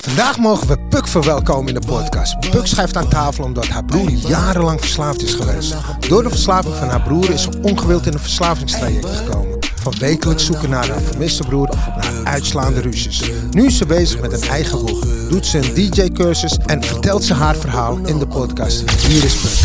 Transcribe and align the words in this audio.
Vandaag 0.00 0.38
mogen 0.38 0.68
we 0.68 0.78
Puk 0.78 1.08
verwelkomen 1.08 1.74
in 1.74 1.80
de 1.80 1.86
podcast. 1.86 2.50
Puk 2.50 2.66
schrijft 2.66 2.96
aan 2.96 3.08
tafel 3.08 3.44
omdat 3.44 3.68
haar 3.68 3.84
broer 3.84 4.10
jarenlang 4.10 4.80
verslaafd 4.80 5.22
is 5.22 5.34
geweest. 5.34 5.74
Door 6.08 6.22
de 6.22 6.28
verslaving 6.28 6.74
van 6.74 6.88
haar 6.88 7.02
broer 7.02 7.30
is 7.30 7.42
ze 7.42 7.60
ongewild 7.62 8.06
in 8.06 8.12
een 8.12 8.18
verslavingstraject 8.18 9.06
gekomen. 9.06 9.58
Van 9.82 9.94
wekelijks 9.98 10.44
zoeken 10.44 10.70
naar 10.70 10.88
haar 10.88 11.00
vermiste 11.00 11.42
broer 11.42 11.68
naar 11.96 12.24
uitslaande 12.24 12.80
ruzies. 12.80 13.30
Nu 13.50 13.66
is 13.66 13.76
ze 13.76 13.86
bezig 13.86 14.20
met 14.20 14.32
een 14.32 14.48
eigen 14.48 14.84
boek. 14.84 15.06
Doet 15.30 15.46
ze 15.46 15.58
een 15.58 15.74
DJ-cursus 15.74 16.58
en 16.66 16.82
vertelt 16.82 17.24
ze 17.24 17.34
haar 17.34 17.56
verhaal 17.56 17.98
in 18.04 18.18
de 18.18 18.26
podcast. 18.26 18.90
Hier 19.06 19.24
is 19.24 19.34
Puk. 19.34 19.56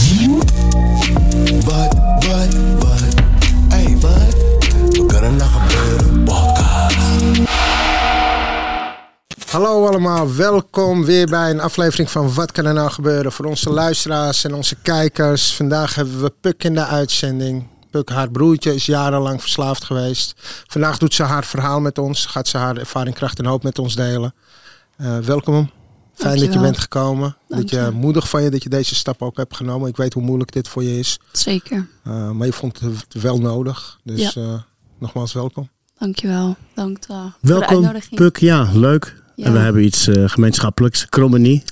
Hey, 3.70 3.98
Hallo 9.53 9.88
allemaal, 9.88 10.35
welkom 10.35 11.05
weer 11.05 11.27
bij 11.27 11.49
een 11.49 11.59
aflevering 11.59 12.12
van 12.12 12.34
Wat 12.34 12.52
kan 12.52 12.66
er 12.66 12.73
nou 12.73 12.89
gebeuren 12.89 13.31
voor 13.31 13.45
onze 13.45 13.70
luisteraars 13.70 14.43
en 14.43 14.54
onze 14.54 14.76
kijkers. 14.76 15.55
Vandaag 15.55 15.96
hebben 15.96 16.21
we 16.21 16.34
Puk 16.41 16.63
in 16.63 16.73
de 16.73 16.85
uitzending. 16.85 17.68
Puk, 17.90 18.09
haar 18.09 18.31
broertje, 18.31 18.76
is 18.76 18.85
jarenlang 18.85 19.41
verslaafd 19.41 19.84
geweest. 19.84 20.34
Vandaag 20.68 20.98
doet 20.98 21.13
ze 21.13 21.24
haar 21.24 21.46
verhaal 21.46 21.81
met 21.81 21.98
ons, 21.98 22.26
gaat 22.26 22.48
ze 22.48 22.57
haar 22.57 22.77
ervaring, 22.77 23.15
kracht 23.15 23.40
en 23.40 23.46
hoop 23.46 23.63
met 23.63 23.79
ons 23.79 23.96
delen. 23.96 24.34
Eh, 24.98 25.18
welkom. 25.18 25.70
Fijn 26.13 26.40
dat 26.40 26.54
je 26.54 26.59
bent 26.59 26.77
gekomen. 26.77 27.37
Dat 27.48 27.70
je 27.70 27.90
moedig 27.93 28.29
van 28.29 28.43
je 28.43 28.49
dat 28.49 28.63
je 28.63 28.70
deze 28.70 28.96
stap 28.96 29.21
ook 29.21 29.37
hebt 29.37 29.55
genomen. 29.55 29.90
Ik 29.90 29.98
weet 29.98 30.13
hoe 30.13 30.24
moeilijk 30.24 30.51
dit 30.51 30.68
voor 30.68 30.84
je 30.84 30.99
is. 30.99 31.20
Zeker. 31.31 31.87
Eh, 32.04 32.31
maar 32.31 32.48
je 32.48 32.54
vond 32.54 32.79
het 32.79 33.21
wel 33.21 33.40
nodig. 33.40 33.99
Dus 34.04 34.35
eh, 34.35 34.54
nogmaals 34.99 35.34
welkom. 35.34 35.70
Dankjewel. 35.98 36.55
Dank 36.74 36.98
voor 37.07 37.15
de 37.15 37.48
Welkom. 37.48 37.91
Puk. 38.15 38.37
Ja, 38.37 38.70
leuk. 38.74 39.21
Ja. 39.35 39.45
En 39.45 39.53
we 39.53 39.59
hebben 39.59 39.84
iets 39.84 40.07
eh, 40.07 40.23
gemeenschappelijks. 40.29 41.05
Krommenie. 41.09 41.63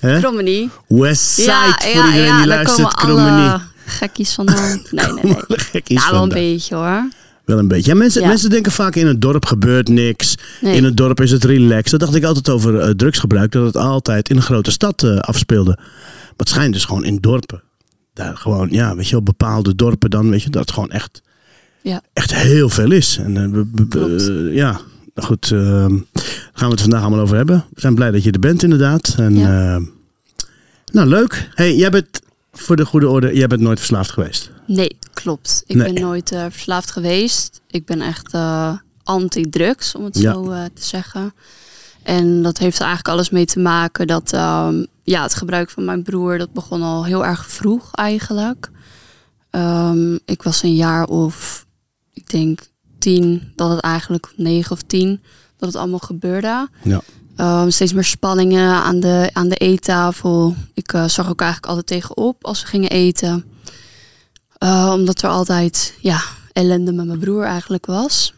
Westside 0.88 1.48
Ja, 1.52 1.76
voor 1.80 1.90
ja, 1.90 2.06
iedereen 2.06 2.24
ja. 2.26 2.38
die 2.38 2.48
luistert. 2.48 2.94
Krommenie. 2.94 3.52
gekkies 3.86 4.34
vandaan. 4.34 4.82
Nee, 4.92 5.06
nee, 5.14 5.24
nee. 5.24 5.36
Gekkies 5.48 6.04
Ja, 6.06 6.12
wel 6.12 6.24
een 6.24 6.30
beetje 6.30 6.76
hoor. 6.76 7.08
Wel 7.46 7.60
een 7.60 7.68
beetje. 7.68 7.92
Ja, 7.92 7.98
mensen, 7.98 8.22
Ja. 8.22 8.28
mensen 8.28 8.50
denken 8.50 8.72
vaak 8.72 8.96
in 8.96 9.08
het 9.08 9.22
dorp 9.22 9.46
gebeurt 9.46 9.88
niks. 9.90 10.36
Nee. 10.62 10.76
In 10.76 10.84
het 10.84 10.98
dorp 10.98 11.22
is 11.22 11.32
het 11.32 11.44
relaxed. 11.44 11.92
Dat 11.92 12.00
dacht 12.00 12.16
ik 12.16 12.24
altijd 12.24 12.50
over 12.50 12.80
eh, 12.80 12.90
drugsgebruik. 12.90 13.52
Dat 13.52 13.66
het 13.66 13.78
altijd 13.78 14.30
in 14.30 14.36
een 14.36 14.42
grote 14.42 14.72
stad 14.72 15.04
eh, 15.04 15.18
afspeelde. 15.18 15.76
Maar 15.78 16.34
het 16.38 16.50
schijnt 16.50 16.74
dus 16.74 16.86
gewoon 16.86 17.04
in 17.04 17.18
dorpen. 17.18 17.62
Daar 18.14 18.38
gewoon, 18.38 18.68
ja, 18.72 18.96
weet 18.96 19.06
je 19.06 19.12
wel, 19.12 19.24
bepaalde 19.24 19.76
dorpen 19.76 20.10
dan, 20.10 20.30
weet 20.30 20.44
je, 20.44 20.50
dat 20.50 20.62
het 20.62 20.72
gewoon 20.72 20.90
echt, 20.92 21.22
Ja. 21.82 22.02
echt 22.14 22.34
heel 22.34 22.70
veel 22.70 22.92
is. 22.92 23.18
En 23.24 23.70
ja, 24.54 24.80
nou 25.14 25.28
goed, 25.28 25.50
daar 25.50 25.90
gaan 26.54 26.68
we 26.68 26.74
het 26.74 26.82
vandaag 26.82 27.02
allemaal 27.02 27.20
over 27.20 27.36
hebben. 27.36 27.66
We 27.74 27.82
zijn 27.82 27.96
blij 27.96 28.12
dat 28.12 28.24
je 28.24 28.32
er 28.32 28.40
bent 28.40 28.64
inderdaad. 28.64 29.16
En, 29.18 29.36
Ja. 29.36 29.76
eh, 29.76 29.82
nou, 30.92 31.08
leuk. 31.08 31.50
Hey, 31.54 31.76
jij 31.76 31.90
bent, 31.92 32.20
voor 32.52 32.76
de 32.76 32.86
goede 32.86 33.10
orde, 33.10 33.34
jij 33.36 33.48
bent 33.48 33.62
nooit 33.62 33.78
verslaafd 33.78 34.12
geweest. 34.12 34.52
Nee, 34.68 34.98
klopt. 35.14 35.64
Ik 35.68 35.76
Nee. 35.76 35.94
ben 35.94 36.02
nooit 36.04 36.32
eh, 36.32 36.46
verslaafd 36.50 36.92
geweest. 36.92 37.62
Ik 37.68 37.86
ben 37.86 38.02
echt 38.02 38.34
eh, 38.34 38.74
anti-drugs, 39.04 39.96
om 39.96 40.04
het 40.04 40.18
Ja. 40.20 40.34
zo 40.34 40.52
eh, 40.52 40.64
te 40.74 40.84
zeggen. 40.86 41.34
En 42.04 42.42
dat 42.42 42.58
heeft 42.58 42.76
er 42.80 42.86
eigenlijk 42.86 43.16
alles 43.16 43.30
mee 43.30 43.46
te 43.46 43.60
maken 43.60 44.08
dat 44.08 44.34
ehm, 44.34 44.86
ja, 45.04 45.22
het 45.24 45.34
gebruik 45.36 45.70
van 45.70 45.86
mijn 45.86 46.04
broer, 46.04 46.38
dat 46.38 46.54
begon 46.54 46.82
al 46.82 47.06
heel 47.06 47.26
erg 47.26 47.48
vroeg 47.52 47.90
eigenlijk. 47.94 48.70
Ehm, 49.50 50.14
ik 50.26 50.44
was 50.44 50.64
een 50.64 50.76
jaar 50.76 51.06
of, 51.06 51.66
ik 52.14 52.30
denk 52.30 52.60
tien, 53.02 53.52
dat 53.56 53.70
het 53.70 53.80
eigenlijk 53.80 54.34
negen 54.36 54.72
of 54.72 54.82
tien, 54.82 55.22
dat 55.58 55.70
het 55.70 55.78
allemaal 55.78 56.00
gebeurde. 56.00 56.70
Ja. 56.84 57.02
Ehm, 57.36 57.70
steeds 57.70 57.94
meer 57.94 58.04
spanningen 58.04 58.70
aan 58.70 59.00
de, 59.00 59.30
aan 59.34 59.50
de 59.50 59.56
eettafel. 59.56 60.56
Ik 60.74 60.94
eh, 60.94 61.08
zag 61.08 61.30
ook 61.30 61.42
eigenlijk 61.42 61.72
altijd 61.72 61.88
tegenop 61.88 62.46
als 62.46 62.62
we 62.62 62.68
gingen 62.68 62.90
eten. 62.90 63.46
Eh, 64.58 64.92
omdat 64.94 65.22
er 65.22 65.30
altijd 65.30 65.94
ja, 66.00 66.22
ellende 66.54 66.92
met 66.92 67.06
mijn 67.06 67.20
broer 67.20 67.44
eigenlijk 67.44 67.86
was. 67.86 68.34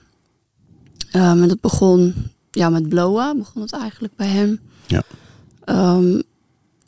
Ehm, 1.11 1.41
en 1.41 1.47
dat 1.47 1.61
begon 1.61 2.31
ja, 2.51 2.69
met 2.69 2.89
blowen, 2.89 3.37
begon 3.37 3.61
het 3.61 3.73
eigenlijk 3.73 4.15
bij 4.15 4.27
hem. 4.27 4.59
Ja. 4.87 5.03
Ehm, 5.65 6.21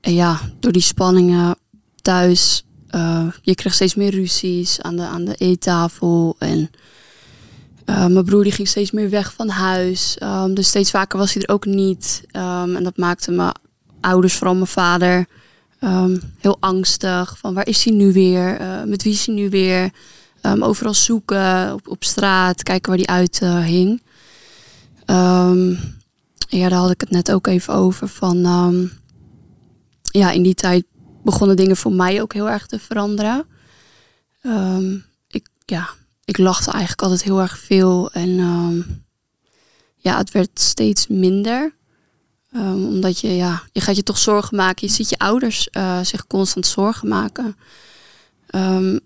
en 0.02 0.14
ja, 0.14 0.40
door 0.60 0.72
die 0.72 0.82
spanningen 0.82 1.56
thuis, 2.02 2.66
eh, 2.88 3.28
je 3.42 3.56
kreeg 3.56 3.74
steeds 3.74 3.96
meer 3.96 4.12
ruzies 4.12 4.82
aan 4.82 4.96
de, 4.96 5.04
aan 5.04 5.26
de 5.26 5.36
eettafel. 5.36 6.36
En 6.40 6.70
eh, 7.86 8.06
mijn 8.06 8.26
broer 8.26 8.44
die 8.44 8.52
ging 8.52 8.68
steeds 8.68 8.92
meer 8.92 9.10
weg 9.10 9.34
van 9.34 9.50
huis. 9.50 10.18
Ehm, 10.18 10.54
dus 10.54 10.68
steeds 10.68 10.92
vaker 10.92 11.20
was 11.20 11.34
hij 11.34 11.44
er 11.44 11.54
ook 11.54 11.66
niet. 11.66 12.24
Ehm, 12.32 12.76
en 12.76 12.84
dat 12.84 12.98
maakte 12.98 13.32
mijn 13.32 13.54
ouders, 14.02 14.34
vooral 14.34 14.56
mijn 14.56 14.68
vader, 14.68 15.26
ehm, 15.80 16.18
heel 16.40 16.58
angstig. 16.60 17.38
Van 17.38 17.54
waar 17.54 17.68
is 17.68 17.84
hij 17.84 17.94
nu 17.94 18.14
weer? 18.14 18.60
Eh, 18.60 18.84
met 18.84 19.04
wie 19.04 19.14
is 19.14 19.26
hij 19.26 19.36
nu 19.36 19.50
weer? 19.50 19.92
Overal 20.60 20.94
zoeken, 20.94 21.74
op, 21.74 21.88
op 21.88 22.04
straat, 22.04 22.64
kijken 22.64 22.90
waar 22.90 23.06
hij 23.06 23.16
uit 23.16 23.40
eh, 23.42 23.64
hing. 23.64 24.02
Ja, 26.48 26.70
daar 26.70 26.80
had 26.80 26.92
ik 26.92 27.02
het 27.02 27.10
net 27.10 27.32
ook 27.32 27.48
even 27.48 27.74
over. 27.74 28.08
Van, 28.08 28.40
ja, 30.02 30.32
in 30.32 30.44
die 30.44 30.54
tijd 30.54 30.86
begonnen 31.24 31.56
dingen 31.56 31.78
voor 31.78 31.94
mij 31.94 32.22
ook 32.22 32.34
heel 32.34 32.50
erg 32.50 32.66
te 32.66 32.80
veranderen. 32.80 33.46
Ik, 35.28 35.48
ja, 35.66 35.90
ik 36.26 36.38
lachte 36.38 36.72
eigenlijk 36.72 37.02
altijd 37.02 37.24
heel 37.24 37.42
erg 37.42 37.58
veel. 37.58 38.12
En 38.12 38.40
ehm, 38.40 38.82
ja, 39.96 40.18
het 40.18 40.32
werd 40.32 40.60
steeds 40.60 41.08
minder. 41.08 41.74
Ehm, 42.52 42.86
omdat 42.86 43.20
je, 43.20 43.36
ja, 43.36 43.64
je 43.72 43.82
gaat 43.82 43.96
je 43.96 44.04
toch 44.04 44.18
zorgen 44.18 44.58
maken. 44.58 44.88
Je 44.88 44.94
ziet 44.94 45.10
je 45.10 45.18
ouders 45.18 45.70
eh, 45.70 46.00
zich 46.02 46.28
constant 46.28 46.68
zorgen 46.68 47.08
maken. 47.08 47.58
Ehm, 48.48 49.00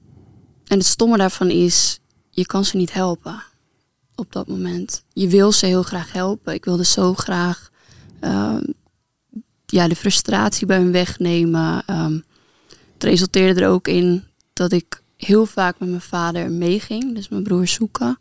en 0.67 0.77
het 0.77 0.85
stomme 0.85 1.17
daarvan 1.17 1.49
is, 1.49 1.99
je 2.29 2.45
kan 2.45 2.65
ze 2.65 2.77
niet 2.77 2.93
helpen 2.93 3.43
op 4.15 4.31
dat 4.31 4.47
moment. 4.47 5.03
Je 5.13 5.27
wil 5.27 5.51
ze 5.51 5.65
heel 5.65 5.83
graag 5.83 6.11
helpen. 6.11 6.53
Ik 6.53 6.65
wilde 6.65 6.85
zo 6.85 7.13
graag 7.13 7.69
ja, 9.65 9.87
de 9.87 9.95
frustratie 9.95 10.67
bij 10.67 10.77
hem 10.77 10.91
wegnemen. 10.91 11.83
Het 12.93 13.03
resulteerde 13.03 13.61
er 13.61 13.69
ook 13.69 13.87
in 13.87 14.23
dat 14.53 14.71
ik 14.71 14.98
heel 15.25 15.45
vaak 15.45 15.79
met 15.79 15.89
mijn 15.89 16.01
vader 16.01 16.51
meeging, 16.51 17.15
dus 17.15 17.29
mijn 17.29 17.43
broer 17.43 17.67
zoeken. 17.67 18.17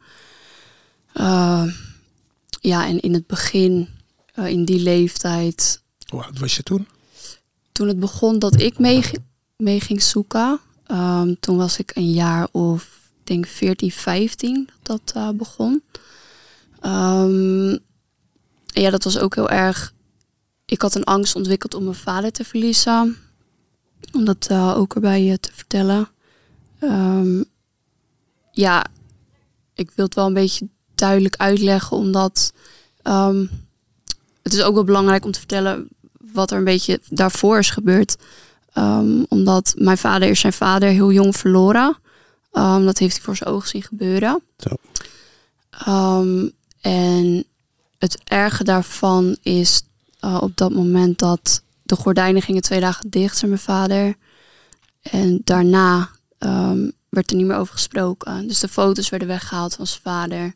Ehm, 1.13 1.71
ja, 2.61 2.87
en 2.87 3.01
in 3.01 3.13
het 3.15 3.27
begin, 3.27 3.89
eh, 4.35 4.47
in 4.47 4.65
die 4.65 4.81
leeftijd, 4.81 5.83
Hoe 6.09 6.25
oud 6.25 6.39
was 6.39 6.57
je 6.57 6.63
toen? 6.63 6.87
toen 7.73 7.89
het 7.89 8.01
begon 8.01 8.39
dat 8.39 8.61
ik 8.61 8.79
mee, 8.79 9.03
mee 9.57 9.81
ging 9.81 10.03
zoeken, 10.03 10.61
ehm, 10.87 11.35
toen 11.41 11.57
was 11.57 11.79
ik 11.79 11.91
een 11.95 12.11
jaar 12.11 12.49
of, 12.53 12.83
ik 13.21 13.27
denk 13.27 13.47
14, 13.47 13.91
15 13.91 14.69
dat 14.83 15.01
dat 15.05 15.17
eh, 15.17 15.31
begon. 15.31 15.83
En 16.81 17.83
ja, 18.67 18.91
dat 18.91 19.05
was 19.05 19.19
ook 19.19 19.35
heel 19.35 19.51
erg. 19.51 19.93
Ik 20.65 20.83
had 20.83 20.95
een 20.95 21.05
angst 21.05 21.35
ontwikkeld 21.35 21.75
om 21.75 21.85
mijn 21.85 21.97
vader 21.97 22.33
te 22.33 22.45
verliezen. 22.45 23.17
Om 24.13 24.25
dat 24.25 24.47
eh, 24.51 24.75
ook 24.77 24.95
erbij 24.95 25.31
eh, 25.31 25.37
te 25.37 25.53
vertellen. 25.53 26.09
Ehm, 26.79 27.43
ja, 28.51 28.87
ik 29.75 29.91
wil 29.95 30.05
het 30.05 30.15
wel 30.15 30.27
een 30.27 30.33
beetje 30.33 30.69
duidelijk 30.95 31.37
uitleggen, 31.37 31.97
omdat 31.97 32.53
ehm, 33.03 33.47
het 34.43 34.53
is 34.53 34.63
ook 34.63 34.75
wel 34.75 34.85
belangrijk 34.85 35.25
om 35.25 35.31
te 35.33 35.39
vertellen 35.39 35.89
wat 36.33 36.51
er 36.51 36.59
een 36.59 36.65
beetje 36.65 37.01
daarvoor 37.09 37.59
is 37.59 37.71
gebeurd. 37.71 38.17
Ehm, 38.73 39.25
omdat 39.29 39.75
mijn 39.77 39.99
vader 39.99 40.29
is 40.29 40.41
zijn 40.41 40.53
vader 40.53 40.89
heel 40.89 41.13
jong 41.13 41.37
verloren. 41.37 41.97
Dat 42.53 42.99
heeft 42.99 43.15
hij 43.15 43.25
voor 43.25 43.37
zijn 43.37 43.51
ogen 43.51 43.69
zien 43.69 43.83
gebeuren. 43.83 44.43
Zo. 44.59 44.77
En 46.81 47.45
het 47.99 48.19
erge 48.25 48.65
daarvan 48.65 49.37
is 49.43 49.83
eh, 50.21 50.39
op 50.41 50.57
dat 50.57 50.73
moment 50.73 51.19
dat 51.19 51.63
de 51.83 51.97
gordijnen 51.97 52.43
gingen 52.43 52.63
twee 52.63 52.81
dagen 52.81 53.11
dicht, 53.11 53.37
zei 53.37 53.51
mijn 53.51 53.63
vader. 53.63 54.15
En 55.03 55.41
daarna 55.45 56.11
ehm, 56.39 56.91
werd 57.09 57.31
er 57.31 57.37
niet 57.37 57.47
meer 57.47 57.57
over 57.57 57.73
gesproken. 57.73 58.49
Dus 58.49 58.59
de 58.61 58.69
foto's 58.69 59.09
werden 59.09 59.29
weggehaald 59.29 59.75
van 59.75 59.87
zijn 59.87 60.01
vader. 60.03 60.55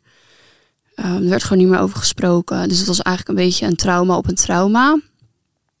Ehm, 0.95 1.23
er 1.23 1.29
werd 1.29 1.43
gewoon 1.43 1.57
niet 1.57 1.67
meer 1.67 1.79
over 1.79 1.97
gesproken. 1.97 2.69
Dus 2.69 2.77
het 2.77 2.87
was 2.87 3.01
eigenlijk 3.01 3.39
een 3.39 3.45
beetje 3.45 3.65
een 3.65 3.75
trauma 3.75 4.17
op 4.17 4.27
een 4.27 4.35
trauma. 4.35 4.99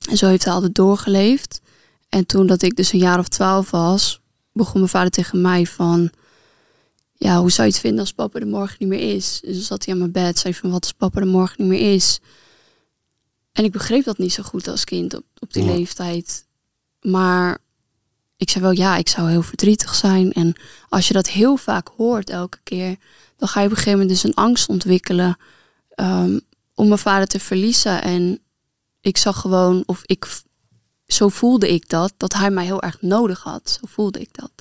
En 0.09 0.17
zo 0.17 0.27
heeft 0.27 0.43
hij 0.45 0.53
altijd 0.53 0.75
doorgeleefd. 0.75 1.61
En 2.09 2.25
toen 2.25 2.47
dat 2.47 2.61
ik 2.61 2.75
dus 2.75 2.91
een 2.93 2.99
jaar 2.99 3.19
of 3.19 3.27
twaalf 3.27 3.71
was, 3.71 4.21
begon 4.51 4.79
mijn 4.79 4.89
vader 4.91 5.11
tegen 5.11 5.41
mij 5.41 5.65
van... 5.65 6.09
Ja, 7.15 7.39
hoe 7.39 7.51
zou 7.51 7.67
je 7.67 7.73
het 7.73 7.81
vinden 7.81 7.99
als 7.99 8.11
papa 8.13 8.39
er 8.39 8.47
morgen 8.47 8.75
niet 8.79 8.89
meer 8.89 9.15
is? 9.15 9.39
Dus 9.43 9.55
dan 9.55 9.63
zat 9.65 9.85
hij 9.85 9.93
aan 9.93 9.99
mijn 9.99 10.11
bed, 10.11 10.39
zei 10.39 10.53
van 10.53 10.71
wat 10.71 10.81
als 10.81 10.91
papa 10.91 11.19
er 11.19 11.27
morgen 11.27 11.55
niet 11.57 11.67
meer 11.67 11.93
is? 11.93 12.19
En 13.51 13.63
ik 13.63 13.71
begreep 13.71 14.03
dat 14.03 14.17
niet 14.17 14.33
zo 14.33 14.43
goed 14.43 14.67
als 14.67 14.83
kind 14.83 15.15
op, 15.15 15.23
op 15.39 15.53
die 15.53 15.63
Ja. 15.63 15.71
leeftijd. 15.71 16.45
Maar 17.01 17.57
ik 18.43 18.49
zei 18.49 18.63
wel, 18.63 18.73
ja, 18.73 18.95
ik 18.97 19.09
zou 19.09 19.29
heel 19.29 19.41
verdrietig 19.41 19.95
zijn. 19.95 20.31
En 20.31 20.55
als 20.89 21.07
je 21.07 21.13
dat 21.13 21.29
heel 21.29 21.57
vaak 21.57 21.87
hoort 21.97 22.29
elke 22.29 22.59
keer, 22.63 22.97
dan 23.37 23.47
ga 23.47 23.59
je 23.59 23.65
op 23.65 23.71
een 23.71 23.77
gegeven 23.77 23.99
moment 23.99 24.09
dus 24.09 24.23
een 24.23 24.43
angst 24.43 24.69
ontwikkelen 24.69 25.37
ehm, 25.89 26.39
om 26.73 26.87
mijn 26.87 26.99
vader 26.99 27.27
te 27.27 27.39
verliezen. 27.39 28.01
En 28.01 28.39
ik 29.01 29.17
zag 29.17 29.39
gewoon, 29.39 29.83
of 29.85 30.01
ik, 30.05 30.41
zo 31.07 31.29
voelde 31.29 31.69
ik 31.69 31.89
dat, 31.89 32.13
dat 32.17 32.33
hij 32.33 32.51
mij 32.51 32.65
heel 32.65 32.81
erg 32.81 33.01
nodig 33.01 33.43
had. 33.43 33.79
Zo 33.81 33.87
voelde 33.89 34.19
ik 34.19 34.29
dat. 34.31 34.51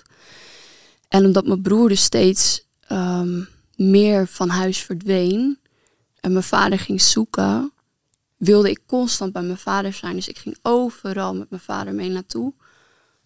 En 1.08 1.24
omdat 1.24 1.46
mijn 1.46 1.62
broer 1.62 1.88
dus 1.88 2.02
steeds 2.02 2.66
ehm, 2.80 3.42
meer 3.76 4.26
van 4.26 4.48
huis 4.48 4.78
verdween 4.78 5.58
en 6.20 6.32
mijn 6.32 6.44
vader 6.44 6.78
ging 6.78 7.00
zoeken, 7.00 7.72
wilde 8.36 8.70
ik 8.70 8.80
constant 8.86 9.32
bij 9.32 9.42
mijn 9.42 9.58
vader 9.58 9.92
zijn. 9.92 10.14
Dus 10.14 10.28
ik 10.28 10.38
ging 10.38 10.56
overal 10.62 11.34
met 11.34 11.50
mijn 11.50 11.62
vader 11.62 11.94
mee 11.94 12.10
naartoe. 12.10 12.52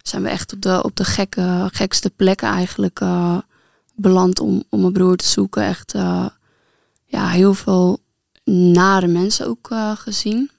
Zijn 0.07 0.23
we 0.23 0.29
echt 0.29 0.53
op 0.53 0.61
de, 0.61 0.83
op 0.83 0.95
de 0.95 1.03
gekke, 1.03 1.69
gekste 1.73 2.09
plekken 2.09 2.47
eigenlijk 2.47 2.99
eh, 2.99 3.37
beland 3.95 4.39
om, 4.39 4.63
om 4.69 4.81
mijn 4.81 4.93
broer 4.93 5.15
te 5.15 5.27
zoeken. 5.27 5.63
Echt 5.63 5.93
eh, 5.93 6.27
ja, 7.05 7.27
heel 7.27 7.53
veel 7.53 7.99
nare 8.51 9.07
mensen 9.07 9.47
ook 9.47 9.71
eh, 9.71 9.95
gezien. 9.95 10.49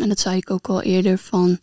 En 0.00 0.08
dat 0.08 0.20
zei 0.20 0.36
ik 0.36 0.50
ook 0.50 0.66
al 0.66 0.82
eerder 0.82 1.18
van... 1.18 1.58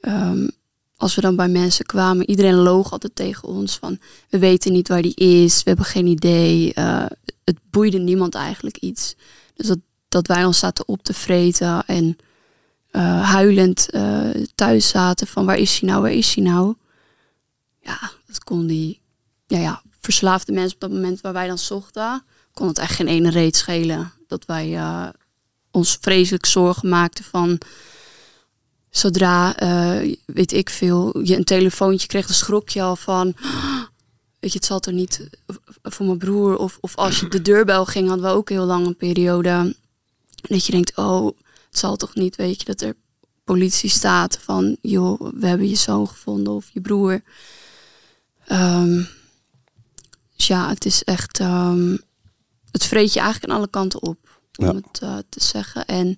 ehm, 0.00 0.48
als 0.96 1.14
we 1.14 1.20
dan 1.20 1.36
bij 1.36 1.48
mensen 1.48 1.84
kwamen, 1.86 2.30
iedereen 2.30 2.54
loog 2.54 2.92
altijd 2.92 3.14
tegen 3.14 3.48
ons 3.48 3.76
van... 3.76 3.98
we 4.28 4.38
weten 4.38 4.72
niet 4.72 4.88
waar 4.88 5.02
die 5.02 5.14
is, 5.14 5.56
we 5.56 5.68
hebben 5.68 5.86
geen 5.86 6.06
idee. 6.06 6.72
het 7.44 7.58
boeide 7.70 7.98
niemand 7.98 8.34
eigenlijk 8.34 8.76
iets. 8.76 9.14
Dus 9.54 9.66
dat, 9.66 9.78
dat 10.08 10.26
wij 10.26 10.44
ons 10.44 10.58
zaten 10.58 10.88
op 10.88 11.02
te 11.02 11.14
vreten 11.14 11.86
en 11.86 12.16
eh, 12.92 13.30
huilend 13.30 13.90
eh, 13.90 14.30
thuis 14.54 14.88
zaten 14.88 15.26
van 15.26 15.46
waar 15.46 15.58
is 15.58 15.80
hij 15.80 15.88
nou, 15.88 16.02
waar 16.02 16.12
is 16.12 16.34
hij 16.34 16.44
nou? 16.44 16.74
Ja, 17.80 18.10
dat 18.26 18.44
kon 18.44 18.66
die, 18.66 19.00
ja, 19.46 19.58
ja, 19.58 19.82
verslaafde 20.00 20.52
mensen 20.52 20.74
op 20.74 20.80
dat 20.80 20.90
moment 20.90 21.20
waar 21.20 21.32
wij 21.32 21.46
dan 21.46 21.58
zochten, 21.58 22.22
kon 22.52 22.68
het 22.68 22.78
echt 22.78 22.94
geen 22.94 23.08
ene 23.08 23.30
reet 23.30 23.56
schelen. 23.56 24.12
Dat 24.26 24.44
wij 24.44 24.76
eh, 24.76 25.08
ons 25.70 25.98
vreselijk 26.00 26.46
zorgen 26.46 26.88
maakten 26.88 27.24
van 27.24 27.58
zodra, 28.90 29.54
weet 30.26 30.52
ik 30.52 30.70
veel, 30.70 31.18
je 31.22 31.36
een 31.36 31.44
telefoontje 31.44 32.06
kreeg, 32.06 32.26
dan 32.26 32.34
schrok 32.34 32.68
je 32.68 32.82
al 32.82 32.96
van, 32.96 33.34
weet 34.40 34.52
je, 34.52 34.58
het 34.58 34.64
zal 34.64 34.80
er 34.80 34.92
niet 34.92 35.28
voor 35.82 36.06
mijn 36.06 36.18
broer. 36.18 36.56
Of, 36.56 36.78
of 36.80 36.96
als 36.96 37.20
je 37.20 37.28
de 37.28 37.42
deurbel 37.42 37.84
ging, 37.84 38.08
hadden 38.08 38.26
we 38.26 38.36
ook 38.36 38.48
heel 38.48 38.64
lang 38.64 38.86
een 38.86 38.96
periode. 38.96 39.76
Dat 40.42 40.66
je 40.66 40.72
denkt, 40.72 40.96
oh, 40.96 41.36
het 41.72 41.80
zal 41.80 41.96
toch 41.96 42.14
niet, 42.14 42.36
weet 42.36 42.58
je, 42.58 42.64
dat 42.64 42.80
er 42.80 42.96
politie 43.44 43.90
staat 43.90 44.38
van, 44.38 44.76
joh, 44.80 45.20
we 45.34 45.46
hebben 45.46 45.68
je 45.68 45.74
zoon 45.76 46.08
gevonden 46.08 46.52
of 46.52 46.70
je 46.72 46.80
broer. 46.80 47.22
Ehm, 48.46 49.02
dus 50.36 50.46
ja, 50.46 50.68
het 50.68 50.84
is 50.84 51.04
echt, 51.04 51.40
ehm, 51.40 51.96
het 52.70 52.84
vreet 52.84 53.12
je 53.12 53.20
eigenlijk 53.20 53.52
aan 53.52 53.58
alle 53.58 53.68
kanten 53.68 54.02
op, 54.02 54.40
om 54.58 54.66
Ja. 54.66 54.74
het 54.74 54.98
eh, 55.02 55.16
te 55.28 55.42
zeggen. 55.44 55.86
En 55.86 56.16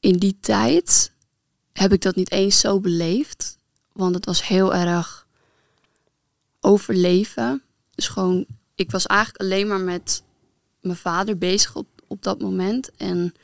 in 0.00 0.16
die 0.18 0.36
tijd 0.40 1.12
heb 1.72 1.92
ik 1.92 2.02
dat 2.02 2.16
niet 2.16 2.30
eens 2.30 2.60
zo 2.60 2.80
beleefd, 2.80 3.58
want 3.92 4.14
het 4.14 4.24
was 4.26 4.46
heel 4.46 4.74
erg 4.74 5.26
overleven. 6.60 7.62
Dus 7.94 8.08
gewoon, 8.08 8.46
ik 8.74 8.90
was 8.90 9.06
eigenlijk 9.06 9.40
alleen 9.40 9.66
maar 9.66 9.80
met 9.80 10.22
mijn 10.80 10.96
vader 10.96 11.38
bezig 11.38 11.74
op, 11.76 11.86
op 12.06 12.22
dat 12.22 12.40
moment. 12.40 12.90
En 12.96 13.34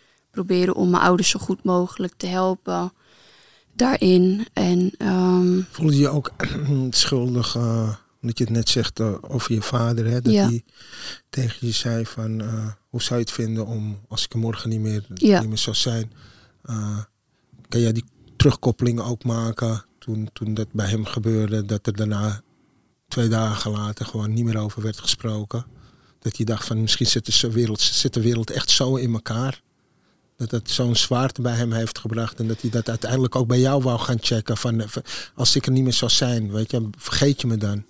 proberen 0.45 0.75
om 0.75 0.91
mijn 0.91 1.03
ouders 1.03 1.29
zo 1.29 1.39
goed 1.39 1.65
mogelijk 1.65 2.13
te 2.17 2.27
helpen 2.27 2.93
daarin. 3.73 4.47
En 4.53 4.91
ehm, 4.99 5.61
Voelde 5.71 5.95
je 5.95 6.01
je 6.01 6.09
ook 6.09 6.31
schuldig, 6.91 7.55
eh, 7.57 7.95
omdat 8.23 8.39
je 8.39 8.45
het 8.45 8.53
net 8.53 8.69
zegt 8.69 9.01
eh, 9.01 9.15
over 9.21 9.53
je 9.55 9.63
vader, 9.63 10.07
hè, 10.07 10.21
dat 10.21 10.33
Ja. 10.33 10.47
hij 10.49 10.65
tegen 11.31 11.67
je 11.67 11.73
zei 11.73 12.07
van, 12.07 12.41
eh, 12.41 12.67
hoe 12.89 13.03
zou 13.03 13.15
je 13.21 13.25
het 13.25 13.35
vinden 13.35 13.67
om, 13.67 14.01
als 14.09 14.25
ik 14.25 14.33
er 14.33 14.39
morgen 14.39 14.69
niet 14.71 14.81
meer, 14.81 15.05
Ja. 15.15 15.41
niet 15.41 15.49
meer 15.49 15.59
zou 15.59 15.77
zijn, 15.77 16.13
kan 17.69 17.81
jij 17.81 17.93
die 17.93 18.05
terugkoppeling 18.37 19.01
ook 19.01 19.25
maken 19.25 19.85
toen, 19.99 20.31
toen 20.33 20.55
dat 20.55 20.73
bij 20.73 20.89
hem 20.89 21.05
gebeurde, 21.05 21.65
dat 21.65 21.87
er 21.87 21.97
daarna 21.97 22.41
twee 23.09 23.29
dagen 23.29 23.71
later 23.71 24.07
gewoon 24.07 24.33
niet 24.33 24.45
meer 24.45 24.59
over 24.59 24.83
werd 24.83 24.99
gesproken? 24.99 25.67
Dat 26.19 26.37
je 26.37 26.45
dacht 26.45 26.67
van, 26.67 26.81
misschien 26.81 27.07
zit 27.07 27.41
de 27.41 27.51
wereld, 27.51 27.81
zit 27.81 28.15
de 28.15 28.21
wereld 28.21 28.51
echt 28.51 28.71
zo 28.71 28.97
in 28.97 29.13
elkaar. 29.13 29.63
Dat 30.39 30.51
het 30.51 30.71
zo'n 30.71 30.97
zwaarte 30.97 31.43
bij 31.43 31.55
hem 31.55 31.73
heeft 31.73 31.99
gebracht. 31.99 32.39
En 32.39 32.47
dat 32.49 32.61
hij 32.61 32.71
dat 32.71 32.89
uiteindelijk 32.89 33.37
ook 33.37 33.47
bij 33.47 33.61
jou 33.61 33.83
wou 33.83 33.99
gaan 33.99 34.19
checken. 34.21 34.57
Van, 34.57 34.81
eh, 34.81 34.87
als 35.35 35.57
ik 35.57 35.67
er 35.67 35.73
niet 35.73 35.83
meer 35.83 35.93
zou 35.93 36.11
zijn, 36.11 36.53
weet 36.53 36.71
je, 36.71 36.89
vergeet 36.97 37.41
je 37.41 37.47
me 37.47 37.57
dan? 37.57 37.85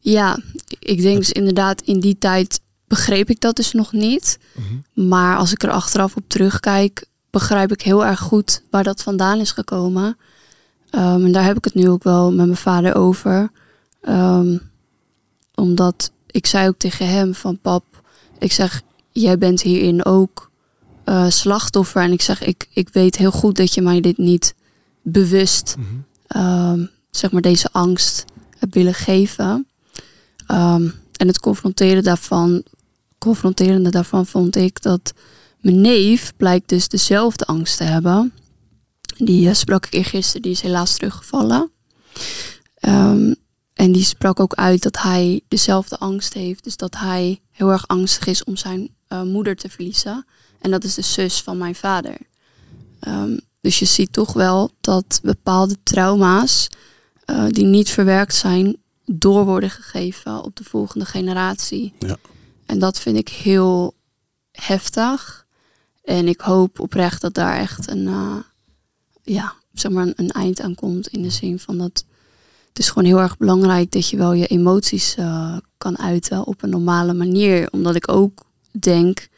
ja, 0.00 0.38
ik 0.78 1.02
denk 1.02 1.16
dus 1.16 1.32
inderdaad 1.32 1.80
in 1.80 2.00
die 2.00 2.18
tijd 2.18 2.60
begreep 2.86 3.30
ik 3.30 3.40
dat 3.40 3.56
dus 3.56 3.72
nog 3.72 3.92
niet. 3.92 4.38
Maar 4.92 5.36
als 5.36 5.52
ik 5.52 5.62
er 5.62 5.70
achteraf 5.70 6.16
op 6.16 6.24
terugkijk, 6.26 7.06
begrijp 7.30 7.72
ik 7.72 7.82
heel 7.82 8.04
erg 8.04 8.20
goed 8.20 8.62
waar 8.70 8.84
dat 8.84 9.02
vandaan 9.02 9.40
is 9.40 9.50
gekomen. 9.50 10.16
Ehm, 10.90 11.24
en 11.24 11.32
daar 11.32 11.44
heb 11.44 11.56
ik 11.56 11.64
het 11.64 11.74
nu 11.74 11.88
ook 11.88 12.02
wel 12.02 12.32
met 12.32 12.46
mijn 12.46 12.58
vader 12.58 12.94
over. 12.94 13.50
Ehm, 14.00 14.58
omdat 15.54 16.12
ik 16.26 16.46
zei 16.46 16.68
ook 16.68 16.78
tegen 16.78 17.08
hem 17.08 17.34
van 17.34 17.58
pap, 17.58 17.84
ik 18.38 18.52
zeg, 18.52 18.82
jij 19.12 19.38
bent 19.38 19.62
hierin 19.62 20.04
ook 20.04 20.45
eh, 21.06 21.28
slachtoffer. 21.28 22.02
En 22.02 22.12
ik 22.12 22.22
zeg, 22.22 22.42
ik, 22.42 22.68
ik 22.72 22.88
weet 22.88 23.16
heel 23.16 23.30
goed 23.30 23.56
dat 23.56 23.74
je 23.74 23.82
mij 23.82 24.00
dit 24.00 24.18
niet 24.18 24.54
bewust, 25.02 25.76
ehm, 26.26 26.86
zeg 27.10 27.30
maar, 27.30 27.42
deze 27.42 27.68
angst 27.72 28.24
hebt 28.58 28.74
willen 28.74 28.94
geven. 28.94 29.68
Ehm, 30.46 30.88
en 31.16 31.26
het 31.26 31.40
confronteren 31.40 32.02
daarvan, 32.02 32.62
confronterende 33.18 33.90
daarvan 33.90 34.26
vond 34.26 34.56
ik 34.56 34.82
dat 34.82 35.12
mijn 35.60 35.80
neef 35.80 36.32
blijkt 36.36 36.68
dus 36.68 36.88
dezelfde 36.88 37.44
angst 37.44 37.76
te 37.76 37.84
hebben. 37.84 38.32
Die 39.16 39.48
eh, 39.48 39.54
sprak 39.54 39.86
ik 39.86 39.92
eergisteren, 39.92 40.42
die 40.42 40.52
is 40.52 40.60
helaas 40.60 40.94
teruggevallen. 40.94 41.70
Ehm, 42.74 43.34
en 43.74 43.92
die 43.92 44.04
sprak 44.04 44.40
ook 44.40 44.54
uit 44.54 44.82
dat 44.82 45.02
hij 45.02 45.40
dezelfde 45.48 45.98
angst 45.98 46.34
heeft. 46.34 46.64
Dus 46.64 46.76
dat 46.76 46.96
hij 46.96 47.40
heel 47.50 47.70
erg 47.70 47.88
angstig 47.88 48.26
is 48.26 48.44
om 48.44 48.56
zijn 48.56 48.94
eh, 49.08 49.22
moeder 49.22 49.56
te 49.56 49.68
verliezen. 49.68 50.26
En 50.66 50.72
dat 50.72 50.84
is 50.84 50.94
de 50.94 51.02
zus 51.02 51.40
van 51.40 51.58
mijn 51.58 51.74
vader. 51.74 52.16
Ehm, 53.00 53.36
dus 53.60 53.78
je 53.78 53.84
ziet 53.84 54.12
toch 54.12 54.32
wel 54.32 54.70
dat 54.80 55.20
bepaalde 55.22 55.76
trauma's 55.82 56.68
eh, 57.24 57.46
die 57.48 57.64
niet 57.64 57.90
verwerkt 57.90 58.34
zijn, 58.34 58.76
door 59.04 59.44
worden 59.44 59.70
gegeven 59.70 60.42
op 60.42 60.56
de 60.56 60.64
volgende 60.64 61.04
generatie. 61.04 61.92
Ja. 61.98 62.16
En 62.66 62.78
dat 62.78 62.98
vind 62.98 63.16
ik 63.16 63.28
heel 63.28 63.94
heftig. 64.52 65.46
En 66.04 66.28
ik 66.28 66.40
hoop 66.40 66.80
oprecht 66.80 67.20
dat 67.20 67.34
daar 67.34 67.56
echt 67.56 67.90
een, 67.90 68.06
eh, 68.06 68.36
ja, 69.22 69.54
zeg 69.72 69.92
maar 69.92 70.06
een, 70.06 70.12
een 70.16 70.30
eind 70.30 70.60
aan 70.60 70.74
komt. 70.74 71.06
In 71.06 71.22
de 71.22 71.30
zin 71.30 71.58
van 71.58 71.78
dat 71.78 72.04
het 72.68 72.78
is 72.78 72.88
gewoon 72.88 73.08
heel 73.08 73.20
erg 73.20 73.36
belangrijk 73.36 73.92
dat 73.92 74.08
je 74.08 74.16
wel 74.16 74.32
je 74.32 74.46
emoties 74.46 75.14
eh, 75.14 75.56
kan 75.78 75.98
uiten 75.98 76.46
op 76.46 76.62
een 76.62 76.70
normale 76.70 77.14
manier. 77.14 77.68
Omdat 77.70 77.94
ik 77.94 78.10
ook 78.10 78.44
denk 78.70 79.28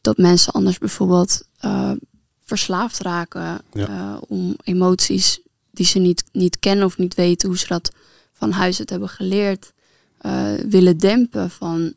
dat 0.00 0.16
mensen 0.18 0.52
anders 0.52 0.78
bijvoorbeeld 0.78 1.42
eh, 1.58 1.92
verslaafd 2.44 2.98
raken 2.98 3.60
Ja. 3.72 3.86
eh, 3.88 4.16
om 4.28 4.56
emoties 4.64 5.40
die 5.70 5.86
ze 5.86 5.98
niet, 5.98 6.24
niet 6.32 6.58
kennen 6.58 6.84
of 6.84 6.98
niet 6.98 7.14
weten 7.14 7.48
hoe 7.48 7.58
ze 7.58 7.66
dat 7.66 7.92
van 8.32 8.50
huis 8.50 8.78
uit 8.78 8.90
hebben 8.90 9.08
geleerd, 9.08 9.72
eh, 10.18 10.52
willen 10.68 10.98
dempen 10.98 11.50
van 11.50 11.92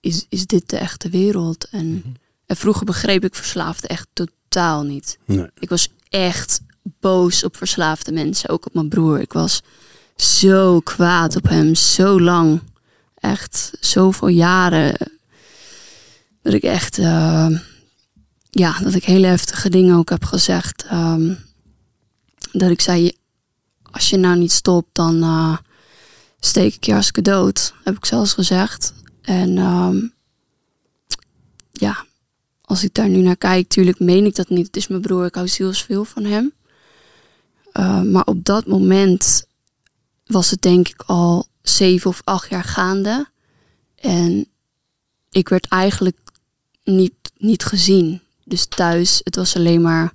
is, 0.00 0.26
is 0.28 0.46
dit 0.46 0.68
de 0.70 0.76
echte 0.76 1.08
wereld? 1.08 1.68
En, 1.70 2.16
en 2.46 2.56
vroeger 2.56 2.84
begreep 2.86 3.24
ik 3.24 3.34
verslaafden 3.34 3.90
echt 3.90 4.08
totaal 4.12 4.82
niet. 4.82 5.18
Nee. 5.24 5.46
Ik 5.58 5.68
was 5.68 5.88
echt 6.08 6.60
boos 6.82 7.44
op 7.44 7.56
verslaafde 7.56 8.12
mensen, 8.12 8.48
ook 8.48 8.66
op 8.66 8.74
mijn 8.74 8.88
broer. 8.88 9.20
Ik 9.20 9.32
was 9.32 9.62
zo 10.16 10.80
kwaad 10.80 11.36
op 11.36 11.48
hem, 11.48 11.74
zo 11.74 12.20
lang. 12.20 12.60
Echt 13.14 13.72
zoveel 13.80 14.28
jaren. 14.28 14.96
Dat 16.46 16.54
ik 16.54 16.62
echt, 16.62 16.98
eh, 16.98 17.48
ja, 18.50 18.78
dat 18.78 18.94
ik 18.94 19.04
hele 19.04 19.26
heftige 19.26 19.68
dingen 19.68 19.96
ook 19.96 20.10
heb 20.10 20.24
gezegd. 20.24 20.84
Ehm, 20.84 21.34
dat 22.52 22.70
ik 22.70 22.80
zei, 22.80 23.12
als 23.82 24.10
je 24.10 24.16
nou 24.16 24.38
niet 24.38 24.52
stopt, 24.52 24.88
dan 24.92 25.22
eh, 25.22 25.56
steek 26.40 26.74
ik 26.74 26.84
je 26.84 26.92
hartstikke 26.92 27.30
dood. 27.30 27.74
Heb 27.84 27.96
ik 27.96 28.04
zelfs 28.04 28.32
gezegd. 28.32 28.92
En 29.22 29.58
ehm, 29.58 29.96
ja, 31.72 32.04
als 32.60 32.84
ik 32.84 32.94
daar 32.94 33.08
nu 33.08 33.20
naar 33.20 33.36
kijk, 33.36 33.68
tuurlijk 33.68 33.98
meen 33.98 34.24
ik 34.24 34.34
dat 34.34 34.48
niet. 34.48 34.66
Het 34.66 34.76
is 34.76 34.86
mijn 34.86 35.00
broer, 35.00 35.24
ik 35.24 35.34
hou 35.34 35.48
zielsveel 35.48 36.04
van 36.04 36.24
hem. 36.24 36.52
Maar 38.12 38.24
op 38.24 38.44
dat 38.44 38.66
moment 38.66 39.46
was 40.26 40.50
het 40.50 40.62
denk 40.62 40.88
ik 40.88 41.02
al 41.06 41.46
zeven 41.62 42.10
of 42.10 42.20
acht 42.24 42.48
jaar 42.48 42.64
gaande. 42.64 43.26
En 43.94 44.46
ik 45.30 45.48
werd 45.48 45.66
eigenlijk 45.68 46.16
niet, 46.86 47.14
niet 47.36 47.64
gezien. 47.64 48.20
Dus 48.44 48.66
thuis, 48.66 49.20
het 49.24 49.36
was 49.36 49.56
alleen 49.56 49.82
maar... 49.82 50.12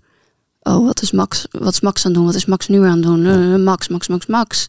Oh, 0.62 0.86
wat 0.86 1.02
is 1.02 1.12
Max, 1.12 1.48
wat 1.52 1.74
is 1.74 1.82
Max 1.82 2.06
aan 2.06 2.12
het 2.12 2.20
doen? 2.20 2.26
Wat 2.26 2.36
is 2.36 2.46
Max 2.46 2.68
nu 2.68 2.84
aan 2.84 2.94
het 2.94 3.04
doen? 3.04 3.26
Uh, 3.26 3.56
Max, 3.56 3.88
Max, 3.88 4.08
Max, 4.08 4.26
Max. 4.26 4.68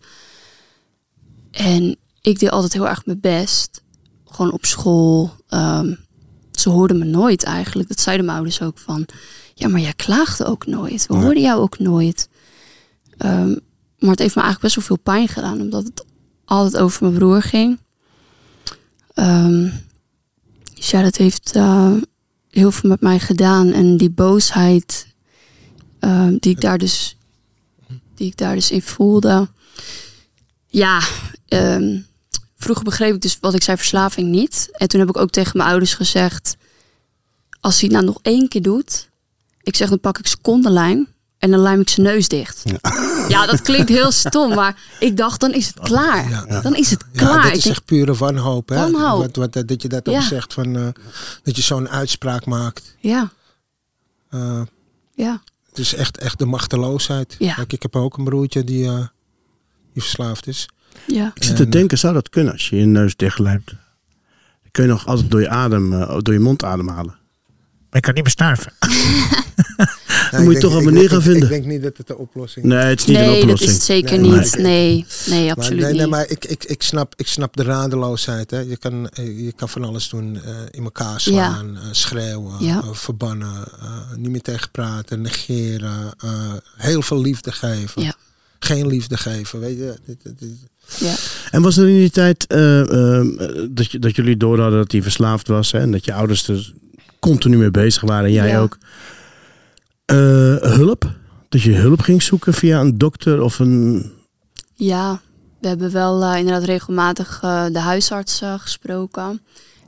En 1.50 1.96
ik 2.20 2.38
deed 2.38 2.50
altijd 2.50 2.72
heel 2.72 2.88
erg 2.88 3.06
mijn 3.06 3.20
best. 3.20 3.82
Gewoon 4.24 4.52
op 4.52 4.64
school. 4.64 5.30
Um, 5.48 5.98
ze 6.52 6.68
hoorden 6.68 6.98
me 6.98 7.04
nooit 7.04 7.42
eigenlijk. 7.42 7.88
Dat 7.88 8.00
zeiden 8.00 8.24
mijn 8.24 8.36
ouders 8.36 8.62
ook 8.62 8.78
van. 8.78 9.06
Ja, 9.54 9.68
maar 9.68 9.80
jij 9.80 9.92
klaagde 9.92 10.44
ook 10.44 10.66
nooit. 10.66 11.06
We 11.06 11.14
hoorden 11.14 11.42
jou 11.42 11.60
ook 11.60 11.78
nooit. 11.78 12.28
Um, 13.18 13.60
maar 13.98 14.10
het 14.10 14.18
heeft 14.18 14.34
me 14.34 14.42
eigenlijk 14.42 14.60
best 14.60 14.74
wel 14.74 14.84
veel 14.84 15.14
pijn 15.14 15.28
gedaan. 15.28 15.60
Omdat 15.60 15.84
het 15.84 16.04
altijd 16.44 16.76
over 16.76 17.02
mijn 17.02 17.14
broer 17.14 17.42
ging. 17.42 17.78
Um, 19.14 19.72
ja, 20.90 21.02
dat 21.02 21.16
heeft 21.16 21.56
uh, 21.56 21.92
heel 22.50 22.70
veel 22.72 22.90
met 22.90 23.00
mij 23.00 23.18
gedaan. 23.18 23.72
En 23.72 23.96
die 23.96 24.10
boosheid 24.10 25.06
uh, 26.00 26.28
die 26.38 26.52
ik 26.52 26.60
daar 26.60 26.78
dus 26.78 27.16
die 28.14 28.26
ik 28.26 28.36
daar 28.36 28.54
dus 28.54 28.70
in 28.70 28.82
voelde. 28.82 29.48
Ja, 30.66 31.00
um, 31.48 32.06
vroeger 32.56 32.84
begreep 32.84 33.14
ik 33.14 33.20
dus 33.20 33.38
wat 33.40 33.54
ik 33.54 33.62
zei 33.62 33.76
verslaving 33.76 34.28
niet. 34.28 34.68
En 34.72 34.88
toen 34.88 35.00
heb 35.00 35.08
ik 35.08 35.16
ook 35.16 35.30
tegen 35.30 35.56
mijn 35.56 35.68
ouders 35.68 35.94
gezegd: 35.94 36.56
als 37.60 37.80
hij 37.80 37.88
het 37.88 37.92
nou 37.92 38.04
nog 38.04 38.18
één 38.22 38.48
keer 38.48 38.62
doet, 38.62 39.08
ik 39.62 39.76
zeg 39.76 39.88
dan 39.88 40.00
pak 40.00 40.18
ik 40.18 40.26
secondenlijm 40.26 41.08
en 41.42 41.50
dan 41.50 41.60
lijm 41.60 41.80
ik 41.80 41.88
zijn 41.88 42.06
neus 42.06 42.28
dicht. 42.28 42.62
Ja. 42.64 42.78
ja. 43.28 43.46
dat 43.46 43.60
klinkt 43.62 43.88
heel 43.88 44.10
stom, 44.26 44.54
maar 44.54 44.76
ik 45.00 45.16
dacht 45.16 45.40
dan 45.40 45.54
is 45.54 45.66
het 45.66 45.78
klaar. 45.78 46.28
Ja. 46.28 46.60
Dan 46.60 46.76
is 46.76 46.90
het 46.90 47.04
klaar. 47.12 47.44
Ja, 47.44 47.50
dit 47.50 47.56
is 47.56 47.66
echt 47.66 47.84
pure 47.84 48.14
wanhoop, 48.14 48.68
hè? 48.68 48.76
Wanhoop. 48.76 49.20
Wat, 49.20 49.36
wat, 49.36 49.68
dat 49.68 49.82
je 49.82 49.88
dat 49.88 50.08
ook 50.08 50.22
zegt 50.22 50.52
van 50.52 50.76
uh, 50.76 50.88
dat 51.42 51.56
je 51.56 51.62
zo'n 51.62 51.88
uitspraak 51.88 52.46
maakt. 52.46 52.96
Ja. 53.00 53.30
Uh, 54.30 54.60
ja. 55.14 55.42
Het 55.68 55.78
is 55.78 55.94
echt, 55.94 56.18
echt 56.18 56.38
de 56.38 56.46
machteloosheid. 56.46 57.36
Ja. 57.38 57.54
Kijk, 57.54 57.72
ik 57.72 57.82
heb 57.82 57.96
ook 57.96 58.16
een 58.16 58.24
broertje 58.24 58.64
die, 58.64 58.84
uh, 58.84 59.06
die 59.92 60.02
verslaafd 60.02 60.46
is. 60.46 60.68
Ja. 61.06 61.30
Ik 61.34 61.42
zit 61.42 61.56
te 61.56 61.68
denken, 61.68 61.98
zou 61.98 62.14
dat 62.14 62.28
kunnen 62.28 62.52
als 62.52 62.68
je 62.68 62.76
je 62.76 62.84
neus 62.84 63.16
dichtlijmt? 63.16 63.66
Dan 63.66 64.70
kun 64.70 64.84
je 64.84 64.90
nog 64.90 65.06
altijd 65.06 65.30
door 65.30 65.40
je, 65.40 65.48
adem, 65.48 65.92
uh, 65.92 66.18
door 66.18 66.34
je 66.34 66.40
mond 66.40 66.64
ademhalen. 66.64 67.14
Maar 67.90 68.00
je 68.00 68.12
kan 68.12 68.14
niet 68.14 68.24
meer 68.24 68.72
Dan 70.30 70.44
moet 70.44 70.54
je 70.54 70.60
toch 70.60 70.74
een 70.74 70.84
manier 70.84 71.08
gaan 71.08 71.22
vinden. 71.22 71.42
Ik 71.42 71.48
denk 71.48 71.64
niet 71.64 71.82
dat 71.82 71.96
het 71.96 72.06
de 72.06 72.18
oplossing 72.18 72.64
is. 72.64 72.70
Nee, 72.72 72.80
het 72.84 73.00
is 73.00 73.06
niet 73.06 73.16
nee, 73.16 73.26
een 73.26 73.32
oplossing. 73.42 73.58
dat 73.58 73.68
is 73.68 73.74
het 73.74 73.82
zeker 73.82 74.18
Nee, 74.20 74.30
niet. 74.30 74.56
Nee, 74.58 75.06
nee, 75.26 75.44
Maar, 75.46 75.56
absoluut 75.56 75.80
nee, 75.80 75.90
nee, 75.92 76.00
niet. 76.00 76.10
maar 76.10 76.28
ik, 76.30 76.44
ik, 76.44 76.64
ik, 76.64 76.82
snap, 76.82 77.14
ik 77.16 77.26
snap 77.26 77.56
de 77.56 77.62
radeloosheid. 77.62 78.50
Hè. 78.50 78.58
Je, 78.58 78.76
kan, 78.76 79.08
eh, 79.08 79.44
je 79.44 79.52
kan 79.52 79.68
van 79.68 79.84
alles 79.84 80.08
doen. 80.08 80.36
eh, 80.44 80.50
in 80.70 80.82
elkaar 80.84 81.20
slaan, 81.20 81.76
eh, 81.76 81.82
schreeuwen, 81.90 82.64
Ja. 82.64 82.82
verbannen. 82.92 83.64
eh, 83.80 84.16
niet 84.16 84.30
meer 84.30 84.40
tegen 84.42 84.70
praten, 84.70 85.20
negeren. 85.20 86.12
eh, 86.18 86.30
heel 86.76 87.02
veel 87.02 87.20
liefde 87.20 87.52
geven. 87.52 88.02
Ja. 88.02 88.14
Geen 88.58 88.86
liefde 88.86 89.16
geven. 89.16 89.60
Weet 89.60 89.76
je? 89.76 89.94
Dit- 90.06 90.22
dit- 90.22 90.38
dit- 90.38 90.70
Ja. 90.98 91.14
En 91.50 91.62
was 91.62 91.76
er 91.76 91.88
in 91.88 91.94
die 91.96 92.10
tijd 92.10 92.48
dat, 93.70 93.90
je, 93.90 93.98
dat 93.98 94.16
jullie 94.16 94.36
door 94.36 94.60
hadden 94.60 94.78
dat 94.78 94.92
hij 94.92 95.02
verslaafd 95.02 95.48
was 95.48 95.72
hè, 95.72 95.78
en 95.78 95.90
dat 95.92 96.04
je 96.04 96.12
ouders 96.12 96.48
er 96.48 96.72
continu 97.20 97.56
mee 97.56 97.70
bezig 97.70 98.02
waren 98.02 98.24
en 98.24 98.32
jij 98.32 98.48
Ja. 98.48 98.60
ook? 98.60 98.78
Eh, 100.04 100.56
hulp? 100.56 101.10
Dat 101.48 101.62
je 101.62 101.74
hulp 101.74 102.00
ging 102.00 102.22
zoeken 102.22 102.54
via 102.54 102.80
een 102.80 102.98
dokter 102.98 103.42
of 103.42 103.58
een. 103.58 104.10
Ja, 104.74 105.20
we 105.60 105.68
hebben 105.68 105.92
wel 105.92 106.22
eh, 106.22 106.38
inderdaad 106.38 106.64
regelmatig 106.64 107.40
eh, 107.42 107.66
de 107.72 107.78
huisarts 107.78 108.42
gesproken. 108.56 109.42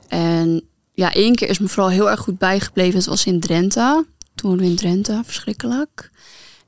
En 0.07 0.61
ja, 0.93 1.13
één 1.13 1.35
keer 1.35 1.49
is 1.49 1.59
me 1.59 1.67
vooral 1.67 1.89
heel 1.89 2.09
erg 2.09 2.19
goed 2.19 2.37
bijgebleven. 2.37 2.93
Dat 2.93 3.05
was 3.05 3.25
in 3.25 3.39
Drenthe. 3.39 4.05
Toen 4.35 4.49
woonden 4.49 4.65
we 4.65 4.71
in 4.71 4.77
Drenthe, 4.77 5.21
verschrikkelijk. 5.25 6.11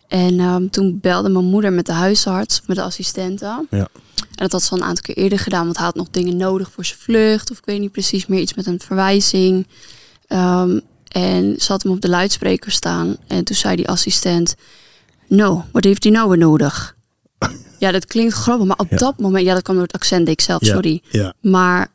En 0.08 0.39
ehm, 0.39 0.68
toen 0.68 1.00
belde 1.01 1.30
mijn 1.30 1.46
moeder 1.46 1.74
met 1.74 1.86
de 1.86 1.94
huisarts, 1.94 2.62
met 2.66 2.75
de 2.75 2.84
assistente. 2.84 3.66
Ja. 3.70 3.88
En 4.18 4.44
dat 4.44 4.51
had 4.51 4.63
ze 4.63 4.72
al 4.72 4.77
een 4.77 4.84
aantal 4.84 5.04
keer 5.04 5.24
eerder 5.24 5.39
gedaan, 5.39 5.63
want 5.63 5.77
hij 5.77 5.86
had 5.86 5.96
nog 5.96 6.10
dingen 6.10 6.38
nodig 6.38 6.72
voor 6.72 6.86
zijn 6.86 7.00
vlucht. 7.00 7.51
Of 7.51 7.58
ik 7.58 7.66
weet 7.66 7.80
niet 7.80 7.92
precies 7.92 8.25
meer, 8.25 8.39
iets 8.39 8.54
met 8.54 8.66
een 8.66 8.80
verwijzing. 8.80 9.68
Ehm, 10.27 10.80
en 11.21 11.55
ze 11.59 11.71
had 11.71 11.83
hem 11.83 11.91
op 11.91 12.01
de 12.01 12.09
luidspreker 12.09 12.71
staan. 12.71 13.17
En 13.27 13.43
toen 13.43 13.55
zei 13.55 13.75
die 13.75 13.88
assistent, 13.89 14.55
no, 15.27 15.65
wat 15.71 15.83
heeft 15.83 16.03
hij 16.03 16.12
nou 16.12 16.29
weer 16.29 16.38
nodig? 16.38 16.95
Ja, 17.79 17.91
dat 17.91 18.05
klinkt 18.05 18.33
grappig, 18.33 18.65
maar 18.67 18.77
op 18.77 18.89
Ja. 18.89 18.97
dat 18.97 19.19
moment... 19.19 19.45
Ja, 19.45 19.53
dat 19.53 19.63
kwam 19.63 19.75
door 19.75 19.86
het 19.86 19.93
accent, 19.95 20.25
deed 20.25 20.39
ik 20.39 20.45
zelf, 20.45 20.65
Ja, 20.65 20.74
sorry. 20.74 21.01
Ja. 21.09 21.33
Maar 21.41 21.88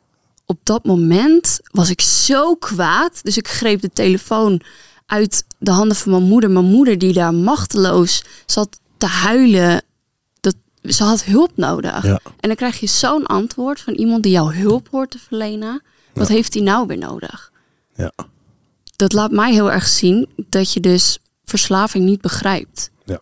op 0.45 0.59
dat 0.63 0.83
moment 0.85 1.59
was 1.71 1.89
ik 1.89 2.01
zo 2.01 2.55
kwaad. 2.55 3.23
Dus 3.23 3.37
ik 3.37 3.47
greep 3.47 3.81
de 3.81 3.89
telefoon 3.93 4.61
uit 5.05 5.43
de 5.57 5.71
handen 5.71 5.97
van 5.97 6.11
mijn 6.11 6.23
moeder. 6.23 6.51
Mijn 6.51 6.65
moeder 6.65 6.97
die 6.97 7.13
daar 7.13 7.33
machteloos 7.33 8.23
zat 8.45 8.79
te 8.97 9.05
huilen. 9.05 9.81
Dat, 10.41 10.55
ze 10.83 11.03
had 11.03 11.23
hulp 11.23 11.51
nodig. 11.55 12.03
En 12.05 12.19
dan 12.39 12.55
krijg 12.55 12.79
je 12.79 12.87
zo'n 12.87 13.25
antwoord 13.25 13.81
van 13.81 13.93
iemand 13.93 14.23
die 14.23 14.31
jou 14.31 14.55
hulp 14.55 14.87
hoort 14.91 15.11
te 15.11 15.19
verlenen. 15.19 15.81
Wat 16.13 16.27
heeft 16.27 16.53
hij 16.53 16.63
nou 16.63 16.87
weer 16.87 16.97
nodig? 16.97 17.51
Ja. 17.95 18.11
Dat 18.95 19.13
laat 19.13 19.31
mij 19.31 19.51
heel 19.51 19.71
erg 19.71 19.87
zien 19.87 20.29
dat 20.35 20.73
je 20.73 20.79
dus 20.79 21.19
verslaving 21.43 22.05
niet 22.05 22.21
begrijpt. 22.21 22.91
Ja. 23.05 23.21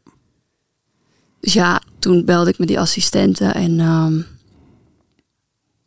Dus 1.39 1.53
ja, 1.53 1.81
toen 1.99 2.25
belde 2.25 2.49
ik 2.49 2.57
met 2.57 2.67
die 2.67 2.79
assistenten 2.79 3.53
en 3.53 3.79
ehm, 3.79 4.21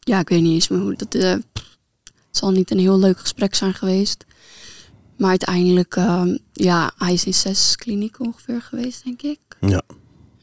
ja, 0.01 0.19
ik 0.21 0.29
weet 0.29 0.43
niet 0.43 0.53
eens 0.55 0.69
meer 0.69 0.81
hoe 0.81 0.95
dat. 0.95 1.15
eh, 1.15 1.31
het 1.31 2.43
zal 2.43 2.51
niet 2.51 2.71
een 2.71 2.79
heel 2.79 2.99
leuk 2.99 3.19
gesprek 3.19 3.55
zijn 3.55 3.75
geweest. 3.75 4.25
Maar 5.17 5.31
uiteindelijk, 5.31 5.97
ehm, 5.97 6.37
ja, 6.53 6.93
hij 6.99 7.13
is 7.13 7.25
in 7.25 7.35
zes 7.35 7.77
klinieken 7.77 8.25
ongeveer 8.25 8.63
geweest, 8.63 9.05
denk 9.05 9.23
ik. 9.23 9.39
Ja. 9.61 9.83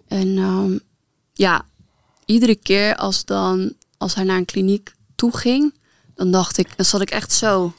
En 0.07 0.37
ehm, 0.37 0.77
ja, 1.33 1.65
iedere 2.25 2.55
keer 2.55 2.95
als, 2.95 3.25
dan, 3.25 3.73
als 3.97 4.15
hij 4.15 4.23
naar 4.23 4.37
een 4.37 4.45
kliniek 4.45 4.93
toe 5.15 5.37
ging, 5.37 5.73
dan 6.15 6.31
dacht 6.31 6.57
ik, 6.57 6.77
dan 6.77 6.85
zat 6.85 7.01
ik 7.01 7.09
echt 7.09 7.31
zo 7.31 7.73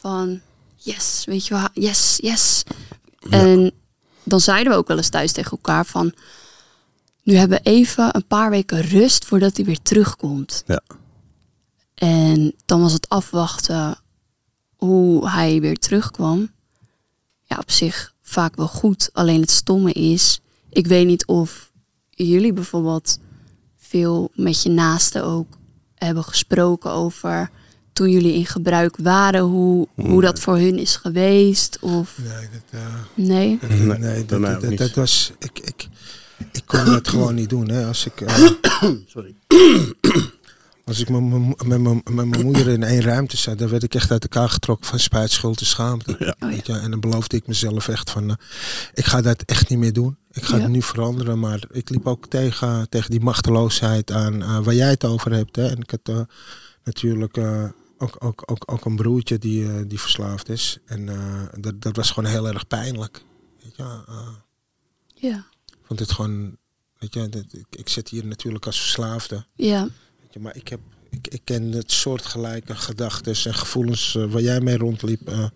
van, 0.00 0.40
yes, 0.76 1.22
weet 1.24 1.46
je 1.46 1.54
wel, 1.54 1.68
yes, 1.72 2.18
yes. 2.22 2.62
En 3.30 3.72
dan 4.22 4.40
zeiden 4.40 4.72
we 4.72 4.78
ook 4.78 4.88
wel 4.88 4.96
eens 4.96 5.08
thuis 5.08 5.32
tegen 5.32 5.50
elkaar 5.50 5.86
van, 5.86 6.14
nu 7.22 7.34
hebben 7.34 7.58
we 7.62 7.70
even 7.70 8.16
een 8.16 8.26
paar 8.26 8.50
weken 8.50 8.80
rust 8.80 9.24
voordat 9.24 9.56
hij 9.56 9.64
weer 9.64 9.82
terugkomt. 9.82 10.62
Ja. 10.66 10.80
En 11.94 12.54
dan 12.64 12.80
was 12.80 12.92
het 12.92 13.08
afwachten 13.08 13.98
hoe 14.76 15.30
hij 15.30 15.60
weer 15.60 15.78
terugkwam. 15.78 16.50
Ja, 17.44 17.56
op 17.58 17.70
zich 17.70 18.14
vaak 18.22 18.56
wel 18.56 18.68
goed. 18.68 19.10
Alleen 19.12 19.40
het 19.40 19.50
stomme 19.50 19.92
is, 19.92 20.40
ik 20.70 20.86
weet 20.86 21.06
niet 21.06 21.26
of 21.26 21.72
jullie 22.10 22.52
bijvoorbeeld 22.52 23.18
veel 23.76 24.30
met 24.34 24.62
je 24.62 24.70
naasten 24.70 25.24
ook 25.24 25.58
hebben 25.94 26.24
gesproken 26.24 26.90
over 26.90 27.50
toen 27.98 28.10
jullie 28.10 28.34
in 28.34 28.46
gebruik 28.46 28.96
waren, 28.96 29.40
hoe, 29.40 29.88
hoe 29.94 30.22
dat 30.22 30.38
voor 30.40 30.56
hun 30.56 30.78
is 30.78 30.96
geweest. 30.96 31.78
Of 31.80 32.18
Nee, 32.18 32.48
dat, 32.52 32.80
eh, 32.80 32.86
nee. 33.14 33.58
dat, 33.60 33.98
Nee, 33.98 34.24
dat, 34.58 34.76
dat, 34.78 34.94
was. 34.94 35.32
Ik, 35.38 35.58
ik, 35.58 35.88
ik 36.52 36.62
kon 36.66 36.84
dat 36.84 37.08
gewoon 37.12 37.34
niet 37.34 37.48
doen. 37.50 37.68
Hè. 37.70 37.86
Als 37.86 38.06
ik, 38.06 38.20
eh, 38.20 38.36
Sorry. 39.06 39.34
als 40.84 41.00
ik 41.00 41.08
met 41.08 41.20
mijn- 41.22 41.54
met 41.66 41.80
mijn 41.80 42.00
met 42.04 42.26
mijn 42.26 42.44
moeder 42.44 42.68
in 42.68 42.82
één 42.82 43.00
ruimte 43.02 43.36
zat, 43.36 43.58
dan 43.58 43.68
werd 43.68 43.82
ik 43.82 43.94
echt 43.94 44.10
uit 44.10 44.22
elkaar 44.22 44.48
getrokken 44.48 44.86
van 44.88 44.98
spijt, 44.98 45.30
schuld 45.30 45.60
en 45.60 45.66
schaamte. 45.66 46.16
Ja. 46.18 46.34
Oh, 46.40 46.48
Weet 46.48 46.66
je? 46.66 46.72
En 46.72 46.90
dan 46.90 47.00
beloofde 47.00 47.36
ik 47.36 47.46
mezelf 47.46 47.88
echt 47.88 48.10
van, 48.10 48.28
eh, 48.30 48.36
ik 48.94 49.04
ga 49.04 49.20
dat 49.20 49.42
echt 49.42 49.68
niet 49.68 49.78
meer 49.78 49.92
doen. 49.92 50.16
Ik 50.32 50.44
ga 50.44 50.56
Ja. 50.56 50.62
het 50.62 50.70
nu 50.70 50.82
veranderen. 50.82 51.38
Maar 51.38 51.62
ik 51.72 51.90
liep 51.90 52.06
ook 52.06 52.26
tegen, 52.26 52.88
tegen 52.88 53.10
die 53.10 53.20
machteloosheid 53.20 54.10
aan 54.12 54.42
eh, 54.42 54.58
waar 54.62 54.74
jij 54.74 54.88
het 54.90 55.04
over 55.04 55.32
hebt. 55.32 55.56
Hè. 55.56 55.68
En 55.68 55.78
ik 55.78 55.90
had 55.90 56.00
eh, 56.16 56.20
natuurlijk 56.84 57.36
eh, 57.36 57.64
ook, 57.98 58.16
ook, 58.24 58.42
ook, 58.50 58.62
ook 58.72 58.84
een 58.84 58.96
broertje 58.96 59.38
die, 59.38 59.64
eh, 59.72 59.80
die 59.86 60.00
verslaafd 60.00 60.48
is. 60.48 60.78
En 60.84 61.08
eh, 61.08 61.42
dat, 61.60 61.82
dat 61.82 61.96
was 61.96 62.10
gewoon 62.10 62.30
heel 62.30 62.48
erg 62.48 62.66
pijnlijk. 62.66 63.22
Weet 63.62 63.76
je? 63.76 63.82
eh, 64.08 64.28
Ja. 65.14 65.46
ik 65.66 65.78
vond 65.82 66.00
het 66.00 66.12
gewoon, 66.12 66.56
weet 66.98 67.14
je, 67.14 67.28
dat, 67.28 67.44
ik, 67.52 67.66
ik 67.70 67.88
zit 67.88 68.08
hier 68.08 68.26
natuurlijk 68.26 68.66
als 68.66 68.80
verslaafde. 68.80 69.46
Ja. 69.54 69.82
Weet 70.20 70.32
je, 70.32 70.40
maar 70.40 70.56
ik, 70.56 70.68
heb, 70.68 70.80
ik, 71.10 71.28
ik 71.28 71.40
ken 71.44 71.62
het 71.72 71.92
soortgelijke 71.92 72.74
gedachten 72.74 73.34
en 73.44 73.54
gevoelens 73.54 74.12
waar 74.12 74.42
jij 74.42 74.60
mee 74.60 74.76
rondliep. 74.76 75.50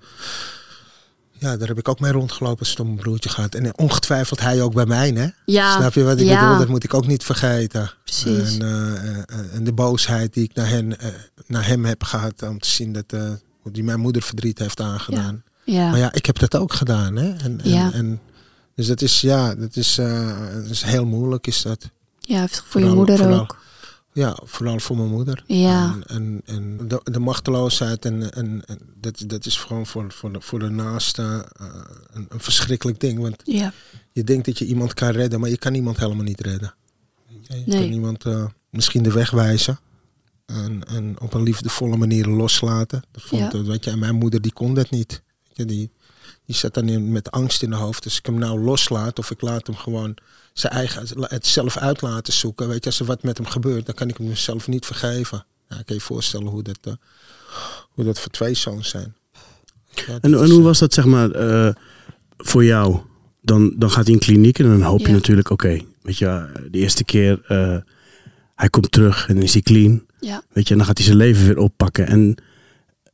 Ja, 1.43 1.57
daar 1.57 1.69
heb 1.69 1.79
ik 1.79 1.89
ook 1.89 2.01
mee 2.01 2.13
rondgelopen 2.13 2.59
als 2.59 2.71
het 2.71 2.81
om 2.81 2.87
mijn 2.87 2.99
broertje 2.99 3.29
gaat. 3.29 3.55
En 3.55 3.79
ongetwijfeld 3.79 4.41
hij 4.41 4.63
ook 4.63 4.75
bij 4.75 4.87
mij, 4.87 5.09
hè? 5.11 5.27
Ja. 5.45 5.77
Snap 5.77 5.95
je 5.95 6.03
wat 6.03 6.19
ik 6.21 6.27
ja. 6.27 6.41
bedoel? 6.41 6.59
Dat 6.59 6.69
moet 6.69 6.85
ik 6.85 6.95
ook 6.95 7.07
niet 7.07 7.25
vergeten. 7.25 7.93
Precies. 8.05 8.59
En, 8.59 8.63
eh, 8.63 8.93
eh, 8.93 9.19
eh, 9.19 9.55
en 9.55 9.65
de 9.65 9.73
boosheid 9.73 10.35
die 10.35 10.45
ik 10.45 10.55
naar, 10.55 10.69
hen, 10.69 10.97
naar 11.47 11.67
hem 11.67 11.85
heb 11.85 12.05
gehad 12.05 12.43
om 12.43 12.59
te 12.59 12.69
zien 12.69 12.93
dat, 12.93 13.15
die 13.73 13.85
mijn 13.85 14.01
moeder 14.01 14.23
verdriet 14.23 14.59
heeft 14.59 14.81
aangedaan. 14.81 15.43
Ja. 15.65 15.91
Maar 15.91 15.99
ja, 15.99 16.13
ik 16.13 16.27
heb 16.27 16.39
dat 16.39 16.57
ook 16.57 16.73
gedaan. 16.73 17.17
Hè? 17.17 17.33
En, 17.33 17.61
en, 17.61 17.71
Ja. 17.71 17.93
en, 17.93 18.21
dus 18.75 18.87
dat 18.87 19.01
is, 19.03 19.21
ja, 19.21 19.55
dat 19.55 19.77
is, 19.77 19.95
dat 20.55 20.71
is 20.71 20.83
heel 20.83 21.05
moeilijk 21.07 21.47
is 21.47 21.63
dat. 21.63 21.91
ja, 22.21 22.41
heeft 22.41 22.63
voor 22.69 22.81
je 22.81 22.87
moeder 22.87 23.19
vooral- 23.19 23.41
ook. 23.41 23.61
Ja, 24.15 24.39
vooral 24.45 24.79
voor 24.81 24.97
mijn 24.97 25.09
moeder. 25.09 25.45
Ja. 25.47 25.95
En, 26.07 26.07
en, 26.07 26.41
en 26.45 26.89
de, 26.89 27.01
de 27.05 27.19
machteloosheid, 27.19 28.05
en, 28.05 28.33
en, 28.33 28.63
en 28.67 28.79
dat, 29.01 29.23
dat 29.27 29.47
is 29.47 29.57
gewoon 29.57 29.87
voor, 29.87 30.13
voor, 30.13 30.33
de, 30.33 30.41
voor 30.41 30.59
de 30.59 30.69
naaste 30.71 31.49
eh, 31.61 31.67
een, 32.13 32.27
een 32.29 32.41
verschrikkelijk 32.41 33.01
ding. 33.01 33.19
Want 33.19 33.37
Ja. 33.45 33.73
je 34.13 34.25
denkt 34.25 34.47
dat 34.47 34.59
je 34.59 34.65
iemand 34.67 34.95
kan 34.95 35.11
redden, 35.11 35.41
maar 35.41 35.51
je 35.51 35.57
kan 35.59 35.75
iemand 35.75 35.99
helemaal 35.99 36.25
niet 36.25 36.41
redden. 36.41 36.75
Je 37.29 37.39
je 37.49 37.63
Nee. 37.67 37.81
kan 37.83 37.93
iemand 37.93 38.25
eh, 38.25 38.45
misschien 38.71 39.03
de 39.03 39.13
weg 39.13 39.31
wijzen. 39.31 39.79
En, 40.47 40.85
en 40.85 41.21
op 41.21 41.35
een 41.35 41.43
liefdevolle 41.43 41.97
manier 41.97 42.27
loslaten. 42.27 43.03
Dat 43.11 43.23
vond, 43.23 43.43
Ja. 43.43 43.49
dat 43.49 43.67
weet 43.67 43.85
je, 43.85 43.91
en 43.91 43.99
mijn 43.99 44.15
moeder 44.15 44.41
die 44.41 44.53
kon 44.53 44.75
dat 44.75 44.91
niet. 44.91 45.23
Weet 45.47 45.57
je, 45.57 45.65
die, 45.65 45.91
die 46.47 46.57
zat 46.57 46.75
dan 46.75 46.89
in, 46.89 47.13
met 47.13 47.31
angst 47.31 47.63
in 47.63 47.71
de 47.71 47.77
hoofd. 47.77 48.03
Dus 48.03 48.19
ik 48.19 48.27
hem 48.27 48.39
nou 48.39 48.61
loslaat 48.61 49.19
of 49.19 49.31
ik 49.31 49.41
laat 49.41 49.67
hem 49.67 49.77
gewoon 49.77 50.15
zijn 50.53 50.73
eigen, 50.73 51.07
het 51.21 51.47
zelf 51.47 51.77
uit 51.77 52.01
laten 52.03 52.33
zoeken. 52.33 52.69
Weet 52.69 52.85
je, 52.85 52.91
als 52.91 53.01
er 53.01 53.07
wat 53.07 53.23
met 53.23 53.37
hem 53.37 53.47
gebeurt, 53.47 53.87
dan 53.87 53.95
kan 53.95 54.09
ik 54.09 54.17
hem 54.17 54.29
mezelf 54.29 54.69
niet 54.69 54.87
vergeven. 54.87 55.45
Ja, 55.69 55.79
ik 55.79 55.87
kan 55.87 55.97
je 55.97 56.03
voorstellen 56.03 56.47
hoe 56.47 56.63
dat, 56.63 56.79
eh, 56.83 56.93
hoe 57.91 58.05
dat 58.05 58.21
voor 58.21 58.31
twee 58.31 58.55
zoons 58.55 58.89
zijn. 58.89 59.15
Ja, 59.95 60.19
En, 60.21 60.33
is, 60.35 60.41
en 60.41 60.51
hoe 60.51 60.59
eh, 60.59 60.65
was 60.65 60.79
dat 60.79 60.95
zeg 60.95 61.05
maar 61.05 61.31
eh, 61.31 61.75
voor 62.37 62.65
jou? 62.65 63.01
Dan, 63.43 63.75
dan 63.77 63.91
gaat 63.91 64.05
hij 64.05 64.15
in 64.15 64.21
kliniek 64.21 64.59
en 64.59 64.65
dan 64.65 64.83
hoop 64.83 65.01
je 65.01 65.07
Ja. 65.07 65.13
natuurlijk, 65.13 65.51
oké, 65.51 65.81
weet 66.03 66.19
je, 66.19 66.51
de 66.71 66.79
eerste 66.79 67.05
keer 67.05 67.41
eh, 67.49 67.77
hij 68.55 68.69
komt 68.69 68.91
terug 68.93 69.29
en 69.29 69.35
dan 69.35 69.43
is 69.45 69.53
hij 69.53 69.63
clean. 69.63 70.07
Ja. 70.21 70.43
Weet 70.53 70.65
je, 70.67 70.71
en 70.73 70.77
dan 70.79 70.87
gaat 70.87 70.97
hij 70.97 71.07
zijn 71.07 71.19
leven 71.19 71.47
weer 71.47 71.59
oppakken. 71.59 72.07
En 72.07 72.35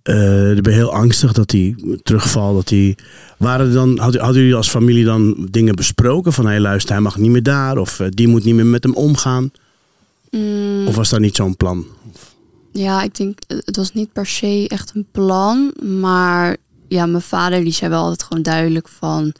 eh 0.08 0.54
dan 0.54 0.62
ben 0.62 0.72
heel 0.72 0.92
angstig 0.92 1.32
dat 1.32 1.50
hij 1.50 1.76
terugvalt. 2.02 2.54
Dat 2.54 2.68
hij... 2.68 2.96
Waren 3.36 3.72
dan, 3.72 3.98
hadden, 3.98 4.20
hadden 4.20 4.40
jullie 4.40 4.56
als 4.56 4.68
familie 4.68 5.04
dan 5.04 5.48
dingen 5.50 5.74
besproken? 5.74 6.32
Van 6.32 6.46
hey, 6.46 6.60
luister, 6.60 6.92
hij 6.92 7.02
mag 7.02 7.18
niet 7.18 7.30
meer 7.30 7.42
daar. 7.42 7.78
Of 7.78 8.00
eh, 8.00 8.06
die 8.10 8.28
moet 8.28 8.44
niet 8.44 8.54
meer 8.54 8.66
met 8.66 8.82
hem 8.82 8.94
omgaan. 8.94 9.50
Mm, 10.30 10.86
Of 10.86 10.96
was 10.96 11.08
daar 11.08 11.20
niet 11.20 11.36
zo'n 11.36 11.56
plan? 11.56 11.86
Ja, 12.72 13.02
ik 13.02 13.16
denk, 13.16 13.38
eh, 13.46 13.58
het 13.64 13.76
was 13.76 13.92
niet 13.92 14.12
per 14.12 14.26
se 14.26 14.64
echt 14.68 14.92
een 14.94 15.06
plan. 15.12 15.72
Maar 16.00 16.56
ja, 16.88 17.06
mijn 17.06 17.22
vader 17.22 17.64
die 17.64 17.72
zei 17.72 17.90
wel 17.90 18.02
altijd 18.02 18.22
gewoon 18.22 18.42
duidelijk 18.42 18.88
van... 18.88 19.32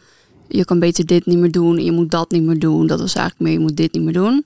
Je 0.48 0.64
kan 0.64 0.78
beter 0.78 1.06
dit 1.06 1.26
niet 1.26 1.38
meer 1.38 1.50
doen 1.50 1.76
en 1.76 1.84
je 1.84 1.92
moet 1.92 2.10
dat 2.10 2.30
niet 2.30 2.42
meer 2.42 2.58
doen. 2.58 2.86
Dat 2.86 3.00
was 3.00 3.14
eigenlijk 3.14 3.44
meer, 3.44 3.58
je 3.58 3.64
moet 3.66 3.76
dit 3.76 3.92
niet 3.92 4.02
meer 4.02 4.12
doen. 4.12 4.44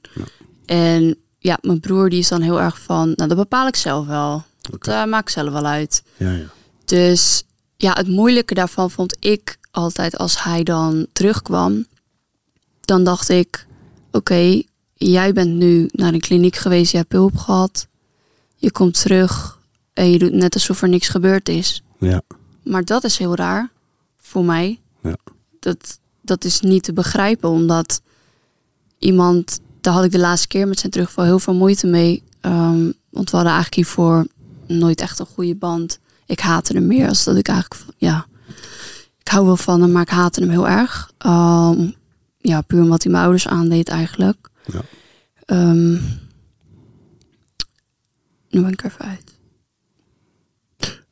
En 0.66 1.16
ja, 1.38 1.58
mijn 1.62 1.80
broer 1.80 2.10
die 2.10 2.18
is 2.18 2.28
dan 2.28 2.40
heel 2.40 2.60
erg 2.60 2.80
van... 2.80 3.12
Nou, 3.16 3.28
dat 3.28 3.38
bepaal 3.38 3.66
ik 3.66 3.76
zelf 3.76 4.06
wel. 4.06 4.44
Dat 4.70 4.88
eh, 4.88 5.04
maakt 5.04 5.28
ik 5.28 5.34
zelf 5.34 5.52
wel 5.52 5.66
uit. 5.66 6.02
Ja, 6.16 6.32
ja. 6.32 6.46
Dus 6.84 7.44
ja, 7.76 7.92
het 7.92 8.08
moeilijke 8.08 8.54
daarvan 8.54 8.90
vond 8.90 9.16
ik 9.18 9.58
altijd 9.70 10.18
als 10.18 10.42
hij 10.42 10.62
dan 10.62 11.06
terugkwam. 11.12 11.86
Dan 12.80 13.04
dacht 13.04 13.28
ik, 13.28 13.66
oké, 14.10 14.62
jij 14.94 15.32
bent 15.32 15.54
nu 15.54 15.88
naar 15.92 16.12
een 16.12 16.20
kliniek 16.20 16.56
geweest, 16.56 16.92
je 16.92 16.96
hebt 16.96 17.12
hulp 17.12 17.36
gehad. 17.36 17.86
Je 18.56 18.70
komt 18.70 19.00
terug 19.00 19.58
en 19.92 20.10
je 20.10 20.18
doet 20.18 20.32
net 20.32 20.54
alsof 20.54 20.82
er 20.82 20.88
niks 20.88 21.08
gebeurd 21.08 21.48
is. 21.48 21.82
ja. 21.98 22.22
Maar 22.62 22.84
dat 22.84 23.04
is 23.04 23.18
heel 23.18 23.34
raar 23.34 23.70
voor 24.16 24.44
mij. 24.44 24.80
Ja. 25.02 25.16
Dat, 25.60 25.98
dat 26.20 26.44
is 26.44 26.60
niet 26.60 26.82
te 26.82 26.92
begrijpen, 26.92 27.48
omdat 27.50 28.02
iemand, 28.98 29.60
daar 29.80 29.92
had 29.92 30.04
ik 30.04 30.12
de 30.12 30.18
laatste 30.18 30.48
keer 30.48 30.68
met 30.68 30.78
zijn 30.78 30.92
terugval 30.92 31.24
heel 31.24 31.38
veel 31.38 31.54
moeite 31.54 31.86
mee. 31.86 32.22
Ehm, 32.40 32.90
want 33.10 33.30
we 33.30 33.36
hadden 33.36 33.52
eigenlijk 33.52 33.74
hiervoor 33.74 34.26
nooit 34.66 35.00
echt 35.00 35.18
een 35.18 35.26
goede 35.26 35.54
band. 35.54 35.98
Ik 36.26 36.40
haatte 36.40 36.72
hem 36.72 36.86
meer 36.86 37.08
als 37.08 37.24
dat 37.24 37.36
ik 37.36 37.48
eigenlijk, 37.48 37.92
ja, 37.96 38.26
ik 39.18 39.28
hou 39.28 39.46
wel 39.46 39.56
van 39.56 39.80
hem, 39.80 39.92
maar 39.92 40.02
ik 40.02 40.08
haatte 40.08 40.40
hem 40.40 40.50
heel 40.50 40.68
erg. 40.68 41.12
Ehm, 41.18 41.90
ja, 42.38 42.60
puur 42.60 42.82
omdat 42.82 43.02
hij 43.02 43.12
mijn 43.12 43.24
ouders 43.24 43.48
aandeed 43.48 43.88
eigenlijk. 43.88 44.48
Ja. 44.72 44.80
Ehm, 45.44 45.92
nu 48.50 48.60
ben 48.60 48.72
ik 48.72 48.84
er 48.84 48.90
even 48.90 49.04
uit. 49.04 49.30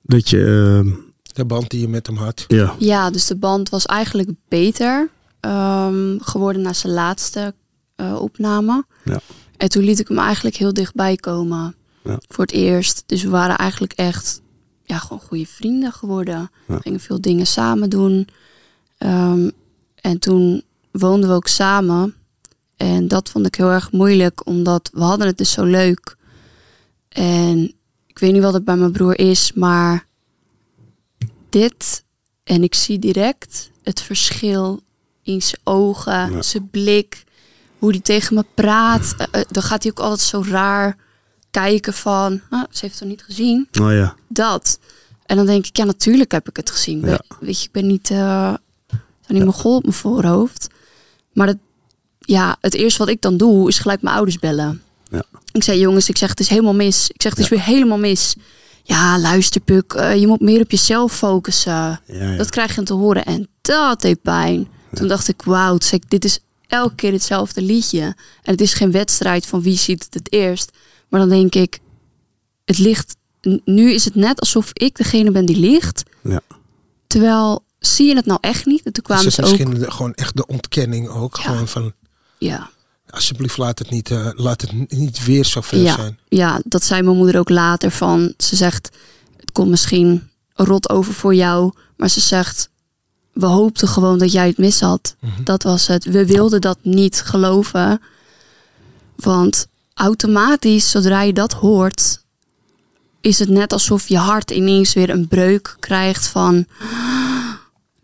Dat 0.02 0.28
je, 0.28 0.38
eh, 0.84 0.92
de 1.32 1.44
band 1.44 1.70
die 1.70 1.80
je 1.80 1.88
met 1.88 2.06
hem 2.06 2.16
had. 2.16 2.44
ja, 2.48 2.74
Ja, 2.78 3.10
dus 3.10 3.26
de 3.26 3.36
band 3.36 3.68
was 3.68 3.86
eigenlijk 3.86 4.30
beter 4.48 5.10
ehm, 5.40 6.18
geworden 6.18 6.62
na 6.62 6.72
zijn 6.72 6.92
laatste 6.92 7.54
eh, 7.96 8.14
opname. 8.20 8.84
Ja. 9.04 9.20
En 9.56 9.68
toen 9.68 9.82
liet 9.82 9.98
ik 9.98 10.08
hem 10.08 10.18
eigenlijk 10.18 10.56
heel 10.56 10.72
dichtbij 10.72 11.16
komen 11.16 11.74
Ja. 12.04 12.18
voor 12.28 12.44
het 12.44 12.52
eerst. 12.54 13.02
Dus 13.06 13.22
we 13.22 13.28
waren 13.28 13.56
eigenlijk 13.58 13.92
echt 13.92 14.40
ja, 14.84 14.98
gewoon 14.98 15.20
goede 15.22 15.46
vrienden 15.46 15.92
geworden. 15.92 16.50
Ja. 16.68 16.74
We 16.74 16.80
gingen 16.80 17.00
veel 17.00 17.20
dingen 17.20 17.46
samen 17.46 17.90
doen. 17.90 18.28
Ehm, 18.98 19.50
en 19.94 20.18
toen 20.18 20.62
woonden 20.90 21.28
we 21.28 21.34
ook 21.34 21.48
samen. 21.48 22.14
En 22.76 23.08
dat 23.08 23.28
vond 23.30 23.46
ik 23.46 23.54
heel 23.54 23.70
erg 23.70 23.92
moeilijk, 23.92 24.46
omdat 24.46 24.90
we 24.92 25.00
hadden 25.02 25.26
het 25.26 25.38
dus 25.38 25.52
zo 25.52 25.64
leuk. 25.64 26.16
En 27.08 27.72
ik 28.06 28.18
weet 28.18 28.32
niet 28.32 28.42
wat 28.42 28.52
het 28.52 28.64
bij 28.64 28.76
mijn 28.76 28.92
broer 28.92 29.18
is, 29.18 29.52
maar 29.52 30.06
dit 31.48 32.04
en 32.44 32.62
ik 32.62 32.74
zie 32.74 32.98
direct 32.98 33.70
het 33.82 34.00
verschil 34.00 34.82
in 35.22 35.42
zijn 35.42 35.60
ogen, 35.64 36.32
Ja. 36.32 36.42
zijn 36.42 36.68
blik, 36.70 37.24
hoe 37.78 37.90
hij 37.90 38.00
tegen 38.00 38.34
me 38.34 38.44
praat. 38.54 39.14
Eh, 39.18 39.26
eh, 39.40 39.46
dan 39.50 39.62
gaat 39.62 39.82
hij 39.82 39.90
ook 39.92 40.00
altijd 40.00 40.20
zo 40.20 40.42
raar 40.46 40.96
kijken 41.50 41.92
van, 41.94 42.40
ah, 42.50 42.64
ze 42.70 42.78
heeft 42.80 42.98
het 42.98 43.08
niet 43.08 43.22
gezien. 43.22 43.68
oh 43.80 43.92
ja, 43.92 44.14
Dat. 44.28 44.78
En 45.26 45.36
dan 45.36 45.46
denk 45.46 45.66
ik, 45.66 45.76
ja, 45.76 45.84
natuurlijk 45.84 46.32
heb 46.32 46.48
ik 46.48 46.56
het 46.56 46.70
gezien. 46.70 47.00
Ja. 47.00 47.20
Weet 47.40 47.58
je, 47.60 47.64
ik 47.64 47.72
ben 47.72 47.86
niet, 47.86 48.06
zo 48.06 48.56
niet 49.26 49.38
mijn 49.42 49.52
gol 49.52 49.76
op 49.76 49.82
mijn 49.82 49.94
voorhoofd. 49.94 50.68
Maar 51.32 51.46
dat, 51.46 51.56
ja, 52.18 52.56
het 52.60 52.74
eerste 52.74 52.98
wat 52.98 53.08
ik 53.08 53.20
dan 53.20 53.36
doe, 53.36 53.68
is 53.68 53.78
gelijk 53.78 54.02
mijn 54.02 54.16
ouders 54.16 54.38
bellen. 54.38 54.82
Ja. 55.10 55.22
Ik 55.52 55.62
zei, 55.62 55.78
jongens, 55.78 56.08
ik 56.08 56.18
zeg, 56.18 56.28
het 56.28 56.40
is 56.40 56.48
helemaal 56.48 56.74
mis. 56.74 57.10
Ik 57.10 57.22
zeg, 57.22 57.30
het 57.30 57.40
is 57.40 57.48
weer 57.48 57.64
helemaal 57.64 57.98
mis. 57.98 58.34
Ja, 58.82 59.18
luister, 59.18 59.60
Puk, 59.60 59.92
eh, 59.92 60.16
je 60.16 60.26
moet 60.26 60.40
meer 60.40 60.60
op 60.60 60.70
jezelf 60.70 61.12
focussen. 61.16 62.00
Dat 62.36 62.50
krijg 62.50 62.74
je 62.74 62.82
te 62.82 62.92
horen. 62.92 63.24
En 63.24 63.48
dat 63.60 64.00
deed 64.00 64.22
pijn. 64.22 64.68
Toen 64.94 65.08
dacht 65.08 65.28
ik, 65.28 65.42
wauw, 65.42 65.78
dit 66.08 66.24
is 66.24 66.38
elke 66.66 66.94
keer 66.94 67.12
hetzelfde 67.12 67.62
liedje. 67.62 68.02
En 68.42 68.52
het 68.52 68.60
is 68.60 68.74
geen 68.74 68.90
wedstrijd 68.90 69.46
van 69.46 69.62
wie 69.62 69.76
ziet 69.76 70.04
het 70.04 70.14
het 70.14 70.32
eerst. 70.32 70.70
Maar 71.10 71.20
dan 71.20 71.28
denk 71.28 71.54
ik, 71.54 71.78
het 72.64 72.78
ligt, 72.78 73.16
nu 73.64 73.92
is 73.92 74.04
het 74.04 74.14
net 74.14 74.40
alsof 74.40 74.70
ik 74.72 74.96
degene 74.96 75.30
ben 75.30 75.46
die 75.46 75.58
ligt. 75.58 76.02
Ja. 76.22 76.40
Terwijl, 77.06 77.64
zie 77.78 78.06
je 78.08 78.14
het 78.16 78.26
nou 78.26 78.38
echt 78.40 78.66
niet? 78.66 78.82
En 78.84 78.92
toen 78.92 79.02
Is 79.02 79.08
kwamen 79.08 79.24
het 79.24 79.34
ze 79.34 79.42
ook, 79.42 79.50
misschien 79.50 79.92
gewoon 79.92 80.14
echt 80.14 80.36
de 80.36 80.46
ontkenning 80.46 81.08
ook? 81.08 81.36
Ja. 81.36 81.42
Gewoon 81.42 81.68
van, 81.68 81.92
ja, 82.38 82.70
alsjeblieft 83.10 83.56
laat 83.56 83.78
het 83.78 83.90
niet, 83.90 84.10
eh, 84.10 84.28
laat 84.34 84.60
het 84.60 84.90
niet 84.90 85.24
weer 85.24 85.44
zo 85.44 85.60
ver 85.60 85.78
Ja. 85.78 85.94
zijn. 85.94 86.18
ja, 86.28 86.60
dat 86.64 86.84
zei 86.84 87.02
mijn 87.02 87.16
moeder 87.16 87.38
ook 87.38 87.48
later 87.48 87.90
van, 87.90 88.34
ze 88.36 88.56
zegt, 88.56 88.96
het 89.36 89.52
komt 89.52 89.68
misschien 89.70 90.28
rot 90.54 90.88
over 90.90 91.14
voor 91.14 91.34
jou. 91.34 91.72
Maar 91.96 92.08
ze 92.08 92.20
zegt, 92.20 92.68
we 93.32 93.46
hoopten 93.46 93.88
gewoon 93.88 94.18
dat 94.18 94.32
jij 94.32 94.46
het 94.46 94.58
mis 94.58 94.80
had. 94.80 95.16
Mhm. 95.20 95.44
Dat 95.44 95.62
was 95.62 95.86
het. 95.86 96.04
We 96.04 96.26
wilden 96.26 96.60
dat 96.60 96.78
niet 96.82 97.20
geloven. 97.22 98.00
Want 99.16 99.66
automatisch, 100.00 100.90
zodra 100.90 101.22
je 101.22 101.32
dat 101.32 101.52
hoort, 101.52 102.24
is 103.20 103.38
het 103.38 103.48
net 103.48 103.72
alsof 103.72 104.08
je 104.08 104.16
hart 104.16 104.50
ineens 104.50 104.92
weer 104.92 105.10
een 105.10 105.28
breuk 105.28 105.76
krijgt 105.78 106.26
van, 106.26 106.66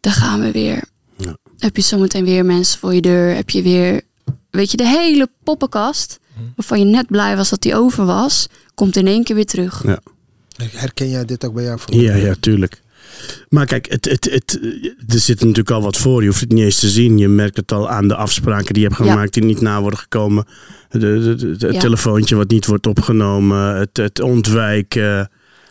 daar 0.00 0.12
gaan 0.12 0.40
we 0.40 0.50
weer. 0.50 0.85
Ja. 1.16 1.37
Heb 1.59 1.76
je 1.76 1.82
zometeen 1.82 2.24
weer 2.24 2.44
mensen 2.44 2.78
voor 2.78 2.94
je 2.94 3.00
deur? 3.00 3.35
Heb 3.35 3.50
je 3.50 3.62
weer, 3.62 4.00
weet 4.50 4.70
je, 4.70 4.76
de 4.76 4.87
hele 4.87 5.30
poppenkast, 5.42 6.18
waarvan 6.56 6.78
je 6.78 6.85
net 6.85 7.06
blij 7.06 7.37
was 7.37 7.48
dat 7.48 7.62
die 7.62 7.76
over 7.76 8.04
was, 8.04 8.48
komt 8.74 8.96
in 8.96 9.06
één 9.06 9.24
keer 9.24 9.35
weer 9.35 9.46
terug. 9.46 9.82
Ja. 9.85 10.00
Herken 10.56 11.11
jij 11.11 11.24
dit 11.24 11.44
ook 11.44 11.54
bij 11.54 11.64
jou? 11.64 11.78
Ja, 11.87 12.14
ja, 12.14 12.35
tuurlijk. 12.40 12.82
Maar 13.48 13.66
kijk, 13.66 13.87
het, 13.90 14.05
het, 14.05 14.24
het, 14.31 14.59
er 15.09 15.18
zit 15.18 15.40
natuurlijk 15.40 15.70
al 15.70 15.83
wat 15.83 15.96
voor. 15.96 16.20
Je 16.22 16.29
hoeft 16.29 16.40
het 16.40 16.52
niet 16.52 16.64
eens 16.64 16.81
te 16.81 16.88
zien. 16.88 17.18
Je 17.18 17.29
merkt 17.29 17.57
het 17.57 17.72
al 17.72 17.88
aan 17.88 18.09
de 18.09 18.14
afspraken 18.16 18.74
die 18.74 18.83
je 18.83 18.88
hebt 18.88 19.00
Ja. 19.05 19.11
gemaakt 19.11 19.33
die 19.35 19.44
niet 19.44 19.61
na 19.61 19.81
worden 19.81 19.98
gekomen. 19.98 20.44
De, 20.90 20.98
de, 20.98 21.35
de- 21.37 21.57
de- 21.57 21.66
het 21.66 21.74
Ja. 21.74 21.81
telefoontje 21.81 22.37
wat 22.37 22.50
niet 22.50 22.66
wordt 22.66 22.87
opgenomen. 22.87 23.76
Het, 23.76 23.96
het 23.96 24.20
ontwijken. 24.20 25.31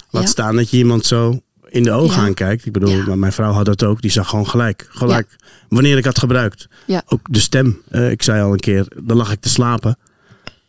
Laat 0.10 0.24
Ja. 0.24 0.30
staan 0.30 0.56
dat 0.56 0.70
je 0.70 0.78
iemand 0.78 1.06
zo 1.06 1.40
in 1.70 1.84
de 1.84 1.92
ogen 1.92 2.22
aankijkt. 2.22 2.66
Ik 2.66 2.72
bedoel, 2.72 3.16
mijn 3.16 3.32
vrouw 3.34 3.52
had 3.52 3.66
dat 3.66 3.84
ook. 3.84 4.02
Die 4.02 4.12
zag 4.12 4.30
gewoon 4.30 4.48
gelijk. 4.48 4.88
Gelijk. 4.90 5.36
Wanneer 5.70 5.98
ik 5.98 6.06
had 6.06 6.20
gebruikt. 6.20 6.68
Ook 7.08 7.28
de 7.30 7.40
stem. 7.40 7.82
Eh, 7.90 8.12
ik 8.12 8.24
zei 8.24 8.42
al 8.42 8.52
een 8.52 8.60
keer, 8.60 8.88
dan 9.04 9.18
lag 9.18 9.32
ik 9.32 9.40
te 9.42 9.50
slapen. 9.50 9.98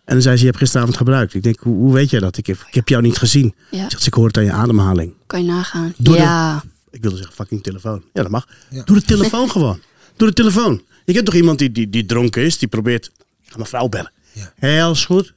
En 0.07 0.13
dan 0.15 0.23
zei 0.23 0.35
ze, 0.35 0.41
je 0.41 0.47
hebt 0.49 0.59
gisteravond 0.61 0.97
gebruikt. 0.97 1.35
Ik 1.35 1.43
denk, 1.43 1.59
hoe, 1.61 1.75
hoe 1.77 1.93
weet 1.93 2.11
jij 2.11 2.21
dat? 2.21 2.37
Ik 2.37 2.47
heb, 2.47 2.65
ik 2.69 2.75
heb 2.75 2.89
jou 2.89 3.03
niet 3.03 3.17
gezien. 3.19 3.55
Ja, 3.71 3.79
Zegt 3.91 4.03
ze, 4.03 4.09
ik 4.09 4.15
hoor 4.15 4.27
het 4.27 4.37
aan 4.37 4.45
je 4.45 4.53
ademhaling. 4.53 5.15
kan 5.27 5.41
je 5.45 5.47
nagaan. 5.51 5.95
Doe 5.97 6.17
ja, 6.17 6.63
Ik 6.91 7.03
wilde 7.03 7.17
zeggen 7.17 7.35
fucking 7.35 7.63
telefoon. 7.63 8.03
Ja, 8.13 8.23
dat 8.23 8.31
mag. 8.31 8.47
Ja. 8.71 8.83
Doe 8.85 8.97
de 8.97 9.03
telefoon 9.05 9.51
gewoon. 9.57 9.81
Doe 10.17 10.29
de 10.29 10.35
telefoon. 10.35 10.83
Je 11.05 11.13
kent 11.13 11.25
toch 11.25 11.35
iemand 11.35 11.59
die, 11.59 11.73
die, 11.73 11.91
die 11.91 12.07
dronken 12.07 12.43
is, 12.43 12.59
die 12.59 12.69
probeert... 12.69 13.07
Ik 13.43 13.51
ga 13.53 13.57
mijn 13.57 13.69
vrouw 13.69 13.89
bellen. 13.89 14.13
Ja. 14.33 14.53
Heel 14.57 14.91
is 14.91 15.05
goed. 15.05 15.35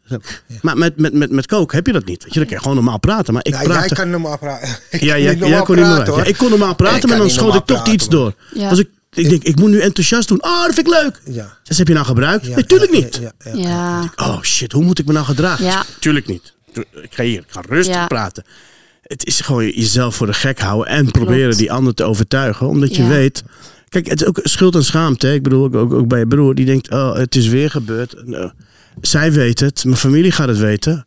Maar 0.61 0.77
met, 0.77 0.97
met, 0.97 1.13
met, 1.13 1.31
met 1.31 1.45
kook 1.45 1.71
heb 1.73 1.85
je 1.87 1.93
dat 1.93 2.05
niet. 2.05 2.23
Weet 2.23 2.33
je, 2.33 2.39
dan 2.39 2.47
kan 2.47 2.57
je 2.57 2.61
gewoon 2.63 2.77
normaal 2.77 2.99
praten. 2.99 3.33
Maar 3.33 3.45
ik 3.45 3.51
Nou, 3.53 3.63
praat 3.65 3.79
jij 3.89 3.97
kan 3.97 4.09
normaal 4.09 4.37
praten. 4.37 4.67
Ik 4.89 5.01
Ja, 5.01 5.07
kan 5.07 5.07
jij, 5.07 5.15
niet 5.17 5.25
jij 5.25 5.35
normaal 5.39 5.63
kon 5.63 5.75
niet 5.75 5.83
praten, 5.85 5.97
normaal- 5.99 6.15
hoor. 6.15 6.23
ja, 6.23 6.29
ik 6.29 6.37
kon 6.37 6.49
normaal 6.49 6.71
Ik 6.71 6.77
praten, 6.77 7.09
maar 7.09 7.17
dan 7.17 7.25
niet 7.25 7.35
schoot 7.35 7.55
ik 7.55 7.67
normaal 7.67 7.83
toch 7.85 7.93
iets 7.93 8.07
praten, 8.07 8.33
door. 8.51 8.61
Ja. 8.61 8.69
Als 8.69 8.79
ik, 8.79 8.89
ik 9.13 9.29
denk, 9.29 9.43
ik 9.43 9.55
moet 9.59 9.69
nu 9.69 9.79
enthousiast 9.79 10.27
doen. 10.27 10.43
Oh, 10.43 10.63
dat 10.65 10.73
vind 10.73 10.87
ik 10.87 10.93
leuk. 11.01 11.21
Ja. 11.35 11.57
Dus 11.63 11.77
heb 11.77 11.87
je 11.87 11.93
nou 11.93 12.05
gebruikt? 12.05 12.45
Ja, 12.45 12.55
nee, 12.55 12.65
tuurlijk 12.65 12.91
ja, 12.93 12.99
niet. 12.99 13.19
Ja, 13.21 13.31
ja, 13.43 13.53
ja. 13.59 14.01
Ja, 14.15 14.27
Oh 14.27 14.41
shit, 14.41 14.71
hoe 14.71 14.83
moet 14.83 14.99
ik 14.99 15.05
me 15.05 15.13
nou 15.13 15.25
gedragen? 15.25 15.65
Ja. 15.65 15.83
Tuurlijk 15.99 16.27
niet. 16.27 16.53
Ik 16.73 17.09
ga 17.09 17.23
hier, 17.23 17.39
ik 17.39 17.45
ga 17.47 17.61
rustig 17.67 17.95
Ja. 17.95 18.07
praten. 18.07 18.43
Het 19.01 19.25
is 19.25 19.41
gewoon 19.41 19.65
jezelf 19.69 20.15
voor 20.15 20.27
de 20.27 20.33
gek 20.33 20.59
houden 20.59 20.87
en 20.93 21.11
proberen 21.11 21.57
die 21.57 21.71
ander 21.71 21.93
te 21.93 22.03
overtuigen. 22.03 22.67
Omdat 22.67 22.95
je 22.95 23.07
weet. 23.07 23.43
Kijk, 23.89 24.07
het 24.07 24.21
is 24.21 24.27
ook 24.27 24.39
schuld 24.43 24.75
en 24.75 24.83
schaamte. 24.83 25.27
hè. 25.27 25.33
Ik 25.33 25.43
bedoel, 25.43 25.63
ook, 25.65 25.75
ook, 25.75 25.93
ook 25.93 26.07
bij 26.07 26.19
je 26.19 26.27
broer. 26.27 26.55
Die 26.55 26.65
denkt, 26.65 26.91
oh, 26.91 27.15
het 27.15 27.35
is 27.35 27.47
weer 27.47 27.69
gebeurd. 27.69 28.13
En, 28.13 28.33
eh, 28.33 28.49
zij 29.01 29.31
weet 29.31 29.59
het, 29.59 29.83
mijn 29.85 29.97
familie 29.97 30.31
gaat 30.31 30.47
het 30.47 30.57
weten. 30.57 31.05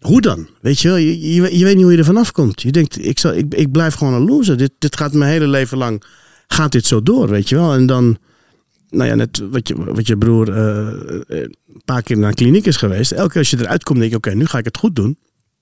Hoe 0.00 0.20
dan? 0.20 0.48
Weet 0.60 0.80
je 0.80 0.88
wel, 0.88 0.96
je, 0.96 1.34
je, 1.34 1.58
je 1.58 1.64
weet 1.64 1.74
niet 1.74 1.82
hoe 1.82 1.92
je 1.92 1.98
er 1.98 2.04
vanaf 2.04 2.32
komt. 2.32 2.62
Je 2.62 2.72
denkt, 2.72 3.04
ik, 3.04 3.18
zal, 3.18 3.32
ik, 3.34 3.54
ik 3.54 3.70
blijf 3.72 3.94
gewoon 3.94 4.14
een 4.14 4.24
loser. 4.24 4.56
Dit, 4.56 4.70
dit 4.78 4.96
gaat 4.96 5.12
mijn 5.12 5.30
hele 5.30 5.46
leven 5.48 5.78
lang, 5.78 6.02
gaat 6.46 6.72
dit 6.72 6.86
zo 6.86 7.02
door, 7.02 7.28
weet 7.28 7.48
je 7.48 7.54
wel. 7.56 7.72
En 7.72 7.86
dan, 7.86 8.18
nou 8.90 9.08
ja, 9.08 9.14
net 9.14 9.42
wat 9.50 9.68
je, 9.68 9.74
wat 9.94 10.06
je 10.06 10.16
broer 10.18 10.52
eh, 10.52 10.86
eh, 10.88 11.22
een 11.28 11.82
paar 11.84 12.02
keer 12.02 12.18
naar 12.18 12.28
een 12.28 12.34
kliniek 12.34 12.66
is 12.66 12.76
geweest. 12.76 13.12
Elke 13.12 13.28
keer 13.30 13.38
als 13.40 13.50
je 13.50 13.58
eruit 13.60 13.82
komt, 13.84 13.98
denk 13.98 14.10
je, 14.10 14.16
oké, 14.16 14.34
nu 14.34 14.46
ga 14.46 14.58
ik 14.58 14.64
het 14.64 14.76
goed 14.78 14.96
doen. 14.96 15.18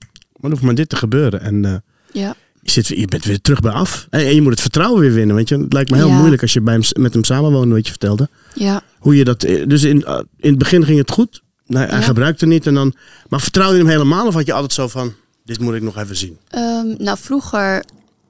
Maar 0.08 0.40
dan 0.40 0.50
hoeft 0.50 0.62
maar 0.62 0.74
dit 0.74 0.88
te 0.88 0.96
gebeuren. 0.96 1.40
En 1.40 1.64
eh, 1.64 1.74
ja, 2.12 2.34
je, 2.62 2.70
zit, 2.70 2.86
je 2.86 3.06
bent 3.06 3.24
weer 3.24 3.40
terug 3.40 3.60
bij 3.60 3.72
af. 3.72 4.06
En, 4.10 4.20
en 4.26 4.34
je 4.34 4.42
moet 4.42 4.50
het 4.52 4.60
vertrouwen 4.60 5.00
weer 5.00 5.12
winnen. 5.12 5.36
Weet 5.36 5.48
je? 5.48 5.58
Het 5.58 5.72
lijkt 5.72 5.90
me 5.90 5.96
heel 5.96 6.08
Ja. 6.08 6.18
moeilijk 6.18 6.42
als 6.42 6.52
je 6.52 6.60
bij 6.60 6.74
hem, 6.74 7.02
met 7.02 7.14
hem 7.14 7.24
samenwoonde, 7.24 7.74
wat 7.74 7.84
je 7.84 7.90
vertelde. 7.90 8.28
ja. 8.54 8.82
Hoe 8.98 9.16
je 9.16 9.24
dat, 9.24 9.40
dus 9.40 9.82
in, 9.82 10.04
in 10.36 10.48
het 10.50 10.58
begin 10.58 10.84
ging 10.84 10.98
het 10.98 11.10
goed. 11.10 11.42
Nee, 11.66 11.86
hij 11.86 11.98
Ja. 11.98 12.04
gebruikte 12.04 12.46
niet. 12.46 12.66
En 12.66 12.74
dan, 12.74 12.94
maar 13.28 13.40
vertrouwde 13.40 13.76
je 13.76 13.82
hem 13.82 13.90
helemaal? 13.90 14.26
Of 14.26 14.34
had 14.34 14.46
je 14.46 14.52
altijd 14.52 14.72
zo 14.72 14.88
van, 14.88 15.12
dit 15.44 15.58
moet 15.60 15.74
ik 15.74 15.82
nog 15.82 15.98
even 15.98 16.16
zien? 16.16 16.36
Ehm, 16.48 16.86
nou, 16.98 17.18
vroeger 17.20 17.84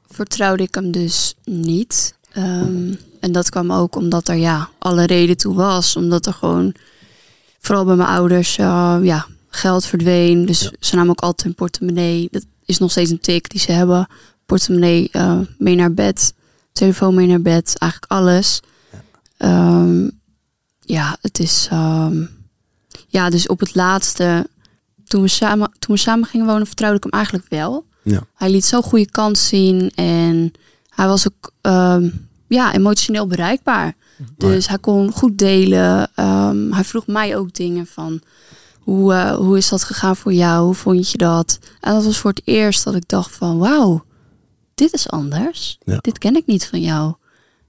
vertrouwde 0.08 0.62
ik 0.62 0.74
hem 0.74 0.90
dus 0.90 1.34
niet. 1.44 2.14
Ehm, 2.34 2.94
en 3.20 3.32
dat 3.32 3.50
kwam 3.50 3.72
ook 3.72 3.96
omdat 3.96 4.28
er 4.28 4.36
ja, 4.36 4.68
alle 4.78 5.04
reden 5.04 5.36
toe 5.36 5.54
was. 5.54 5.96
Omdat 5.96 6.26
er 6.26 6.32
gewoon, 6.32 6.74
vooral 7.58 7.84
bij 7.84 7.96
mijn 7.96 8.08
ouders, 8.08 8.58
eh, 8.58 8.96
ja, 9.02 9.26
geld 9.48 9.86
verdween. 9.86 10.46
Dus 10.46 10.70
ze 10.80 10.94
namen 10.96 11.10
ook 11.10 11.20
altijd 11.20 11.42
hun 11.42 11.54
portemonnee. 11.54 12.28
Dat 12.30 12.44
is 12.64 12.78
nog 12.78 12.90
steeds 12.90 13.10
een 13.10 13.20
tik 13.20 13.50
die 13.50 13.60
ze 13.60 13.72
hebben. 13.72 14.06
Portemonnee 14.46 15.08
eh, 15.12 15.38
mee 15.58 15.74
naar 15.74 15.94
bed. 15.94 16.34
Telefoon 16.72 17.14
mee 17.14 17.26
naar 17.26 17.42
bed. 17.42 17.78
Eigenlijk 17.78 18.12
alles. 18.12 18.60
Ehm, 19.36 20.08
ja, 20.80 21.16
het 21.20 21.38
is... 21.38 21.68
ehm, 21.70 22.24
ja, 23.06 23.30
dus 23.30 23.46
op 23.46 23.60
het 23.60 23.74
laatste... 23.74 24.46
Toen 25.04 25.22
we, 25.22 25.28
samen, 25.28 25.72
toen 25.78 25.94
we 25.94 26.00
samen 26.00 26.28
gingen 26.28 26.46
wonen, 26.46 26.66
vertrouwde 26.66 26.96
ik 26.96 27.02
hem 27.02 27.12
eigenlijk 27.12 27.46
wel. 27.48 27.84
Ja. 28.02 28.26
Hij 28.34 28.50
liet 28.50 28.64
zo'n 28.64 28.82
goede 28.82 29.10
kant 29.10 29.38
zien 29.38 29.90
en 29.94 30.52
hij 30.88 31.06
was 31.06 31.26
ook 31.28 31.52
ja, 32.46 32.74
emotioneel 32.74 33.26
bereikbaar. 33.26 33.94
Dus 34.36 34.68
hij 34.68 34.78
kon 34.78 35.12
goed 35.12 35.38
delen. 35.38 36.10
Ehm, 36.14 36.72
hij 36.72 36.84
vroeg 36.84 37.06
mij 37.06 37.36
ook 37.36 37.54
dingen 37.54 37.86
van 37.86 38.20
hoe, 38.84 39.12
eh, 39.14 39.34
hoe 39.36 39.56
is 39.56 39.68
dat 39.68 39.84
gegaan 39.84 40.16
voor 40.16 40.32
jou? 40.32 40.64
Hoe 40.64 40.74
vond 40.74 41.10
je 41.10 41.18
dat? 41.18 41.58
En 41.80 41.94
dat 41.94 42.04
was 42.04 42.18
voor 42.18 42.30
het 42.30 42.42
eerst 42.44 42.84
dat 42.84 42.94
ik 42.94 43.08
dacht 43.08 43.36
van 43.36 43.58
wauw, 43.58 44.04
dit 44.74 44.92
is 44.92 45.08
anders. 45.08 45.78
Ja. 45.84 45.98
Dit 46.00 46.18
ken 46.18 46.36
ik 46.36 46.46
niet 46.46 46.66
van 46.66 46.80
jou. 46.80 47.14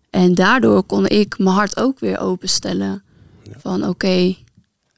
En 0.10 0.36
daardoor 0.36 0.84
kon 0.84 1.08
ik 1.08 1.38
mijn 1.38 1.56
hart 1.56 1.80
ook 1.80 2.00
weer 2.00 2.20
openstellen. 2.20 3.04
Van 3.58 3.88
oké, 3.88 4.36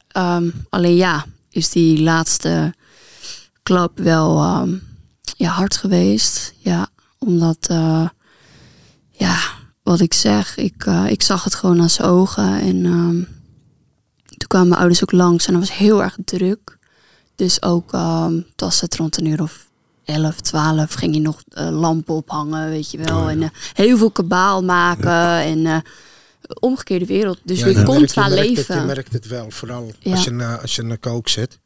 ehm, 0.07 0.49
alleen 0.69 0.95
ja, 0.95 1.25
is 1.49 1.69
die 1.69 2.01
laatste 2.01 2.73
klap 3.63 3.97
wel 3.99 4.41
ehm, 4.41 4.75
ja, 5.37 5.49
hard 5.49 5.77
geweest. 5.77 6.53
Ja, 6.57 6.87
omdat, 7.17 7.57
eh, 7.69 8.09
ja, 9.11 9.39
wat 9.87 9.99
ik 9.99 10.13
zeg, 10.13 10.57
ik, 10.57 10.85
eh, 10.85 11.05
ik 11.09 11.21
zag 11.21 11.43
het 11.43 11.55
gewoon 11.55 11.81
aan 11.81 11.89
zijn 11.89 12.07
ogen. 12.07 12.59
En 12.61 12.85
ehm, 12.85 13.21
toen 14.37 14.47
kwamen 14.47 14.67
mijn 14.67 14.79
ouders 14.79 15.03
ook 15.03 15.11
langs 15.11 15.45
en 15.47 15.53
dat 15.53 15.61
was 15.61 15.77
heel 15.77 16.03
erg 16.03 16.17
druk. 16.25 16.77
Dus 17.35 17.61
ook, 17.61 17.91
het 17.91 18.43
was 18.61 18.81
het 18.81 18.95
rond 18.95 19.17
een 19.17 19.25
uur 19.25 19.41
of 19.41 19.65
11, 20.03 20.41
12, 20.41 20.93
ging 20.93 21.13
je 21.13 21.21
nog 21.21 21.41
eh, 21.49 21.69
lampen 21.69 22.15
ophangen, 22.15 22.69
weet 22.69 22.91
je 22.91 22.97
wel. 22.97 23.29
En 23.29 23.41
eh, 23.43 23.49
heel 23.73 23.97
veel 23.97 24.11
kabaal 24.11 24.63
maken 24.63 25.39
en 25.41 25.83
omgekeerde 26.59 27.05
wereld. 27.05 27.39
Dus 27.43 27.59
Ja, 27.59 27.65
weer 27.65 27.73
je 27.73 27.79
merkt- 27.79 27.95
contra 27.97 28.23
je 28.27 28.29
merkt 28.35 28.47
het- 28.47 28.57
leven. 28.57 28.75
je 28.79 28.85
merkt 28.85 29.13
het 29.13 29.27
wel, 29.27 29.51
vooral 29.51 29.91
als, 30.03 30.23
je 30.23 30.57
als 30.61 30.75
je 30.75 30.81
naar 30.81 30.97
kook 30.97 31.27
zit. 31.29 31.59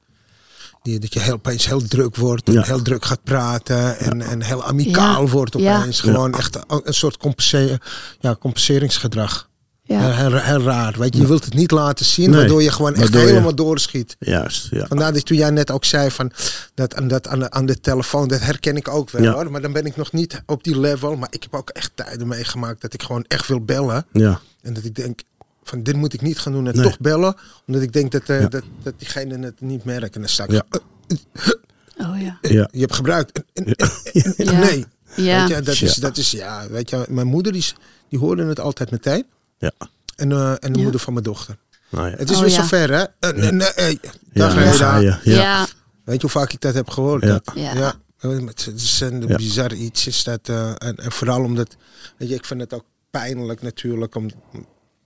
Die, 0.81 0.99
dat 0.99 1.13
je 1.13 1.19
heel, 1.19 1.33
opeens 1.33 1.65
heel 1.65 1.81
druk 1.87 2.15
wordt, 2.15 2.47
en 2.47 2.53
Ja. 2.53 2.61
heel 2.63 2.81
druk 2.81 3.05
gaat 3.05 3.23
praten 3.23 3.99
en, 3.99 4.21
en 4.21 4.41
heel 4.41 4.63
amicaal 4.63 5.21
Ja. 5.25 5.29
wordt 5.31 5.59
Ja. 5.59 5.77
opeens. 5.79 5.99
Gewoon 5.99 6.33
echt 6.37 6.55
een, 6.55 6.81
een 6.83 6.93
soort 6.93 7.17
compense- 7.17 7.79
ja, 8.19 8.35
compenseringsgedrag. 8.35 9.49
ja. 9.83 10.11
Heel, 10.11 10.33
heel 10.37 10.61
raar. 10.61 10.95
Weet 10.99 11.13
je, 11.15 11.21
je 11.21 11.27
wilt 11.27 11.45
het 11.45 11.53
niet 11.53 11.71
laten 11.71 12.05
zien, 12.05 12.29
Nee. 12.29 12.39
waardoor 12.39 12.63
je 12.63 12.71
gewoon 12.71 12.93
echt 12.95 13.13
je- 13.13 13.17
helemaal 13.19 13.55
doorschiet. 13.55 14.15
Juist, 14.19 14.67
ja. 14.71 14.87
Vandaar 14.87 15.13
dat 15.13 15.25
toen 15.25 15.37
jij 15.37 15.49
net 15.49 15.71
ook 15.71 15.85
zei 15.85 16.11
van 16.11 16.31
dat, 16.73 16.95
aan, 16.95 17.07
dat 17.07 17.27
aan, 17.27 17.39
de, 17.39 17.51
aan 17.51 17.65
de 17.65 17.79
telefoon, 17.79 18.27
dat 18.27 18.39
herken 18.39 18.75
ik 18.75 18.87
ook 18.87 19.09
wel 19.09 19.21
Ja. 19.23 19.33
hoor. 19.33 19.51
Maar 19.51 19.61
dan 19.61 19.73
ben 19.73 19.85
ik 19.85 19.95
nog 19.95 20.11
niet 20.11 20.41
op 20.45 20.63
die 20.63 20.79
level. 20.79 21.15
Maar 21.15 21.27
ik 21.31 21.43
heb 21.43 21.53
ook 21.55 21.69
echt 21.69 21.91
tijden 21.95 22.27
meegemaakt 22.27 22.81
dat 22.81 22.93
ik 22.93 23.03
gewoon 23.03 23.25
echt 23.27 23.47
wil 23.47 23.61
bellen. 23.65 24.05
ja. 24.13 24.39
En 24.61 24.73
dat 24.73 24.83
ik 24.83 24.95
denk 24.95 25.19
van 25.63 25.83
dit 25.83 25.95
moet 25.95 26.13
ik 26.13 26.21
niet 26.21 26.39
gaan 26.39 26.53
doen 26.53 26.67
en 26.67 26.75
Nee. 26.75 26.83
toch 26.83 26.99
bellen. 26.99 27.35
Omdat 27.67 27.81
ik 27.81 27.93
denk 27.93 28.11
dat, 28.11 28.21
eh, 28.29 28.41
Ja. 28.41 28.47
dat, 28.47 28.63
dat 28.83 28.93
diegene 28.97 29.45
het 29.45 29.61
niet 29.61 29.83
merkt. 29.83 30.15
En 30.15 30.21
dan 30.21 30.29
sta 30.29 30.43
ik 30.43 30.51
Ja. 30.51 30.63
zo, 30.71 31.51
Oh 31.97 32.21
ja. 32.21 32.37
eh, 32.41 32.51
Ja. 32.51 32.67
je 32.71 32.79
hebt 32.79 32.95
gebruikt. 32.95 33.41
Nee. 33.53 34.85
Ja. 35.15 35.39
Weet 35.47 35.47
je, 35.55 35.61
dat, 35.61 35.67
is, 35.81 35.95
Ja. 35.95 36.01
dat 36.01 36.17
is, 36.17 36.31
ja, 36.31 36.67
weet 36.69 36.89
je, 36.89 37.05
mijn 37.09 37.27
moeder 37.27 37.51
die, 37.51 37.61
is- 37.61 37.75
die 38.09 38.19
hoorde 38.19 38.45
het 38.45 38.59
altijd 38.59 38.91
meteen. 38.91 39.25
Ja. 39.57 39.71
En, 40.15 40.31
eh, 40.31 40.49
en 40.51 40.71
de 40.73 40.77
Ja. 40.77 40.83
moeder 40.83 40.99
van 41.01 41.13
mijn 41.13 41.25
dochter. 41.25 41.57
Nou 41.89 42.09
ja. 42.09 42.15
Het 42.17 42.29
is 42.29 42.35
Oh, 42.35 42.41
weer 42.41 42.51
ja. 42.51 42.55
zover 42.61 42.91
hè. 42.91 43.33
Uh, 43.33 43.49
nee, 43.49 43.99
dag. 44.33 45.01
Ja. 45.01 45.19
Ja. 45.23 45.67
Weet 46.03 46.15
je 46.15 46.21
hoe 46.21 46.29
vaak 46.29 46.53
ik 46.53 46.61
dat 46.61 46.73
heb 46.73 46.89
gehoord? 46.89 47.23
Ja. 47.23 47.41
Ja. 47.55 47.73
ja. 47.73 47.93
Het 48.19 48.71
is 48.75 48.99
een 49.01 49.27
Ja. 49.27 49.35
bizar 49.35 49.73
iets. 49.73 50.07
Is 50.07 50.23
dat, 50.23 50.49
eh, 50.49 50.69
en, 50.69 50.95
en 50.95 51.11
vooral 51.11 51.43
omdat, 51.43 51.75
weet 52.17 52.29
je, 52.29 52.35
ik 52.35 52.45
vind 52.45 52.61
het 52.61 52.73
ook 52.73 52.85
pijnlijk 53.09 53.61
natuurlijk, 53.61 54.15
om, 54.15 54.27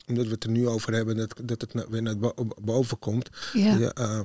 omdat 0.07 0.25
we 0.25 0.31
het 0.31 0.43
er 0.43 0.49
nu 0.49 0.67
over 0.67 0.93
hebben, 0.93 1.17
dat, 1.17 1.33
dat 1.43 1.61
het 1.61 1.73
na- 1.73 1.89
weer 1.89 2.01
naar 2.01 2.17
bo- 2.17 2.33
boven 2.61 2.99
komt. 2.99 3.29
Ja. 3.53 3.75
Ja, 3.77 3.91
eh, 3.91 4.19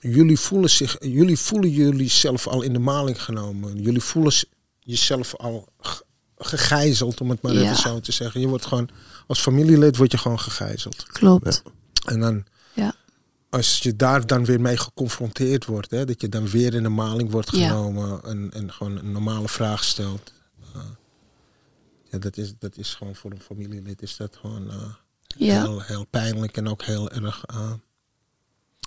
jullie, 0.00 0.38
voelen 0.38 0.70
zich, 0.70 0.96
jullie 1.00 1.38
voelen 1.38 1.70
jullie 1.70 2.08
zelf 2.08 2.46
al 2.46 2.62
in 2.62 2.72
de 2.72 2.78
maling 2.78 3.22
genomen. 3.22 3.82
Jullie 3.82 4.00
voelen 4.00 4.32
jezelf 4.80 5.36
al 5.36 5.68
ge- 5.80 6.04
gegijzeld, 6.38 7.20
om 7.20 7.30
het 7.30 7.42
maar 7.42 7.52
Ja. 7.52 7.60
even 7.62 7.76
zo 7.76 8.00
te 8.00 8.12
zeggen. 8.12 8.40
Je 8.40 8.48
wordt 8.48 8.66
gewoon, 8.66 8.88
als 9.26 9.40
familielid 9.40 9.96
word 9.96 10.12
je 10.12 10.18
gewoon 10.18 10.40
gegijzeld. 10.40 11.02
Klopt. 11.06 11.62
En 12.06 12.20
dan, 12.20 12.44
Ja. 12.74 12.94
als 13.50 13.78
je 13.78 13.96
daar 13.96 14.26
dan 14.26 14.44
weer 14.44 14.60
mee 14.60 14.76
geconfronteerd 14.76 15.64
wordt, 15.66 15.90
hè, 15.90 16.04
dat 16.04 16.20
je 16.20 16.28
dan 16.28 16.48
weer 16.48 16.74
in 16.74 16.82
de 16.82 16.88
maling 16.88 17.30
wordt 17.30 17.48
genomen 17.48 18.22
en, 18.24 18.50
en 18.52 18.72
gewoon 18.72 18.96
een 18.96 19.12
normale 19.12 19.48
vraag 19.48 19.84
stelt. 19.84 20.32
eh, 20.74 20.80
ja, 22.10 22.18
dat 22.18 22.36
is, 22.36 22.52
dat 22.58 22.76
is 22.76 22.94
gewoon 22.94 23.14
voor 23.14 23.30
een 23.30 23.40
familielid 23.40 24.02
is 24.02 24.16
dat 24.16 24.36
gewoon 24.36 24.70
eh, 24.70 24.76
Ja. 25.36 25.62
heel, 25.62 25.80
heel 25.86 26.06
pijnlijk 26.10 26.56
en 26.56 26.68
ook 26.68 26.82
heel 26.82 27.10
erg 27.10 27.42
eh, 27.46 27.56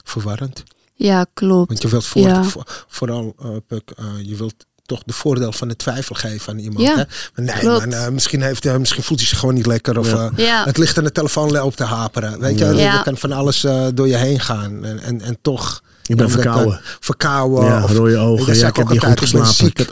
verwarrend. 0.04 0.64
ja, 0.96 1.26
klopt. 1.34 1.68
Want 1.68 1.82
je 1.82 1.88
wilt 1.88 2.06
voor, 2.06 2.22
Ja. 2.22 2.44
voor- 2.44 2.86
vooral, 2.88 3.36
eh, 3.42 3.50
Puk, 3.68 3.92
eh, 3.98 4.06
je 4.22 4.36
wilt 4.36 4.54
toch 4.86 5.04
de 5.06 5.14
voordeel 5.14 5.52
van 5.52 5.68
de 5.68 5.76
twijfel 5.76 6.16
geven 6.16 6.54
aan 6.54 6.60
iemand. 6.60 6.80
Ja, 6.88 6.96
hè? 6.96 7.04
Maar 7.36 7.46
nee, 7.88 7.96
eh, 7.96 8.10
misschien, 8.10 8.42
heeft, 8.42 8.64
hij 8.64 8.80
misschien 8.80 9.04
voelt 9.04 9.20
hij 9.20 9.28
zich 9.30 9.40
gewoon 9.40 9.54
niet 9.56 9.66
lekker. 9.66 10.00
Of 10.00 10.12
Ja. 10.12 10.32
eh, 10.36 10.46
Ja. 10.46 10.64
het 10.66 10.78
ligt 10.78 10.98
aan 10.98 11.04
de 11.04 11.12
telefoon 11.12 11.60
op 11.62 11.76
te 11.76 11.84
haperen. 11.84 12.40
Weet 12.40 12.60
je, 12.60 12.66
Ja. 12.66 12.72
er- 12.72 12.78
Ja. 12.78 12.98
er 12.98 13.04
kan 13.04 13.18
van 13.18 13.32
alles 13.32 13.64
eh, 13.64 13.88
door 13.94 14.08
je 14.08 14.16
heen 14.16 14.40
gaan. 14.40 14.84
En, 14.86 15.00
en, 15.00 15.22
en 15.22 15.38
toch... 15.42 15.82
Ik 16.06 16.16
ben 16.18 16.30
verkouden. 16.30 16.80
verkouden. 17.00 17.66
Ja, 17.66 17.84
of, 17.84 17.92
rode 17.92 18.18
ogen. 18.18 18.56
Ja, 18.56 18.68
ik 18.68 18.76
heb 18.76 18.90
niet 18.90 19.00
goed 19.00 19.10
ik 19.10 19.16
ben 19.16 19.18
geslapen. 19.18 19.54
ziek. 19.54 19.80
Ik 19.80 19.90
heb 19.90 19.92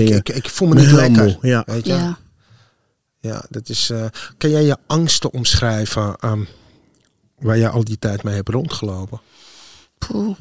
Ik. 0.00 0.28
Ik, 0.28 0.28
ik 0.44 0.50
voel 0.50 0.68
me 0.68 0.74
niet 0.80 0.86
heel 0.86 0.96
lekker. 0.96 1.36
Weet 1.66 1.86
je? 1.86 2.12
Ja. 3.26 3.44
Dat 3.48 3.68
is. 3.68 3.90
eh, 3.90 4.04
kan 4.38 4.50
jij 4.50 4.64
je 4.64 4.76
angsten 4.86 5.32
omschrijven 5.32 6.16
ehm, 6.20 6.44
waar 7.38 7.56
je 7.56 7.68
al 7.68 7.84
die 7.84 7.98
tijd 7.98 8.22
mee 8.22 8.34
hebt 8.34 8.48
rondgelopen? 8.48 9.20
Poeh. 9.98 10.36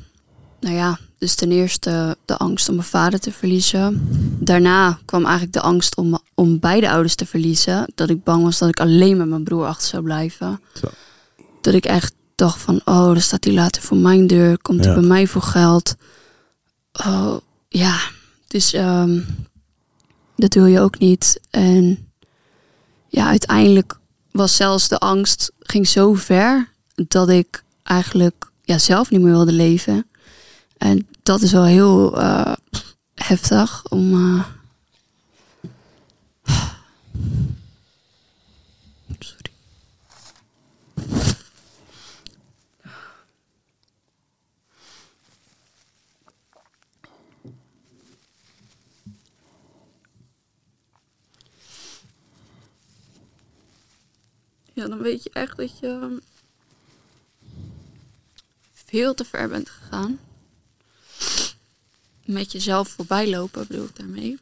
Nou 0.60 0.76
ja, 0.76 1.00
dus 1.18 1.36
ten 1.36 1.52
eerste 1.52 2.18
de 2.26 2.38
angst 2.38 2.70
om 2.70 2.76
mijn 2.76 2.88
vader 2.88 3.20
te 3.20 3.32
verliezen. 3.32 4.08
Daarna 4.40 5.00
kwam 5.06 5.24
eigenlijk 5.24 5.54
de 5.54 5.62
angst 5.62 5.96
om, 5.98 6.20
om 6.34 6.60
beide 6.60 6.90
ouders 6.90 7.16
te 7.16 7.26
verliezen. 7.26 7.92
Dat 7.96 8.10
ik 8.10 8.24
bang 8.24 8.44
was 8.44 8.58
dat 8.58 8.70
ik 8.70 8.80
alleen 8.80 9.18
met 9.18 9.28
mijn 9.28 9.44
broer 9.44 9.66
achter 9.66 9.88
zou 9.88 10.04
blijven. 10.04 10.62
Zo. 10.74 10.88
Dat 11.62 11.74
ik 11.74 11.86
echt 11.86 12.14
dacht 12.36 12.62
van, 12.62 12.82
oh, 12.86 13.06
dan 13.06 13.22
staat 13.22 13.44
hij 13.44 13.54
later 13.54 13.82
voor 13.82 13.98
mijn 13.98 14.28
deur. 14.28 14.58
Komt 14.62 14.80
hij 14.86 14.94
Ja. 14.94 15.00
bij 15.00 15.08
mij 15.08 15.28
voor 15.28 15.42
geld. 15.42 15.96
Oh, 17.06 17.38
ja. 17.70 18.00
Dus 18.48 18.74
ehm, 18.74 19.20
dat 20.36 20.54
wil 20.54 20.66
je 20.66 20.80
ook 20.80 21.00
niet. 21.00 21.40
En 21.50 22.05
ja, 23.16 23.28
uiteindelijk 23.28 23.98
was 24.32 24.56
zelfs 24.56 24.88
de 24.88 24.98
angst 24.98 25.52
ging 25.60 25.88
zo 25.88 26.14
ver 26.14 26.70
dat 26.96 27.30
ik 27.30 27.64
eigenlijk 27.84 28.52
ja, 28.62 28.78
zelf 28.78 29.10
niet 29.10 29.22
meer 29.22 29.32
wilde 29.32 29.52
leven. 29.52 30.08
En 30.78 31.08
dat 31.24 31.42
is 31.42 31.52
wel 31.52 31.64
heel 31.64 32.20
eh, 32.20 32.54
heftig 33.16 33.84
om. 33.90 34.14
eh, 34.14 34.44
Ja, 54.76 54.88
dan 54.88 55.02
weet 55.02 55.24
je 55.24 55.30
echt 55.34 55.58
dat 55.58 55.80
je 55.80 55.88
ehm, 55.88 56.18
veel 58.74 59.14
te 59.14 59.26
ver 59.26 59.50
bent 59.50 59.70
gegaan. 59.70 60.20
Met 62.26 62.52
jezelf 62.52 62.90
voorbij 62.90 63.30
lopen, 63.30 63.68
bedoel 63.68 63.86
ik 63.86 63.96
daarmee. 63.96 64.38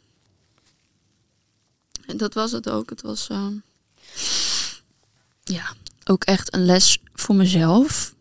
En 2.05 2.17
dat 2.17 2.33
was 2.33 2.51
het 2.51 2.69
ook. 2.69 2.89
Het 2.89 3.01
was 3.01 3.29
ehm, 3.29 3.53
ja, 5.43 5.73
ook 6.03 6.23
echt 6.23 6.53
een 6.53 6.65
les 6.65 6.97
voor 7.13 7.35
mezelf. 7.35 8.15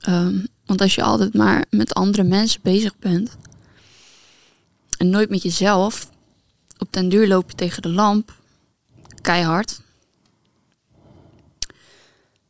Ehm, 0.00 0.44
want 0.66 0.80
als 0.80 0.94
je 0.94 1.02
altijd 1.02 1.34
maar 1.34 1.64
met 1.70 1.94
andere 1.94 2.22
mensen 2.22 2.60
bezig 2.62 2.98
bent 2.98 3.36
en 4.96 5.10
nooit 5.10 5.30
met 5.30 5.42
jezelf, 5.42 6.10
op 6.78 6.92
den 6.92 7.08
duur 7.08 7.28
loop 7.28 7.50
je 7.50 7.56
tegen 7.56 7.82
de 7.82 7.88
lamp, 7.88 8.34
keihard. 9.20 9.80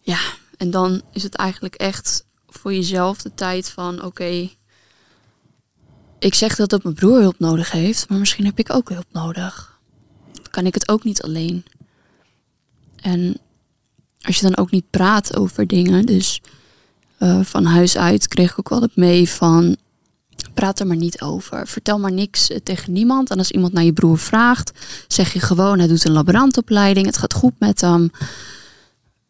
Ja, 0.09 0.21
en 0.57 0.71
dan 0.71 1.03
is 1.13 1.23
het 1.23 1.35
eigenlijk 1.35 1.75
echt 1.75 2.25
voor 2.49 2.75
jezelf 2.75 3.23
de 3.23 3.35
tijd 3.35 3.71
van: 3.71 4.03
oké, 4.03 4.49
ik 6.19 6.35
zeg 6.35 6.57
dat 6.57 6.71
dat 6.71 6.83
mijn 6.83 6.95
broer 6.95 7.21
hulp 7.21 7.39
nodig 7.39 7.71
heeft, 7.71 8.09
maar 8.09 8.19
misschien 8.19 8.45
heb 8.45 8.59
ik 8.59 8.75
ook 8.75 8.89
hulp 8.89 9.07
nodig. 9.13 9.79
Kan 10.51 10.67
ik 10.67 10.75
het 10.75 10.89
ook 10.89 11.05
niet 11.05 11.23
alleen? 11.23 11.65
En 12.97 13.37
als 14.21 14.37
je 14.37 14.43
dan 14.43 14.57
ook 14.57 14.71
niet 14.71 14.91
praat 14.91 15.37
over 15.37 15.67
dingen, 15.67 16.07
dus 16.07 16.41
eh, 17.19 17.41
van 17.41 17.65
huis 17.65 17.97
uit 17.97 18.29
kreeg 18.29 18.51
ik 18.51 18.59
ook 18.59 18.73
altijd 18.73 18.97
mee 18.97 19.29
van 19.29 19.77
praat 20.55 20.81
er 20.81 20.87
maar 20.87 20.97
niet 20.97 21.21
over. 21.21 21.67
Vertel 21.67 21.99
maar 21.99 22.13
niks 22.13 22.51
eh, 22.51 22.59
tegen 22.63 22.93
niemand. 22.93 23.31
En 23.31 23.39
als 23.39 23.51
iemand 23.51 23.73
naar 23.73 23.85
je 23.85 23.93
broer 23.93 24.19
vraagt, 24.19 24.73
zeg 25.09 25.33
je 25.33 25.41
gewoon, 25.41 25.79
hij 25.79 25.89
doet 25.89 26.05
een 26.05 26.13
laborantopleiding, 26.13 27.07
het 27.07 27.19
gaat 27.19 27.35
goed 27.35 27.55
met 27.59 27.81
hem. 27.81 28.11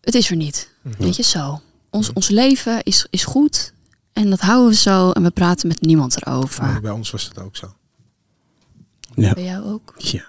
Het 0.09 0.17
is 0.17 0.31
er 0.31 0.37
niet. 0.37 0.71
Weet 0.99 1.17
je, 1.17 1.23
zo. 1.23 1.61
Ons, 1.91 2.13
ons 2.13 2.29
leven 2.29 2.83
is, 2.83 3.07
is 3.11 3.25
goed 3.25 3.73
en 4.13 4.31
dat 4.31 4.41
houden 4.41 4.69
we 4.69 4.75
zo 4.77 5.11
en 5.11 5.23
we 5.23 5.31
praten 5.31 5.69
met 5.69 5.81
niemand 5.81 6.17
erover. 6.27 6.81
Bij 6.83 6.91
ons 6.91 7.11
was 7.11 7.31
dat 7.35 7.45
ook 7.45 7.57
zo. 7.57 7.75
Ja. 9.15 9.33
Bij 9.35 9.45
jou 9.45 9.65
ook? 9.65 9.95
Ja. 9.99 10.25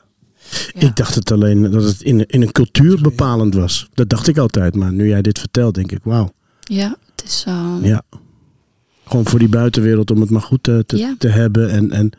Ja. 0.73 0.87
Ik 0.87 0.95
dacht 0.95 1.15
het 1.15 1.31
alleen 1.31 1.71
dat 1.71 1.83
het 1.83 2.01
in, 2.01 2.25
in 2.25 2.41
een 2.41 2.51
cultuur 2.51 3.01
bepalend 3.01 3.53
was. 3.53 3.89
Dat 3.93 4.09
dacht 4.09 4.27
ik 4.27 4.37
altijd. 4.37 4.75
Maar 4.75 4.91
nu 4.91 5.07
jij 5.07 5.21
dit 5.21 5.39
vertelt, 5.39 5.75
denk 5.75 5.91
ik, 5.91 5.99
wauw. 6.03 6.33
Ja, 6.59 6.95
het 7.15 7.23
is 7.25 7.43
eh, 7.47 7.75
Ja. 7.81 8.01
Gewoon 9.05 9.27
voor 9.27 9.39
die 9.39 9.49
buitenwereld 9.49 10.11
om 10.11 10.21
het 10.21 10.29
maar 10.29 10.41
goed 10.41 10.63
te, 10.63 10.83
te, 10.87 10.97
Ja. 10.97 11.15
te 11.19 11.27
hebben. 11.27 11.69
En, 11.69 11.91
en, 11.91 12.11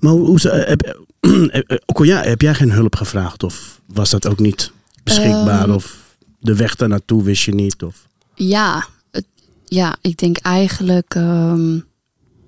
maar 0.00 0.12
hoe, 0.12 0.26
hoe 0.26 0.40
ze- 0.40 0.48
heb, 0.66 0.82
eh, 0.82 2.22
heb 2.22 2.40
jij 2.40 2.54
geen 2.54 2.72
hulp 2.72 2.96
gevraagd? 2.96 3.42
Of 3.42 3.80
was 3.86 4.10
dat 4.10 4.26
ook 4.28 4.38
niet 4.38 4.72
beschikbaar? 5.02 5.62
Ehm. 5.64 5.70
of 5.74 6.06
de 6.38 6.56
weg 6.56 6.74
daar 6.76 6.88
naartoe 6.88 7.22
wist 7.22 7.44
je 7.44 7.54
niet? 7.54 7.82
Of, 7.82 8.06
Ja, 8.34 8.86
het, 9.10 9.26
ja, 9.64 9.96
ik 10.00 10.18
denk 10.18 10.36
eigenlijk. 10.38 11.14
ehm, 11.14 11.76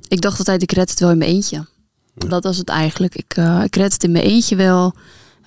ik 0.09 0.21
dacht 0.21 0.39
altijd, 0.39 0.63
ik 0.63 0.73
red 0.73 0.91
het 0.91 1.01
wel 1.01 1.11
in 1.11 1.19
mijn 1.19 1.31
eentje. 1.31 1.67
Dat 2.15 2.45
was 2.45 2.57
het 2.57 2.69
eigenlijk. 2.69 3.15
Ik, 3.17 3.37
eh, 3.37 3.63
ik 3.65 3.77
red 3.77 3.93
het 3.93 4.05
in 4.05 4.11
mijn 4.13 4.25
eentje 4.25 4.57
wel. 4.57 4.95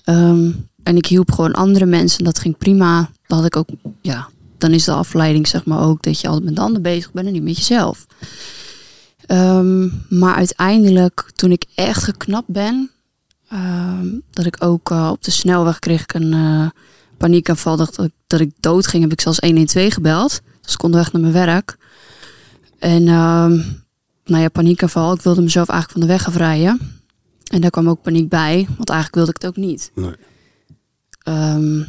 Ehm, 0.03 0.51
en 0.83 0.97
ik 0.97 1.05
hielp 1.05 1.31
gewoon 1.31 1.53
andere 1.53 1.85
mensen. 1.85 2.23
Dat 2.23 2.39
ging 2.39 2.57
prima. 2.57 3.09
Dan 3.27 3.37
had 3.37 3.47
ik 3.47 3.55
ook, 3.55 3.67
ja, 4.01 4.29
dan 4.57 4.71
is 4.71 4.83
de 4.83 4.91
afleiding 4.91 5.47
zeg 5.47 5.65
maar 5.65 5.79
ook 5.81 6.03
dat 6.03 6.19
je 6.19 6.27
altijd 6.27 6.45
met 6.45 6.55
de 6.55 6.61
ander 6.61 6.81
bezig 6.81 7.11
bent 7.11 7.27
en 7.27 7.33
niet 7.33 7.43
met 7.43 7.57
jezelf. 7.57 8.05
Ehm, 9.25 9.87
maar 10.09 10.35
uiteindelijk, 10.35 11.31
toen 11.35 11.51
ik 11.51 11.65
echt 11.75 12.03
geknapt 12.03 12.47
ben, 12.47 12.91
dat 14.31 14.45
ik 14.45 14.63
ook 14.63 14.91
eh, 14.91 15.09
op 15.11 15.23
de 15.23 15.31
snelweg 15.31 15.79
kreeg 15.79 16.01
ik 16.01 16.13
een 16.13 16.33
eh, 16.33 16.67
paniekaanval 17.17 17.77
dat, 17.77 17.99
ik- 18.03 18.11
dat 18.37 18.47
ik 18.47 18.51
dood 18.59 18.87
ging, 18.87 19.03
heb 19.03 19.11
ik 19.11 19.21
zelfs 19.21 19.39
112 19.39 19.93
gebeld. 19.93 20.41
Dus 20.61 20.73
ik 20.73 20.83
onderweg 20.83 21.11
naar 21.11 21.21
mijn 21.21 21.33
werk. 21.33 21.77
En 22.79 23.07
ehm, 23.07 23.51
nou 24.25 24.41
ja, 24.41 24.49
paniekaanval. 24.49 25.13
Ik 25.13 25.21
wilde 25.21 25.41
mezelf 25.41 25.69
eigenlijk 25.69 25.99
van 25.99 26.07
de 26.07 26.13
weg 26.17 26.27
afrijden. 26.27 27.01
En 27.43 27.61
daar 27.61 27.69
kwam 27.69 27.89
ook 27.89 28.01
paniek 28.01 28.29
bij, 28.29 28.65
want 28.77 28.89
eigenlijk 28.89 29.15
wilde 29.15 29.29
ik 29.29 29.41
het 29.41 29.45
ook 29.45 29.55
niet. 29.65 29.91
Nee. 29.95 30.13
Ehm, 31.23 31.83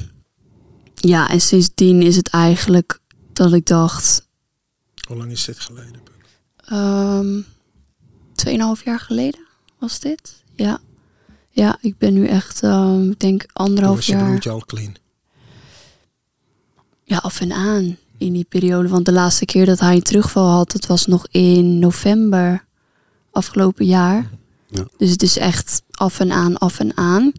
ja, 0.94 1.28
en 1.30 1.40
sindsdien 1.40 2.02
is 2.02 2.16
het 2.16 2.28
eigenlijk 2.28 2.98
dat 3.32 3.52
ik 3.52 3.66
dacht, 3.66 4.26
Hoe 5.08 5.16
lang 5.16 5.30
is 5.30 5.44
dit 5.44 5.60
geleden? 5.60 6.00
ehm 6.64 7.40
2,5 8.34 8.84
jaar 8.84 9.00
geleden 9.00 9.40
was 9.78 10.00
dit. 10.00 10.42
Ja. 10.54 10.78
Ja, 11.50 11.78
ik 11.80 11.98
ben 11.98 12.14
nu 12.14 12.26
echt, 12.26 12.62
ehm, 12.62 13.10
ik 13.10 13.20
denk 13.20 13.46
anderhalf 13.52 13.96
was 13.96 14.06
je 14.06 14.12
jaar. 14.12 14.24
broertje 14.24 14.50
al 14.50 14.62
clean. 14.66 14.94
Ja, 17.04 17.16
af 17.16 17.40
en 17.40 17.52
aan 17.52 17.96
in 18.18 18.32
die 18.32 18.46
periode. 18.48 18.88
Want 18.88 19.04
de 19.04 19.12
laatste 19.12 19.44
keer 19.44 19.66
dat 19.66 19.80
hij 19.80 19.94
een 19.94 20.02
terugval 20.02 20.48
had, 20.50 20.72
het 20.72 20.86
was 20.86 21.06
nog 21.06 21.26
in 21.30 21.78
november 21.78 22.64
afgelopen 23.32 23.86
jaar. 23.86 24.30
Ja. 24.68 24.84
Dus 24.98 25.10
het 25.10 25.22
is 25.22 25.36
echt 25.38 25.82
af 25.90 26.20
en 26.20 26.32
aan, 26.32 26.58
af 26.58 26.78
en 26.78 26.96
aan. 26.96 27.32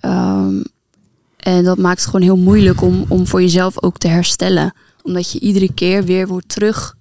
Ehm, 0.00 0.62
en 1.36 1.64
dat 1.64 1.78
maakt 1.78 1.98
het 2.00 2.06
gewoon 2.06 2.22
heel 2.22 2.36
moeilijk 2.36 2.80
om, 2.82 3.04
om 3.08 3.26
voor 3.26 3.40
jezelf 3.40 3.82
ook 3.82 3.98
te 3.98 4.08
herstellen. 4.08 4.74
Omdat 5.02 5.32
je 5.32 5.38
iedere 5.40 5.72
keer 5.74 6.04
weer 6.04 6.26
wordt 6.26 6.48
terug. 6.48 6.96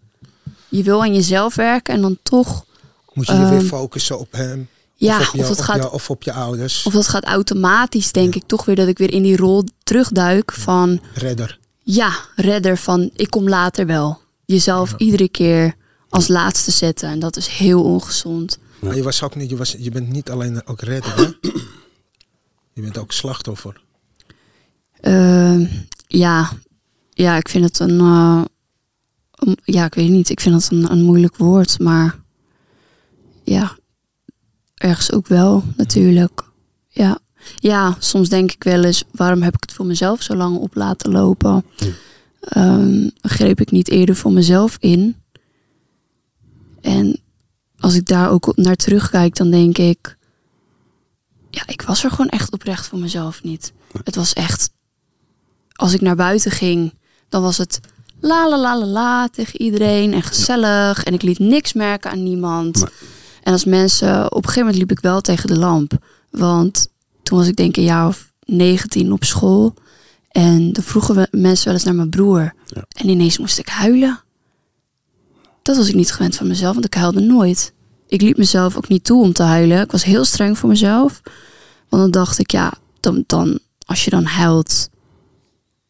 Je 0.70 0.84
wil 0.84 1.02
aan 1.02 1.14
jezelf 1.14 1.56
werken 1.56 1.94
en 1.94 2.02
dan 2.02 2.18
toch. 2.24 2.66
Moet 3.14 3.28
je 3.28 3.34
je 3.34 3.40
weer 3.40 3.58
Ehm, 3.58 3.66
focussen 3.66 4.20
op 4.20 4.32
hem? 4.32 4.68
Ja, 4.96 5.20
of, 5.20 5.28
op 5.28 5.36
je, 5.36 5.42
of, 5.42 5.50
het 5.50 5.58
op 5.60 5.64
gaat, 5.64 5.84
je- 5.84 5.92
of 5.92 6.10
op 6.10 6.24
je 6.24 6.34
ouders? 6.34 6.84
of 6.86 6.94
dat 6.94 7.08
gaat 7.08 7.24
automatisch, 7.24 8.12
denk 8.12 8.36
ik, 8.36 8.44
toch 8.46 8.66
weer 8.66 8.76
dat 8.76 8.88
ik 8.88 8.98
weer 8.98 9.14
in 9.14 9.24
die 9.24 9.38
rol 9.38 9.64
terugduik 9.84 10.52
van 10.52 11.00
Redder. 11.14 11.60
Ja, 11.84 12.14
redder 12.36 12.78
van 12.78 13.10
ik 13.16 13.30
kom 13.30 13.50
later 13.50 13.86
wel. 13.86 14.20
Jezelf 14.46 14.94
iedere 14.98 15.30
keer 15.30 15.76
als 16.10 16.28
laatste 16.28 16.72
zetten. 16.72 17.10
En 17.10 17.20
dat 17.20 17.38
is 17.38 17.48
heel 17.48 17.84
ongezond. 17.84 18.60
Maar 18.80 18.96
je, 18.96 19.04
was 19.04 19.24
ook 19.24 19.36
niet, 19.36 19.50
je, 19.50 19.58
was, 19.58 19.76
je 19.80 19.92
bent 19.92 20.10
niet 20.10 20.30
alleen 20.30 20.68
ook 20.68 20.82
redder, 20.82 21.16
hè? 21.16 21.30
Je 22.74 22.82
bent 22.82 22.98
ook 22.98 23.12
slachtoffer. 23.12 23.82
Eh, 25.02 25.60
ja. 26.08 26.50
ja, 27.10 27.36
ik 27.36 27.50
vind 27.50 27.66
het 27.66 27.80
een. 27.80 28.00
eh, 28.00 28.42
een- 29.32 29.58
ja, 29.64 29.86
ik 29.86 29.94
weet 29.94 30.10
niet. 30.10 30.30
Ik 30.30 30.40
vind 30.40 30.56
het 30.64 30.72
een, 30.72 30.92
een 30.92 31.02
moeilijk 31.04 31.36
woord. 31.38 31.80
Maar 31.80 32.20
ja, 33.44 33.78
ergens 34.76 35.12
ook 35.12 35.28
wel 35.28 35.64
natuurlijk. 35.78 36.42
Ja. 36.88 37.20
Ja, 37.56 37.96
soms 38.00 38.30
denk 38.30 38.52
ik 38.52 38.64
wel 38.64 38.84
eens: 38.84 39.04
waarom 39.12 39.42
heb 39.42 39.54
ik 39.54 39.62
het 39.62 39.74
voor 39.74 39.86
mezelf 39.86 40.22
zo 40.22 40.36
lang 40.36 40.58
op 40.58 40.76
laten 40.76 41.12
lopen? 41.12 41.66
Ehm, 42.40 43.10
greep 43.22 43.62
ik 43.62 43.72
niet 43.72 43.90
eerder 43.90 44.16
voor 44.16 44.32
mezelf 44.32 44.78
in? 44.80 45.16
En 46.82 47.20
als 47.80 47.96
ik 47.96 48.06
daar 48.06 48.30
ook 48.30 48.56
naar 48.56 48.76
terugkijk, 48.76 49.36
dan 49.36 49.52
denk 49.52 49.78
ik: 49.78 50.18
ja, 51.50 51.64
ik 51.66 51.82
was 51.82 52.04
er 52.04 52.10
gewoon 52.10 52.30
echt 52.30 52.52
oprecht 52.52 52.88
voor 52.88 53.00
mezelf 53.00 53.44
niet. 53.44 53.74
Het 54.04 54.16
was 54.16 54.34
echt 54.34 54.70
als 55.82 55.94
ik 55.94 56.02
naar 56.02 56.16
buiten 56.16 56.52
ging, 56.52 56.94
dan 57.30 57.42
was 57.42 57.58
het 57.58 57.80
la 58.20 58.50
la 58.50 58.60
la 58.60 58.78
la 58.78 58.86
la 58.86 59.28
tegen 59.28 59.62
iedereen 59.62 60.14
en 60.14 60.24
gezellig. 60.24 61.04
En 61.04 61.14
ik 61.14 61.22
liet 61.22 61.40
niks 61.40 61.74
merken 61.74 62.12
aan 62.12 62.24
niemand. 62.24 62.86
En 63.44 63.52
als 63.52 63.66
mensen, 63.66 64.26
op 64.26 64.38
een 64.38 64.50
gegeven 64.50 64.60
moment 64.62 64.78
liep 64.78 64.92
ik 64.92 65.00
wel 65.00 65.22
tegen 65.22 65.48
de 65.48 65.60
lamp. 65.60 65.94
Want 66.30 66.88
toen 67.24 67.38
was 67.38 67.48
ik 67.48 67.56
denk 67.56 67.78
een 67.78 67.84
jaar 67.84 68.08
of 68.08 68.32
19 68.46 69.12
op 69.12 69.24
school. 69.24 69.74
En 70.32 70.74
dan 70.74 70.84
vroegen 70.84 71.16
we 71.16 71.28
mensen 71.32 71.66
wel 71.66 71.74
eens 71.74 71.84
naar 71.84 71.96
mijn 71.96 72.10
broer. 72.10 72.54
Ja. 72.66 72.86
En 72.90 73.10
ineens 73.10 73.38
moest 73.38 73.60
ik 73.60 73.68
huilen. 73.68 74.20
Dat 75.62 75.76
was 75.76 75.88
ik 75.88 75.96
niet 75.96 76.12
gewend 76.12 76.36
van 76.36 76.48
mezelf, 76.48 76.74
want 76.74 76.86
ik 76.86 76.94
huilde 76.94 77.20
nooit. 77.20 77.74
Ik 78.08 78.22
liet 78.22 78.38
mezelf 78.38 78.78
ook 78.78 78.88
niet 78.88 79.04
toe 79.04 79.24
om 79.24 79.34
te 79.34 79.44
huilen. 79.44 79.82
Ik 79.82 79.92
was 79.92 80.04
heel 80.04 80.26
streng 80.26 80.58
voor 80.58 80.70
mezelf. 80.70 81.22
Want 81.90 82.02
dan 82.02 82.12
dacht 82.12 82.40
ik, 82.40 82.52
ja, 82.52 82.74
dan, 83.00 83.24
dan, 83.28 83.60
als 83.86 84.04
je 84.04 84.10
dan 84.10 84.24
huilt, 84.24 84.90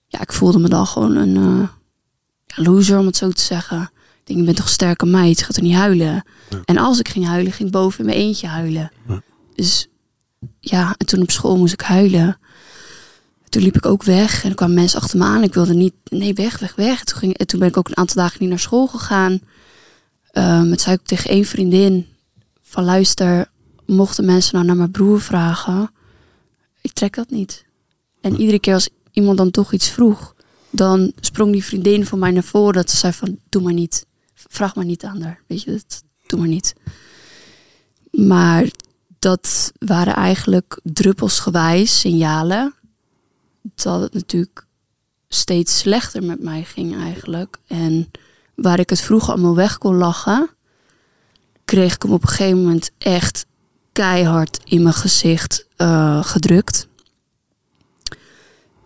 ja, 0.07 0.21
ik 0.21 0.33
voelde 0.33 0.59
me 0.59 0.69
dan 0.69 0.87
gewoon 0.87 1.15
een 1.15 1.35
eh, 1.37 1.67
loser, 2.65 2.99
om 2.99 3.05
het 3.05 3.17
zo 3.17 3.29
te 3.29 3.41
zeggen. 3.41 3.81
Ik 3.81 4.27
denk, 4.27 4.39
je 4.39 4.45
bent 4.45 4.57
toch 4.57 4.65
een 4.65 4.71
sterke 4.71 5.05
meid, 5.05 5.39
je 5.39 5.45
gaat 5.45 5.55
er 5.55 5.63
niet 5.63 5.75
huilen. 5.75 6.23
En 6.65 6.77
als 6.77 6.99
ik 6.99 7.07
ging 7.07 7.25
huilen, 7.25 7.51
ging 7.51 7.67
ik 7.67 7.73
boven 7.73 7.99
in 7.99 8.05
mijn 8.05 8.17
eentje 8.17 8.47
huilen. 8.47 8.91
Ja. 9.07 9.21
Dus 9.55 9.87
ja, 10.61 10.95
en 10.97 11.05
toen 11.05 11.21
op 11.21 11.31
school 11.31 11.57
moest 11.57 11.73
ik 11.73 11.81
huilen. 11.81 12.37
toen 13.49 13.61
liep 13.61 13.75
ik 13.75 13.85
ook 13.85 14.03
weg 14.03 14.43
en 14.43 14.49
er 14.49 14.55
kwamen 14.55 14.75
mensen 14.75 15.01
achter 15.01 15.17
me 15.17 15.25
aan. 15.25 15.43
Ik 15.43 15.53
wilde 15.53 15.73
niet, 15.73 15.93
nee, 16.03 16.33
weg, 16.33 16.59
weg, 16.59 16.75
weg. 16.75 17.03
Toen, 17.03 17.17
ging, 17.17 17.37
en 17.37 17.47
toen 17.47 17.59
ben 17.59 17.69
ik 17.69 17.77
ook 17.77 17.87
een 17.87 17.97
aantal 17.97 18.15
dagen 18.15 18.37
niet 18.39 18.49
naar 18.49 18.59
school 18.59 18.87
gegaan. 18.87 19.39
Um, 20.33 20.71
het 20.71 20.81
zei 20.81 20.95
ik 20.95 21.05
tegen 21.05 21.29
één 21.29 21.45
vriendin 21.45 22.07
van 22.61 22.83
luister, 22.83 23.49
mochten 23.85 24.25
mensen 24.25 24.55
nou 24.55 24.65
naar 24.65 24.75
mijn 24.75 24.91
broer 24.91 25.21
vragen, 25.21 25.91
ik 26.81 26.93
trek 26.93 27.15
dat 27.15 27.29
niet. 27.29 27.65
En 28.21 28.39
iedere 28.39 28.59
keer 28.59 28.73
als 28.73 28.89
iemand 29.11 29.37
dan 29.37 29.51
toch 29.51 29.73
iets 29.73 29.89
vroeg, 29.89 30.35
dan 30.69 31.11
sprong 31.19 31.51
die 31.51 31.63
vriendin 31.63 32.05
van 32.05 32.19
mij 32.19 32.31
naar 32.31 32.43
voren 32.43 32.73
dat 32.73 32.89
ze 32.89 32.97
zei 32.97 33.13
van 33.13 33.39
doe 33.49 33.61
maar 33.61 33.73
niet, 33.73 34.05
vraag 34.33 34.75
maar 34.75 34.85
niet 34.85 35.03
aan 35.03 35.21
haar, 35.21 35.41
weet 35.47 35.61
je, 35.61 35.71
dat, 35.71 36.03
doe 36.25 36.39
maar 36.39 36.47
niet. 36.47 36.75
Maar 38.11 38.65
dat 39.21 39.71
waren 39.79 40.15
eigenlijk 40.15 40.79
druppelsgewijs 40.83 41.99
signalen 41.99 42.73
dat 43.61 44.01
het 44.01 44.13
natuurlijk 44.13 44.65
steeds 45.27 45.77
slechter 45.77 46.23
met 46.23 46.43
mij 46.43 46.63
ging 46.63 46.95
eigenlijk. 47.01 47.57
En 47.67 48.11
waar 48.55 48.79
ik 48.79 48.89
het 48.89 49.01
vroeger 49.01 49.33
allemaal 49.33 49.55
weg 49.55 49.77
kon 49.77 49.95
lachen, 49.95 50.49
kreeg 51.65 51.93
ik 51.93 52.01
hem 52.01 52.11
op 52.11 52.21
een 52.21 52.29
gegeven 52.29 52.61
moment 52.61 52.91
echt 52.97 53.45
keihard 53.91 54.59
in 54.63 54.81
mijn 54.81 54.95
gezicht 54.95 55.67
uh, 55.77 56.23
gedrukt. 56.23 56.87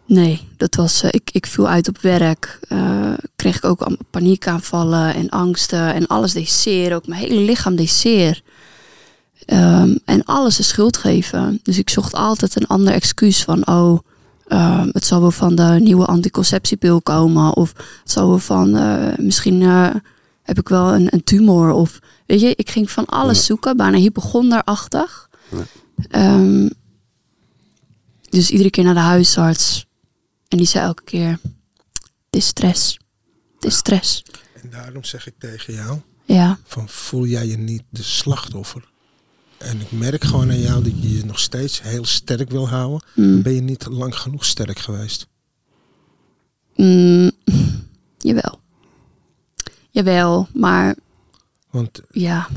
Nee, 0.06 0.48
dat 0.58 0.76
was, 0.76 1.04
uh, 1.04 1.10
ik, 1.12 1.30
ik 1.32 1.45
viel 1.45 1.67
uit 1.67 1.88
op 1.88 1.98
werk. 1.98 2.60
Uh, 2.69 3.13
kreeg 3.36 3.56
ik 3.56 3.65
ook 3.65 3.88
paniekaanvallen 4.10 5.13
en 5.13 5.30
angsten 5.30 5.93
en 5.93 6.08
alles 6.08 6.34
deed 6.34 6.50
zeer. 6.50 6.95
Ook 6.95 7.08
mijn 7.08 7.21
hele 7.21 7.41
lichaam 7.41 7.76
deed 7.76 7.89
zeer. 7.89 8.43
Um, 9.45 9.99
en 10.05 10.23
alles 10.23 10.55
de 10.55 10.63
schuld 10.63 10.97
geven. 10.97 11.60
Dus 11.63 11.77
ik 11.77 11.89
zocht 11.89 12.13
altijd 12.13 12.55
een 12.55 12.67
ander 12.67 12.93
excuus 12.93 13.43
van, 13.43 13.67
oh, 13.67 13.99
uh, 14.47 14.86
het 14.91 15.05
zal 15.05 15.21
wel 15.21 15.31
van 15.31 15.55
de 15.55 15.77
nieuwe 15.79 16.05
anticonceptiepil 16.05 17.01
komen. 17.01 17.55
Of 17.55 17.73
het 17.77 18.12
zal 18.12 18.27
wel 18.27 18.39
van, 18.39 18.75
uh, 18.75 19.17
misschien 19.17 19.62
uh, 19.62 19.95
heb 20.41 20.60
ik 20.60 20.69
wel 20.69 20.93
een, 20.93 21.08
een, 21.13 21.23
tumor. 21.23 21.71
Of 21.71 21.99
weet 22.25 22.41
je, 22.41 22.55
ik 22.55 22.69
ging 22.69 22.91
van 22.91 23.05
alles 23.05 23.38
ja. 23.38 23.43
zoeken, 23.43 23.77
bijna 23.77 23.97
hypochonderachtig. 23.97 25.29
Ja. 26.10 26.36
Um, 26.36 26.69
dus 28.29 28.49
iedere 28.49 28.69
keer 28.69 28.84
naar 28.84 28.93
de 28.93 28.99
huisarts. 28.99 29.86
En 30.47 30.58
die 30.58 30.67
zei 30.67 30.86
elke 30.86 31.03
keer, 31.03 31.39
het 32.25 32.36
is 32.36 32.47
stress. 32.47 32.99
Het 33.55 33.65
is 33.65 33.75
stress. 33.75 34.23
En 34.62 34.69
daarom 34.69 35.03
zeg 35.03 35.27
ik 35.27 35.34
tegen 35.39 35.73
jou, 35.73 35.99
ja. 36.25 36.60
van 36.63 36.89
voel 36.89 37.25
jij 37.25 37.45
je 37.45 37.58
niet 37.58 37.84
de 37.89 38.03
slachtoffer? 38.03 38.93
En 39.65 39.82
ik 39.82 39.91
merk 39.91 40.23
gewoon 40.23 40.49
aan 40.49 40.60
jou 40.60 40.84
dat 40.84 41.01
je 41.01 41.17
je 41.17 41.25
nog 41.25 41.39
steeds 41.39 41.82
heel 41.82 42.06
sterk 42.06 42.49
wil 42.49 42.69
houden. 42.69 43.08
Mm. 43.15 43.41
Ben 43.41 43.54
je 43.54 43.62
niet 43.62 43.86
lang 43.86 44.15
genoeg 44.17 44.45
sterk 44.45 44.80
geweest? 44.80 45.28
Mm, 46.75 47.32
jawel. 48.17 48.60
Jawel, 49.89 50.47
maar 50.54 50.95
Want 51.69 52.01
ja. 52.12 52.47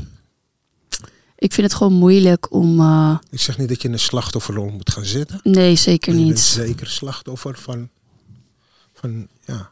Ik 1.35 1.53
vind 1.53 1.67
het 1.67 1.75
gewoon 1.75 1.93
moeilijk 1.93 2.53
om. 2.53 2.79
Uh, 2.79 3.17
ik 3.29 3.39
zeg 3.39 3.57
niet 3.57 3.69
dat 3.69 3.81
je 3.81 3.87
in 3.87 3.93
een 3.93 3.99
slachtofferrol 3.99 4.69
moet 4.69 4.91
gaan 4.91 5.05
zitten. 5.05 5.39
Nee, 5.43 5.75
zeker 5.75 6.13
je 6.13 6.17
niet. 6.19 6.27
bent 6.27 6.39
zeker 6.39 6.87
slachtoffer 6.87 7.57
van, 7.57 7.89
van 8.93 9.27
ja, 9.45 9.71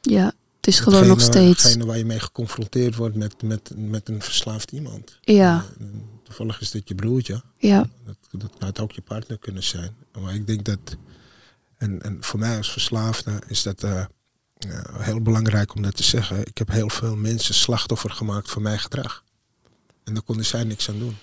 Ja, 0.00 0.32
het 0.62 0.74
is 0.74 0.80
gewoon 0.80 1.06
nog 1.06 1.20
steeds. 1.20 1.62
Hetgene 1.62 1.84
waar 1.86 1.98
je 1.98 2.04
mee 2.04 2.20
geconfronteerd 2.20 2.96
wordt 2.96 3.16
met, 3.16 3.42
met, 3.42 3.72
met 3.76 4.08
een 4.08 4.22
verslaafd 4.22 4.72
iemand. 4.72 5.18
Ja. 5.20 5.64
En 5.78 6.08
toevallig 6.22 6.60
is 6.60 6.70
dit 6.70 6.88
je 6.88 6.94
broertje. 6.94 7.42
Ja. 7.56 7.88
Dat, 8.04 8.16
dat 8.30 8.52
had 8.58 8.80
ook 8.80 8.92
je 8.92 9.00
partner 9.00 9.38
kunnen 9.38 9.62
zijn. 9.62 9.96
Maar 10.20 10.34
ik 10.34 10.46
denk 10.46 10.64
dat, 10.64 10.96
en, 11.76 12.02
en 12.02 12.16
voor 12.20 12.38
mij 12.38 12.56
als 12.56 12.72
verslaafde 12.72 13.42
is 13.46 13.62
dat 13.62 13.82
uh, 13.82 14.04
ja, 14.58 14.84
heel 14.98 15.20
belangrijk 15.20 15.74
om 15.74 15.82
dat 15.82 15.96
te 15.96 16.02
zeggen. 16.02 16.46
Ik 16.46 16.58
heb 16.58 16.68
heel 16.68 16.88
veel 16.88 17.16
mensen 17.16 17.54
slachtoffer 17.54 18.10
gemaakt 18.10 18.50
van 18.50 18.62
mijn 18.62 18.78
gedrag. 18.78 19.24
En 20.04 20.14
daar 20.14 20.22
konden 20.22 20.46
zij 20.46 20.64
niks 20.64 20.88
aan 20.88 20.98
doen. 20.98 21.16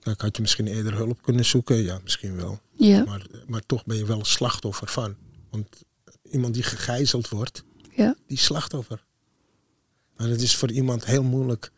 Kijk, 0.00 0.20
had 0.20 0.36
je 0.36 0.42
misschien 0.42 0.66
eerder 0.66 0.94
hulp 0.94 1.22
kunnen 1.22 1.44
zoeken? 1.44 1.76
Ja, 1.76 2.00
misschien 2.02 2.36
wel. 2.36 2.60
Ja. 2.76 3.04
Maar, 3.04 3.26
maar 3.46 3.62
toch 3.66 3.84
ben 3.84 3.96
je 3.96 4.04
wel 4.04 4.24
slachtoffer 4.24 4.88
van. 4.88 5.14
Want 5.50 5.66
iemand 6.30 6.54
die 6.54 6.62
gegijzeld 6.62 7.28
wordt, 7.28 7.64
Ja. 7.96 8.14
die 8.26 8.36
is 8.36 8.44
slachtoffer. 8.44 9.04
Maar 10.16 10.28
het 10.28 10.42
is 10.42 10.56
voor 10.56 10.70
iemand 10.70 11.04
heel 11.04 11.22
moeilijk 11.22 11.70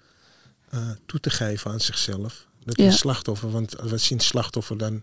uh, 0.74 0.90
toe 1.06 1.20
te 1.20 1.30
geven 1.30 1.70
aan 1.70 1.80
zichzelf. 1.80 2.46
Dat 2.64 2.78
Ja. 2.78 2.84
een 2.86 2.92
slachtoffer, 2.92 3.50
want 3.50 3.72
we 3.80 3.98
zien 3.98 4.20
slachtoffer 4.20 4.78
dan... 4.78 5.02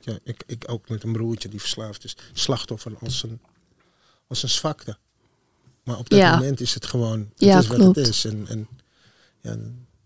Ja, 0.00 0.18
ik, 0.24 0.42
ik 0.46 0.64
ook 0.70 0.88
met 0.88 1.02
een 1.02 1.12
broertje 1.12 1.48
die 1.48 1.60
verslaafd 1.60 2.04
is. 2.04 2.16
Slachtoffer 2.32 2.92
als 3.00 3.22
een, 3.22 3.40
als 4.26 4.42
een 4.42 4.48
zwakte. 4.48 4.98
Maar 5.84 5.98
op 5.98 6.08
dat 6.10 6.18
Ja. 6.18 6.36
moment 6.36 6.60
is 6.60 6.74
het 6.74 6.86
gewoon... 6.86 7.18
Het 7.20 7.28
Ja, 7.36 7.58
is 7.58 7.66
wat 7.66 7.96
het 7.96 7.96
is. 8.08 8.24
En, 8.24 8.46
en 8.48 8.68
ja, 9.40 9.56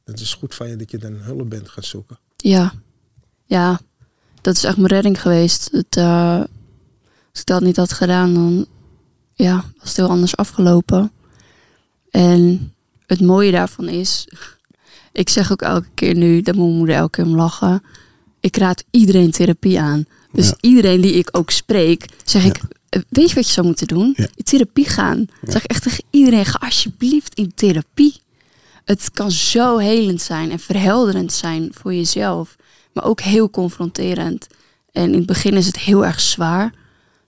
het 0.04 0.20
is 0.20 0.34
goed 0.34 0.54
van 0.54 0.68
je 0.68 0.76
dat 0.76 0.90
je 0.90 0.98
dan 0.98 1.12
hulp 1.12 1.50
bent 1.50 1.68
gaan 1.68 1.82
zoeken. 1.84 2.18
Ja. 2.36 2.72
Ja. 3.46 3.80
Dat 4.40 4.56
is 4.56 4.64
echt 4.64 4.76
mijn 4.76 4.88
redding 4.88 5.20
geweest. 5.20 5.68
Het, 5.72 5.96
eh, 5.96 6.38
als 7.30 7.40
ik 7.40 7.46
dat 7.46 7.62
niet 7.62 7.76
had 7.76 7.92
gedaan, 7.92 8.34
dan 8.34 8.66
ja, 9.34 9.54
was 9.78 9.88
het 9.88 9.96
heel 9.96 10.08
anders 10.08 10.36
afgelopen. 10.36 11.12
En 12.10 12.72
het 13.06 13.20
mooie 13.20 13.50
daarvan 13.50 13.88
is, 13.88 14.28
ik 15.12 15.28
zeg 15.28 15.52
ook 15.52 15.62
elke 15.62 15.88
keer 15.94 16.14
nu, 16.14 16.42
dat 16.42 16.54
moet 16.54 16.64
mijn 16.66 16.76
moeder 16.78 16.96
elke 16.96 17.10
keer 17.10 17.24
om 17.30 17.36
lachen. 17.36 17.82
Ik 18.40 18.56
raad 18.56 18.84
iedereen 18.90 19.30
therapie 19.30 19.80
aan. 19.80 20.04
Dus 20.32 20.46
Ja. 20.48 20.56
iedereen 20.60 21.00
die 21.00 21.12
ik 21.12 21.28
ook 21.32 21.50
spreek, 21.50 22.06
zeg 22.24 22.44
ik, 22.44 22.60
eh, 22.88 23.00
weet 23.08 23.28
je 23.28 23.34
wat 23.34 23.46
je 23.46 23.52
zou 23.52 23.66
moeten 23.66 23.86
doen? 23.86 24.12
Ja. 24.16 24.26
In 24.34 24.44
therapie 24.44 24.88
gaan. 24.88 25.26
Zeg 25.42 25.64
ik 25.64 25.70
echt 25.70 25.82
tegen 25.82 26.04
iedereen, 26.10 26.46
ga 26.46 26.58
alsjeblieft 26.66 27.34
in 27.34 27.54
therapie. 27.54 28.20
Het 28.84 29.10
kan 29.10 29.30
zo 29.30 29.78
helend 29.78 30.22
zijn 30.22 30.50
en 30.50 30.58
verhelderend 30.58 31.32
zijn 31.32 31.70
voor 31.74 31.94
jezelf. 31.94 32.56
Maar 32.92 33.04
ook 33.04 33.20
heel 33.20 33.50
confronterend. 33.50 34.46
En 34.92 35.08
in 35.12 35.14
het 35.18 35.26
begin 35.26 35.52
is 35.54 35.66
het 35.66 35.78
heel 35.78 36.04
erg 36.06 36.20
zwaar. 36.20 36.74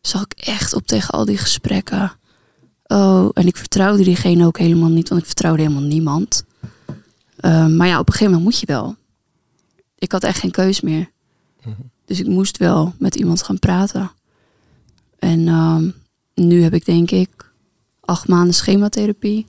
Zag 0.07 0.23
ik 0.23 0.33
echt 0.33 0.75
op 0.75 0.87
tegen 0.87 1.11
al 1.11 1.25
die 1.25 1.39
gesprekken. 1.39 2.13
Oh, 2.87 3.29
en 3.33 3.47
ik 3.47 3.57
vertrouwde 3.57 4.05
diegene 4.05 4.47
ook 4.47 4.59
helemaal 4.59 4.89
niet, 4.89 5.09
want 5.09 5.21
ik 5.21 5.27
vertrouwde 5.27 5.63
helemaal 5.63 5.83
niemand. 5.83 6.45
Ehm, 7.37 7.77
maar 7.77 7.87
ja, 7.87 7.99
op 7.99 8.07
een 8.07 8.13
gegeven 8.13 8.33
moment 8.35 8.51
moet 8.51 8.61
je 8.61 8.67
wel. 8.67 8.97
Ik 9.99 10.13
had 10.13 10.25
echt 10.25 10.39
geen 10.39 10.51
keus 10.51 10.81
meer. 10.81 11.11
Dus 12.05 12.21
ik 12.21 12.27
moest 12.27 12.57
wel 12.57 12.95
met 12.99 13.15
iemand 13.15 13.43
gaan 13.43 13.59
praten. 13.59 14.11
En 15.19 15.49
ehm, 15.49 15.91
nu 16.35 16.63
heb 16.63 16.75
ik 16.75 16.85
denk 16.85 17.11
ik 17.11 17.53
acht 18.01 18.29
maanden 18.29 18.55
schematherapie. 18.55 19.47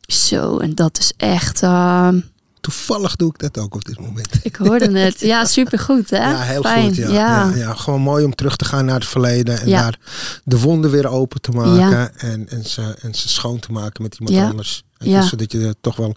Zo, 0.00 0.58
en 0.58 0.74
dat 0.74 0.98
is 0.98 1.12
echt... 1.16 1.62
ehm, 1.62 2.20
Toevallig 2.62 3.16
doe 3.16 3.28
ik 3.28 3.38
dat 3.38 3.58
ook 3.58 3.74
op 3.74 3.84
dit 3.84 4.00
moment. 4.00 4.28
ik 4.42 4.56
hoorde 4.56 4.98
het. 4.98 5.20
Ja, 5.20 5.44
supergoed 5.44 6.10
hè? 6.10 6.16
Ja, 6.30 6.40
heel 6.40 6.62
Fijn. 6.62 6.86
goed. 6.86 6.96
Ja. 6.96 7.08
Ja. 7.08 7.48
Ja. 7.50 7.54
Ja, 7.56 7.74
gewoon 7.74 8.00
mooi 8.00 8.24
om 8.24 8.34
terug 8.34 8.56
te 8.56 8.64
gaan 8.64 8.84
naar 8.84 8.94
het 8.94 9.06
verleden. 9.08 9.60
En 9.60 9.68
daar 9.70 9.98
de 10.44 10.58
wonden 10.58 10.90
weer 10.90 11.08
open 11.08 11.40
te 11.40 11.50
maken. 11.50 12.18
En, 12.18 12.48
en, 12.48 12.64
ze, 12.64 12.96
en 13.00 13.14
ze 13.14 13.28
schoon 13.28 13.58
te 13.58 13.72
maken 13.72 14.02
met 14.02 14.14
iemand 14.18 14.36
anders. 14.50 14.82
Ja. 14.98 15.22
Zodat 15.22 15.52
je 15.52 15.66
er 15.66 15.74
toch 15.80 15.96
wel 15.96 16.14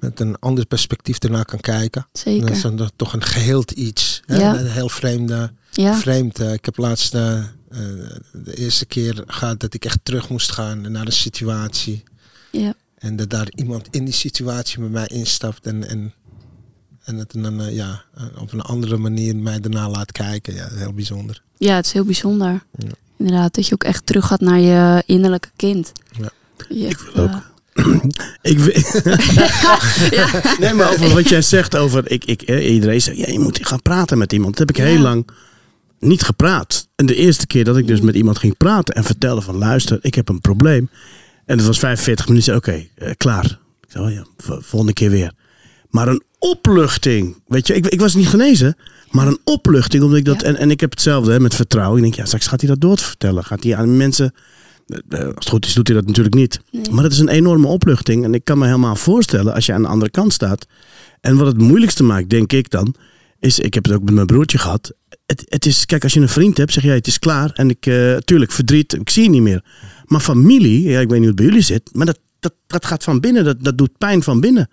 met 0.00 0.20
een 0.20 0.36
ander 0.38 0.66
perspectief 0.66 1.18
ernaar 1.18 1.44
kan 1.44 1.60
kijken. 1.60 2.06
Zeker. 2.12 2.46
Dat 2.46 2.56
is 2.56 2.62
dan 2.62 2.90
toch- 2.96 3.12
een 3.12 3.24
geheeld 3.24 3.70
iets. 3.70 4.22
Hè? 4.26 4.42
Een 4.58 4.66
heel 4.66 4.88
vreemde. 4.88 5.52
Vreemd. 5.72 6.38
eh, 6.40 6.52
ik 6.52 6.64
heb 6.64 6.76
laatst 6.76 7.14
eh, 7.14 7.36
eh, 7.38 7.44
de 8.32 8.54
eerste 8.54 8.86
keer 8.86 9.22
gehad 9.26 9.60
dat 9.60 9.74
ik 9.74 9.84
echt 9.84 9.98
terug 10.02 10.28
moest 10.28 10.52
gaan 10.52 10.92
naar 10.92 11.06
een 11.06 11.12
situatie. 11.12 12.02
ja, 12.50 12.74
En 12.98 13.16
dat 13.16 13.30
daar 13.30 13.48
iemand 13.54 13.86
in 13.90 14.04
die 14.04 14.14
situatie 14.14 14.80
met 14.80 14.90
mij 14.90 15.06
instapt 15.06 15.66
en, 15.66 15.88
en, 15.88 16.12
en 17.04 17.16
het 17.16 17.32
dan 17.36 17.60
eh, 17.60 17.74
ja, 17.74 18.02
eh, 18.14 18.24
op 18.40 18.52
een 18.52 18.60
andere 18.60 18.96
manier 18.96 19.36
mij 19.36 19.60
daarna 19.60 19.88
laat 19.90 20.12
kijken. 20.12 20.54
Ja, 20.54 20.68
heel 20.72 20.92
bijzonder. 20.92 21.42
ja, 21.56 21.74
het 21.76 21.86
is 21.86 21.92
heel 21.92 22.04
bijzonder. 22.04 22.62
Ja. 22.78 22.88
Inderdaad, 23.16 23.54
dat 23.54 23.66
je 23.66 23.74
ook 23.74 23.84
echt 23.84 24.06
terug 24.06 24.26
gaat 24.26 24.40
naar 24.40 24.60
je 24.60 25.02
innerlijke 25.06 25.48
kind. 25.56 25.92
Ja. 26.20 26.30
Je 26.68 26.86
Ik 26.88 26.98
wil 27.14 27.24
ook. 27.24 27.30
eh, 27.30 27.94
Ik 28.52 28.58
weet- 28.58 29.02
Nee, 30.60 30.72
maar 30.72 30.90
over 30.92 31.14
wat 31.14 31.28
jij 31.28 31.42
zegt 31.42 31.76
over... 31.76 32.10
Ik, 32.10 32.24
ik, 32.24 32.42
iedereen 32.60 33.00
zegt, 33.02 33.16
ja, 33.16 33.26
je 33.32 33.38
moet 33.38 33.66
gaan 33.66 33.82
praten 33.82 34.18
met 34.18 34.32
iemand. 34.32 34.56
Dat 34.56 34.68
heb 34.68 34.76
ik 34.76 34.82
Ja. 34.84 34.90
heel 34.90 35.00
lang 35.02 35.26
niet 35.98 36.22
gepraat. 36.22 36.88
En 36.96 37.06
de 37.06 37.14
eerste 37.14 37.46
keer 37.46 37.64
dat 37.64 37.76
ik 37.76 37.86
dus 37.86 38.00
met 38.00 38.14
iemand 38.14 38.38
ging 38.38 38.56
praten 38.56 38.94
en 38.94 39.04
vertelde 39.04 39.40
van... 39.40 39.56
Luister, 39.56 39.98
ik 40.02 40.14
heb 40.14 40.28
een 40.28 40.40
probleem. 40.40 40.90
En 41.48 41.56
het 41.56 41.66
was 41.66 41.78
45 41.78 42.28
minuten. 42.28 42.56
Oké, 42.56 42.86
eh, 42.94 43.10
klaar. 43.16 43.44
Ik 43.80 43.88
zei, 43.88 44.04
oh 44.04 44.12
ja, 44.12 44.24
volgende 44.60 44.92
keer 44.92 45.10
weer. 45.10 45.32
Maar 45.90 46.08
een 46.08 46.22
opluchting. 46.38 47.42
Weet 47.46 47.66
je, 47.66 47.74
ik, 47.74 47.86
ik 47.86 48.00
was 48.00 48.14
niet 48.14 48.28
genezen. 48.28 48.76
Maar 49.10 49.26
een 49.26 49.38
opluchting. 49.44 50.02
Omdat 50.02 50.18
ik 50.18 50.24
dat, 50.24 50.40
Ja. 50.40 50.46
en, 50.46 50.56
en 50.56 50.70
ik 50.70 50.80
heb 50.80 50.90
hetzelfde 50.90 51.32
hè, 51.32 51.40
met 51.40 51.54
vertrouwen. 51.54 51.96
Ik 51.96 52.02
denk, 52.02 52.14
ja, 52.14 52.24
straks 52.24 52.46
gaat 52.46 52.60
hij 52.60 52.70
dat 52.70 52.80
doorvertellen. 52.80 53.44
Gaat 53.44 53.62
hij 53.64 53.76
aan 53.76 53.96
mensen... 53.96 54.34
eh, 54.86 54.98
eh, 55.08 55.26
Als 55.26 55.34
het 55.34 55.48
goed 55.48 55.66
is, 55.66 55.72
doet 55.74 55.86
hij 55.88 55.96
dat 55.96 56.06
natuurlijk 56.06 56.34
niet. 56.34 56.60
Nee. 56.70 56.82
Maar 56.90 57.04
het 57.04 57.12
is 57.12 57.18
een 57.18 57.28
enorme 57.28 57.66
opluchting. 57.66 58.24
En 58.24 58.34
ik 58.34 58.44
kan 58.44 58.58
me 58.58 58.64
helemaal 58.66 58.96
voorstellen 58.96 59.54
als 59.54 59.66
je 59.66 59.72
aan 59.72 59.82
de 59.82 59.88
andere 59.88 60.10
kant 60.10 60.32
staat. 60.32 60.66
En 61.20 61.36
wat 61.36 61.46
het 61.46 61.58
moeilijkste 61.58 62.02
maakt, 62.02 62.30
denk 62.30 62.52
ik 62.52 62.70
dan, 62.70 62.94
is, 63.40 63.58
ik 63.58 63.74
heb 63.74 63.84
het 63.84 63.92
ook 63.94 64.02
met 64.02 64.14
mijn 64.14 64.26
broertje 64.26 64.58
gehad. 64.58 64.92
Het, 65.26 65.44
het 65.48 65.66
is, 65.66 65.86
kijk, 65.86 66.02
als 66.02 66.12
je 66.12 66.20
een 66.20 66.28
vriend 66.28 66.56
hebt, 66.56 66.72
zeg 66.72 66.82
jij 66.84 66.94
het 66.94 67.06
is 67.06 67.18
klaar. 67.18 67.50
En 67.54 67.70
ik, 67.70 67.86
eh 67.86 68.16
tuurlijk, 68.16 68.52
verdriet, 68.52 68.92
ik 68.94 69.10
zie 69.10 69.22
je 69.22 69.28
niet 69.30 69.42
meer. 69.42 69.64
Maar 70.08 70.20
familie, 70.20 70.82
ja, 70.88 71.00
ik 71.00 71.08
weet 71.08 71.18
niet 71.18 71.18
hoe 71.18 71.26
het 71.26 71.36
bij 71.36 71.44
jullie 71.46 71.60
zit, 71.62 71.90
maar 71.92 72.06
dat, 72.06 72.18
dat, 72.40 72.52
dat 72.66 72.86
gaat 72.86 73.04
van 73.04 73.20
binnen, 73.20 73.44
dat, 73.44 73.56
dat 73.64 73.78
doet 73.78 73.98
pijn 73.98 74.22
van 74.22 74.40
binnen. 74.40 74.68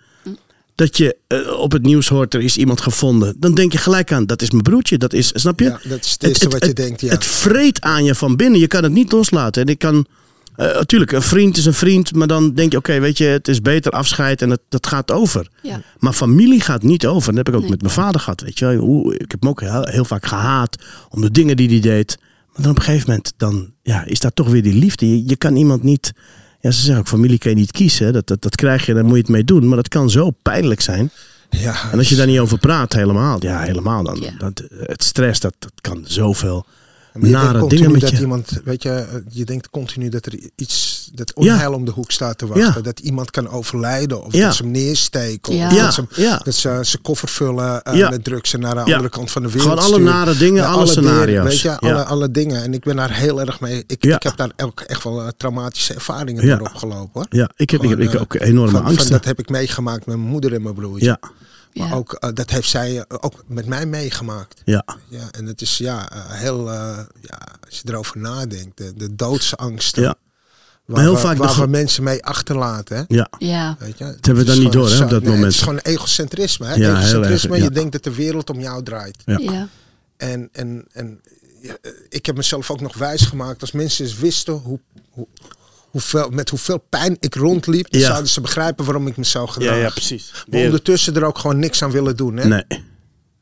Dat 0.74 0.96
je 0.96 1.16
eh, 1.26 1.58
op 1.58 1.72
het 1.72 1.82
nieuws 1.82 2.08
hoort, 2.08 2.34
er 2.34 2.40
is 2.40 2.56
iemand 2.56 2.80
gevonden. 2.80 3.34
Dan 3.38 3.54
denk 3.54 3.72
je 3.72 3.78
gelijk 3.78 4.12
aan, 4.12 4.26
dat 4.26 4.42
is 4.42 4.50
mijn 4.50 4.62
broertje, 4.62 4.98
dat 4.98 5.12
is, 5.12 5.30
snap 5.34 5.58
je? 5.60 5.64
Ja, 5.64 5.80
dat 5.88 6.04
is 6.04 6.12
het 6.12 6.22
eerste 6.22 6.48
wat 6.48 6.64
je 6.64 6.72
denkt, 6.72 7.00
ja. 7.00 7.08
Het 7.08 7.24
vreet 7.24 7.80
aan 7.80 8.04
je 8.04 8.14
van 8.14 8.36
binnen, 8.36 8.60
je 8.60 8.66
kan 8.66 8.82
het 8.82 8.92
niet 8.92 9.12
loslaten. 9.12 9.62
En 9.62 9.68
ik 9.68 9.78
kan, 9.78 10.06
eh, 10.56 10.66
natuurlijk, 10.74 11.12
een 11.12 11.22
vriend 11.22 11.56
is 11.56 11.64
een 11.66 11.74
vriend, 11.74 12.14
maar 12.14 12.26
dan 12.26 12.54
denk 12.54 12.72
je, 12.72 12.78
oké, 12.78 13.00
weet 13.00 13.18
je, 13.18 13.24
het 13.24 13.48
is 13.48 13.60
beter 13.62 13.92
afscheid 13.92 14.42
en 14.42 14.48
dat, 14.48 14.60
dat 14.68 14.86
gaat 14.86 15.10
over. 15.12 15.48
Ja. 15.62 15.82
Maar 15.98 16.12
familie 16.12 16.60
gaat 16.60 16.82
niet 16.82 17.06
over. 17.06 17.34
Dat 17.34 17.36
heb 17.36 17.48
ik 17.48 17.54
ook 17.54 17.60
Nee. 17.60 17.70
met 17.70 17.80
mijn 17.82 17.94
vader 17.94 18.20
gehad. 18.20 18.40
Weet 18.40 18.58
je. 18.58 18.64
wel. 18.66 18.76
Hoe, 18.76 19.14
ik 19.14 19.30
heb 19.30 19.40
hem 19.40 19.50
ook 19.50 19.60
heel, 19.60 19.86
heel 19.86 20.04
vaak 20.04 20.26
gehaat 20.26 20.76
om 21.10 21.20
de 21.20 21.30
dingen 21.30 21.56
die 21.56 21.68
hij 21.68 21.80
deed. 21.80 22.18
Maar 22.56 22.64
dan 22.64 22.70
op 22.70 22.78
een 22.78 22.84
gegeven 22.84 23.08
moment 23.08 23.32
dan, 23.36 23.70
ja, 23.82 24.04
is 24.04 24.20
daar 24.20 24.32
toch 24.32 24.48
weer 24.48 24.62
die 24.62 24.74
liefde. 24.74 25.08
Je, 25.10 25.26
je 25.26 25.36
kan 25.36 25.56
iemand 25.56 25.82
niet. 25.82 26.12
Ja, 26.60 26.70
ze 26.70 26.80
zeggen 26.80 26.98
ook, 26.98 27.08
familie 27.08 27.38
kan 27.38 27.50
je 27.50 27.56
niet 27.56 27.72
kiezen. 27.72 28.12
Dat, 28.12 28.26
dat, 28.26 28.42
dat 28.42 28.56
krijg 28.56 28.86
je, 28.86 28.94
daar 28.94 29.04
moet 29.04 29.14
je 29.14 29.20
het 29.20 29.28
mee 29.28 29.44
doen. 29.44 29.66
Maar 29.68 29.76
dat 29.76 29.88
kan 29.88 30.10
zo 30.10 30.30
pijnlijk 30.30 30.80
zijn. 30.80 31.10
ja, 31.50 31.90
En 31.92 31.98
als 31.98 32.08
je 32.08 32.16
daar 32.16 32.26
niet 32.26 32.38
over 32.38 32.58
praat, 32.58 32.92
helemaal. 32.92 33.36
Ja, 33.42 33.60
helemaal 33.60 34.02
dan. 34.02 34.20
Ja. 34.20 34.30
Dat, 34.38 34.62
het 34.70 35.04
stress, 35.04 35.40
dat, 35.40 35.54
dat 35.58 35.72
kan 35.80 36.04
zoveel 36.06 36.66
Maar 37.16 37.26
je 37.28 37.34
denkt 37.34 37.46
nare 37.46 37.58
continu 37.58 37.80
dingen 37.80 37.92
met 37.92 38.00
dat 38.00 38.10
je. 38.10 38.20
iemand, 38.20 38.60
weet 38.64 38.82
je, 38.82 38.90
eh, 38.90 39.04
je 39.28 39.44
denkt 39.44 39.70
continu 39.70 40.08
dat 40.08 40.26
er 40.26 40.38
iets, 40.54 41.10
dat 41.14 41.34
onheil 41.34 41.72
om 41.72 41.84
de 41.84 41.90
hoek 41.90 42.10
staat 42.10 42.38
te 42.38 42.46
wachten. 42.46 42.74
Ja. 42.74 42.80
Dat 42.80 42.98
iemand 43.00 43.30
kan 43.30 43.48
overlijden 43.48 44.24
of 44.24 44.32
Ja. 44.32 44.46
dat 44.46 44.54
ze 44.54 44.62
hem 44.62 44.70
neersteken. 44.72 45.52
Of 45.52 45.58
Ja. 45.58 45.68
dat 45.68 45.78
Ja, 45.78 45.90
ze, 45.90 46.04
ja. 46.16 46.40
dat 46.44 46.54
ze 46.54 46.78
zijn 46.82 47.02
koffer 47.02 47.28
vullen 47.28 47.82
eh, 47.82 47.94
Ja. 47.94 48.10
met 48.10 48.24
drugs 48.24 48.52
en 48.52 48.60
naar 48.60 48.74
de 48.74 48.80
Ja. 48.84 48.84
andere 48.86 49.08
kant 49.08 49.30
van 49.30 49.42
de 49.42 49.50
wereld 49.50 49.80
Gewoon 49.80 49.84
alle 49.94 49.98
nare 50.04 50.36
dingen, 50.36 50.62
Ja, 50.62 50.68
alle 50.68 50.84
dingen, 50.86 50.92
scenario's. 51.04 51.44
Weet 51.44 51.60
je, 51.60 51.68
Ja. 51.68 51.76
alle, 51.80 52.04
alle 52.04 52.30
dingen. 52.30 52.62
En 52.62 52.74
ik 52.74 52.84
ben 52.84 52.96
daar 52.96 53.12
heel 53.14 53.40
erg 53.40 53.60
mee. 53.60 53.84
Ik, 53.86 54.04
Ja. 54.04 54.16
ik 54.16 54.22
heb 54.22 54.36
daar 54.36 54.50
ook 54.56 54.80
echt 54.80 55.04
wel 55.04 55.20
eh, 55.22 55.28
traumatische 55.36 55.94
ervaringen 55.94 56.46
Ja. 56.46 56.56
door 56.56 56.66
opgelopen. 56.68 57.10
Hoor. 57.12 57.26
Ja, 57.30 57.50
ik 57.56 57.70
heb, 57.70 57.82
ik 57.82 57.88
heb, 57.88 57.98
ik 57.98 58.04
heb 58.04 58.12
Gewoon, 58.12 58.22
ook 58.22 58.34
enorme 58.48 58.70
Van, 58.70 58.80
van 58.80 58.88
angsten. 58.90 59.10
dat 59.10 59.24
heb 59.24 59.38
ik 59.38 59.48
meegemaakt 59.48 60.06
met 60.06 60.16
mijn 60.16 60.28
moeder 60.28 60.54
en 60.54 60.62
mijn 60.62 60.74
broertje. 60.74 61.04
ja, 61.06 61.18
Maar 61.76 61.88
Ja. 61.88 61.94
ook, 61.94 62.12
eh, 62.12 62.30
dat 62.34 62.50
heeft 62.50 62.68
zij 62.68 62.96
eh, 62.98 63.02
ook 63.20 63.44
met 63.46 63.66
mij 63.66 63.86
meegemaakt. 63.86 64.60
ja, 64.64 64.84
Ja, 65.08 65.28
en 65.30 65.46
het 65.46 65.60
is 65.60 65.78
ja, 65.78 66.10
eh, 66.10 66.30
heel, 66.30 66.72
ja, 66.72 67.38
als 67.66 67.78
je 67.78 67.88
erover 67.88 68.18
nadenkt, 68.18 68.76
de, 68.78 68.92
de 68.94 69.14
doodsangsten. 69.14 70.02
ja, 70.02 70.14
Waar, 70.84 71.00
heel 71.02 71.12
we, 71.14 71.18
vaak 71.20 71.36
waar 71.36 71.54
de- 71.54 71.60
we 71.60 71.66
mensen 71.66 72.02
mee 72.02 72.24
achterlaten. 72.24 72.96
Hè? 72.96 73.02
ja. 73.08 73.28
Ja. 73.38 73.76
Weet 73.78 73.98
je? 73.98 74.04
Dat 74.04 74.26
hebben 74.26 74.44
we 74.44 74.50
dan 74.50 74.58
niet 74.58 74.72
door, 74.72 74.88
hè, 74.90 75.02
op 75.04 75.10
dat 75.10 75.22
nee, 75.22 75.30
moment. 75.30 75.44
Het 75.44 75.54
is 75.54 75.60
gewoon 75.62 75.78
egocentrisme. 75.78 76.66
Hè? 76.66 76.74
Ja, 76.74 76.78
heel 76.78 76.88
erg, 76.90 76.98
egocentrisme, 77.02 77.56
ja. 77.56 77.62
je 77.62 77.70
denkt 77.70 77.92
dat 77.92 78.02
de 78.04 78.14
wereld 78.14 78.50
om 78.50 78.60
jou 78.60 78.82
draait. 78.82 79.22
Ja. 79.24 79.38
Ja. 79.38 79.68
En, 80.16 80.48
en, 80.52 80.84
en 80.92 81.20
ja, 81.62 81.76
ik 82.08 82.26
heb 82.26 82.36
mezelf 82.36 82.70
ook 82.70 82.80
nog 82.80 82.96
wijs 82.96 83.22
gemaakt. 83.22 83.60
Als 83.60 83.72
mensen 83.72 84.04
eens 84.04 84.14
wisten 84.18 84.54
hoe, 84.54 84.80
hoe, 85.10 85.26
hoeveel, 85.90 86.30
met 86.30 86.50
hoeveel 86.50 86.78
pijn 86.78 87.16
ik 87.20 87.34
rondliep, 87.34 87.90
dan 87.90 88.00
Ja. 88.00 88.06
zouden 88.06 88.30
ze 88.30 88.40
begrijpen 88.40 88.84
waarom 88.84 89.06
ik 89.06 89.16
me 89.16 89.24
zo 89.24 89.40
Ja, 89.40 89.46
gedraag. 89.52 89.78
ja, 89.80 89.90
precies. 89.90 90.44
Maar 90.50 90.60
ondertussen 90.64 91.14
er 91.16 91.24
ook 91.24 91.38
gewoon 91.38 91.58
niks 91.58 91.82
aan 91.82 91.90
willen 91.90 92.16
doen. 92.16 92.36
Hè? 92.36 92.46
Nee. 92.48 92.64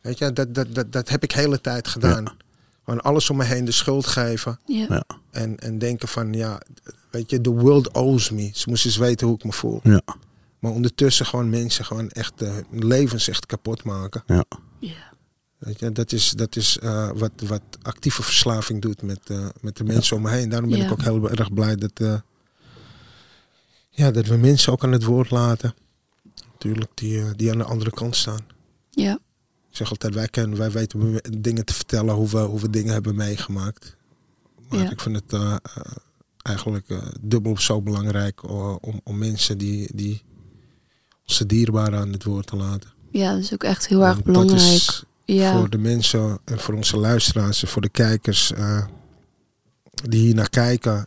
Weet 0.00 0.18
je, 0.18 0.32
dat, 0.32 0.54
dat, 0.54 0.74
dat, 0.74 0.92
dat 0.92 1.08
heb 1.08 1.22
ik 1.22 1.32
hele 1.32 1.60
tijd 1.60 1.88
gedaan. 1.88 2.36
Gewoon 2.84 3.00
alles 3.00 3.30
om 3.30 3.36
me 3.36 3.44
heen 3.44 3.64
de 3.64 3.72
schuld 3.72 4.06
geven. 4.06 4.60
Ja. 4.66 4.86
Ja, 4.88 5.04
En, 5.30 5.56
en 5.58 5.78
denken 5.78 6.08
van, 6.08 6.32
ja, 6.32 6.60
weet 7.10 7.30
je, 7.30 7.40
the 7.40 7.50
world 7.50 7.92
owes 7.92 8.30
me. 8.30 8.50
Ze 8.54 8.68
moesten 8.68 8.90
eens 8.90 8.98
weten 8.98 9.26
hoe 9.26 9.36
ik 9.36 9.44
me 9.44 9.52
voel. 9.52 9.80
ja, 9.82 10.00
Maar 10.58 10.72
ondertussen 10.72 11.26
gewoon 11.26 11.48
mensen 11.50 11.84
gewoon 11.84 12.10
echt 12.10 12.42
uh, 12.42 12.52
levens 12.70 13.28
echt 13.28 13.46
kapot 13.46 13.84
maken. 13.84 14.22
ja. 14.26 14.44
Ja. 14.78 15.12
Weet 15.58 15.78
je, 15.80 15.92
dat 15.92 16.12
is, 16.12 16.30
dat 16.30 16.56
is 16.56 16.78
uh, 16.82 17.10
wat, 17.14 17.30
wat 17.46 17.62
actieve 17.82 18.22
verslaving 18.22 18.82
doet 18.82 19.02
met, 19.02 19.20
uh, 19.26 19.46
met 19.60 19.76
de 19.76 19.84
mensen 19.84 20.16
om 20.16 20.22
me 20.22 20.30
heen. 20.30 20.48
Daarom 20.48 20.68
ben 20.70 20.78
Ja. 20.78 20.84
ik 20.84 20.90
ook 20.92 21.02
heel 21.02 21.30
erg 21.30 21.52
blij 21.52 21.76
dat, 21.76 22.00
uh, 22.00 22.14
ja, 23.94 24.10
dat 24.10 24.26
we 24.26 24.36
mensen 24.36 24.72
ook 24.72 24.84
aan 24.84 24.92
het 24.92 25.04
woord 25.04 25.30
laten. 25.30 25.74
Natuurlijk, 26.52 26.90
die, 26.94 27.18
uh, 27.18 27.30
die 27.36 27.50
aan 27.50 27.58
de 27.58 27.64
andere 27.64 27.90
kant 27.90 28.16
staan. 28.16 28.46
Ja. 28.90 29.12
Ik 29.70 29.76
zeg 29.76 29.90
altijd, 29.90 30.14
wij, 30.14 30.28
kunnen, 30.28 30.58
wij 30.58 30.70
weten 30.70 31.20
dingen 31.38 31.64
te 31.64 31.74
vertellen 31.74 32.14
hoe 32.14 32.28
we, 32.28 32.38
hoe 32.38 32.60
we 32.60 32.70
dingen 32.70 32.92
hebben 32.92 33.14
meegemaakt. 33.14 33.96
Maar 34.68 34.82
Ja. 34.82 34.90
ik 34.90 35.00
vind 35.00 35.16
het 35.16 35.32
uh, 35.32 35.56
eigenlijk 36.42 36.88
uh, 36.88 36.98
dubbel 37.20 37.58
zo 37.58 37.82
belangrijk 37.82 38.42
uh, 38.42 38.76
om, 38.80 39.00
om 39.04 39.18
mensen 39.18 39.58
die, 39.58 39.90
die 39.94 40.22
onze 41.26 41.46
dierbaren 41.46 41.98
aan 41.98 42.12
het 42.12 42.24
woord 42.24 42.46
te 42.46 42.56
laten. 42.56 42.90
Ja, 43.10 43.32
dat 43.32 43.42
is 43.42 43.52
ook 43.52 43.64
echt 43.64 43.86
heel 43.88 44.04
erg 44.04 44.22
belangrijk. 44.22 44.60
Dat 44.60 44.68
is 44.68 45.04
ja. 45.24 45.58
voor 45.58 45.70
de 45.70 45.78
mensen 45.78 46.38
en 46.44 46.58
voor 46.58 46.74
onze 46.74 46.96
luisteraars 46.96 47.62
en 47.62 47.68
voor 47.68 47.82
de 47.82 47.88
kijkers 47.88 48.52
die 49.92 50.20
hier 50.20 50.34
naar 50.34 50.50
kijken. 50.50 51.06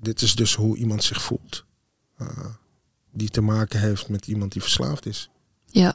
Dit 0.00 0.22
is 0.22 0.34
dus 0.34 0.54
hoe 0.54 0.76
iemand 0.76 1.04
zich 1.04 1.22
voelt. 1.22 1.64
Uh, 2.22 2.28
die 3.12 3.28
te 3.28 3.40
maken 3.40 3.80
heeft 3.80 4.08
met 4.08 4.26
iemand 4.26 4.52
die 4.52 4.62
verslaafd 4.62 5.06
is. 5.06 5.30
Ja. 5.66 5.94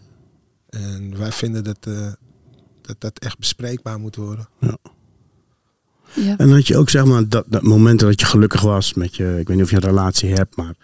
En 0.70 1.18
wij 1.18 1.32
vinden 1.32 1.64
dat, 1.64 1.78
uh, 1.88 2.12
dat 2.82 2.96
dat 3.02 3.20
echt 3.20 3.38
bespreekbaar 3.40 4.00
moet 4.00 4.16
worden. 4.16 4.50
Ja. 4.60 4.78
Ja. 6.14 6.38
En 6.38 6.50
dat 6.50 6.68
je 6.68 6.78
ook 6.78 6.90
zeg 6.90 7.06
maar 7.06 7.30
dat, 7.30 7.46
dat 7.48 7.62
moment 7.62 8.00
dat 8.00 8.20
je 8.20 8.26
gelukkig 8.26 8.62
was 8.62 8.94
met 8.94 9.16
je, 9.16 9.38
ik 9.40 9.48
weet 9.48 9.56
niet 9.58 9.66
of 9.66 9.70
je 9.70 9.76
een 9.76 9.82
relatie 9.82 10.34
hebt, 10.34 10.56
maar 10.56 10.76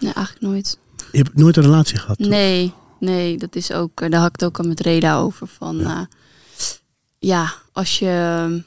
Nee, 0.00 0.12
eigenlijk 0.12 0.46
nooit. 0.46 0.78
je 1.12 1.18
hebt 1.18 1.36
nooit 1.36 1.56
een 1.56 1.62
relatie 1.62 1.98
gehad. 1.98 2.18
toch? 2.18 2.28
Nee, 2.28 2.72
nee, 3.00 3.38
dat 3.38 3.56
is 3.56 3.72
ook, 3.72 4.00
eh, 4.00 4.10
daar 4.10 4.20
had 4.20 4.28
ik 4.28 4.40
het 4.40 4.44
ook 4.44 4.58
al 4.58 4.68
met 4.68 4.80
Reda 4.80 5.18
over. 5.18 5.46
Van, 5.46 5.76
ja. 5.76 6.00
Uh, 6.00 6.06
ja, 7.18 7.52
als 7.72 7.98
je. 7.98 8.62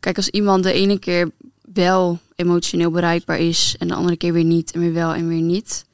Kijk, 0.00 0.16
als 0.16 0.28
iemand 0.28 0.62
de 0.62 0.72
ene 0.72 0.98
keer 0.98 1.30
wel 1.72 2.18
emotioneel 2.38 2.90
bereikbaar 2.90 3.38
is 3.38 3.76
en 3.78 3.88
de 3.88 3.94
andere 3.94 4.16
keer 4.16 4.32
weer 4.32 4.44
niet, 4.44 4.72
en 4.72 4.80
weer 4.80 4.92
wel 4.92 5.14
en 5.14 5.28
weer 5.28 5.40
niet. 5.40 5.84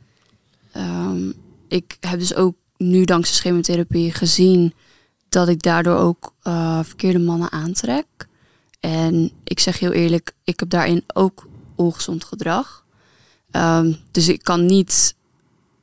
Um, 0.76 1.34
ik 1.68 1.97
heb 2.01 2.18
dus 2.18 2.34
ook 2.34 2.57
nu 2.76 3.05
dankzij 3.05 3.34
schematherapie 3.34 4.12
gezien 4.12 4.74
dat 5.28 5.49
ik 5.49 5.62
daardoor 5.62 5.97
ook 5.97 6.34
uh, 6.42 6.80
verkeerde 6.82 7.18
mannen 7.18 7.53
aantrek. 7.53 8.07
En 8.80 9.30
ik 9.45 9.61
zeg 9.61 9.78
heel 9.78 9.92
eerlijk, 9.92 10.32
ik 10.45 10.61
heb 10.61 10.70
daarin 10.70 11.05
ook 11.14 11.47
ongezond 11.74 12.24
gedrag. 12.24 12.84
Um, 13.51 13.97
dus 14.11 14.28
ik 14.28 14.42
kan 14.42 14.66
niet 14.66 15.14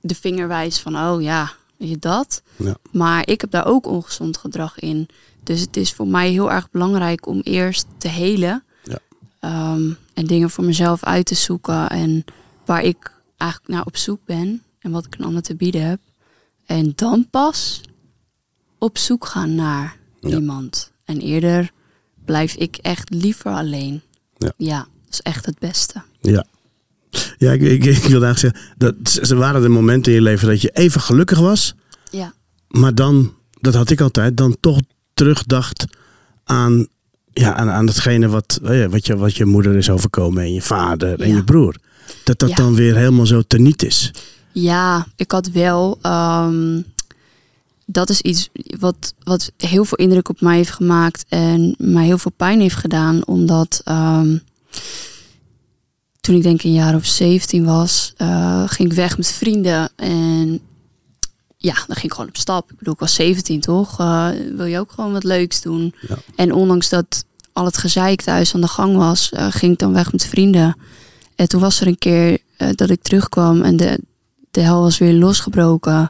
de 0.02 0.16
vinger 0.16 0.48
wijzen 0.48 0.82
van, 0.82 0.96
oh 0.96 1.22
ja, 1.22 1.52
weet 1.78 1.90
je 1.90 2.00
dat. 2.00 2.42
Ja. 2.56 2.76
Maar 2.92 3.28
ik 3.28 3.42
heb 3.42 3.52
daar 3.52 3.66
ook 3.66 3.86
ongezond 3.86 4.38
gedrag 4.38 4.80
in. 4.80 5.08
Dus 5.44 5.62
het 5.62 5.78
is 5.78 5.94
voor 5.94 6.08
mij 6.08 6.30
heel 6.30 6.52
erg 6.52 6.72
belangrijk 6.72 7.26
om 7.26 7.40
eerst 7.40 7.86
te 7.98 8.08
helen. 8.08 8.64
Um, 9.46 9.98
en 10.14 10.26
dingen 10.26 10.50
voor 10.50 10.64
mezelf 10.64 11.04
uit 11.04 11.26
te 11.26 11.36
zoeken. 11.36 11.90
En 11.90 12.24
waar 12.66 12.84
ik 12.84 13.12
eigenlijk 13.38 13.72
naar 13.74 13.86
op 13.86 13.98
zoek 13.98 14.20
ben. 14.26 14.64
En 14.80 14.92
wat 14.92 15.06
ik 15.06 15.16
een 15.18 15.26
ander 15.26 15.42
te 15.42 15.56
bieden 15.56 15.88
heb. 15.90 16.00
En 16.66 16.92
dan 16.96 17.28
pas 17.30 17.82
op 18.78 18.98
zoek 18.98 19.26
gaan 19.26 19.56
naar 19.56 19.98
Ja. 20.20 20.30
iemand. 20.30 20.92
En 21.06 21.20
eerder 21.20 21.72
blijf 22.26 22.56
ik 22.56 22.76
echt 22.78 23.10
liever 23.10 23.52
alleen. 23.52 24.02
Ja. 24.38 24.54
ja, 24.58 24.78
dat 24.78 25.14
is 25.14 25.22
echt 25.22 25.46
het 25.46 25.60
beste. 25.60 26.02
Ja. 26.22 26.46
Ja, 27.38 27.52
ik, 27.52 27.62
ik, 27.62 27.84
ik 27.86 28.04
wilde 28.04 28.26
eigenlijk 28.26 28.56
zeggen, 28.56 28.74
dat, 28.78 29.26
ze 29.28 29.36
waren 29.36 29.62
de 29.62 29.70
momenten 29.70 30.12
in 30.12 30.18
je 30.18 30.24
leven 30.24 30.48
dat 30.48 30.62
je 30.62 30.70
even 30.70 31.02
gelukkig 31.02 31.40
was, 31.40 31.76
Ja, 32.12 32.34
maar 32.68 32.96
dan, 32.96 33.34
dat 33.60 33.74
had 33.74 33.90
ik 33.90 34.02
altijd, 34.02 34.38
dan 34.38 34.58
toch 34.60 34.80
terugdacht 35.14 35.86
aan, 36.44 36.88
ja, 37.34 37.54
aan, 37.56 37.70
aan 37.70 37.86
datgene 37.86 38.28
wat, 38.28 38.60
eh, 38.64 38.86
wat, 38.86 39.06
je, 39.06 39.18
wat 39.18 39.36
je 39.36 39.46
moeder 39.46 39.76
is 39.76 39.90
overkomen 39.90 40.44
en 40.44 40.54
je 40.54 40.62
vader 40.62 41.20
en 41.22 41.30
Ja. 41.30 41.36
je 41.36 41.44
broer. 41.44 41.76
Dat 42.24 42.40
dat 42.40 42.50
Ja. 42.50 42.56
dan 42.56 42.76
weer 42.76 42.96
helemaal 42.96 43.26
zo 43.26 43.42
teniet 43.42 43.84
is. 43.84 44.12
ja 44.52 45.08
ik 45.16 45.32
had 45.32 45.48
wel. 45.50 45.98
ehm, 46.02 46.82
dat 47.86 48.10
is 48.10 48.22
iets 48.22 48.50
wat, 48.80 49.14
wat 49.24 49.52
heel 49.58 49.86
veel 49.86 49.98
indruk 49.98 50.30
op 50.30 50.42
mij 50.42 50.56
heeft 50.56 50.72
gemaakt 50.72 51.26
en 51.30 51.76
mij 51.78 52.06
heel 52.06 52.18
veel 52.18 52.32
pijn 52.38 52.60
heeft 52.60 52.76
gedaan. 52.76 53.26
Omdat 53.28 53.82
ehm, 53.84 54.38
toen 56.22 56.36
ik 56.36 56.44
denk 56.44 56.64
een 56.64 56.74
jaar 56.74 56.96
of 56.96 57.06
17 57.06 57.66
was, 57.66 58.14
eh, 58.18 58.64
ging 58.68 58.90
ik 58.90 58.96
weg 58.96 59.18
met 59.18 59.32
vrienden. 59.32 59.90
En 59.96 60.60
ja, 61.64 61.74
dan 61.74 61.96
ging 61.96 62.04
ik 62.04 62.12
gewoon 62.14 62.28
op 62.30 62.38
stap. 62.38 62.72
Ik 62.72 62.78
bedoel, 62.78 62.94
ik 62.94 63.00
was 63.00 63.14
17 63.14 63.60
toch? 63.62 64.00
Eh, 64.00 64.30
wil 64.56 64.66
je 64.66 64.80
ook 64.80 64.92
gewoon 64.92 65.12
wat 65.12 65.24
leuks 65.24 65.62
doen? 65.62 65.94
Ja. 66.08 66.16
En 66.36 66.54
ondanks 66.54 66.90
dat 66.90 67.26
al 67.54 67.66
het 67.66 67.78
gezeik 67.78 68.22
thuis 68.22 68.54
aan 68.56 68.62
de 68.62 68.68
gang 68.68 68.96
was, 68.96 69.30
eh, 69.32 69.48
ging 69.50 69.72
ik 69.74 69.80
dan 69.80 69.94
weg 69.94 70.12
met 70.12 70.26
vrienden. 70.26 70.76
En 71.36 71.48
toen 71.48 71.62
was 71.62 71.82
er 71.82 71.88
een 71.88 71.98
keer 71.98 72.38
eh, 72.58 72.70
dat 72.72 72.90
ik 72.90 73.02
terugkwam 73.02 73.62
en 73.62 73.78
de, 73.78 74.00
de 74.52 74.62
hel 74.62 74.82
was 74.82 74.98
weer 74.98 75.14
losgebroken. 75.14 76.10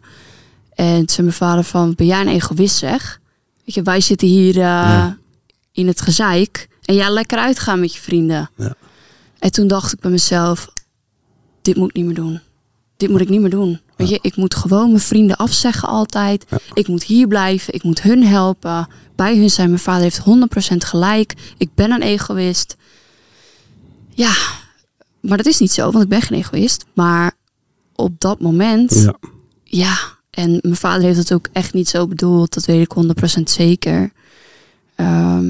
En 0.73 0.95
toen 0.97 1.09
zei 1.09 1.21
mijn 1.27 1.37
vader 1.37 1.63
van, 1.63 1.93
ben 1.95 2.05
jij 2.05 2.21
een 2.21 2.27
egoïst 2.27 2.75
zeg? 2.77 3.19
Weet 3.65 3.75
je, 3.75 3.81
wij 3.81 4.01
zitten 4.01 4.27
hier 4.27 4.55
Ja. 4.55 5.17
in 5.71 5.87
het 5.87 6.01
gezeik. 6.01 6.67
En 6.85 6.95
jij 6.95 7.09
lekker 7.09 7.37
uitgaan 7.37 7.79
met 7.79 7.93
je 7.93 7.99
vrienden. 7.99 8.49
Ja. 8.57 8.73
En 9.39 9.51
toen 9.51 9.67
dacht 9.67 9.93
ik 9.93 9.99
bij 9.99 10.11
mezelf, 10.11 10.67
dit 11.61 11.75
moet 11.75 11.89
ik 11.89 11.95
niet 11.95 12.05
meer 12.05 12.15
doen. 12.15 12.39
Dit 12.97 13.09
moet 13.09 13.21
ik 13.21 13.29
niet 13.29 13.41
meer 13.41 13.49
doen. 13.49 13.79
Weet 14.01 14.09
Weet 14.09 14.21
je, 14.23 14.29
ik 14.29 14.35
moet 14.35 14.55
gewoon 14.55 14.87
mijn 14.87 14.99
vrienden 15.01 15.35
afzeggen 15.37 15.87
altijd. 15.87 16.45
Ik 16.73 16.87
moet 16.87 17.03
hier 17.03 17.27
blijven. 17.27 17.73
Ik 17.73 17.83
moet 17.83 18.01
hun 18.01 18.25
helpen. 18.25 18.87
Bij 19.15 19.37
hun 19.37 19.49
zijn. 19.49 19.69
Mijn 19.69 19.81
vader 19.81 20.01
heeft 20.01 20.19
100% 20.73 20.77
gelijk. 20.77 21.33
Ik 21.57 21.69
ben 21.75 21.91
een 21.91 22.01
egoïst. 22.01 22.75
Ja, 24.09 24.33
maar 25.21 25.37
dat 25.37 25.45
is 25.45 25.57
niet 25.59 25.71
zo, 25.71 25.91
want 25.91 26.03
ik 26.03 26.09
ben 26.09 26.21
geen 26.21 26.37
egoïst. 26.37 26.85
Maar 26.93 27.31
op 27.95 28.19
dat 28.19 28.39
moment, 28.41 28.91
ja. 28.93 29.15
Ja. 29.63 29.97
en 30.29 30.59
mijn 30.61 30.75
vader 30.75 31.01
heeft 31.03 31.17
het 31.17 31.33
ook 31.33 31.47
echt 31.51 31.73
niet 31.73 31.89
zo 31.89 32.07
bedoeld. 32.07 32.53
Dat 32.53 32.65
weet 32.65 32.81
ik 32.81 32.93
100% 33.39 33.49
zeker. 33.49 34.11
Ehm, 34.95 35.45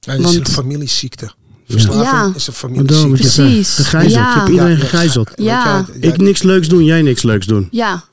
Ja, 0.00 0.12
het 0.12 0.18
is 0.18 0.24
Want- 0.24 0.36
een 0.48 0.54
familieziekte. 0.54 1.32
Verslaving 1.70 2.04
Ja. 2.04 2.32
is 2.34 2.46
een 2.46 2.52
familieziekte. 2.52 3.08
Precies. 3.42 3.74
gegijzeld. 3.74 4.12
Ja. 4.14 4.32
Je 4.32 4.38
hebt 4.38 4.48
iedereen 4.50 4.76
gegijzeld. 4.76 5.30
Ja. 5.34 5.86
Ik 6.00 6.16
niks 6.16 6.42
leuks 6.42 6.68
doen, 6.68 6.84
jij 6.84 7.02
niks 7.02 7.22
leuks 7.22 7.46
doen. 7.46 7.68
ja, 7.70 8.04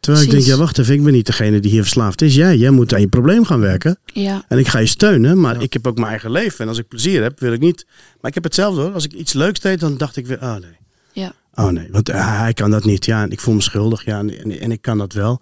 Terwijl 0.00 0.24
ik 0.24 0.30
denk, 0.30 0.42
ja 0.44 0.56
wacht 0.56 0.78
even, 0.78 0.94
ik 0.94 1.02
ben 1.04 1.12
niet 1.12 1.26
degene 1.26 1.60
die 1.60 1.70
hier 1.70 1.82
verslaafd 1.82 2.22
is. 2.22 2.34
Jij, 2.34 2.56
jij 2.56 2.70
moet 2.70 2.94
aan 2.94 3.00
je 3.00 3.08
probleem 3.08 3.44
gaan 3.44 3.60
werken. 3.60 3.98
ja, 4.04 4.44
En 4.48 4.58
ik 4.58 4.68
ga 4.68 4.78
je 4.78 4.86
steunen, 4.86 5.40
maar 5.40 5.62
ik 5.62 5.72
heb 5.72 5.86
ook 5.86 5.96
mijn 5.96 6.08
eigen 6.08 6.30
leven. 6.30 6.58
En 6.58 6.68
als 6.68 6.78
ik 6.78 6.88
plezier 6.88 7.22
heb, 7.22 7.40
wil 7.40 7.52
ik 7.52 7.60
niet. 7.60 7.86
Maar 8.20 8.28
ik 8.30 8.34
heb 8.34 8.44
hetzelfde 8.44 8.80
hoor. 8.80 8.92
Als 8.92 9.04
ik 9.04 9.12
iets 9.12 9.32
leuks 9.32 9.60
deed, 9.60 9.80
dan 9.80 9.96
dacht 9.96 10.16
ik 10.16 10.26
weer, 10.26 10.38
oh 10.42 10.52
nee. 10.56 10.76
ja. 11.12 11.32
Oh 11.54 11.68
nee, 11.68 11.88
want 11.90 12.08
eh, 12.08 12.38
hij 12.38 12.52
kan 12.52 12.70
dat 12.70 12.84
niet. 12.84 13.04
Ja, 13.04 13.22
en 13.22 13.30
ik 13.30 13.40
voel 13.40 13.54
me 13.54 13.60
schuldig. 13.62 14.04
Ja, 14.04 14.18
en, 14.18 14.38
en, 14.42 14.60
en 14.60 14.72
ik 14.72 14.82
kan 14.82 14.98
dat 14.98 15.12
wel. 15.12 15.40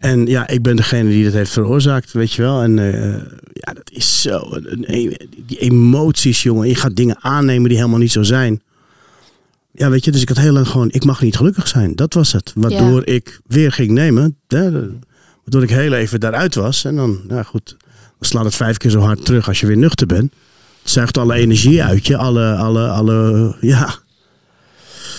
En 0.00 0.26
ja, 0.26 0.48
ik 0.48 0.62
ben 0.62 0.76
degene 0.76 1.10
die 1.10 1.24
dat 1.24 1.32
heeft 1.32 1.52
veroorzaakt, 1.52 2.12
weet 2.12 2.32
je 2.32 2.42
wel. 2.42 2.62
En 2.62 2.78
eh, 2.78 3.22
ja, 3.52 3.72
dat 3.72 3.90
is 3.92 4.22
zo. 4.22 4.60
die 5.46 5.58
emoties, 5.58 6.42
jongen. 6.42 6.68
Je 6.68 6.74
gaat 6.74 6.96
dingen 6.96 7.16
aannemen 7.20 7.68
die 7.68 7.78
helemaal 7.78 7.98
niet 7.98 8.12
zo 8.12 8.22
zijn. 8.22 8.62
Ja, 9.72 9.90
weet 9.90 10.04
je, 10.04 10.10
dus 10.10 10.22
ik 10.22 10.28
had 10.28 10.38
heel 10.38 10.52
lang 10.52 10.68
gewoon, 10.68 10.90
ik 10.90 11.04
mag 11.04 11.22
niet 11.22 11.36
gelukkig 11.36 11.68
zijn. 11.68 11.94
Dat 11.94 12.14
was 12.14 12.32
het. 12.32 12.52
Waardoor 12.54 13.06
ik 13.06 13.40
weer 13.46 13.72
ging 13.72 13.90
nemen. 13.90 14.36
Hè, 14.48 14.70
waardoor 15.42 15.62
ik 15.62 15.70
heel 15.70 15.92
even 15.92 16.20
daaruit 16.20 16.54
was. 16.54 16.84
En 16.84 16.96
dan, 16.96 17.20
nou 17.28 17.44
goed, 17.44 17.76
dan 17.78 18.28
slaat 18.28 18.44
het 18.44 18.54
vijf 18.54 18.76
keer 18.76 18.90
zo 18.90 19.00
hard 19.00 19.24
terug 19.24 19.48
als 19.48 19.60
je 19.60 19.66
weer 19.66 19.76
nuchter 19.76 20.06
bent. 20.06 20.32
Het 20.82 20.90
zuigt 20.90 21.18
alle 21.18 21.34
energie 21.34 21.82
uit 21.82 22.06
je. 22.06 22.16
Alle, 22.16 22.54
alle, 22.54 22.88
alle, 22.88 23.56
ja. 23.60 23.98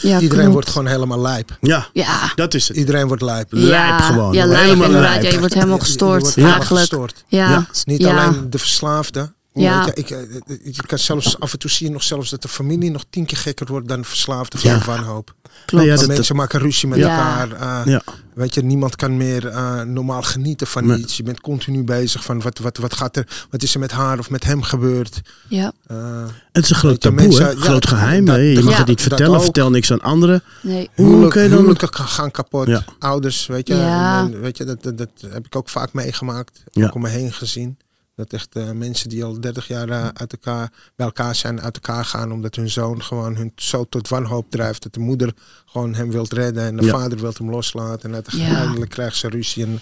Ja 0.02 0.14
Iedereen 0.20 0.30
klopt. 0.38 0.54
wordt 0.54 0.70
gewoon 0.70 0.88
helemaal 0.88 1.22
lijp. 1.22 1.58
Ja, 1.62 1.88
Ja, 1.94 2.32
dat 2.36 2.54
is 2.54 2.68
het. 2.68 2.78
Iedereen 2.78 3.08
wordt 3.08 3.22
lijp. 3.22 3.48
Lijp 3.50 4.00
gewoon. 4.00 4.34
Ja, 4.34 4.46
lijp 4.46 4.62
Helemaal 4.64 4.86
inderdaad. 4.86 5.10
lijp. 5.12 5.24
Ja, 5.24 5.30
je 5.30 5.40
wordt 5.40 5.54
helemaal 5.54 5.76
Je- 5.78 5.82
je 5.82 5.88
gestoord 5.88 6.22
wordt 6.22 6.36
helemaal 6.36 6.56
eigenlijk. 6.58 6.82
gestoord. 6.90 7.24
Ja, 7.28 7.44
Ja. 7.46 7.50
ja. 7.52 7.60
Het 7.68 7.76
is 7.76 7.84
niet 7.84 8.02
Ja. 8.02 8.10
alleen 8.10 8.50
de 8.50 8.58
verslaafde. 8.58 9.32
Ja. 9.54 9.86
Weet 9.86 9.96
je, 9.96 10.02
ik, 10.02 10.10
eh, 10.10 10.20
eh, 10.22 10.74
je 10.76 10.84
kan 10.86 10.98
zelfs 11.00 11.40
af 11.40 11.54
en 11.54 11.60
toe 11.60 11.70
zie 11.70 11.88
je 11.88 11.94
nog 11.94 12.04
zelfs 12.04 12.30
dat 12.30 12.42
de 12.42 12.48
familie 12.48 12.92
nog 12.92 13.04
tien 13.10 13.26
keer 13.26 13.38
gekker 13.38 13.66
wordt 13.68 13.88
dan 13.88 14.02
de 14.02 14.08
verslaafde 14.08 14.58
van 14.58 14.70
Ja. 14.72 14.84
wanhoop. 14.86 15.34
klopt. 15.66 15.72
Nou 15.72 15.88
ja, 15.88 15.96
dat- 15.96 16.16
mensen 16.16 16.36
maken 16.36 16.60
ruzie 16.60 16.88
met 16.90 17.00
Ja. 17.00 17.08
elkaar. 17.40 17.86
eh. 17.88 18.00
Weet 18.34 18.54
je, 18.54 18.62
niemand 18.64 18.96
kan 18.96 19.18
meer 19.18 19.48
eh, 19.48 19.82
normaal 19.82 20.22
genieten 20.22 20.68
van 20.68 20.86
Nee. 20.88 20.98
iets. 20.98 21.18
Je 21.18 21.24
bent 21.24 21.42
continu 21.42 21.84
bezig 21.84 22.24
van 22.24 22.42
wat, 22.42 22.58
wat, 22.60 22.78
wat, 22.78 22.94
gaat 22.94 23.18
er, 23.18 23.46
wat 23.50 23.64
is 23.64 23.74
er 23.74 23.80
met 23.80 23.92
haar 23.92 24.20
of 24.20 24.30
met 24.30 24.44
hem 24.44 24.62
gebeurd. 24.62 25.22
ja, 25.48 25.72
Eh, 25.88 26.24
Het 26.52 26.64
is 26.64 26.70
een 26.70 26.76
groot 26.76 27.02
taboe, 27.02 27.22
mensen- 27.22 27.58
groot 27.58 27.88
geheim. 27.88 28.26
dat-? 28.26 28.36
Je 28.36 28.62
mag 28.64 28.78
het 28.78 28.88
niet 28.88 29.02
vertellen, 29.02 29.36
ook. 29.38 29.44
vertel 29.44 29.70
niks 29.70 29.92
aan 29.92 30.02
anderen. 30.02 30.44
nee. 30.62 30.90
Hoe 30.96 31.06
huwelijk, 31.06 31.34
dan... 31.34 31.44
huwelijken 31.50 31.94
ga- 31.94 32.04
gaan 32.06 32.32
kapot. 32.32 32.82
Ouders, 33.00 33.46
weet 33.48 33.68
je. 33.68 33.74
En, 33.74 34.42
weet 34.42 34.58
je 34.58 34.64
dat, 34.66 34.84
dat, 34.84 34.98
dat 34.98 35.10
heb 35.30 35.46
ik 35.46 35.56
ook 35.56 35.70
vaak 35.70 35.94
meegemaakt. 35.94 36.64
Ook 36.74 36.96
om 36.96 37.02
me 37.02 37.10
heen 37.10 37.34
gezien. 37.34 37.78
Dat 38.16 38.34
echt 38.34 38.56
eh, 38.56 38.72
mensen 38.72 39.10
die 39.10 39.24
al 39.24 39.40
30 39.42 39.68
jaar 39.68 39.90
eh, 39.90 40.08
uit 40.14 40.32
elkaar, 40.32 40.72
bij 40.96 41.06
elkaar 41.06 41.36
zijn, 41.36 41.62
uit 41.62 41.76
elkaar 41.76 42.06
gaan. 42.06 42.32
Omdat 42.32 42.56
hun 42.56 42.70
zoon 42.70 43.04
gewoon 43.04 43.36
hun 43.36 43.52
zo 43.56 43.84
tot 43.84 44.08
wanhoop 44.08 44.50
drijft. 44.52 44.84
Dat 44.84 44.94
de 44.94 45.00
moeder 45.00 45.34
gewoon 45.66 45.94
hem 45.94 46.12
wilt 46.12 46.34
redden. 46.34 46.64
En 46.64 46.76
de 46.78 46.86
Ja. 46.86 46.92
vader 46.92 47.18
wil 47.20 47.34
hem 47.38 47.50
loslaten. 47.50 48.14
En 48.14 48.24
Ja. 48.32 48.46
uiteindelijk 48.48 48.92
krijgt 48.92 49.16
ze 49.18 49.28
ruzie. 49.30 49.64
En, 49.66 49.80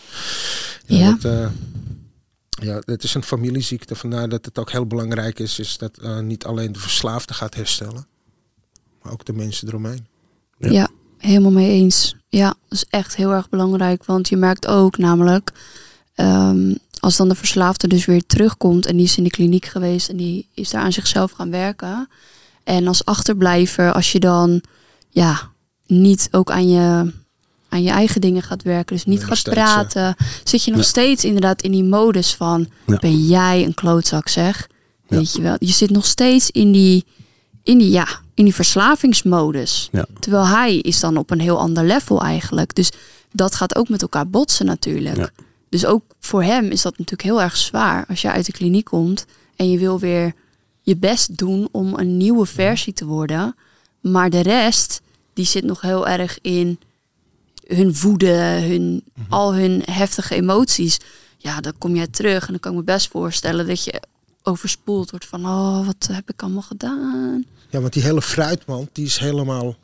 ja, 0.86 0.97
Ja. 0.97 1.11
Dat, 1.21 1.23
eh, 1.32 1.49
ja, 2.49 2.82
het 2.86 3.03
is 3.03 3.13
een 3.13 3.23
familieziekte. 3.23 3.95
Vandaar 3.95 4.30
dat 4.30 4.45
het 4.45 4.59
ook 4.59 4.71
heel 4.71 4.86
belangrijk 4.86 5.39
is, 5.39 5.59
is 5.59 5.77
dat 5.77 5.97
eh, 5.97 6.19
niet 6.19 6.45
alleen 6.45 6.71
de 6.71 6.80
verslaafde 6.80 7.34
gaat 7.34 7.55
herstellen. 7.55 8.07
Maar 9.03 9.11
ook 9.11 9.25
de 9.25 9.34
mensen 9.34 9.67
eromheen. 9.67 10.07
Ja. 10.57 10.71
Ja. 10.71 10.89
helemaal 11.17 11.51
mee 11.51 11.69
eens. 11.69 12.15
Ja, 12.27 12.47
dat 12.47 12.55
is 12.77 12.86
echt 12.89 13.15
heel 13.15 13.32
erg 13.32 13.49
belangrijk. 13.49 14.05
Want 14.05 14.30
je 14.30 14.38
merkt 14.38 14.67
ook 14.67 14.97
namelijk, 14.97 15.51
ehm, 16.15 16.75
als 16.99 17.17
dan 17.17 17.29
de 17.29 17.35
verslaafde 17.35 17.87
dus 17.87 18.05
weer 18.05 18.25
terugkomt 18.25 18.85
en 18.85 18.95
die 18.95 19.05
is 19.05 19.17
in 19.17 19.23
de 19.23 19.29
kliniek 19.29 19.65
geweest 19.65 20.09
en 20.09 20.17
die 20.17 20.47
is 20.53 20.69
daar 20.69 20.81
aan 20.81 20.93
zichzelf 20.93 21.31
gaan 21.31 21.51
werken. 21.51 22.09
En 22.63 22.87
als 22.87 23.05
achterblijver, 23.05 23.93
als 23.93 24.11
je 24.11 24.19
dan 24.19 24.61
ja, 25.09 25.51
niet 25.87 26.27
ook 26.31 26.51
aan 26.51 26.69
je, 26.69 27.11
aan 27.69 27.83
je 27.83 27.89
eigen 27.89 28.21
dingen 28.21 28.41
gaat 28.43 28.63
werken, 28.63 28.95
dus 28.95 29.05
niet 29.05 29.25
gaat 29.25 29.37
steeds, 29.37 29.55
praten, 29.55 30.15
zit 30.43 30.63
je 30.63 30.71
nog 30.71 30.79
Ja. 30.79 30.85
steeds 30.85 31.23
inderdaad 31.25 31.61
in 31.61 31.71
die 31.71 31.83
modus 31.83 32.33
van 32.33 32.67
Ja. 32.85 32.97
ben 32.97 33.25
jij 33.25 33.63
een 33.65 33.73
klootzak 33.73 34.27
zeg. 34.27 34.67
Weet 35.07 35.33
je 35.33 35.41
wel, 35.41 35.55
je 35.59 35.71
zit 35.71 35.89
nog 35.89 36.05
steeds 36.05 36.51
in 36.51 36.71
die, 36.71 37.05
in 37.63 37.77
die, 37.77 37.89
ja, 37.91 38.07
in 38.33 38.43
die 38.43 38.55
verslavingsmodus. 38.55 39.89
Terwijl 40.19 40.47
hij 40.47 40.75
is 40.77 40.99
dan 40.99 41.17
op 41.17 41.31
een 41.31 41.39
heel 41.39 41.59
ander 41.59 41.85
level 41.85 42.21
eigenlijk. 42.21 42.75
Dus 42.75 42.91
dat 43.31 43.55
gaat 43.55 43.75
ook 43.75 43.89
met 43.89 44.01
elkaar 44.01 44.29
botsen 44.29 44.65
natuurlijk. 44.65 45.31
Dus 45.70 45.86
ook 45.86 46.03
voor 46.20 46.43
hem 46.43 46.65
is 46.65 46.82
dat 46.82 46.97
natuurlijk 46.97 47.30
heel 47.30 47.41
erg 47.41 47.57
zwaar. 47.57 48.05
Als 48.07 48.22
je 48.22 48.32
uit 48.32 48.45
de 48.45 48.51
kliniek 48.51 48.86
komt 48.86 49.26
en 49.55 49.70
je 49.72 49.78
wil 49.78 49.99
weer 49.99 50.34
je 50.82 50.97
best 50.97 51.38
doen 51.38 51.70
om 51.72 51.93
een 51.93 52.17
nieuwe 52.17 52.45
versie 52.45 52.93
te 52.93 53.05
worden. 53.05 53.55
Maar 53.99 54.30
de 54.30 54.41
rest, 54.41 55.01
die 55.34 55.45
zit 55.45 55.63
nog 55.63 55.82
heel 55.82 56.07
erg 56.07 56.39
in 56.41 56.80
hun 57.67 57.95
woede, 57.95 58.61
hun, 58.67 59.03
al 59.30 59.53
hun 59.53 59.82
heftige 59.86 60.36
emoties. 60.36 60.97
Ja, 61.38 61.61
dan 61.61 61.74
kom 61.78 61.95
jij 61.95 62.07
terug 62.07 62.41
en 62.45 62.51
dan 62.51 62.59
kan 62.59 62.72
ik 62.72 62.78
me 62.78 62.84
best 62.84 63.07
voorstellen 63.07 63.67
dat 63.67 63.84
je 63.84 64.01
overspoeld 64.43 65.09
wordt 65.09 65.26
van... 65.26 65.45
Oh, 65.45 65.86
wat 65.86 66.09
heb 66.11 66.30
ik 66.30 66.41
allemaal 66.41 66.61
gedaan? 66.61 67.45
Ja, 67.70 67.80
want 67.80 67.93
die 67.93 68.03
hele 68.03 68.22
fruitmand, 68.22 68.89
die 68.93 69.05
is 69.05 69.17
helemaal, 69.17 69.76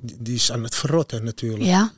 die, 0.00 0.16
die 0.20 0.34
is 0.34 0.52
aan 0.52 0.62
het 0.62 0.74
verrotten 0.74 1.24
natuurlijk. 1.24 1.64
Ja, 1.64 1.92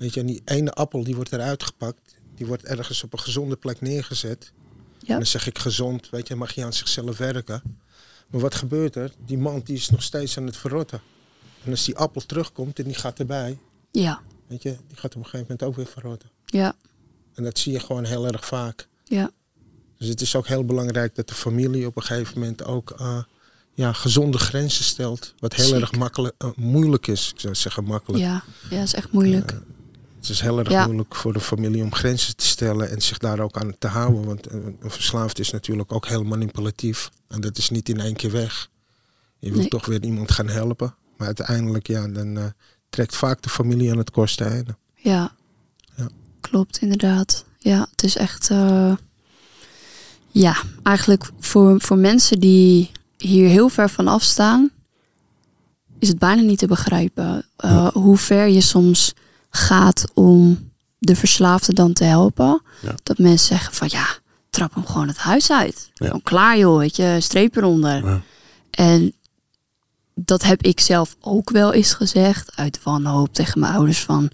Weet 0.00 0.14
je, 0.14 0.20
en 0.20 0.26
die 0.26 0.42
ene 0.44 0.72
appel 0.72 1.04
die 1.04 1.14
wordt 1.14 1.32
eruit 1.32 1.62
gepakt, 1.62 2.09
die 2.40 2.48
wordt 2.48 2.64
ergens 2.64 3.02
op 3.04 3.12
een 3.12 3.18
gezonde 3.18 3.56
plek 3.56 3.80
neergezet. 3.80 4.52
Ja. 4.98 5.08
En 5.08 5.14
dan 5.14 5.26
zeg 5.26 5.46
ik 5.46 5.58
gezond, 5.58 6.10
weet 6.10 6.28
je, 6.28 6.34
mag 6.34 6.52
je 6.52 6.64
aan 6.64 6.72
zichzelf 6.72 7.18
werken. 7.18 7.62
Maar 8.28 8.40
wat 8.40 8.54
gebeurt 8.54 8.96
er? 8.96 9.12
Die 9.26 9.38
mand 9.38 9.66
die 9.66 9.76
is 9.76 9.90
nog 9.90 10.02
steeds 10.02 10.38
aan 10.38 10.46
het 10.46 10.56
verrotten. 10.56 11.00
En 11.64 11.70
als 11.70 11.84
die 11.84 11.96
appel 11.96 12.20
terugkomt 12.26 12.78
en 12.78 12.84
die 12.84 12.94
gaat 12.94 13.18
erbij, 13.18 13.58
ja, 13.90 14.20
weet 14.46 14.62
je, 14.62 14.76
die 14.86 14.96
gaat 14.96 15.16
op 15.16 15.22
een 15.22 15.28
gegeven 15.30 15.46
moment 15.48 15.62
ook 15.62 15.76
weer 15.76 15.86
verrotten. 15.86 16.30
ja, 16.46 16.74
En 17.34 17.44
dat 17.44 17.58
zie 17.58 17.72
je 17.72 17.80
gewoon 17.80 18.04
heel 18.04 18.26
erg 18.26 18.46
vaak. 18.46 18.88
ja. 19.04 19.30
Dus 19.98 20.08
het 20.08 20.20
is 20.20 20.36
ook 20.36 20.46
heel 20.46 20.64
belangrijk 20.64 21.14
dat 21.14 21.28
de 21.28 21.34
familie 21.34 21.86
op 21.86 21.96
een 21.96 22.02
gegeven 22.02 22.38
moment 22.38 22.64
ook 22.64 22.90
eh, 22.90 23.22
ja, 23.74 23.92
gezonde 23.92 24.38
grenzen 24.38 24.84
stelt. 24.84 25.34
Wat 25.38 25.54
heel 25.54 25.74
erg 25.74 25.92
makkelijk, 25.92 26.34
eh, 26.38 26.50
moeilijk 26.56 27.06
is. 27.06 27.30
Ik 27.34 27.40
zou 27.40 27.54
zeggen 27.54 27.84
makkelijk. 27.84 28.22
Ja, 28.24 28.42
ja, 28.70 28.76
dat 28.76 28.86
is 28.86 28.94
echt 28.94 29.12
moeilijk. 29.12 29.54
Het 30.20 30.28
is 30.28 30.40
heel 30.40 30.58
erg 30.58 30.68
Ja. 30.70 30.84
moeilijk 30.84 31.14
voor 31.16 31.32
de 31.32 31.40
familie 31.40 31.82
om 31.82 31.94
grenzen 31.94 32.36
te 32.36 32.46
stellen 32.46 32.90
en 32.90 33.02
zich 33.02 33.18
daar 33.18 33.40
ook 33.40 33.56
aan 33.56 33.74
te 33.78 33.86
houden. 33.86 34.24
Want 34.24 34.50
een 34.52 34.76
een 34.80 34.90
verslaafd 34.90 35.38
is 35.38 35.50
natuurlijk 35.50 35.92
ook 35.92 36.06
heel 36.06 36.24
manipulatief. 36.24 37.10
En 37.28 37.40
dat 37.40 37.58
is 37.58 37.70
niet 37.70 37.88
in 37.88 38.00
één 38.00 38.16
keer 38.16 38.30
weg. 38.30 38.68
Je 39.38 39.50
wil 39.50 39.58
Nee. 39.58 39.68
toch 39.68 39.86
weer 39.86 40.02
iemand 40.04 40.30
gaan 40.30 40.48
helpen. 40.48 40.94
Maar 41.16 41.26
uiteindelijk, 41.26 41.86
ja, 41.86 42.08
dan 42.08 42.36
eh, 42.38 42.44
trekt 42.90 43.16
vaak 43.16 43.42
de 43.42 43.48
familie 43.48 43.90
aan 43.90 43.98
het 43.98 44.10
kortste 44.10 44.44
einde. 44.44 44.76
Ja. 44.94 45.32
Ja. 45.96 46.08
klopt 46.40 46.78
inderdaad. 46.78 47.44
Ja, 47.58 47.86
het 47.90 48.02
is 48.02 48.16
echt... 48.16 48.50
eh, 48.50 48.92
ja, 50.28 50.56
eigenlijk 50.82 51.30
voor, 51.38 51.80
voor 51.80 51.98
mensen 51.98 52.40
die 52.40 52.90
hier 53.18 53.48
heel 53.48 53.68
ver 53.68 53.90
van 53.90 54.08
afstaan... 54.08 54.70
is 55.98 56.08
het 56.08 56.18
bijna 56.18 56.42
niet 56.42 56.58
te 56.58 56.66
begrijpen 56.66 57.46
eh, 57.56 57.88
hoe 57.88 58.16
ver 58.16 58.46
je 58.48 58.60
soms 58.60 59.14
gaat 59.50 60.04
om 60.14 60.70
de 60.98 61.16
verslaafde 61.16 61.72
dan 61.72 61.92
te 61.92 62.04
helpen. 62.04 62.62
Ja. 62.82 62.94
Dat 63.02 63.18
mensen 63.18 63.46
zeggen 63.46 63.74
van 63.74 63.88
ja, 63.90 64.06
trap 64.50 64.74
hem 64.74 64.86
gewoon 64.86 65.08
het 65.08 65.16
huis 65.16 65.50
uit. 65.50 65.90
Ja. 65.94 66.06
Gewoon 66.06 66.22
klaar 66.22 66.58
joh, 66.58 66.78
weet 66.78 66.96
je, 66.96 67.16
streep 67.20 67.56
eronder. 67.56 68.04
Ja. 68.04 68.20
En 68.70 69.12
dat 70.14 70.42
heb 70.42 70.62
ik 70.62 70.80
zelf 70.80 71.16
ook 71.20 71.50
wel 71.50 71.72
eens 71.72 71.94
gezegd. 71.94 72.52
Uit 72.54 72.82
wanhoop 72.82 73.34
tegen 73.34 73.60
mijn 73.60 73.74
ouders 73.74 74.00
van... 74.00 74.30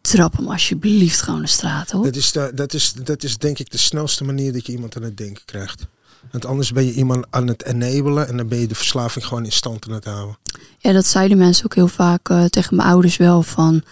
Trap 0.00 0.36
hem 0.36 0.48
alsjeblieft 0.48 1.20
gewoon 1.22 1.40
de 1.40 1.46
straat 1.46 1.94
op. 1.94 2.04
Dat 2.04 2.16
is, 2.16 2.32
de, 2.32 2.50
dat, 2.54 2.74
is, 2.74 2.92
dat 2.92 3.22
is 3.22 3.38
denk 3.38 3.58
ik 3.58 3.70
de 3.70 3.78
snelste 3.78 4.24
manier 4.24 4.52
dat 4.52 4.66
je 4.66 4.72
iemand 4.72 4.96
aan 4.96 5.02
het 5.02 5.16
denken 5.16 5.44
krijgt. 5.44 5.86
Want 6.30 6.46
anders 6.46 6.72
ben 6.72 6.84
je 6.84 6.92
iemand 6.92 7.26
aan 7.30 7.46
het 7.46 7.64
enabelen 7.64 8.28
en 8.28 8.36
dan 8.36 8.48
ben 8.48 8.58
je 8.58 8.66
de 8.66 8.74
verslaving 8.74 9.26
gewoon 9.26 9.44
in 9.44 9.52
stand 9.52 9.86
aan 9.86 9.94
het 9.94 10.04
houden. 10.04 10.38
Ja, 10.78 10.92
dat 10.92 11.06
zeiden 11.06 11.38
mensen 11.38 11.64
ook 11.64 11.74
heel 11.74 11.88
vaak 11.88 12.28
eh, 12.28 12.44
tegen 12.44 12.76
mijn 12.76 12.88
ouders 12.88 13.16
wel. 13.16 13.42
Van 13.42 13.82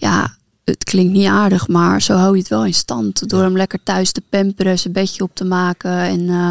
ja, 0.00 0.36
het 0.64 0.84
klinkt 0.84 1.12
niet 1.12 1.26
aardig, 1.26 1.68
maar 1.68 2.02
zo 2.02 2.14
hou 2.14 2.32
je 2.34 2.38
het 2.40 2.48
wel 2.48 2.64
in 2.64 2.74
stand. 2.74 3.28
Door 3.28 3.42
hem 3.42 3.56
lekker 3.56 3.78
thuis 3.84 4.12
te 4.12 4.22
pamperen, 4.30 4.78
zijn 4.78 4.92
bedje 4.92 5.22
op 5.22 5.34
te 5.34 5.44
maken. 5.44 5.90
En 5.90 6.28
eh, 6.28 6.50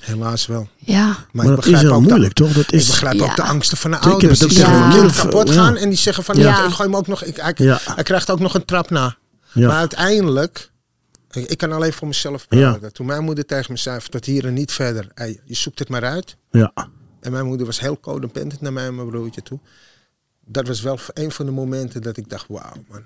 Helaas 0.00 0.46
wel. 0.46 0.68
Ja, 0.76 1.04
Maar, 1.06 1.26
Maar 1.32 1.44
ik 1.46 1.50
dat 1.56 1.66
is 1.66 1.84
ook 1.88 2.02
de- 2.02 2.08
moeilijk, 2.08 2.32
toch? 2.32 2.52
Dat 2.52 2.62
Ik 2.64 2.70
is, 2.70 2.86
begrijp 2.86 3.20
ook 3.20 3.36
de 3.36 3.42
angsten 3.42 3.76
van 3.76 3.90
de 3.90 3.96
Ik 3.96 4.02
heb 4.02 4.12
ouders. 4.12 4.38
Die 4.38 4.50
zeggen, 4.50 4.64
tegen 4.66 4.78
mijn 4.78 4.88
mijn 4.88 5.00
kind 5.00 5.14
moeder, 5.24 5.30
kapot 5.40 5.54
ja. 5.54 5.62
gaan. 5.62 5.76
En 5.76 5.88
die 5.88 5.98
zeggen 5.98 6.24
van, 6.24 6.36
Ja. 6.36 6.64
ik 6.64 6.70
gooi 6.72 6.88
hem 6.88 6.96
ook 6.96 7.06
nog... 7.06 7.22
Ik, 7.24 7.36
hij, 7.36 7.52
Ja. 7.56 7.78
hij 7.94 8.02
krijgt 8.04 8.30
ook 8.30 8.40
nog 8.40 8.54
een 8.54 8.64
trap 8.64 8.90
na. 8.90 9.16
ja. 9.52 9.66
Maar 9.66 9.76
uiteindelijk... 9.76 10.70
Ik, 11.30 11.46
ik 11.50 11.58
kan 11.58 11.72
alleen 11.72 11.92
voor 11.92 12.06
mezelf 12.06 12.48
praten. 12.48 12.92
Toen 12.92 13.06
mijn 13.06 13.24
moeder 13.24 13.44
tegen 13.46 13.72
me 13.72 13.78
zei, 13.78 14.00
tot 14.10 14.24
hier 14.24 14.46
en 14.46 14.54
niet 14.54 14.72
verder. 14.72 15.08
Hey, 15.14 15.40
je 15.44 15.54
zoekt 15.54 15.78
het 15.78 15.88
maar 15.88 16.04
uit. 16.04 16.36
ja. 16.50 16.72
En 17.20 17.32
mijn 17.32 17.46
moeder 17.46 17.66
was 17.66 17.80
heel 17.80 18.00
codependent 18.00 18.60
naar 18.60 18.72
mij 18.72 18.86
en 18.86 18.94
mijn 18.94 19.08
broertje 19.08 19.42
toe. 19.42 19.58
Dat 20.48 20.66
was 20.66 20.80
wel 20.80 20.98
een 21.12 21.30
van 21.30 21.46
de 21.46 21.52
momenten 21.52 22.02
dat 22.02 22.16
ik 22.16 22.28
dacht, 22.28 22.46
wauw 22.48 22.72
man. 22.88 23.04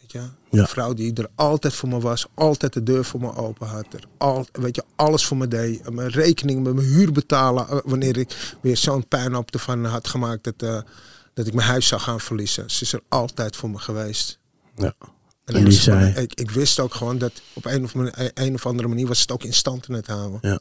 Weet 0.00 0.12
je? 0.12 0.18
Ja. 0.50 0.60
Een 0.60 0.66
vrouw 0.68 0.92
die 0.94 1.12
er 1.14 1.28
altijd 1.34 1.74
voor 1.74 1.88
me 1.88 2.00
was. 2.00 2.26
Altijd 2.34 2.72
de 2.72 2.82
deur 2.82 3.04
voor 3.04 3.20
me 3.20 3.34
open 3.34 3.66
had. 3.66 3.86
Er 3.94 4.04
al, 4.18 4.46
weet 4.52 4.76
je, 4.76 4.84
alles 4.96 5.24
voor 5.24 5.36
me 5.36 5.48
deed. 5.48 5.90
Mijn 5.90 6.08
rekening, 6.10 6.62
met 6.64 6.74
mijn 6.74 6.86
huur 6.86 7.12
betalen. 7.12 7.68
eh, 7.68 7.78
Wanneer 7.84 8.16
ik 8.16 8.56
weer 8.60 8.76
zo'n 8.76 9.08
pijn 9.08 9.34
op 9.36 9.50
ervan 9.50 9.84
had 9.84 10.08
gemaakt 10.08 10.44
dat, 10.44 10.54
eh, 10.62 10.80
dat 11.34 11.46
ik 11.46 11.54
mijn 11.54 11.68
huis 11.68 11.86
zou 11.86 12.00
gaan 12.00 12.20
verliezen. 12.20 12.70
Ze 12.70 12.82
is 12.82 12.92
er 12.92 13.00
altijd 13.08 13.56
voor 13.56 13.70
me 13.70 13.78
geweest. 13.78 14.38
ja. 14.76 14.94
En 15.44 15.54
En 15.54 15.64
die 15.64 15.72
zei- 15.72 16.14
ik, 16.14 16.34
ik 16.34 16.50
wist 16.50 16.80
ook 16.80 16.94
gewoon 16.94 17.18
dat 17.18 17.32
op 17.52 17.64
een 17.64 17.84
of, 17.84 17.94
manier- 17.94 18.30
een 18.34 18.54
of 18.54 18.66
andere 18.66 18.88
manier 18.88 19.06
was 19.06 19.20
het 19.20 19.32
ook 19.32 19.42
in 19.44 19.52
stand 19.54 19.82
te 19.82 20.02
houden. 20.12 20.38
Ja. 20.42 20.58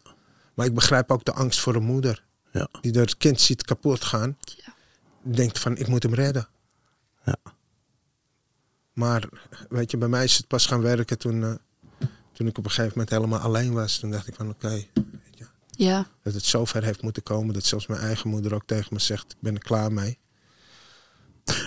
Maar 0.53 0.65
ik 0.65 0.73
begrijp 0.73 1.11
ook 1.11 1.25
de 1.25 1.33
angst 1.33 1.59
voor 1.59 1.75
een 1.75 1.83
moeder. 1.83 2.23
Ja. 2.51 2.67
Die 2.81 2.91
het 2.99 3.17
kind 3.17 3.41
ziet 3.41 3.63
kapot 3.63 4.03
gaan. 4.05 4.37
Denkt 5.31 5.59
van, 5.59 5.77
ik 5.77 5.87
moet 5.87 6.03
hem 6.03 6.13
redden. 6.13 6.47
Ja. 7.25 7.35
Maar 8.93 9.23
weet 9.69 9.91
je, 9.91 9.97
bij 9.97 10.07
mij 10.07 10.23
is 10.23 10.37
het 10.37 10.47
pas 10.47 10.65
gaan 10.65 10.81
werken 10.81 11.17
toen, 11.17 11.43
eh, 11.43 11.49
toen 12.33 12.47
ik 12.47 12.57
op 12.57 12.63
een 12.65 12.69
gegeven 12.71 12.91
moment 12.91 13.09
helemaal 13.09 13.39
alleen 13.39 13.73
was. 13.73 13.97
Toen 13.97 14.11
dacht 14.11 14.27
ik 14.27 14.35
van, 14.35 14.49
oké, 14.49 14.69
weet 14.69 14.87
je, 15.35 15.45
ja. 15.71 16.07
dat 16.23 16.33
het 16.33 16.45
zover 16.45 16.83
heeft 16.83 17.01
moeten 17.01 17.23
komen. 17.23 17.53
Dat 17.53 17.65
zelfs 17.65 17.87
mijn 17.87 18.01
eigen 18.01 18.29
moeder 18.29 18.53
ook 18.53 18.63
tegen 18.65 18.87
me 18.93 18.99
zegt, 18.99 19.31
ik 19.31 19.37
ben 19.39 19.53
er 19.53 19.61
klaar 19.63 19.91
mee. 19.91 20.17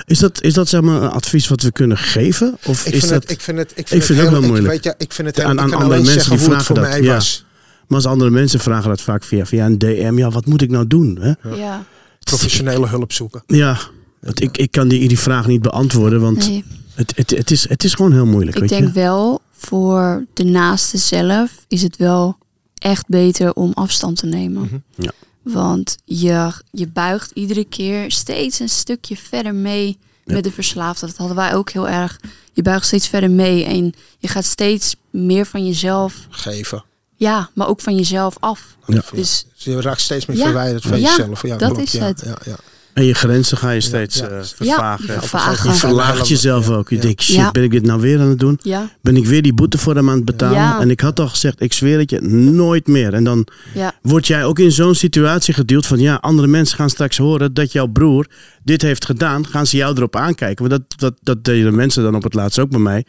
Is 0.05 0.19
dat, 0.19 0.43
is 0.43 0.55
dat 0.55 0.69
zeg 0.69 0.81
maar 0.81 1.03
een 1.03 1.11
advies 1.11 1.49
wat 1.49 1.63
we 1.63 1.73
kunnen 1.73 1.99
geven? 1.99 2.59
Of 2.67 2.87
Ik 2.87 2.93
is 2.93 2.99
vind, 2.99 3.13
dat, 3.13 3.23
het, 3.23 3.31
ik 3.31 3.41
vind 3.41 3.59
het, 3.59 3.71
ik 3.71 3.79
ik 3.79 3.87
vind 3.87 4.09
het 4.09 4.17
heel, 4.19 4.31
wel 4.31 4.41
ik, 4.41 4.47
moeilijk. 4.47 4.73
weet 4.73 4.85
je, 4.85 4.95
ik 4.99 5.13
vind 5.13 5.29
het 5.29 5.41
Aan- 5.41 5.51
heel, 5.51 5.59
aan 5.59 5.65
ik 5.67 5.71
kan 5.73 5.81
andere 5.83 5.95
alleen 6.01 6.05
mensen 6.13 6.23
zeggen 6.23 6.37
die 6.37 6.47
hoe 6.47 6.55
het 6.57 6.65
voor 6.67 6.77
vragen 6.77 6.91
mij 6.93 7.01
dat, 7.01 7.09
ja. 7.11 7.15
was. 7.15 7.45
Maar 7.87 7.97
als 7.99 8.07
andere 8.07 8.31
mensen 8.31 8.61
vragen 8.61 8.89
dat 8.89 9.01
vaak 9.01 9.25
via, 9.25 9.47
via 9.47 9.67
een 9.67 9.79
DM, 9.79 10.15
ja, 10.19 10.31
wat 10.31 10.47
moet 10.47 10.63
ik 10.63 10.71
nou 10.71 10.87
doen? 10.87 11.19
Hè? 11.21 11.49
ja. 11.57 11.85
Professionele 12.25 12.87
hulp 12.89 13.13
zoeken. 13.13 13.43
Ja, 13.47 13.79
want 14.21 14.41
ik, 14.43 14.57
ik 14.57 14.71
kan 14.71 14.89
die, 14.89 15.09
die 15.09 15.19
vraag 15.19 15.47
niet 15.47 15.63
beantwoorden, 15.63 16.21
want 16.21 16.49
Nee. 16.49 16.65
het, 16.95 17.13
het, 17.17 17.31
het, 17.31 17.51
is, 17.51 17.69
het 17.69 17.85
is 17.85 17.95
gewoon 17.95 18.13
heel 18.13 18.27
moeilijk. 18.27 18.55
Ik 18.57 18.61
weet 18.61 18.71
denk 18.71 18.87
je? 18.87 18.93
wel, 18.93 19.41
voor 19.53 20.27
de 20.35 20.45
naaste 20.45 20.99
zelf 20.99 21.51
is 21.69 21.83
het 21.83 21.97
wel 21.97 22.39
echt 22.79 23.07
beter 23.09 23.53
om 23.55 23.73
afstand 23.75 24.17
te 24.17 24.27
nemen. 24.27 24.63
Mhm. 24.63 24.79
Ja. 24.97 25.11
Want 25.43 25.97
je, 26.05 26.53
je 26.71 26.89
buigt 26.89 27.31
iedere 27.35 27.65
keer 27.65 28.11
steeds 28.11 28.59
een 28.61 28.69
stukje 28.69 29.17
verder 29.17 29.55
mee 29.55 29.99
Ja. 30.25 30.35
met 30.35 30.45
de 30.45 30.53
verslaafde. 30.53 31.07
Dat 31.07 31.17
hadden 31.17 31.37
wij 31.37 31.55
ook 31.55 31.71
heel 31.71 31.89
erg. 31.89 32.21
Je 32.53 32.63
buigt 32.63 32.87
steeds 32.87 33.09
verder 33.09 33.31
mee 33.31 33.65
en 33.65 33.93
je 34.19 34.29
gaat 34.29 34.45
steeds 34.45 34.97
meer 35.11 35.47
van 35.47 35.67
jezelf, 35.67 36.27
Geven. 36.31 36.85
Ja, 37.29 37.49
maar 37.55 37.69
ook 37.69 37.81
van 37.81 37.97
jezelf 37.97 38.37
af. 38.39 38.77
Ja. 38.87 38.95
Dus 38.95 39.45
Dus 39.55 39.65
je 39.65 39.81
raakt 39.81 40.01
steeds 40.01 40.27
meer 40.27 40.37
Ja. 40.37 40.45
verwijderd 40.45 40.83
van 40.83 41.01
Ja, 41.01 41.09
jezelf. 41.17 41.43
Ja, 41.47 41.57
dat 41.57 41.79
is 41.79 41.93
ja, 41.93 42.05
het. 42.05 42.23
Ja, 42.25 42.37
ja. 42.45 42.57
En 42.93 43.05
je 43.05 43.15
grenzen 43.15 43.57
ga 43.59 43.71
je 43.71 43.81
steeds 43.81 44.19
ja. 44.19 44.29
eh, 44.29 44.39
Ja, 44.59 44.99
vervagen. 44.99 45.71
je 45.71 45.77
verlaagt 45.77 46.29
jezelf 46.29 46.69
ook. 46.71 46.89
Je 46.91 46.97
Ja. 46.97 47.01
denkt, 47.03 47.23
shit, 47.23 47.35
Ja. 47.35 47.51
ben 47.51 47.63
ik 47.63 47.71
dit 47.71 47.83
nou 47.87 48.01
weer 48.01 48.21
aan 48.21 48.29
het 48.29 48.39
doen? 48.39 48.59
ja, 48.63 48.91
Ben 49.03 49.17
ik 49.17 49.27
weer 49.27 49.43
die 49.43 49.53
boete 49.55 49.79
voor 49.79 49.95
hem 49.95 50.09
aan 50.11 50.17
het 50.17 50.25
betalen? 50.25 50.57
Ja. 50.57 50.81
En 50.81 50.91
ik 50.91 51.01
had 51.01 51.21
al 51.21 51.29
gezegd, 51.29 51.61
ik 51.63 51.73
zweer 51.73 51.99
het 51.99 52.11
je, 52.11 52.21
nooit 52.21 52.87
meer. 52.87 53.15
En 53.15 53.25
dan 53.25 53.47
ja, 53.75 53.93
word 54.03 54.27
jij 54.27 54.45
ook 54.45 54.59
in 54.59 54.73
zo'n 54.73 54.95
situatie 54.95 55.55
geduwd 55.55 55.87
van... 55.87 55.99
ja, 55.99 56.15
andere 56.15 56.49
mensen 56.49 56.77
gaan 56.77 56.91
straks 56.91 57.17
horen 57.17 57.55
dat 57.55 57.73
jouw 57.73 57.87
broer 57.87 58.27
dit 58.65 58.83
heeft 58.83 59.05
gedaan. 59.05 59.47
Gaan 59.47 59.67
ze 59.67 59.77
jou 59.77 59.97
erop 59.97 60.17
aankijken. 60.17 60.69
Want 60.69 60.81
dat, 60.89 60.99
dat, 61.01 61.15
dat 61.23 61.45
deden 61.45 61.75
mensen 61.75 62.03
dan 62.03 62.15
op 62.15 62.23
het 62.23 62.35
laatst 62.35 62.59
ook 62.59 62.71
bij 62.71 62.81
mij. 62.81 63.05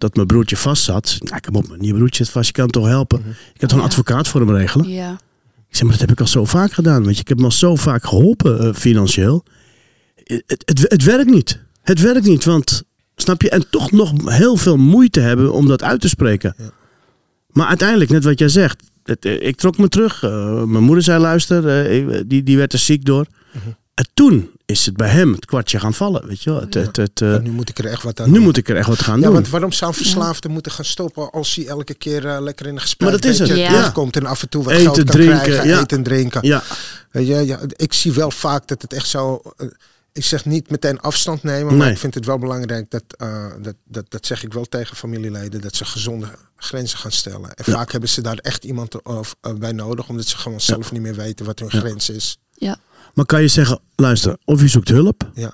Dat 0.00 0.14
mijn 0.14 0.26
broertje 0.26 0.56
vast 0.56 0.82
zat. 0.82 1.18
Nou, 1.20 1.40
kom 1.40 1.54
op, 1.56 1.76
je 1.80 1.94
broertje 1.94 2.24
zit 2.24 2.32
vast, 2.32 2.46
je 2.46 2.52
kan 2.52 2.62
hem 2.62 2.72
toch 2.72 2.86
helpen? 2.86 3.18
Ik 3.54 3.60
had 3.60 3.68
toch 3.68 3.70
een 3.70 3.78
Ja. 3.78 3.84
advocaat 3.84 4.28
voor 4.28 4.40
hem 4.40 4.50
regelen? 4.56 4.88
ja, 4.88 5.12
Ik 5.68 5.76
zeg, 5.76 5.82
maar 5.82 5.90
dat 5.90 6.00
heb 6.00 6.10
ik 6.10 6.20
al 6.20 6.26
zo 6.26 6.44
vaak 6.44 6.72
gedaan. 6.72 7.04
Weet 7.04 7.14
je. 7.14 7.20
Ik 7.20 7.28
heb 7.28 7.36
hem 7.36 7.46
al 7.46 7.52
zo 7.52 7.76
vaak 7.76 8.04
geholpen 8.04 8.60
eh, 8.60 8.74
financieel. 8.74 9.44
Het, 10.24 10.62
het, 10.64 10.80
het 10.88 11.04
werkt 11.04 11.30
niet. 11.30 11.60
Het 11.82 12.00
werkt 12.00 12.26
niet, 12.26 12.44
want 12.44 12.82
snap 13.16 13.42
je? 13.42 13.50
En 13.50 13.64
toch 13.70 13.90
nog 13.92 14.12
heel 14.24 14.56
veel 14.56 14.76
moeite 14.76 15.20
hebben 15.20 15.52
om 15.52 15.66
dat 15.68 15.82
uit 15.82 16.00
te 16.00 16.08
spreken. 16.08 16.54
Ja. 16.58 16.70
Maar 17.50 17.66
uiteindelijk, 17.66 18.10
net 18.10 18.24
wat 18.24 18.38
jij 18.38 18.48
zegt. 18.48 18.82
Het, 19.04 19.24
eh, 19.24 19.46
ik 19.46 19.56
trok 19.56 19.78
me 19.78 19.88
terug. 19.88 20.22
Eh, 20.22 20.62
mijn 20.62 20.84
moeder 20.84 21.04
zei 21.04 21.20
luister, 21.20 21.68
eh, 21.68 22.20
die, 22.26 22.42
die 22.42 22.56
werd 22.56 22.72
er 22.72 22.78
ziek 22.78 23.04
door. 23.04 23.26
Mhm. 23.52 23.68
En 23.94 24.08
toen 24.14 24.50
is 24.70 24.86
het 24.86 24.96
bij 24.96 25.08
hem 25.08 25.32
het 25.32 25.44
kwartje 25.44 25.78
gaan 25.80 25.94
vallen. 25.94 26.26
Weet 26.26 26.42
je 26.42 26.50
wel? 26.50 26.60
Het, 26.60 26.74
het, 26.74 26.96
het, 26.96 27.20
eh, 27.20 27.38
nu 27.38 27.50
moet 27.50 27.68
ik 27.68 27.78
er 27.78 27.86
echt 27.86 28.02
wat 28.02 28.20
aan 28.20 28.26
nu 28.28 28.34
doen. 28.34 28.42
moet 28.42 28.56
ik 28.56 28.68
er 28.68 28.76
echt 28.76 28.88
wat 28.88 28.98
gaan 29.02 29.18
Ja, 29.18 29.24
doen. 29.24 29.32
want 29.34 29.48
waarom 29.48 29.72
zou 29.72 29.90
een 29.90 29.96
verslaafde 29.96 30.48
moeten 30.48 30.72
gaan 30.72 30.84
stoppen 30.84 31.30
als 31.30 31.54
hij 31.54 31.66
elke 31.66 31.94
keer 31.94 32.26
eh, 32.26 32.40
lekker 32.40 32.66
in 32.66 32.74
een 32.74 32.80
gesprek 32.80 33.10
Maar 33.10 33.20
dat 33.20 33.30
is 33.30 33.38
het, 33.38 33.48
ja. 33.48 33.68
terugkomt 33.68 34.16
en 34.16 34.26
af 34.26 34.42
en 34.42 34.48
toe 34.48 34.64
wat 34.64 34.72
Eten, 34.72 34.84
geld 34.84 34.96
kan 34.96 35.06
drinken, 35.06 35.40
krijgen, 35.42 35.78
eten 35.80 35.96
en 35.96 36.02
drinken. 36.02 36.46
Ja, 36.46 36.62
ja, 37.12 37.58
ik 37.76 37.92
zie 37.92 38.12
wel 38.12 38.30
vaak 38.30 38.66
dat 38.68 38.82
het 38.82 38.92
echt 38.92 39.08
zo. 39.08 39.40
eh, 39.56 39.66
ik 40.12 40.24
zeg 40.24 40.44
niet 40.44 40.70
meteen 40.70 41.00
afstand 41.00 41.42
nemen, 41.42 41.66
maar 41.76 41.84
Nee. 41.86 41.90
ik 41.94 41.98
vind 41.98 42.14
het 42.14 42.24
wel 42.26 42.38
belangrijk 42.38 42.90
dat, 42.90 43.02
dat, 43.62 43.74
dat, 43.84 44.04
dat 44.08 44.26
zeg 44.26 44.44
ik 44.44 44.52
wel 44.52 44.64
tegen 44.64 44.96
familieleden, 44.96 45.60
dat 45.60 45.74
ze 45.76 45.84
gezonde 45.84 46.26
grenzen 46.56 46.98
gaan 46.98 47.12
stellen. 47.12 47.54
En 47.54 47.64
vaak 47.64 47.92
hebben 47.92 48.08
ze 48.10 48.20
daar 48.20 48.36
echt 48.38 48.64
iemand 48.64 48.96
bij 49.58 49.72
nodig, 49.72 50.08
omdat 50.08 50.26
ze 50.26 50.36
gewoon 50.36 50.60
zelf 50.60 50.92
niet 50.92 51.02
meer 51.02 51.14
weten 51.14 51.46
wat 51.46 51.58
hun 51.58 51.70
grens 51.70 52.10
is. 52.10 52.38
Ja, 52.60 52.76
maar 53.14 53.24
kan 53.26 53.40
je 53.42 53.48
zeggen, 53.48 53.80
luister, 53.96 54.36
of 54.44 54.60
je 54.60 54.68
zoekt 54.68 54.88
hulp, 54.88 55.30
Ja. 55.34 55.52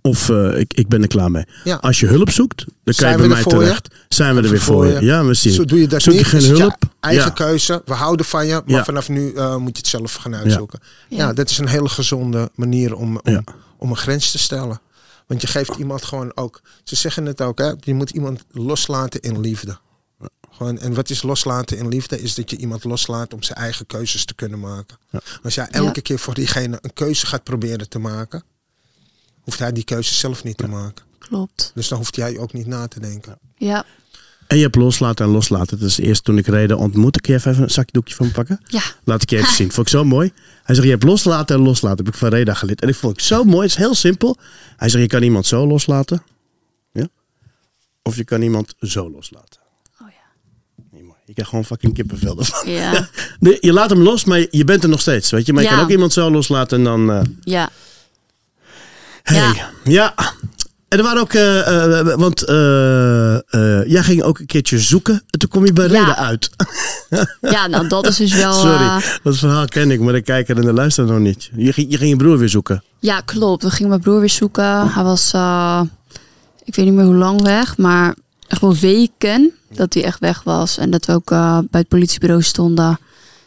of 0.00 0.28
eh, 0.28 0.58
ik, 0.58 0.74
ik 0.74 0.88
ben 0.88 1.02
er 1.02 1.08
klaar 1.08 1.30
mee. 1.30 1.44
Ja. 1.64 1.76
Als 1.76 2.00
je 2.00 2.06
hulp 2.06 2.30
zoekt, 2.30 2.56
dan 2.58 2.66
kan 2.84 2.94
Zijn 2.94 3.10
je 3.10 3.16
bij 3.16 3.26
er 3.26 3.32
mij 3.32 3.42
voor 3.42 3.52
je? 3.52 3.58
terecht. 3.58 3.88
Zijn 4.08 4.34
we 4.34 4.42
er 4.42 4.48
weer 4.50 4.60
voor 4.60 4.86
je. 4.86 5.00
Ja, 5.00 5.24
we 5.24 5.34
zien. 5.34 5.52
Zo 5.52 5.64
doe 5.64 5.80
je 5.80 5.86
dat 5.88 6.02
Zoek 6.02 6.12
je 6.12 6.18
niet. 6.18 6.28
geen 6.28 6.38
is 6.40 6.46
het 6.48 6.56
je 6.56 6.62
hulp? 6.62 6.82
eigen 7.00 7.24
Ja. 7.24 7.30
keuze. 7.30 7.82
We 7.84 7.92
houden 7.92 8.26
van 8.26 8.46
je, 8.46 8.52
maar 8.52 8.76
Ja. 8.76 8.84
vanaf 8.84 9.08
nu 9.08 9.32
eh, 9.34 9.56
moet 9.56 9.70
je 9.76 9.78
het 9.78 9.86
zelf 9.86 10.14
gaan 10.14 10.34
uitzoeken. 10.34 10.80
Ja. 11.08 11.16
Ja. 11.16 11.32
dat 11.32 11.50
is 11.50 11.58
een 11.58 11.68
hele 11.68 11.88
gezonde 11.88 12.50
manier 12.54 12.94
om, 12.94 13.16
om, 13.22 13.32
Ja. 13.32 13.42
om 13.78 13.90
een 13.90 13.96
grens 13.96 14.30
te 14.30 14.38
stellen. 14.38 14.80
Want 15.26 15.40
je 15.40 15.46
geeft 15.46 15.74
iemand 15.76 16.04
gewoon 16.04 16.32
ook. 16.36 16.60
Ze 16.84 16.96
zeggen 16.96 17.26
het 17.26 17.40
ook, 17.40 17.58
hè? 17.58 17.72
Je 17.80 17.94
moet 17.94 18.10
iemand 18.10 18.44
loslaten 18.50 19.20
in 19.20 19.40
liefde. 19.40 19.78
Gewoon, 20.56 20.78
en 20.78 20.94
wat 20.94 21.10
is 21.10 21.22
loslaten 21.22 21.76
in 21.78 21.88
liefde? 21.88 22.20
Is 22.22 22.34
dat 22.34 22.50
je 22.50 22.56
iemand 22.56 22.84
loslaat 22.84 23.34
om 23.34 23.42
zijn 23.42 23.58
eigen 23.58 23.86
keuzes 23.86 24.24
te 24.24 24.34
kunnen 24.34 24.60
maken. 24.60 24.96
Ja. 25.10 25.20
Als 25.42 25.54
jij 25.54 25.66
elke 25.70 25.92
Ja. 25.94 26.00
keer 26.02 26.18
voor 26.18 26.34
diegene 26.34 26.78
een 26.80 26.92
keuze 26.92 27.26
gaat 27.26 27.42
proberen 27.44 27.88
te 27.88 27.98
maken, 27.98 28.42
hoeft 29.40 29.58
hij 29.58 29.72
die 29.72 29.84
keuze 29.84 30.14
zelf 30.14 30.44
niet 30.44 30.56
te 30.56 30.68
maken. 30.68 31.04
klopt. 31.18 31.70
Dus 31.74 31.88
dan 31.88 31.98
hoeft 31.98 32.16
jij 32.16 32.38
ook 32.38 32.52
niet 32.52 32.66
na 32.66 32.86
te 32.88 33.00
denken. 33.00 33.38
Ja, 33.56 33.84
En 34.46 34.56
je 34.56 34.62
hebt 34.62 34.74
loslaten 34.74 35.24
en 35.26 35.30
loslaten. 35.32 35.78
Dus 35.78 35.98
eerst 35.98 36.24
toen 36.24 36.38
ik 36.38 36.46
reden 36.46 36.78
ontmoette, 36.78 37.20
kun 37.20 37.32
je 37.32 37.38
even 37.38 37.62
een 37.62 37.70
zakdoekje 37.70 38.14
van 38.14 38.26
me 38.26 38.32
pakken? 38.32 38.60
ja, 38.66 38.82
Laat 39.04 39.22
ik 39.22 39.30
je 39.30 39.36
even 39.36 39.54
zien. 39.60 39.72
Vond 39.72 39.86
ik 39.86 39.92
zo 39.92 40.04
mooi. 40.04 40.32
Hij 40.62 40.74
zegt, 40.74 40.86
je 40.86 40.92
hebt 40.92 41.04
loslaten 41.04 41.56
en 41.56 41.62
loslaten. 41.62 42.04
Heb 42.04 42.14
ik 42.14 42.20
van 42.20 42.28
Reda 42.28 42.54
geleerd. 42.54 42.80
En 42.82 42.88
ik 42.88 42.94
vond 42.94 43.16
het 43.16 43.24
zo 43.26 43.44
mooi. 43.44 43.60
Het 43.62 43.70
is 43.70 43.76
heel 43.76 43.94
simpel. 43.94 44.36
Hij 44.76 44.88
zegt, 44.88 45.02
je 45.02 45.08
kan 45.08 45.22
iemand 45.22 45.46
zo 45.46 45.66
loslaten. 45.66 46.22
Ja? 46.92 47.08
Of 48.02 48.16
je 48.16 48.24
kan 48.24 48.42
iemand 48.42 48.74
zo 48.80 49.10
loslaten. 49.10 49.60
Je 51.34 51.42
krijgt 51.42 51.50
gewoon 51.50 51.64
fucking 51.64 51.94
kippenvel 51.94 52.38
ervan. 52.38 52.70
ja, 52.72 53.08
je 53.60 53.72
laat 53.72 53.90
hem 53.90 53.98
los, 54.02 54.24
maar 54.24 54.46
je 54.50 54.64
bent 54.64 54.82
er 54.82 54.88
nog 54.88 55.00
steeds. 55.00 55.30
Weet 55.30 55.46
je? 55.46 55.52
Maar 55.52 55.62
je 55.62 55.68
Ja. 55.68 55.74
kan 55.74 55.84
ook 55.84 55.90
iemand 55.90 56.12
zo 56.12 56.30
loslaten 56.30 56.78
en 56.78 56.84
dan... 56.84 57.12
eh, 57.12 57.20
ja, 57.42 57.68
Hey. 59.22 59.36
Ja. 59.36 59.70
Ja. 59.84 60.14
En 60.88 60.98
er 60.98 61.04
waren 61.04 61.20
ook, 61.20 61.32
eh, 61.32 61.98
eh, 62.00 62.16
want 62.16 62.40
jij 63.90 64.02
ging 64.02 64.22
ook 64.22 64.38
een 64.38 64.46
keertje 64.46 64.78
zoeken. 64.78 65.22
En 65.30 65.38
toen 65.38 65.48
kom 65.48 65.64
je 65.64 65.72
bij 65.72 65.88
Ja. 65.88 65.98
Reda 65.98 66.16
uit. 66.16 66.50
ja, 67.40 67.66
nou 67.66 67.88
dat 67.88 68.06
is 68.06 68.16
dus 68.16 68.34
wel... 68.34 68.52
Sorry, 68.52 69.02
dat 69.22 69.36
verhaal 69.36 69.64
ken 69.66 69.90
ik, 69.90 70.00
maar 70.00 70.12
de 70.12 70.22
kijker 70.22 70.56
en 70.56 70.62
de 70.62 70.72
luisteraar 70.72 71.10
nog 71.10 71.18
niet. 71.18 71.50
Je 71.56 71.72
ging, 71.72 71.90
je 71.90 71.96
ging 71.96 72.10
je 72.10 72.16
broer 72.16 72.38
weer 72.38 72.48
zoeken. 72.48 72.82
Ja, 72.98 73.20
klopt. 73.20 73.62
We 73.62 73.70
gingen 73.70 73.88
mijn 73.88 74.00
broer 74.00 74.20
weer 74.20 74.30
zoeken. 74.30 74.88
Hij 74.92 75.02
was, 75.02 75.32
ik 76.64 76.74
weet 76.74 76.84
niet 76.86 76.94
meer 76.94 77.04
hoe 77.04 77.14
lang 77.14 77.42
weg, 77.42 77.76
maar 77.76 78.14
wel 78.60 78.74
weken 78.76 79.52
dat 79.76 79.94
hij 79.94 80.04
echt 80.04 80.18
weg 80.20 80.42
was. 80.42 80.78
En 80.78 80.90
dat 80.90 81.04
we 81.06 81.12
ook 81.12 81.30
eh, 81.30 81.58
bij 81.70 81.80
het 81.80 81.88
politiebureau 81.88 82.42
stonden. 82.42 82.98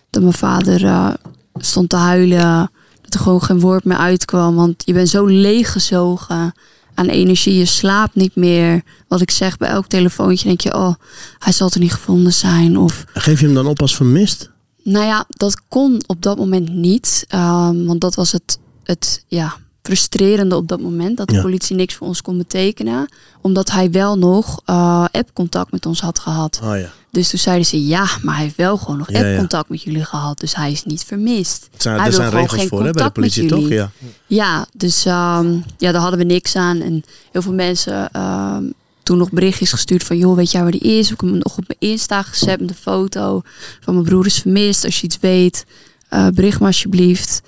Dat 0.10 0.22
mijn 0.22 0.34
vader 0.34 0.86
eh, 0.86 1.14
stond 1.56 1.90
te 1.90 1.96
huilen. 1.96 2.72
Dat 3.02 3.14
er 3.14 3.20
gewoon 3.20 3.44
geen 3.44 3.60
woord 3.60 3.84
meer 3.84 3.98
uitkwam. 3.98 4.56
Want 4.56 4.84
je 4.86 4.94
bent 4.94 5.10
zo 5.10 5.26
leeggezogen 5.26 6.54
aan 6.94 7.08
energie. 7.08 7.56
Je 7.58 7.66
slaapt 7.66 8.16
niet 8.16 8.36
meer. 8.36 8.82
Wat 9.08 9.22
ik 9.22 9.32
zeg 9.32 9.58
bij 9.58 9.70
elk 9.70 9.88
telefoontje 9.88 10.48
denk 10.48 10.62
je, 10.62 10.76
oh, 10.76 10.94
hij 11.40 11.54
zal 11.54 11.70
er 11.74 11.80
niet 11.80 11.94
gevonden 11.94 12.34
zijn. 12.34 12.78
Of 12.78 13.04
Geef 13.14 13.40
je 13.40 13.46
hem 13.46 13.56
dan 13.56 13.68
op 13.68 13.82
als 13.82 13.96
vermist? 13.96 14.50
nou 14.84 15.06
ja, 15.06 15.26
dat 15.30 15.62
kon 15.68 16.02
op 16.06 16.22
dat 16.22 16.38
moment 16.38 16.70
niet. 16.70 17.26
ehm, 17.28 17.86
want 17.86 18.02
dat 18.02 18.16
was 18.16 18.32
het, 18.32 18.60
het 18.84 19.24
ja, 19.28 19.56
frustrerende 19.88 20.56
op 20.56 20.68
dat 20.68 20.80
moment. 20.82 21.18
Dat 21.18 21.28
de 21.28 21.34
Ja. 21.36 21.42
politie 21.42 21.76
niks 21.76 21.94
voor 21.96 22.08
ons 22.08 22.22
kon 22.22 22.38
betekenen. 22.38 23.08
Omdat 23.42 23.72
hij 23.72 23.92
wel 23.92 24.18
nog 24.18 24.62
eh, 24.66 25.06
app-contact 25.12 25.72
met 25.72 25.86
ons 25.86 26.00
had 26.02 26.20
gehad. 26.20 26.60
Oh 26.64 26.80
ja. 26.80 26.90
Dus 27.12 27.30
toen 27.30 27.40
zeiden 27.40 27.66
ze 27.66 27.86
ja, 27.86 28.08
maar 28.22 28.36
hij 28.36 28.44
heeft 28.44 28.56
wel 28.56 28.78
gewoon 28.78 28.98
nog 28.98 29.12
ja. 29.12 29.20
app-contact 29.30 29.70
met 29.70 29.82
jullie 29.82 30.04
gehad. 30.06 30.40
Dus 30.40 30.56
hij 30.56 30.72
is 30.72 30.84
niet 30.84 31.04
vermist. 31.04 31.68
Het 31.72 31.82
zijn, 31.82 31.98
Hij 31.98 32.06
er 32.06 32.14
zijn 32.14 32.30
regels 32.30 32.60
geen 32.60 32.68
voor 32.68 32.84
hè, 32.86 32.92
bij 32.92 32.94
de 32.94 33.00
contact 33.12 33.18
met 33.18 33.34
politie, 33.34 33.48
toch? 33.50 33.60
jullie. 33.60 33.76
Ja. 33.76 33.90
Ja, 34.28 34.66
dus 34.74 35.06
ehm, 35.06 35.52
ja, 35.78 35.92
daar 35.92 36.02
hadden 36.02 36.20
we 36.20 36.26
niks 36.26 36.56
aan. 36.56 36.82
En 36.82 37.04
heel 37.32 37.42
veel 37.42 37.54
mensen 37.54 38.12
ehm, 38.12 38.64
toen 39.04 39.18
nog 39.18 39.32
berichtjes 39.32 39.72
gestuurd 39.72 40.04
van... 40.04 40.18
joh, 40.18 40.36
weet 40.36 40.52
jij 40.52 40.62
waar 40.62 40.72
die 40.72 40.98
is? 40.98 41.12
Ik 41.12 41.20
heb 41.22 41.30
hem 41.30 41.40
nog 41.44 41.58
op 41.58 41.64
mijn 41.68 41.92
Insta 41.92 42.22
gezet 42.22 42.60
met 42.60 42.70
een 42.70 42.76
foto 42.76 43.42
van 43.82 43.94
mijn 43.94 44.06
broer 44.06 44.26
is 44.26 44.38
vermist. 44.40 44.86
Als 44.86 45.00
je 45.00 45.06
iets 45.06 45.18
weet, 45.22 45.66
eh, 46.10 46.28
bericht 46.28 46.60
me 46.60 46.66
alsjeblieft. 46.66 47.42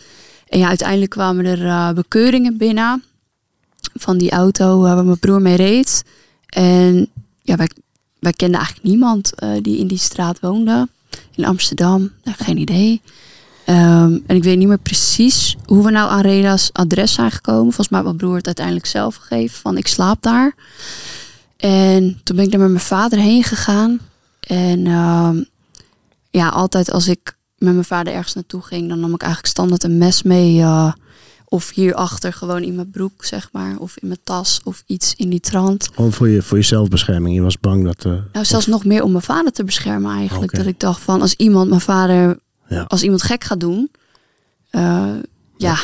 En 0.49 0.59
ja, 0.59 0.67
uiteindelijk 0.67 1.11
kwamen 1.11 1.45
er 1.45 1.65
eh, 1.65 1.91
bekeuringen 1.91 2.57
binnen 2.57 3.03
van 3.93 4.17
die 4.17 4.31
auto 4.31 4.79
waar 4.81 5.05
mijn 5.05 5.19
broer 5.19 5.41
mee 5.41 5.55
reed. 5.55 6.03
En 6.45 7.09
ja, 7.41 7.55
wij, 7.55 7.69
wij 8.19 8.33
kenden 8.33 8.59
eigenlijk 8.59 8.87
niemand 8.87 9.35
eh, 9.35 9.49
die 9.61 9.77
in 9.77 9.87
die 9.87 9.97
straat 9.97 10.39
woonde. 10.39 10.87
In 11.35 11.45
Amsterdam, 11.45 12.11
geen 12.23 12.57
idee. 12.57 13.01
Ehm, 13.65 14.17
en 14.25 14.35
ik 14.35 14.43
weet 14.43 14.57
niet 14.57 14.67
meer 14.67 14.77
precies 14.77 15.55
hoe 15.65 15.83
we 15.83 15.91
nou 15.91 16.09
aan 16.09 16.21
Reda's 16.21 16.69
adres 16.73 17.13
zijn 17.13 17.31
gekomen. 17.31 17.63
Volgens 17.63 17.89
mij 17.89 17.99
had 17.99 18.07
mijn 18.07 18.17
broer 18.17 18.35
het 18.35 18.45
uiteindelijk 18.45 18.85
zelf 18.85 19.15
gegeven 19.15 19.59
van 19.59 19.77
ik 19.77 19.87
slaap 19.87 20.21
daar. 20.21 20.55
En 21.57 22.19
toen 22.23 22.35
ben 22.35 22.45
ik 22.45 22.51
daar 22.51 22.61
met 22.61 22.69
mijn 22.69 22.83
vader 22.83 23.19
heen 23.19 23.43
gegaan. 23.43 23.99
En 24.39 24.87
ehm, 24.87 25.43
ja, 26.29 26.49
altijd 26.49 26.91
als 26.91 27.07
ik 27.07 27.37
met 27.59 27.73
mijn 27.73 27.85
vader 27.85 28.13
ergens 28.13 28.33
naartoe 28.33 28.61
ging, 28.61 28.89
dan 28.89 28.99
nam 28.99 29.13
ik 29.13 29.21
eigenlijk 29.21 29.51
standaard 29.53 29.83
een 29.83 29.97
mes 29.97 30.23
mee. 30.23 30.61
eh, 30.61 30.93
of 31.51 31.69
hierachter 31.73 32.33
gewoon 32.33 32.63
in 32.63 32.75
mijn 32.75 32.89
broek, 32.89 33.25
zeg 33.25 33.49
maar. 33.51 33.77
Of 33.77 33.97
in 33.97 34.07
mijn 34.07 34.19
tas 34.23 34.61
of 34.63 34.83
iets 34.85 35.13
in 35.15 35.29
die 35.29 35.39
trant. 35.39 35.89
Gewoon 35.93 36.11
voor 36.13 36.29
je, 36.29 36.41
voor 36.41 36.57
je 36.57 36.63
zelfbescherming. 36.63 37.35
Je 37.35 37.41
was 37.41 37.59
bang 37.59 37.83
dat... 37.85 38.05
eh, 38.05 38.11
Nou, 38.33 38.45
zelfs 38.45 38.65
nog 38.67 38.85
meer 38.85 39.03
om 39.03 39.11
mijn 39.11 39.23
vader 39.23 39.51
te 39.51 39.63
beschermen 39.63 40.11
eigenlijk. 40.15 40.55
Dat 40.55 40.65
ik 40.65 40.79
dacht 40.79 41.01
van, 41.01 41.21
als 41.21 41.33
iemand 41.33 41.69
mijn 41.69 41.81
vader, 41.81 42.39
Ja. 42.67 42.81
als 42.87 43.03
iemand 43.03 43.21
gek 43.23 43.43
gaat 43.43 43.59
doen. 43.59 43.91
eh, 44.69 45.13
ja, 45.57 45.77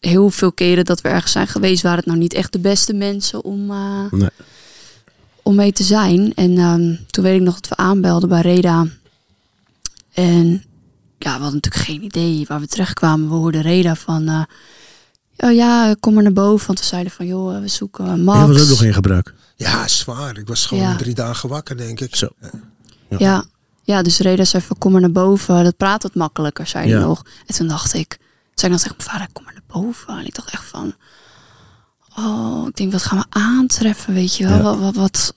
heel 0.00 0.30
veel 0.30 0.52
keren 0.52 0.84
dat 0.84 1.00
we 1.00 1.08
ergens 1.08 1.32
zijn 1.32 1.46
geweest, 1.48 1.82
waren 1.82 1.98
het 1.98 2.06
nou 2.06 2.18
niet 2.18 2.34
echt 2.34 2.52
de 2.52 2.58
beste 2.58 2.92
mensen 2.94 3.44
om, 3.44 3.66
Nee. 4.10 4.28
om 5.42 5.54
mee 5.54 5.72
te 5.72 5.82
zijn. 5.82 6.32
En 6.34 6.58
ehm, 6.58 6.94
toen 7.10 7.24
weet 7.24 7.36
ik 7.36 7.42
nog 7.46 7.54
dat 7.60 7.68
we 7.68 7.76
aanbelden 7.76 8.28
bij 8.28 8.40
Reda. 8.40 8.86
En 10.12 10.64
ja, 11.24 11.36
we 11.36 11.42
hadden 11.42 11.60
natuurlijk 11.62 11.84
geen 11.84 12.02
idee 12.02 12.44
waar 12.48 12.60
we 12.60 12.66
terechtkwamen. 12.66 13.28
We 13.28 13.34
hoorden 13.34 13.62
Reda 13.62 13.94
van, 13.94 14.28
eh, 14.28 14.42
oh 15.36 15.52
ja, 15.54 15.94
kom 16.00 16.14
maar 16.14 16.22
naar 16.22 16.32
boven. 16.32 16.66
Want 16.66 16.78
we 16.78 16.84
zeiden 16.84 17.12
van, 17.12 17.26
joh, 17.26 17.60
we 17.60 17.68
zoeken 17.68 18.04
Je 18.16 18.22
Max. 18.22 18.48
was 18.48 18.62
ook 18.62 18.68
nog 18.68 18.82
in 18.82 18.94
gebruik. 18.94 19.34
Ja, 19.56 19.88
zwaar. 19.88 20.38
Ik 20.38 20.46
was 20.48 20.66
gewoon 20.66 20.84
Ja. 20.84 20.96
drie 20.96 21.14
dagen 21.14 21.48
wakker, 21.48 21.76
denk 21.76 22.00
ik. 22.00 22.16
Zo. 22.16 22.28
Ja. 23.18 23.44
ja, 23.82 24.02
dus 24.02 24.18
Reda 24.18 24.44
zei 24.44 24.62
van 24.62 24.78
kom 24.78 24.92
maar 24.92 25.00
naar 25.00 25.12
boven. 25.12 25.64
Dat 25.64 25.76
praat 25.76 26.02
wat 26.02 26.14
makkelijker, 26.14 26.66
zei 26.66 26.84
hij 26.88 26.98
Ja. 26.98 27.04
nog. 27.06 27.22
En 27.46 27.54
toen 27.54 27.68
dacht 27.68 27.94
ik, 27.94 28.08
toen 28.08 28.18
zei 28.54 28.72
ik 28.72 28.78
dan 28.78 28.86
tegen 28.88 28.96
mijn 28.96 29.10
vader, 29.10 29.28
kom 29.32 29.44
maar 29.44 29.52
naar 29.52 29.82
boven. 29.82 30.18
En 30.18 30.26
ik 30.26 30.34
dacht 30.34 30.50
echt 30.50 30.64
van, 30.64 30.94
oh, 32.16 32.66
ik 32.68 32.76
denk, 32.76 32.92
wat 32.92 33.02
gaan 33.02 33.18
we 33.18 33.24
aantreffen, 33.28 34.14
weet 34.14 34.36
je 34.36 34.44
wel? 34.48 34.56
Ja. 34.56 34.62
Wat, 34.62 34.78
wat, 34.78 34.94
wat- 34.94 35.34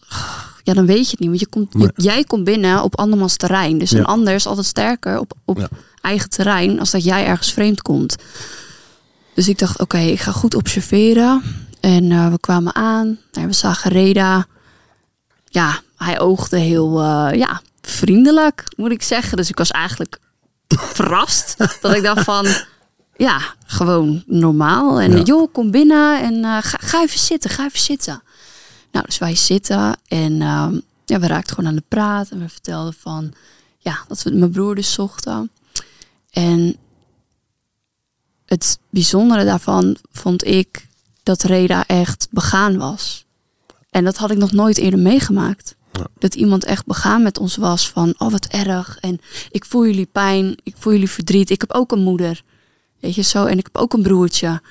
ja, 0.67 0.73
dan 0.73 0.85
weet 0.85 1.05
je 1.05 1.11
het 1.11 1.19
niet. 1.19 1.27
Want 1.29 1.39
je 1.39 1.47
komt, 1.47 1.73
Nee. 1.73 1.89
jij 1.95 2.23
komt 2.23 2.43
binnen 2.43 2.83
op 2.83 2.97
andermans 2.97 3.35
terrein. 3.37 3.77
Dus 3.77 3.89
Ja. 3.91 3.97
een 3.97 4.05
ander 4.05 4.33
is 4.33 4.45
altijd 4.47 4.65
sterker 4.65 5.19
op, 5.19 5.33
op 5.45 5.57
Ja. 5.57 5.67
eigen 6.01 6.29
terrein 6.29 6.79
als 6.79 6.91
dat 6.91 7.03
jij 7.03 7.25
ergens 7.25 7.53
vreemd 7.53 7.81
komt. 7.81 8.15
Dus 9.33 9.47
ik 9.47 9.59
dacht, 9.59 9.79
oké, 9.79 9.97
ik 9.97 10.19
ga 10.19 10.31
goed 10.31 10.53
observeren. 10.55 11.41
En 11.79 12.11
eh, 12.11 12.29
we 12.31 12.39
kwamen 12.39 12.75
aan. 12.75 13.19
En 13.31 13.47
we 13.47 13.53
zagen 13.53 13.91
Reda. 13.91 14.45
Ja, 15.45 15.79
hij 15.95 16.19
oogde 16.19 16.57
heel 16.57 17.01
eh, 17.01 17.37
ja, 17.39 17.61
vriendelijk, 17.81 18.63
moet 18.77 18.91
ik 18.91 19.01
zeggen. 19.03 19.37
Dus 19.37 19.49
ik 19.49 19.57
was 19.57 19.71
eigenlijk 19.71 20.19
verrast. 20.97 21.55
dat 21.81 21.95
ik 21.95 22.03
dacht 22.03 22.23
van, 22.23 22.45
ja, 23.17 23.41
gewoon 23.65 24.23
normaal. 24.25 25.01
En 25.01 25.11
Ja. 25.17 25.23
joh, 25.23 25.53
kom 25.53 25.71
binnen 25.71 26.21
en 26.21 26.33
eh, 26.43 26.57
ga, 26.61 26.77
ga 26.81 27.01
even 27.01 27.19
zitten, 27.19 27.49
ga 27.49 27.65
even 27.65 27.79
zitten. 27.79 28.21
Nou, 28.97 29.09
dus 29.09 29.17
wij 29.17 29.35
zitten 29.35 29.97
en 30.07 30.41
ehm, 30.41 30.79
ja, 31.05 31.19
we 31.19 31.27
raakten 31.27 31.55
gewoon 31.55 31.69
aan 31.69 31.75
de 31.75 31.83
praat. 31.87 32.29
En 32.29 32.39
we 32.39 32.49
vertelden 32.49 32.93
van, 32.93 33.33
ja, 33.77 33.99
dat 34.07 34.23
we 34.23 34.31
mijn 34.31 34.51
broer 34.51 34.75
dus 34.75 34.93
zochten. 34.93 35.51
En 36.29 36.75
het 38.45 38.79
bijzondere 38.89 39.45
daarvan 39.45 39.97
vond 40.11 40.45
ik 40.45 40.87
dat 41.23 41.43
Reda 41.43 41.85
echt 41.85 42.27
begaan 42.31 42.77
was. 42.77 43.25
En 43.89 44.03
dat 44.03 44.17
had 44.17 44.31
ik 44.31 44.37
nog 44.37 44.51
nooit 44.51 44.77
eerder 44.77 44.99
meegemaakt. 44.99 45.75
Ja. 45.91 46.07
Dat 46.19 46.35
iemand 46.35 46.63
echt 46.65 46.85
begaan 46.85 47.21
met 47.21 47.37
ons 47.37 47.55
was 47.55 47.89
van, 47.89 48.13
oh 48.17 48.31
wat 48.31 48.45
erg. 48.45 48.97
En 48.99 49.19
ik 49.51 49.65
voel 49.65 49.85
jullie 49.85 50.09
pijn, 50.11 50.57
ik 50.63 50.75
voel 50.77 50.93
jullie 50.93 51.09
verdriet. 51.09 51.49
Ik 51.49 51.61
heb 51.61 51.73
ook 51.73 51.91
een 51.91 52.03
moeder. 52.03 52.43
Weet 52.99 53.15
je 53.15 53.21
zo, 53.21 53.45
en 53.45 53.57
ik 53.57 53.65
heb 53.65 53.77
ook 53.77 53.93
een 53.93 54.03
broertje. 54.03 54.61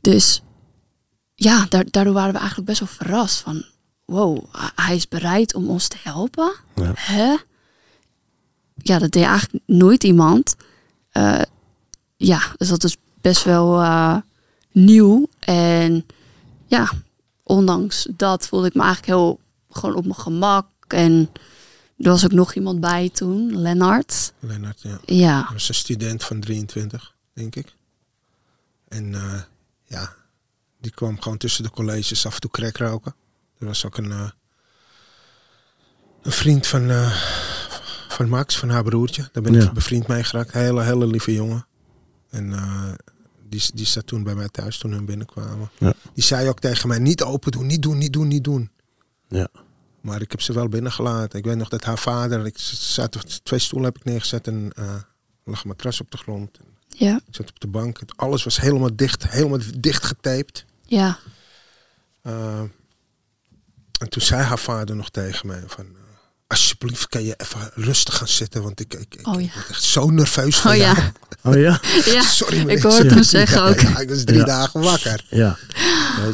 Dus 0.00 0.42
ja, 1.38 1.66
daar- 1.68 1.90
daardoor 1.90 2.12
waren 2.14 2.32
we 2.32 2.38
eigenlijk 2.38 2.68
best 2.68 2.80
wel 2.80 2.88
verrast 2.88 3.40
van, 3.40 3.64
wow, 4.04 4.44
hij 4.74 4.96
is 4.96 5.08
bereid 5.08 5.54
om 5.54 5.68
ons 5.68 5.88
te 5.88 5.96
helpen. 6.02 6.54
Ja. 6.74 6.92
Hè? 6.94 7.36
Ja, 8.74 8.98
dat 8.98 9.10
deed 9.10 9.24
eigenlijk 9.24 9.64
nooit 9.66 10.04
iemand. 10.04 10.56
Eh, 11.10 11.42
ja, 12.16 12.40
dus 12.56 12.68
dat 12.68 12.84
is 12.84 12.96
best 13.20 13.44
wel 13.44 13.80
eh, 13.80 14.16
nieuw. 14.72 15.28
En 15.38 16.06
ja, 16.66 16.90
ondanks 17.42 18.06
dat 18.16 18.46
voelde 18.46 18.66
ik 18.66 18.74
me 18.74 18.82
eigenlijk 18.82 19.12
heel 19.12 19.40
gewoon 19.70 19.94
op 19.96 20.04
mijn 20.04 20.16
gemak. 20.18 20.66
En 20.88 21.30
er 21.98 22.10
was 22.10 22.24
ook 22.24 22.32
nog 22.32 22.54
iemand 22.54 22.80
bij 22.80 23.08
toen, 23.12 23.56
Lennart. 23.60 24.32
Lennart, 24.38 24.82
ja. 24.82 24.98
Ja, 25.04 25.42
Hij 25.44 25.52
was 25.52 25.68
een 25.68 25.74
student 25.74 26.24
van 26.24 26.40
23, 26.40 27.14
denk 27.32 27.56
ik. 27.56 27.74
En 28.88 29.14
eh, 29.14 29.40
ja, 29.84 30.14
die 30.80 30.90
kwam 30.90 31.20
gewoon 31.20 31.38
tussen 31.38 31.62
de 31.62 31.70
colleges 31.70 32.26
af 32.26 32.34
en 32.34 32.40
toe 32.40 32.50
crack 32.50 32.76
roken. 32.76 33.14
Er 33.58 33.66
was 33.66 33.84
ook 33.86 33.96
een, 33.96 34.10
eh, 34.12 34.30
een 36.22 36.32
vriend 36.32 36.66
van, 36.66 36.90
eh, 36.90 37.12
van 38.08 38.28
Max, 38.28 38.58
van 38.58 38.68
haar 38.68 38.82
broertje. 38.82 39.28
Daar 39.32 39.42
ben 39.42 39.52
Ja. 39.52 39.62
ik 39.64 39.72
bevriend 39.72 40.06
mee 40.06 40.24
geraakt. 40.24 40.52
Hele, 40.52 40.82
hele 40.82 41.06
lieve 41.06 41.32
jongen. 41.32 41.66
En 42.30 42.52
eh, 42.52 42.92
die, 43.48 43.62
die 43.74 43.86
zat 43.86 44.06
toen 44.06 44.22
bij 44.22 44.34
mij 44.34 44.48
thuis 44.48 44.78
toen 44.78 44.92
hun 44.92 45.04
binnenkwamen. 45.04 45.70
Ja. 45.78 45.92
Die 46.14 46.24
zei 46.24 46.48
ook 46.48 46.60
tegen 46.60 46.88
mij, 46.88 46.98
niet 46.98 47.22
open 47.22 47.52
doen, 47.52 47.66
niet 47.66 47.82
doen, 47.82 47.98
niet 47.98 48.12
doen, 48.12 48.28
niet 48.28 48.44
doen. 48.44 48.70
Ja. 49.28 49.48
Maar 50.00 50.20
ik 50.20 50.30
heb 50.30 50.40
ze 50.40 50.52
wel 50.52 50.68
binnengelaten. 50.68 51.38
Ik 51.38 51.44
weet 51.44 51.56
nog 51.56 51.68
dat 51.68 51.84
haar 51.84 51.98
vader, 51.98 52.46
ik 52.46 52.58
zat 52.58 53.44
twee 53.44 53.60
stoelen 53.60 53.88
heb 53.92 53.98
ik 53.98 54.04
neergezet 54.04 54.46
en 54.46 54.72
lag 55.44 55.62
een 55.62 55.68
matras 55.68 56.00
op 56.00 56.10
de 56.10 56.16
grond. 56.16 56.58
Ja, 56.98 57.14
Ik 57.28 57.34
zat 57.34 57.48
op 57.48 57.60
de 57.60 57.66
bank. 57.66 58.00
Het, 58.00 58.12
alles 58.16 58.44
was 58.44 58.60
helemaal 58.60 58.96
dicht, 58.96 59.28
helemaal 59.28 59.58
dicht 59.78 60.04
getaped. 60.04 60.64
ja, 60.86 61.18
Eh, 62.22 62.60
en 64.00 64.08
toen 64.08 64.22
zei 64.22 64.42
haar 64.42 64.58
vader 64.58 64.96
nog 64.96 65.10
tegen 65.10 65.46
mij 65.46 65.62
van... 65.66 65.84
eh, 65.84 65.90
alsjeblieft, 66.46 67.08
kan 67.08 67.24
je 67.24 67.34
even 67.36 67.70
rustig 67.74 68.16
gaan 68.16 68.28
zitten, 68.28 68.62
want 68.62 68.80
ik, 68.80 68.94
ik, 68.94 69.14
ik 69.14 69.26
Oh 69.26 69.40
ja. 69.40 69.48
word 69.54 69.66
echt 69.68 69.82
zo 69.82 70.10
nerveus 70.10 70.56
van 70.56 70.70
Oh 70.70 70.76
ja. 70.76 70.94
jou. 70.94 71.10
Oh 71.42 71.60
ja? 71.60 71.80
ja. 72.14 72.22
Sorry, 72.22 72.56
meneer. 72.58 72.76
Ik 72.76 72.82
hoorde 72.82 73.08
hem 73.14 73.22
zeggen 73.22 73.62
ook. 73.62 73.80
Ja, 73.80 73.98
ik 73.98 74.08
was 74.08 74.24
drie 74.24 74.38
Ja. 74.38 74.44
dagen 74.44 74.80
wakker. 74.80 75.24
Ja. 75.30 75.56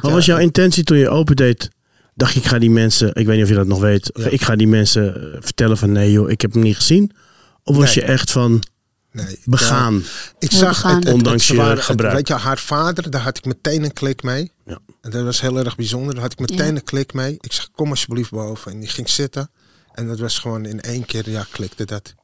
Wat 0.00 0.12
was 0.12 0.26
jouw 0.26 0.38
intentie 0.38 0.84
toen 0.84 0.96
je 0.98 1.08
opendeed? 1.08 1.70
Dacht 2.14 2.32
je, 2.34 2.40
ik 2.40 2.46
ga 2.46 2.58
die 2.58 2.70
mensen, 2.70 3.08
ik 3.14 3.26
weet 3.26 3.34
niet 3.34 3.42
of 3.44 3.48
je 3.50 3.54
dat 3.56 3.66
nog 3.66 3.80
weet, 3.80 4.10
Ja. 4.14 4.26
ik 4.26 4.42
ga 4.42 4.56
die 4.56 4.68
mensen 4.68 5.32
eh, 5.32 5.38
vertellen 5.40 5.78
van 5.78 5.92
nee 5.92 6.12
joh, 6.12 6.30
ik 6.30 6.40
heb 6.40 6.52
hem 6.52 6.62
niet 6.62 6.76
gezien? 6.76 7.12
Of 7.62 7.76
was 7.76 7.94
Nee. 7.94 8.04
je 8.04 8.10
echt 8.10 8.30
van 8.30 8.62
Nee, 9.12 9.26
ik, 9.32 9.40
begaan? 9.44 10.02
ik 10.38 10.50
zag 10.52 10.68
begaan. 10.68 10.94
het, 10.94 11.04
het, 11.04 11.12
Ondanks 11.14 11.48
het, 11.48 11.56
je 11.56 11.76
gebruik. 11.76 12.14
Weet 12.14 12.28
je, 12.28 12.34
haar 12.34 12.58
vader, 12.58 13.10
daar 13.10 13.20
had 13.20 13.36
ik 13.38 13.44
meteen 13.44 13.84
een 13.84 13.92
klik 13.92 14.22
mee. 14.22 14.52
Ja. 14.64 14.78
En 15.00 15.10
dat 15.10 15.24
was 15.24 15.40
heel 15.40 15.56
erg 15.58 15.76
bijzonder. 15.76 16.12
Daar 16.14 16.22
had 16.22 16.32
ik 16.32 16.38
meteen 16.38 16.66
Ja. 16.66 16.74
een 16.74 16.84
klik 16.84 17.12
mee. 17.12 17.36
Ik 17.40 17.52
zeg, 17.52 17.70
kom 17.70 17.90
alsjeblieft 17.90 18.30
boven. 18.30 18.72
En 18.72 18.80
die 18.80 18.88
ging 18.88 19.08
zitten. 19.08 19.50
En 19.92 20.06
dat 20.08 20.18
was 20.18 20.38
gewoon 20.38 20.64
in 20.64 20.80
één 20.80 21.04
keer, 21.04 21.30
ja, 21.30 21.46
klikte 21.50 21.84
dat. 21.84 22.14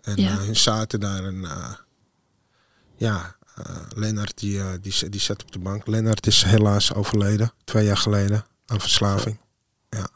En 0.00 0.16
Ja. 0.16 0.30
eh, 0.30 0.36
hun 0.36 0.56
zaten 0.56 1.00
daar 1.00 1.24
en 1.24 1.44
eh, 1.44 1.72
ja, 2.96 3.36
eh 3.56 3.64
Lennart 3.96 4.38
die, 4.38 4.80
die, 4.80 5.08
die 5.08 5.20
zat 5.20 5.42
op 5.42 5.52
de 5.52 5.58
bank. 5.58 5.86
Lennart 5.86 6.26
is 6.26 6.42
helaas 6.42 6.94
overleden, 6.94 7.52
twee 7.64 7.84
jaar 7.84 7.96
geleden, 7.96 8.44
aan 8.66 8.80
verslaving. 8.80 9.38
Ja. 9.90 10.08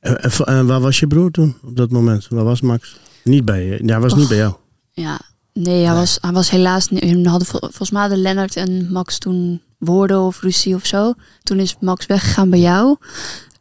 En, 0.00 0.22
en, 0.22 0.30
en 0.44 0.66
waar 0.66 0.80
was 0.80 0.98
je 1.00 1.06
broer 1.06 1.30
toen 1.30 1.56
op 1.62 1.76
dat 1.76 1.90
moment? 1.90 2.28
Waar 2.28 2.44
was 2.44 2.60
Max? 2.60 2.96
Niet 3.24 3.44
bij 3.44 3.64
je. 3.66 3.82
Hij 3.92 4.00
was 4.00 4.14
niet 4.14 4.28
bij 4.28 4.36
jou. 4.36 4.54
Ja, 4.92 5.20
nee, 5.52 5.84
hij, 5.84 5.94
Was, 5.94 6.18
hij 6.20 6.32
was 6.32 6.50
helaas. 6.50 6.88
Hun 6.88 7.26
hadden 7.26 7.48
vol- 7.48 7.60
volgens 7.60 7.90
mij 7.90 8.00
hadden 8.00 8.20
Lennart 8.20 8.56
en 8.56 8.92
Max 8.92 9.18
toen 9.18 9.62
woorden 9.78 10.20
of 10.20 10.40
ruzie 10.40 10.74
of 10.74 10.86
zo. 10.86 11.14
Toen 11.42 11.58
is 11.58 11.76
Max 11.80 12.06
weggegaan 12.06 12.50
bij 12.50 12.58
jou. 12.60 12.96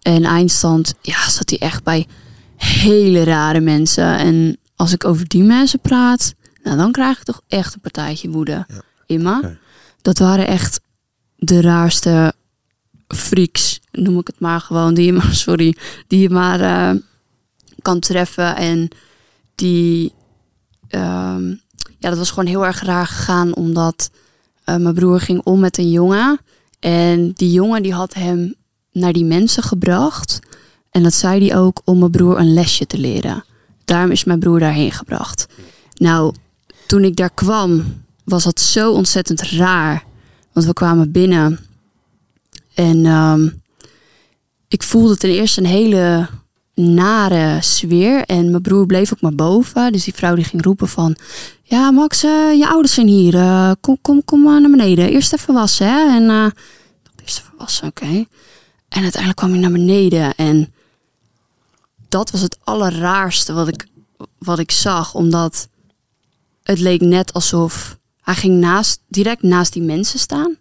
En 0.01 0.23
eindstand, 0.23 0.93
ja, 1.01 1.29
zat 1.29 1.49
hij 1.49 1.59
echt 1.59 1.83
bij 1.83 2.07
hele 2.55 3.23
rare 3.23 3.59
mensen. 3.59 4.17
En 4.17 4.57
als 4.75 4.93
ik 4.93 5.05
over 5.05 5.27
die 5.27 5.43
mensen 5.43 5.79
praat, 5.79 6.33
nou, 6.63 6.77
dan 6.77 6.91
krijg 6.91 7.17
ik 7.17 7.23
toch 7.23 7.41
echt 7.47 7.73
een 7.73 7.79
partijtje 7.81 8.29
woede 8.29 8.65
Ja. 9.07 9.57
Dat 10.01 10.17
waren 10.17 10.47
echt 10.47 10.79
de 11.35 11.61
raarste 11.61 12.33
freaks 13.07 13.79
noem 13.97 14.19
ik 14.19 14.27
het 14.27 14.39
maar 14.39 14.61
gewoon, 14.61 14.93
die 14.93 15.05
je 15.05 15.13
maar, 15.13 15.33
sorry, 15.45 15.75
die 16.07 16.19
je 16.19 16.29
maar 16.29 16.61
eh, 16.61 16.99
kan 17.81 17.99
treffen. 17.99 18.55
En 18.55 18.89
die, 19.55 20.13
ehm, 20.87 21.47
ja, 21.97 22.09
dat 22.09 22.17
was 22.17 22.29
gewoon 22.29 22.45
heel 22.45 22.65
erg 22.65 22.81
raar 22.81 23.07
gegaan, 23.07 23.55
omdat 23.55 24.09
eh, 24.63 24.75
mijn 24.75 24.95
broer 24.95 25.19
ging 25.19 25.41
om 25.43 25.59
met 25.59 25.77
een 25.77 25.91
jongen. 25.91 26.39
En 26.79 27.31
die 27.31 27.51
jongen 27.51 27.83
die 27.83 27.93
had 27.93 28.13
hem 28.13 28.55
naar 28.91 29.13
die 29.13 29.25
mensen 29.25 29.63
gebracht. 29.63 30.39
En 30.91 31.03
dat 31.03 31.13
zei 31.13 31.47
hij 31.47 31.57
ook 31.57 31.81
om 31.83 31.99
mijn 31.99 32.11
broer 32.11 32.39
een 32.39 32.53
lesje 32.53 32.87
te 32.87 32.97
leren. 32.97 33.43
Daarom 33.85 34.11
is 34.11 34.23
mijn 34.23 34.39
broer 34.39 34.59
daarheen 34.59 34.91
gebracht. 34.91 35.47
Nou, 35.95 36.33
toen 36.87 37.03
ik 37.03 37.15
daar 37.15 37.33
kwam, 37.33 37.83
was 38.23 38.43
dat 38.43 38.59
zo 38.59 38.91
ontzettend 38.91 39.41
raar. 39.41 40.03
Want 40.53 40.65
we 40.65 40.73
kwamen 40.73 41.11
binnen. 41.11 41.59
En 42.73 43.05
ehm, 43.05 43.49
ik 44.67 44.83
voelde 44.83 45.17
ten 45.17 45.29
eerste 45.29 45.61
een 45.61 45.67
hele 45.67 46.27
nare 46.73 47.61
sfeer. 47.61 48.23
En 48.23 48.49
mijn 48.49 48.61
broer 48.61 48.85
bleef 48.85 49.13
ook 49.13 49.21
maar 49.21 49.35
boven. 49.35 49.91
Dus 49.91 50.03
die 50.03 50.13
vrouw 50.13 50.35
die 50.35 50.43
ging 50.43 50.63
roepen 50.63 50.87
van... 50.87 51.15
Ja, 51.63 51.91
Max, 51.91 52.23
eh, 52.23 52.53
je 52.57 52.67
ouders 52.67 52.93
zijn 52.93 53.07
hier. 53.07 53.35
Eh, 53.35 53.71
kom 53.81 53.97
kom, 54.01 54.23
kom 54.25 54.41
maar 54.41 54.61
naar 54.61 54.69
beneden. 54.69 55.09
Eerst 55.09 55.33
even 55.33 55.53
wassen, 55.53 55.87
hè. 55.87 56.15
En 56.15 56.27
dacht, 56.27 57.21
eerst 57.21 57.39
even 57.39 57.53
wassen, 57.57 57.87
oké. 57.87 58.25
En 58.89 59.01
uiteindelijk 59.01 59.35
kwam 59.35 59.51
hij 59.51 59.59
naar 59.59 59.71
beneden. 59.71 60.35
En 60.35 60.73
dat 62.09 62.31
was 62.31 62.41
het 62.41 62.57
allerraarste 62.63 63.53
wat 63.53 63.67
ik, 63.67 63.87
wat 64.37 64.59
ik 64.59 64.71
zag. 64.71 65.13
Omdat 65.13 65.67
het 66.63 66.79
leek 66.79 67.01
net 67.01 67.33
alsof... 67.33 67.97
Hij 68.21 68.35
ging 68.35 68.59
naast, 68.59 69.01
direct 69.07 69.41
naast 69.41 69.73
die 69.73 69.81
mensen 69.81 70.19
staan. 70.19 70.57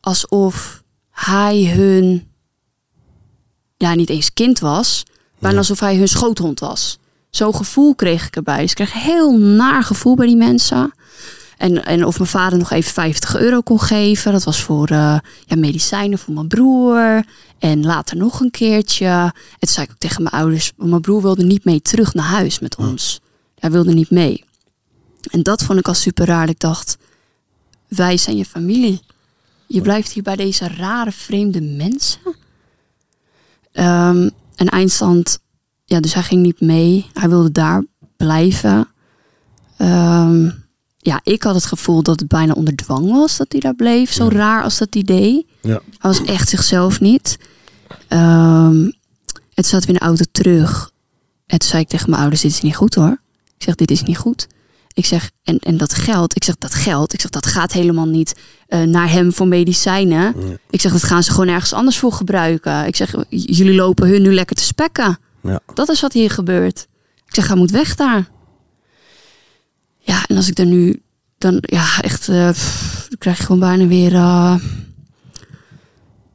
Alsof 0.00 0.82
hij 1.10 1.64
hun... 1.64 2.28
Ja, 3.84 3.94
niet 3.94 4.08
eens 4.08 4.32
kind 4.32 4.58
was. 4.58 5.02
Bijna 5.38 5.58
alsof 5.58 5.80
hij 5.80 5.96
hun 5.96 6.08
schoothond 6.08 6.60
was. 6.60 6.98
Zo'n 7.30 7.54
gevoel 7.54 7.94
kreeg 7.94 8.26
ik 8.26 8.36
erbij. 8.36 8.60
Dus 8.60 8.70
ik 8.70 8.76
kreeg 8.76 8.94
een 8.94 9.00
heel 9.00 9.38
naar 9.38 9.82
gevoel 9.82 10.14
bij 10.14 10.26
die 10.26 10.36
mensen. 10.36 10.94
En, 11.56 11.84
en 11.84 12.04
of 12.04 12.18
mijn 12.18 12.30
vader 12.30 12.58
nog 12.58 12.70
even 12.70 12.92
50 12.92 13.36
euro 13.36 13.60
kon 13.60 13.80
geven. 13.80 14.32
Dat 14.32 14.44
was 14.44 14.60
voor 14.60 14.88
eh, 14.88 15.18
ja, 15.44 15.56
medicijnen 15.56 16.18
voor 16.18 16.34
mijn 16.34 16.48
broer. 16.48 17.24
En 17.58 17.84
later 17.84 18.16
nog 18.16 18.40
een 18.40 18.50
keertje. 18.50 19.06
En 19.06 19.32
toen 19.58 19.74
zei 19.74 19.86
ik 19.86 19.92
ook 19.92 19.98
tegen 19.98 20.22
mijn 20.22 20.34
ouders. 20.34 20.72
Mijn 20.76 21.00
broer 21.00 21.22
wilde 21.22 21.44
niet 21.44 21.64
mee 21.64 21.82
terug 21.82 22.14
naar 22.14 22.24
huis 22.24 22.58
met 22.58 22.76
ons. 22.76 23.20
Hij 23.58 23.70
wilde 23.70 23.92
niet 23.92 24.10
mee. 24.10 24.44
En 25.30 25.42
dat 25.42 25.62
vond 25.62 25.78
ik 25.78 25.88
al 25.88 25.94
super 25.94 26.26
raar. 26.26 26.48
Ik 26.48 26.60
dacht, 26.60 26.96
wij 27.88 28.16
zijn 28.16 28.36
je 28.36 28.44
familie. 28.44 29.00
Je 29.66 29.80
blijft 29.80 30.12
hier 30.12 30.22
bij 30.22 30.36
deze 30.36 30.68
rare, 30.68 31.12
vreemde 31.12 31.60
mensen. 31.60 32.20
Ehm, 33.74 34.28
en 34.54 34.68
eindstand, 34.68 35.38
ja, 35.84 36.00
dus 36.00 36.14
hij 36.14 36.22
ging 36.22 36.42
niet 36.42 36.60
mee. 36.60 37.06
Hij 37.12 37.28
wilde 37.28 37.52
daar 37.52 37.84
blijven. 38.16 38.88
Ehm, 39.76 40.50
ja, 40.98 41.20
ik 41.22 41.42
had 41.42 41.54
het 41.54 41.64
gevoel 41.64 42.02
dat 42.02 42.20
het 42.20 42.28
bijna 42.28 42.52
onder 42.52 42.76
dwang 42.76 43.10
was 43.10 43.36
dat 43.36 43.52
hij 43.52 43.60
daar 43.60 43.74
bleef. 43.74 44.12
Zo 44.12 44.28
raar 44.28 44.62
als 44.62 44.78
dat 44.78 44.94
idee. 44.94 45.46
Ja. 45.60 45.80
Hij 45.98 46.10
was 46.10 46.22
echt 46.22 46.48
zichzelf 46.48 47.00
niet. 47.00 47.38
Ehm 48.08 48.90
en 49.54 49.62
toen 49.62 49.64
zaten 49.64 49.86
we 49.86 49.92
in 49.92 49.98
de 49.98 50.04
auto 50.06 50.24
terug. 50.32 50.90
En 51.46 51.58
toen 51.58 51.68
zei 51.68 51.82
ik 51.82 51.88
tegen 51.88 52.10
mijn 52.10 52.20
ouders, 52.20 52.42
dit 52.42 52.50
is 52.50 52.60
niet 52.60 52.76
goed 52.76 52.94
hoor. 52.94 53.20
Ik 53.56 53.62
zeg, 53.62 53.74
dit 53.74 53.90
is 53.90 54.02
niet 54.02 54.18
goed. 54.18 54.46
Ik 54.94 55.06
zeg, 55.06 55.30
en, 55.42 55.58
en 55.58 55.76
dat 55.76 55.94
geld, 55.94 56.36
ik 56.36 56.44
zeg, 56.44 56.56
dat 56.56 56.74
geld, 56.74 57.12
ik 57.12 57.20
zeg, 57.20 57.30
dat 57.30 57.46
gaat 57.46 57.72
helemaal 57.72 58.06
niet 58.06 58.34
eh, 58.66 58.82
naar 58.82 59.10
hem 59.10 59.32
voor 59.32 59.48
medicijnen. 59.48 60.34
Ik 60.70 60.80
zeg, 60.80 60.92
dat 60.92 61.02
gaan 61.04 61.22
ze 61.22 61.30
gewoon 61.30 61.48
ergens 61.48 61.72
anders 61.72 61.98
voor 61.98 62.12
gebruiken. 62.12 62.86
Ik 62.86 62.96
zeg, 62.96 63.14
jullie 63.28 63.74
lopen 63.74 64.08
hun 64.08 64.22
nu 64.22 64.34
lekker 64.34 64.56
te 64.56 64.64
spekken. 64.64 65.18
Ja. 65.42 65.60
Dat 65.74 65.88
is 65.88 66.00
wat 66.00 66.12
hier 66.12 66.30
gebeurt. 66.30 66.86
Ik 67.26 67.34
zeg, 67.34 67.46
hij 67.46 67.56
moet 67.56 67.70
weg 67.70 67.94
daar. 67.94 68.28
Ja, 69.98 70.24
en 70.26 70.36
als 70.36 70.48
ik 70.48 70.58
er 70.58 70.66
nu, 70.66 71.02
dan, 71.38 71.58
ja, 71.60 72.00
echt, 72.00 72.28
eh, 72.28 72.50
pff, 72.50 73.06
dan 73.08 73.18
krijg 73.18 73.36
je 73.36 73.44
gewoon 73.44 73.60
bijna 73.60 73.86
weer, 73.86 74.14
eh, 74.14 74.56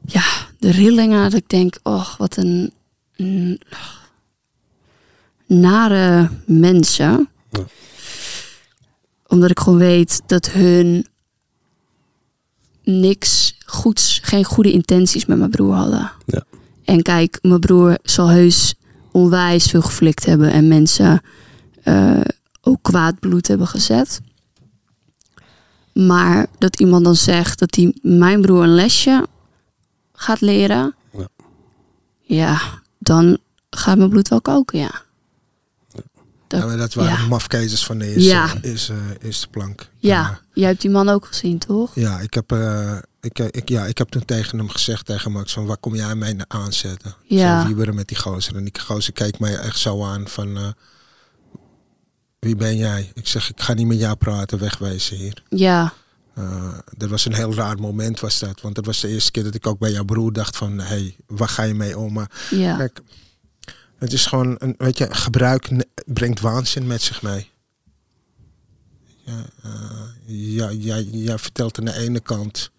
ja, 0.06 0.24
de 0.58 0.70
rillingen. 0.70 1.22
Dat 1.22 1.40
ik 1.40 1.48
denk, 1.48 1.78
oh, 1.82 2.16
wat 2.18 2.36
een, 2.36 2.72
een 3.16 3.60
nare 5.46 6.30
mensen. 6.46 7.28
Ja. 7.50 7.64
Omdat 9.30 9.50
ik 9.50 9.58
gewoon 9.60 9.78
weet 9.78 10.22
dat 10.26 10.50
hun 10.50 11.06
niks 12.82 13.58
goeds, 13.66 14.20
geen 14.22 14.44
goede 14.44 14.72
intenties 14.72 15.26
met 15.26 15.38
mijn 15.38 15.50
broer 15.50 15.74
hadden. 15.74 16.12
Ja. 16.26 16.44
En 16.84 17.02
kijk, 17.02 17.38
mijn 17.42 17.60
broer 17.60 17.98
zal 18.02 18.28
heus 18.28 18.74
onwijs 19.12 19.66
veel 19.66 19.82
geflikt 19.82 20.26
hebben 20.26 20.52
en 20.52 20.68
mensen 20.68 21.20
eh, 21.82 22.20
ook 22.60 22.82
kwaad 22.82 23.18
bloed 23.18 23.48
hebben 23.48 23.66
gezet. 23.66 24.20
Maar 25.92 26.46
dat 26.58 26.80
iemand 26.80 27.04
dan 27.04 27.16
zegt 27.16 27.58
dat 27.58 27.74
hij 27.74 27.94
mijn 28.02 28.40
broer 28.40 28.62
een 28.62 28.74
lesje 28.74 29.26
gaat 30.12 30.40
leren. 30.40 30.94
Ja. 31.12 31.28
Ja, 32.20 32.60
dan 32.98 33.38
gaat 33.70 33.98
mijn 33.98 34.10
bloed 34.10 34.28
wel 34.28 34.40
koken, 34.40 34.78
ja. 34.78 35.02
Dat, 36.50 36.60
Ja, 36.60 36.66
maar 36.66 36.76
dat 36.76 36.94
waren 36.94 37.18
ja. 37.20 37.26
mafkezers 37.26 37.84
van 37.84 37.98
de 37.98 38.06
eerste, 38.06 38.20
Ja. 38.30 38.54
eerste, 38.62 38.94
eerste 39.20 39.48
plank. 39.48 39.90
ja, 39.98 40.40
jij 40.52 40.68
hebt 40.68 40.80
die 40.80 40.90
man 40.90 41.08
ook 41.08 41.26
gezien, 41.26 41.58
toch? 41.58 41.94
Ja, 41.94 42.18
ik 42.20 42.34
heb, 42.34 42.52
eh, 42.52 42.96
ik, 43.20 43.38
eh, 43.38 43.46
ik, 43.50 43.68
ja, 43.68 43.84
ik 43.86 43.98
heb 43.98 44.08
toen 44.08 44.24
tegen 44.24 44.58
hem 44.58 44.68
gezegd, 44.68 45.06
tegen 45.06 45.32
Max, 45.32 45.52
van 45.52 45.66
waar 45.66 45.76
kom 45.76 45.94
jij 45.94 46.14
mij 46.14 46.36
aanzetten? 46.48 47.14
Ja. 47.26 47.60
Zo 47.60 47.66
wieberen 47.66 47.94
met 47.94 48.08
die 48.08 48.16
gozer. 48.18 48.56
En 48.56 48.64
die 48.64 48.80
gozer 48.80 49.12
keek 49.12 49.38
mij 49.38 49.56
echt 49.56 49.78
zo 49.78 50.04
aan 50.04 50.28
van, 50.28 50.56
eh, 50.56 50.68
wie 52.38 52.56
ben 52.56 52.76
jij? 52.76 53.10
Ik 53.14 53.26
zeg, 53.28 53.50
ik 53.50 53.60
ga 53.60 53.72
niet 53.74 53.86
met 53.86 53.98
jou 53.98 54.16
praten, 54.16 54.58
wegwezen 54.58 55.16
hier. 55.16 55.42
Ja, 55.48 55.92
Eh, 56.34 56.78
dat 56.96 57.10
was 57.10 57.24
een 57.24 57.34
heel 57.34 57.54
raar 57.54 57.78
moment 57.78 58.20
was 58.20 58.38
dat. 58.38 58.60
Want 58.60 58.74
dat 58.74 58.86
was 58.86 59.00
de 59.00 59.08
eerste 59.08 59.30
keer 59.30 59.44
dat 59.44 59.54
ik 59.54 59.66
ook 59.66 59.78
bij 59.78 59.90
jouw 59.90 60.04
broer 60.04 60.32
dacht 60.32 60.56
van, 60.56 60.78
hé, 60.78 60.84
hey, 60.84 61.16
waar 61.26 61.48
ga 61.48 61.62
je 61.62 61.74
mee 61.74 61.98
om? 61.98 62.12
Maar 62.12 62.30
Kijk, 62.50 63.00
het 64.00 64.12
is 64.12 64.26
gewoon, 64.26 64.56
een, 64.58 64.74
weet 64.78 64.98
je, 64.98 65.14
gebruik 65.14 65.70
brengt 66.06 66.40
waanzin 66.40 66.86
met 66.86 67.02
zich 67.02 67.22
mee. 67.22 67.50
Ja, 69.24 69.44
eh, 69.62 70.08
ja, 70.26 70.70
jij, 70.70 71.02
jij 71.02 71.38
vertelt 71.38 71.78
aan 71.78 71.84
de 71.84 71.96
ene 71.96 72.20
kant 72.20 72.70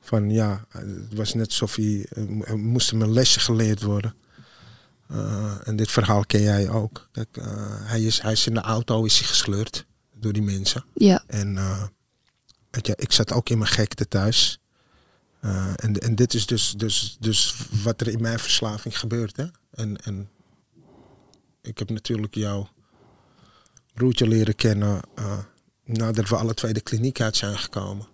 van 0.00 0.30
ja, 0.30 0.66
het 0.68 1.14
was 1.14 1.34
net 1.34 1.46
alsof 1.46 1.74
hij, 1.74 2.06
eh, 2.10 2.48
er 2.48 2.58
moest 2.58 2.90
hem 2.90 3.02
een 3.02 3.12
lesje 3.12 3.40
geleerd 3.40 3.82
worden. 3.82 4.14
Eh, 5.08 5.54
en 5.64 5.76
dit 5.76 5.90
verhaal 5.90 6.24
ken 6.24 6.42
jij 6.42 6.68
ook. 6.68 7.08
Kijk, 7.12 7.38
hij, 7.82 8.02
is, 8.02 8.22
hij 8.22 8.32
is 8.32 8.46
in 8.46 8.54
de 8.54 8.60
auto 8.60 9.04
is 9.04 9.18
hij 9.18 9.28
gesleurd 9.28 9.86
door 10.14 10.32
die 10.32 10.42
mensen. 10.42 10.84
ja, 10.94 11.24
En 11.26 11.54
weet 12.70 12.86
je, 12.86 12.94
ik 12.96 13.12
zat 13.12 13.32
ook 13.32 13.48
in 13.48 13.58
mijn 13.58 13.70
gekte 13.70 14.08
thuis. 14.08 14.60
En, 15.76 15.98
en 15.98 16.14
dit 16.14 16.34
is 16.34 16.46
dus, 16.46 16.74
dus, 16.76 17.16
dus 17.20 17.54
wat 17.82 18.00
er 18.00 18.08
in 18.08 18.20
mijn 18.20 18.38
verslaving 18.38 18.98
gebeurt. 18.98 19.36
Hè? 19.36 19.46
En, 19.70 19.96
en 20.02 20.28
ik 21.66 21.78
heb 21.78 21.90
natuurlijk 21.90 22.34
jouw 22.34 22.68
broertje 23.94 24.28
leren 24.28 24.54
kennen 24.54 25.00
eh, 25.14 25.38
nadat 25.84 26.28
we 26.28 26.36
alle 26.36 26.54
twee 26.54 26.72
de 26.72 26.80
kliniek 26.80 27.20
uit 27.20 27.36
zijn 27.36 27.58
gekomen. 27.58 28.06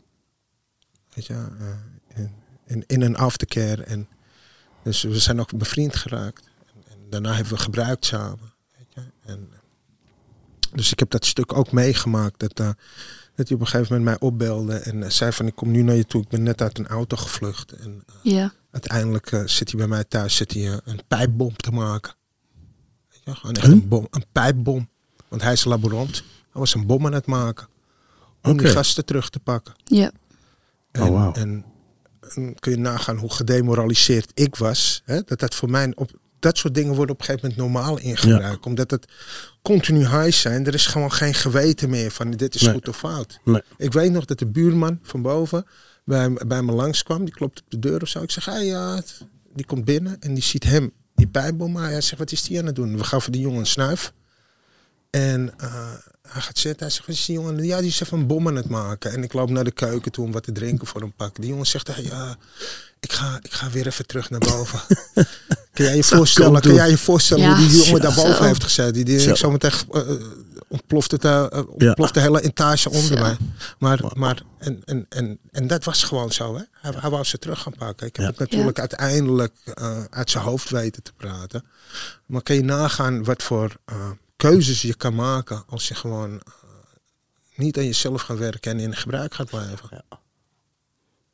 Weet 1.15 1.27
je, 1.27 1.35
eh, 1.35 2.19
in, 2.19 2.35
in, 2.67 2.85
in 2.87 3.03
een 3.03 3.17
aftercare. 3.17 3.83
En 3.83 4.09
dus 4.83 5.03
we 5.03 5.19
zijn 5.19 5.41
ook 5.41 5.59
bevriend 5.59 5.97
geraakt. 5.97 6.51
En, 6.75 6.83
en 6.91 6.99
daarna 7.11 7.35
hebben 7.35 7.53
we 7.53 7.59
gebruikt 7.59 8.05
samen. 8.05 8.53
Weet 8.77 8.95
je? 8.95 9.01
En, 9.25 9.49
dus 10.73 10.93
ik 10.93 10.99
heb 10.99 11.11
dat 11.11 11.25
stuk 11.25 11.53
ook 11.53 11.73
meegemaakt. 11.73 12.41
Dat, 12.41 12.61
eh, 12.61 12.71
dat 13.35 13.49
hij 13.49 13.57
op 13.57 13.61
een 13.61 13.69
gegeven 13.69 13.97
moment 13.97 14.05
mij 14.05 14.29
opbelde 14.29 14.75
en 14.75 15.13
zei 15.13 15.33
van 15.33 15.47
ik 15.47 15.55
kom 15.55 15.71
nu 15.71 15.83
naar 15.83 15.97
je 15.97 16.07
toe. 16.07 16.23
Ik 16.23 16.29
ben 16.29 16.43
net 16.43 16.63
uit 16.63 16.79
een 16.79 16.87
auto 16.87 17.17
gevlucht. 17.17 17.73
En 17.73 18.05
ja, 18.23 18.53
uiteindelijk 18.71 19.43
zit 19.45 19.71
hij 19.71 19.79
bij 19.79 19.89
mij 19.89 20.05
thuis 20.05 20.37
zit 20.37 20.53
hij, 20.53 20.81
een 20.85 21.01
pijpbom 21.09 21.57
te 21.57 21.71
maken. 21.71 22.15
Je, 23.25 23.35
gewoon 23.35 23.55
echt 23.55 23.67
Huh? 23.67 23.75
een, 23.75 23.89
bom, 23.89 24.07
een 24.11 24.25
pijpbom. 24.33 24.89
Want 25.29 25.43
hij 25.43 25.53
is 25.53 25.65
laborant. 25.65 26.17
Hij 26.51 26.61
was 26.61 26.75
een 26.75 26.87
bom 26.87 27.07
aan 27.07 27.13
het 27.13 27.27
maken. 27.27 27.67
Om 28.43 28.57
die 28.57 28.67
gasten 28.69 29.05
terug 29.05 29.31
te 29.31 29.39
pakken. 29.41 29.75
ja, 29.85 30.11
En, 30.91 31.03
Oh, 31.03 31.09
wauw. 31.11 31.33
en, 31.33 31.65
en 32.35 32.55
kun 32.59 32.73
je 32.73 32.79
nagaan 32.79 33.17
hoe 33.17 33.33
gedemoraliseerd 33.33 34.31
ik 34.35 34.57
was. 34.57 35.03
Hè? 35.05 35.21
Dat 35.23 35.39
dat 35.41 35.55
voor 35.55 35.71
mij 35.71 35.93
op 35.95 36.11
dat 36.39 36.59
soort 36.59 36.75
dingen 36.75 36.95
worden 36.95 37.15
op 37.15 37.21
een 37.21 37.27
gegeven 37.27 37.49
moment 37.49 37.73
normaal 37.73 37.99
ingebruikt. 37.99 38.67
Omdat 38.67 38.91
het 38.91 39.07
continu 39.63 39.99
high 39.99 40.31
zijn. 40.33 40.67
Er 40.67 40.75
is 40.75 40.87
gewoon 40.87 41.13
geen 41.13 41.35
geweten 41.35 41.91
meer 41.91 42.11
van 42.11 42.31
dit 42.31 42.55
is 42.55 42.63
Nee. 42.63 42.73
goed 42.73 42.89
of 42.89 42.97
fout. 42.97 43.41
Nee. 43.45 43.63
Ik 43.77 43.93
weet 43.93 44.13
nog 44.13 44.25
dat 44.25 44.39
de 44.39 44.47
buurman 44.47 44.99
van 45.03 45.23
boven 45.23 45.67
bij, 46.05 46.31
bij 46.47 46.63
me 46.63 46.73
langskwam. 46.73 47.25
Die 47.25 47.35
klopt 47.35 47.61
op 47.61 47.71
de 47.71 47.79
deur 47.79 48.03
of 48.03 48.09
zo. 48.09 48.23
Ik 48.23 48.31
zeg, 48.31 48.45
hey, 48.45 48.65
ja, 48.67 49.03
die 49.55 49.67
komt 49.67 49.85
binnen 49.85 50.21
en 50.21 50.35
die 50.35 50.43
ziet 50.43 50.65
hem 50.65 50.93
die 51.23 51.31
pijpbom. 51.31 51.73
Maar 51.73 51.91
hij 51.91 52.01
zegt, 52.01 52.19
wat 52.19 52.33
is 52.33 52.43
die 52.43 52.59
aan 52.59 52.67
het 52.67 52.75
doen? 52.75 52.97
We 52.97 53.05
gaven 53.05 53.33
die 53.33 53.41
jongen 53.41 53.59
een 53.59 53.67
snuif. 53.67 54.13
En, 55.11 55.53
eh, 55.59 55.91
hij 56.29 56.41
gaat 56.43 56.59
zitten. 56.59 56.81
Hij 56.87 56.95
zegt, 56.95 57.07
wat 57.07 57.17
is 57.17 57.25
die 57.25 57.35
jongen? 57.35 57.65
Ja, 57.65 57.79
die 57.79 57.89
is 57.89 58.01
even 58.01 58.19
een 58.19 58.27
bom 58.27 58.49
aan 58.49 58.57
het 58.57 58.69
maken. 58.69 59.13
En 59.13 59.23
ik 59.23 59.33
loop 59.33 59.51
naar 59.51 59.65
de 59.65 59.71
keuken 59.71 60.13
toe 60.13 60.25
om 60.25 60.33
wat 60.33 60.43
te 60.43 60.53
drinken 60.53 60.87
voor 60.87 61.01
hem 61.01 61.13
pakken. 61.13 61.41
Die 61.41 61.51
jongen 61.51 61.67
zegt, 61.67 61.87
hey, 61.95 62.05
ja, 62.05 62.37
ik, 63.01 63.13
ga, 63.13 63.39
ik 63.43 63.53
ga 63.53 63.71
weer 63.71 63.87
even 63.87 64.07
terug 64.07 64.31
naar 64.31 64.41
boven. 64.41 64.81
kan 65.73 65.85
jij 65.85 65.97
je 65.97 66.05
voorstellen, 66.05 66.63
doen. 66.63 66.75
jij 66.75 66.91
je 66.91 66.99
voorstellen 66.99 67.45
Ja. 67.45 67.57
hoe 67.57 67.69
die 67.69 67.77
jongen 67.77 67.93
Ja, 67.95 67.99
daarboven 67.99 68.37
zo. 68.37 68.43
heeft 68.45 68.65
gezeten? 68.65 68.93
Die, 68.93 69.05
die 69.05 69.21
Zo. 69.21 69.31
ik 69.31 69.37
zo 69.37 69.51
meteen 69.51 69.71
eh, 69.93 70.01
eh, 70.73 71.45
eh, 71.45 71.69
ontploft 71.69 72.15
de 72.15 72.21
hele 72.21 72.43
etage 72.43 72.91
onder 72.91 73.21
mij. 73.21 73.37
Maar, 73.79 74.01
maar 74.15 74.43
en, 74.59 74.83
en, 74.85 75.07
en, 75.09 75.39
en 75.51 75.67
dat 75.67 75.85
was 75.85 76.03
gewoon 76.05 76.33
zo, 76.33 76.55
hè? 76.57 76.63
Hij, 76.73 76.93
hij 76.97 77.11
wou 77.11 77.25
ze 77.25 77.39
terug 77.39 77.61
gaan 77.61 77.75
pakken. 77.79 78.07
Ik 78.07 78.17
heb 78.17 78.25
Ja. 78.25 78.31
het 78.31 78.39
natuurlijk 78.39 78.79
uiteindelijk 78.79 79.55
eh, 79.65 80.05
uit 80.11 80.31
zijn 80.31 80.45
hoofd 80.45 80.71
weten 80.71 81.03
te 81.03 81.13
praten. 81.13 81.65
Maar 82.27 82.43
kan 82.43 82.57
je 82.57 82.63
nagaan 82.63 83.25
wat 83.25 83.43
voor 83.43 83.77
eh, 83.85 84.11
keuzes 84.37 84.83
je 84.83 84.95
kan 84.95 85.15
maken 85.15 85.65
als 85.69 85.89
je 85.89 85.95
gewoon 85.95 86.41
niet 87.57 87.79
aan 87.79 87.85
jezelf 87.85 88.23
gaat 88.23 88.39
werken 88.39 88.73
en 88.73 88.79
in 88.81 88.97
gebruik 88.97 89.35
gaat 89.35 89.51
blijven. 89.51 90.05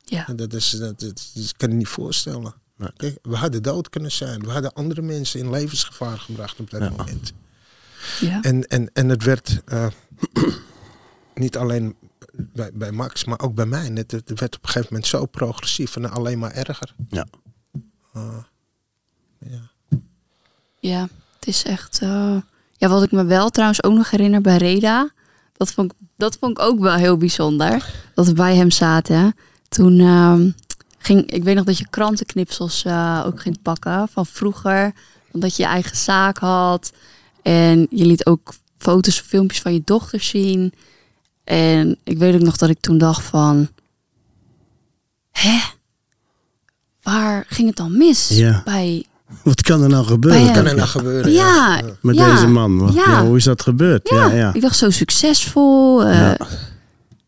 Ja. 0.03 0.27
En 0.27 0.35
Dat, 0.35 0.53
is, 0.53 0.69
dat, 0.69 0.99
dat, 0.99 1.29
dat 1.33 1.53
kan 1.57 1.69
je 1.69 1.75
niet 1.75 1.87
voorstellen. 1.87 2.53
Nee. 2.75 2.89
Kijk, 2.97 3.17
we 3.21 3.35
hadden 3.35 3.63
dood 3.63 3.89
kunnen 3.89 4.11
zijn. 4.11 4.39
We 4.41 4.51
hadden 4.51 4.73
andere 4.73 5.01
mensen 5.01 5.39
in 5.39 5.49
levensgevaar 5.49 6.17
gebracht 6.17 6.59
op 6.59 6.69
dat 6.69 6.81
Ja. 6.81 6.89
moment. 6.89 7.33
Ja. 8.19 8.41
En, 8.41 8.67
en, 8.67 8.89
en 8.93 9.09
het 9.09 9.23
werd 9.23 9.61
eh, 9.65 9.87
niet 11.33 11.57
alleen 11.57 11.95
bij, 12.31 12.71
bij 12.73 12.91
Max, 12.91 13.25
maar 13.25 13.39
ook 13.39 13.55
bij 13.55 13.65
mij. 13.65 13.91
Het, 13.93 14.11
het 14.11 14.39
werd 14.39 14.55
op 14.55 14.63
een 14.63 14.69
gegeven 14.69 14.87
moment 14.91 15.07
zo 15.07 15.25
progressief 15.25 15.95
en 15.95 16.11
alleen 16.11 16.39
maar 16.39 16.51
erger. 16.51 16.95
Ja. 17.09 17.25
Uh, 18.15 18.37
ja. 19.39 19.69
Ja, 20.79 21.01
het 21.35 21.47
is 21.47 21.63
echt. 21.63 21.99
eh, 22.01 22.35
Ja, 22.77 22.87
wat 22.87 23.03
ik 23.03 23.11
me 23.11 23.23
wel 23.25 23.49
trouwens 23.49 23.83
ook 23.83 23.93
nog 23.93 24.09
herinner 24.09 24.41
bij 24.41 24.57
Reda. 24.57 25.09
Dat 25.57 25.71
vond, 25.71 25.91
ik, 25.91 25.97
dat 26.17 26.37
vond 26.39 26.51
ik 26.57 26.63
ook 26.65 26.79
wel 26.79 26.93
heel 26.95 27.17
bijzonder. 27.17 27.93
Dat 28.13 28.25
we 28.25 28.33
bij 28.33 28.55
hem 28.55 28.71
zaten. 28.71 29.35
Toen 29.69 29.99
ehm, 29.99 30.49
ging. 30.97 31.31
Ik 31.31 31.43
weet 31.43 31.55
nog 31.55 31.65
dat 31.65 31.77
je 31.77 31.87
krantenknipsels 31.89 32.83
eh, 32.85 33.23
ook 33.25 33.41
ging 33.41 33.61
pakken 33.61 34.07
van 34.07 34.25
vroeger. 34.25 34.93
Omdat 35.31 35.55
je 35.55 35.63
je 35.63 35.69
eigen 35.69 35.97
zaak 35.97 36.37
had. 36.37 36.91
En 37.43 37.87
je 37.89 38.05
liet 38.05 38.25
ook 38.25 38.53
foto's 38.77 39.19
of 39.19 39.25
filmpjes 39.27 39.61
van 39.61 39.73
je 39.73 39.81
dochter 39.85 40.21
zien. 40.21 40.73
En 41.43 41.97
ik 42.03 42.17
weet 42.17 42.33
ook 42.35 42.41
nog 42.41 42.57
dat 42.57 42.69
ik 42.69 42.79
toen 42.79 42.97
dacht 42.97 43.23
van. 43.25 43.67
Hè? 45.31 45.57
Waar 47.01 47.45
ging 47.47 47.67
het 47.67 47.77
dan 47.77 47.97
mis? 47.97 48.27
Ja. 48.27 48.61
Bij 48.65 49.05
Wat 49.43 49.61
kan 49.61 49.81
er 49.83 49.89
nou 49.89 50.05
gebeuren? 50.05 50.39
Bij 50.43 50.47
Wat 50.53 50.55
kan 50.57 50.67
er 50.71 50.75
nou 50.75 50.87
gebeuren? 50.87 51.31
ja, 51.31 51.81
Met 52.01 52.15
ja, 52.15 52.31
deze 52.33 52.47
man. 52.47 52.77
Wat- 52.77 52.93
Ja. 52.93 53.03
Ja, 53.11 53.25
hoe 53.25 53.37
is 53.37 53.43
dat 53.43 53.61
gebeurd? 53.61 54.09
Ja, 54.09 54.31
ja. 54.33 54.53
Ik 54.53 54.61
dacht 54.61 54.77
zo 54.77 54.89
succesvol. 54.89 56.03
eh, 56.03 56.13
Ja. 56.19 56.37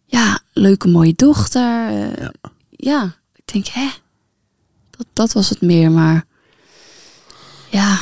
ja. 0.05 0.39
leuke 0.53 0.87
mooie 0.87 1.13
dochter. 1.15 1.87
eh, 1.87 2.17
Ja. 2.17 2.31
ja. 2.69 3.15
ik 3.35 3.53
denk, 3.53 3.67
hè? 3.67 3.87
Dat, 4.89 5.05
dat 5.13 5.31
was 5.31 5.49
het 5.49 5.61
meer, 5.61 5.91
maar... 5.91 6.25
Ja, 7.69 7.99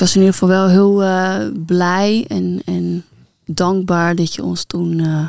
was 0.00 0.14
in 0.14 0.20
ieder 0.20 0.32
geval 0.32 0.48
wel 0.48 0.68
heel 0.68 1.02
eh, 1.02 1.46
blij 1.66 2.24
en, 2.28 2.62
en 2.64 3.04
dankbaar 3.44 4.14
dat 4.14 4.34
je 4.34 4.42
ons 4.42 4.64
toen 4.64 5.00
eh, 5.00 5.28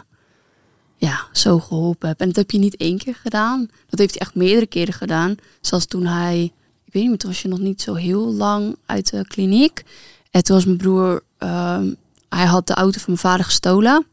ja, 0.98 1.26
zo 1.32 1.60
geholpen 1.60 2.08
hebt. 2.08 2.22
En 2.22 2.28
dat 2.28 2.36
heb 2.36 2.52
je 2.52 2.58
niet 2.58 2.78
één 2.78 2.98
keer 2.98 3.16
gedaan. 3.16 3.70
Dat 3.90 4.00
heeft 4.00 4.12
hij 4.12 4.22
echt 4.22 4.36
meerdere 4.36 4.66
keren 4.68 4.94
gedaan. 4.94 5.36
Zelfs 5.62 5.86
toen 5.86 6.06
hij, 6.06 6.44
ik 6.86 6.94
weet 6.94 7.02
niet 7.02 7.10
meer, 7.10 7.18
toen 7.18 7.30
was 7.30 7.42
je 7.42 7.48
nog 7.48 7.60
niet 7.60 7.82
zo 7.82 7.94
heel 7.94 8.34
lang 8.34 8.76
uit 8.86 9.12
de 9.12 9.28
kliniek. 9.28 9.84
En 10.32 10.44
toen 10.44 10.56
was 10.56 10.66
mijn 10.66 10.78
broer, 10.78 11.24
ehm, 11.38 11.94
hij 12.30 12.46
had 12.46 12.68
de 12.68 12.74
auto 12.74 13.00
van 13.00 13.14
mijn 13.14 13.18
vader 13.18 13.46
gestolen. 13.46 14.06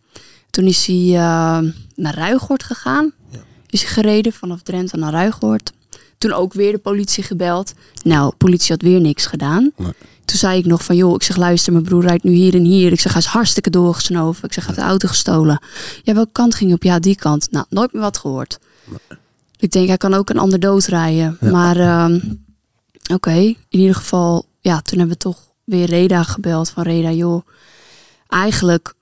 Toen 0.51 0.65
is 0.65 0.87
hij 0.87 1.15
ehm, 1.17 1.71
naar 1.95 2.15
Ruigoord 2.15 2.63
gegaan. 2.63 3.13
Ja. 3.31 3.39
Is 3.67 3.83
hij 3.83 3.91
gereden 3.91 4.33
vanaf 4.33 4.63
Drenthe 4.63 4.97
naar 4.97 5.13
Ruigoord. 5.13 5.73
Toen 6.19 6.33
ook 6.33 6.53
weer 6.53 6.73
de 6.73 6.79
politie 6.79 7.23
gebeld. 7.23 7.73
Nou, 8.03 8.35
politie 8.39 8.73
had 8.73 8.83
weer 8.83 9.01
niks 9.01 9.27
gedaan. 9.27 9.73
Nee. 9.77 9.93
Toen 10.25 10.39
zei 10.39 10.59
ik 10.59 10.67
nog 10.67 10.85
van, 10.85 10.97
joh, 10.97 11.15
ik 11.15 11.23
zeg, 11.23 11.37
luister, 11.37 11.73
mijn 11.73 11.85
broer 11.85 12.03
rijdt 12.03 12.25
nu 12.25 12.33
hier 12.33 12.55
en 12.55 12.65
hier. 12.65 12.93
Ik 12.93 13.01
zeg, 13.01 13.13
hij 13.13 13.21
is 13.21 13.27
hartstikke 13.27 13.71
doorgesnoven. 13.71 14.45
Ik 14.45 14.53
zeg, 14.53 14.65
hij 14.65 14.75
heeft 14.75 14.87
de 14.87 14.91
auto 14.91 15.09
gestolen. 15.09 15.63
Ja, 16.03 16.15
welke 16.15 16.33
kant 16.33 16.55
ging 16.55 16.71
je 16.71 16.77
op? 16.77 16.83
Ja, 16.83 16.99
die 16.99 17.17
kant. 17.17 17.51
Nou, 17.51 17.67
nooit 17.69 17.93
meer 17.93 18.03
wat 18.03 18.19
gehoord. 18.19 18.59
Ik 19.59 19.71
denk, 19.71 19.89
hij 19.89 19.97
kan 19.97 20.15
ook 20.15 20.31
een 20.31 20.39
ander 20.39 20.61
doodrijden. 20.61 21.39
Ja. 21.41 21.51
Maar, 21.51 21.77
ehm, 21.77 22.21
oké, 23.13 23.35
in 23.35 23.57
ieder 23.69 23.95
geval, 23.95 24.47
ja, 24.61 24.81
toen 24.81 24.99
hebben 24.99 25.17
we 25.17 25.23
toch 25.23 25.39
weer 25.65 25.87
Reda 25.87 26.23
gebeld. 26.23 26.71
Van 26.71 26.83
Reda, 26.83 27.11
joh, 27.11 27.47
eigenlijk 28.29 28.95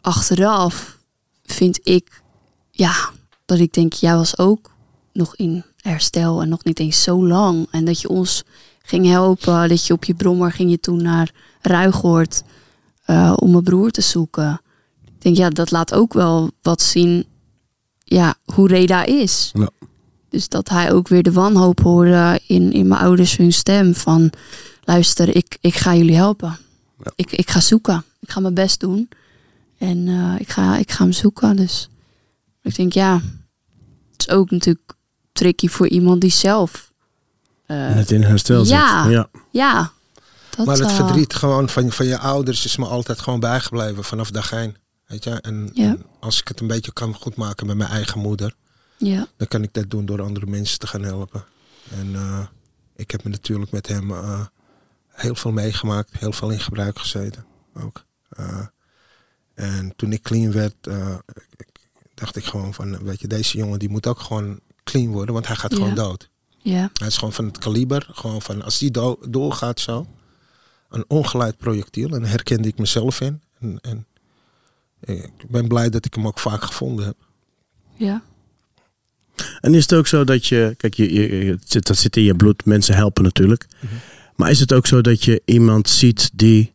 achteraf 0.00 0.98
vind 1.44 1.80
ik, 1.82 2.22
ja, 2.70 3.10
dat 3.44 3.58
ik 3.58 3.72
denk, 3.72 3.92
jij 3.92 4.16
was 4.16 4.38
ook 4.38 4.70
nog 5.12 5.36
in 5.36 5.64
herstel 5.80 6.42
en 6.42 6.48
nog 6.48 6.64
niet 6.64 6.78
eens 6.78 7.02
zo 7.02 7.26
lang. 7.26 7.66
En 7.70 7.84
dat 7.84 8.00
je 8.00 8.08
ons 8.08 8.44
ging 8.82 9.06
helpen, 9.06 9.68
dat 9.68 9.86
je 9.86 9.92
op 9.92 10.04
je 10.04 10.14
brommer 10.14 10.52
ging 10.52 10.70
je 10.70 10.80
toen 10.80 11.02
naar 11.02 11.30
Ruigoord 11.60 12.42
eh, 13.04 13.32
om 13.36 13.50
mijn 13.50 13.62
broer 13.62 13.90
te 13.90 14.00
zoeken. 14.00 14.60
Ik 15.04 15.22
denk, 15.22 15.36
ja, 15.36 15.50
dat 15.50 15.70
laat 15.70 15.94
ook 15.94 16.12
wel 16.12 16.50
wat 16.62 16.82
zien, 16.82 17.24
ja, 18.04 18.34
hoe 18.44 18.68
Reda 18.68 19.04
is. 19.04 19.50
Ja. 19.52 19.70
Dus 20.28 20.48
dat 20.48 20.68
hij 20.68 20.92
ook 20.92 21.08
weer 21.08 21.22
de 21.22 21.32
wanhoop 21.32 21.80
hoorde 21.80 22.40
in, 22.46 22.72
in 22.72 22.88
mijn 22.88 23.00
ouders 23.00 23.36
hun 23.36 23.52
stem 23.52 23.94
van, 23.94 24.30
luister, 24.84 25.36
ik, 25.36 25.58
ik 25.60 25.74
ga 25.74 25.94
jullie 25.94 26.16
helpen. 26.16 26.58
Ja. 27.04 27.12
Ik, 27.14 27.32
ik 27.32 27.50
ga 27.50 27.60
zoeken. 27.60 28.04
Ik 28.20 28.30
ga 28.30 28.40
mijn 28.40 28.54
best 28.54 28.80
doen. 28.80 29.08
En 29.78 30.08
eh, 30.08 30.34
ik, 30.38 30.48
ga, 30.48 30.76
ik 30.76 30.90
ga 30.90 31.02
hem 31.02 31.12
zoeken. 31.12 31.56
Dus 31.56 31.88
ik 32.62 32.76
denk, 32.76 32.92
ja, 32.92 33.20
het 34.12 34.28
is 34.28 34.28
ook 34.28 34.50
natuurlijk 34.50 34.94
tricky 35.32 35.68
voor 35.68 35.88
iemand 35.88 36.20
die 36.20 36.30
zelf. 36.30 36.92
eh, 37.66 37.76
Net 37.94 38.10
in 38.10 38.22
herstel 38.22 38.64
Ja. 38.64 39.02
zit. 39.02 39.12
Ja. 39.12 39.28
ja, 39.50 39.92
dat, 40.56 40.66
Maar 40.66 40.76
het 40.78 40.86
eh, 40.88 40.94
verdriet 40.96 41.34
gewoon 41.34 41.68
van, 41.68 41.90
van 41.92 42.06
je 42.06 42.18
ouders 42.18 42.64
is 42.64 42.76
me 42.76 42.86
altijd 42.86 43.20
gewoon 43.20 43.40
bijgebleven 43.40 44.04
vanaf 44.04 44.30
dag 44.30 44.52
één. 44.52 44.76
Weet 45.06 45.24
je? 45.24 45.30
En, 45.30 45.70
Ja. 45.72 45.84
en 45.84 46.02
als 46.20 46.40
ik 46.40 46.48
het 46.48 46.60
een 46.60 46.66
beetje 46.66 46.92
kan 46.92 47.14
goedmaken 47.14 47.66
met 47.66 47.76
mijn 47.76 47.90
eigen 47.90 48.20
moeder, 48.20 48.54
Ja, 48.96 49.26
dan 49.36 49.48
kan 49.48 49.62
ik 49.62 49.72
dat 49.74 49.90
doen 49.90 50.06
door 50.06 50.22
andere 50.22 50.46
mensen 50.46 50.78
te 50.78 50.86
gaan 50.86 51.02
helpen. 51.02 51.44
En 51.90 52.14
eh, 52.14 52.46
ik 52.96 53.10
heb 53.10 53.24
me 53.24 53.30
natuurlijk 53.30 53.70
met 53.70 53.86
hem 53.88 54.10
eh, 54.10 54.46
heel 55.08 55.34
veel 55.34 55.52
meegemaakt, 55.52 56.10
heel 56.18 56.32
veel 56.32 56.50
in 56.50 56.60
gebruik 56.60 56.98
gezeten 56.98 57.44
ook. 57.74 58.04
Eh, 58.28 58.66
en 59.54 59.92
toen 59.96 60.12
ik 60.12 60.22
clean 60.22 60.52
werd, 60.52 60.74
eh, 60.86 61.14
ik- 61.56 61.88
dacht 62.14 62.36
ik 62.36 62.44
gewoon 62.44 62.74
van, 62.74 63.02
weet 63.04 63.20
je, 63.20 63.26
deze 63.26 63.56
jongen 63.56 63.78
die 63.78 63.88
moet 63.88 64.06
ook 64.06 64.20
gewoon 64.20 64.60
clean 64.90 65.10
worden, 65.12 65.34
want 65.34 65.46
hij 65.46 65.56
gaat 65.56 65.74
gewoon 65.74 65.94
dood. 65.94 66.28
ja, 66.58 66.90
Hij 66.94 67.06
is 67.08 67.16
gewoon 67.16 67.32
van 67.32 67.44
het 67.44 67.58
kaliber, 67.58 68.08
gewoon 68.12 68.42
van 68.42 68.62
als 68.62 68.78
die 68.78 68.90
do- 68.90 69.18
doorgaat 69.28 69.80
zo, 69.80 70.06
een 70.88 71.04
ongeleid 71.08 71.56
projectiel. 71.56 72.08
En 72.14 72.24
herkende 72.24 72.68
ik 72.68 72.78
mezelf 72.78 73.20
in. 73.20 73.40
En, 73.60 73.78
en 73.80 74.06
ik 75.00 75.48
ben 75.50 75.68
blij 75.68 75.90
dat 75.90 76.04
ik 76.04 76.14
hem 76.14 76.26
ook 76.26 76.38
vaak 76.38 76.62
gevonden 76.64 77.04
heb. 77.04 77.16
ja. 77.96 78.22
En 79.60 79.74
is 79.74 79.82
het 79.82 79.94
ook 79.94 80.06
zo 80.06 80.24
dat 80.24 80.46
je, 80.46 80.74
kijk, 80.76 80.94
je, 80.94 81.12
je, 81.46 81.58
dat 81.80 81.96
zit 81.96 82.16
in 82.16 82.22
je 82.22 82.34
bloed, 82.34 82.64
mensen 82.64 82.94
helpen 82.94 83.22
natuurlijk. 83.22 83.66
Mhm. 83.80 83.94
Maar 84.36 84.50
is 84.50 84.60
het 84.60 84.72
ook 84.72 84.86
zo 84.86 85.00
dat 85.00 85.24
je 85.24 85.42
iemand 85.44 85.88
ziet 85.88 86.30
die 86.34 86.72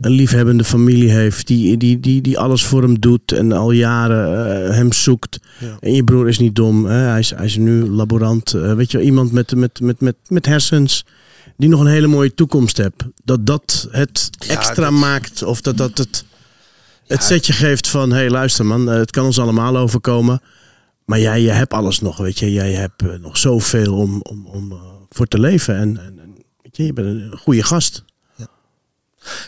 een 0.00 0.10
liefhebbende 0.10 0.64
familie 0.64 1.10
heeft, 1.10 1.46
die, 1.46 1.76
die, 1.76 2.00
die, 2.00 2.20
die 2.20 2.38
alles 2.38 2.64
voor 2.64 2.82
hem 2.82 3.00
doet 3.00 3.32
en 3.32 3.52
al 3.52 3.70
jaren 3.70 4.46
eh, 4.68 4.74
hem 4.74 4.92
zoekt. 4.92 5.38
Ja. 5.58 5.76
En 5.80 5.92
je 5.94 6.04
broer 6.04 6.28
is 6.28 6.38
niet 6.38 6.54
dom, 6.54 6.84
hè? 6.84 6.94
Hij, 6.96 7.18
is, 7.18 7.30
hij 7.30 7.44
is 7.44 7.56
nu 7.56 7.86
laborant. 7.86 8.54
eh, 8.54 8.74
weet 8.74 8.90
je, 8.90 9.00
iemand 9.02 9.32
met, 9.32 9.54
met, 9.54 9.80
met, 9.80 10.00
met, 10.00 10.16
met 10.28 10.46
hersens 10.46 11.04
die 11.56 11.68
nog 11.68 11.80
een 11.80 11.86
hele 11.86 12.06
mooie 12.06 12.34
toekomst 12.34 12.76
hebt. 12.76 13.04
Dat 13.24 13.46
dat 13.46 13.88
het 13.90 14.30
Ja, 14.38 14.54
extra 14.54 14.90
dat- 14.90 15.00
maakt 15.00 15.42
of 15.42 15.60
dat 15.60 15.76
dat 15.76 15.98
het, 15.98 16.24
het 17.06 17.20
Ja, 17.20 17.26
setje 17.26 17.52
geeft 17.52 17.88
van, 17.88 18.10
hé 18.10 18.16
hey, 18.16 18.30
luister 18.30 18.66
man, 18.66 18.90
eh, 18.90 18.96
het 18.96 19.10
kan 19.10 19.24
ons 19.24 19.38
allemaal 19.38 19.76
overkomen. 19.76 20.40
Maar 21.04 21.20
jij, 21.20 21.40
je 21.42 21.50
hebt 21.50 21.72
alles 21.72 22.00
nog, 22.00 22.16
weet 22.16 22.38
je. 22.38 22.52
Jij 22.52 22.72
hebt 22.72 23.20
nog 23.20 23.36
zoveel 23.36 23.94
om, 23.94 24.20
om, 24.22 24.46
om 24.46 24.78
voor 25.10 25.26
te 25.26 25.38
leven. 25.40 25.76
En, 25.76 25.98
en, 25.98 26.18
en 26.18 26.34
weet 26.62 26.76
je, 26.76 26.84
je 26.86 26.92
bent 26.92 27.06
een 27.06 27.38
goede 27.38 27.62
gast. 27.62 28.04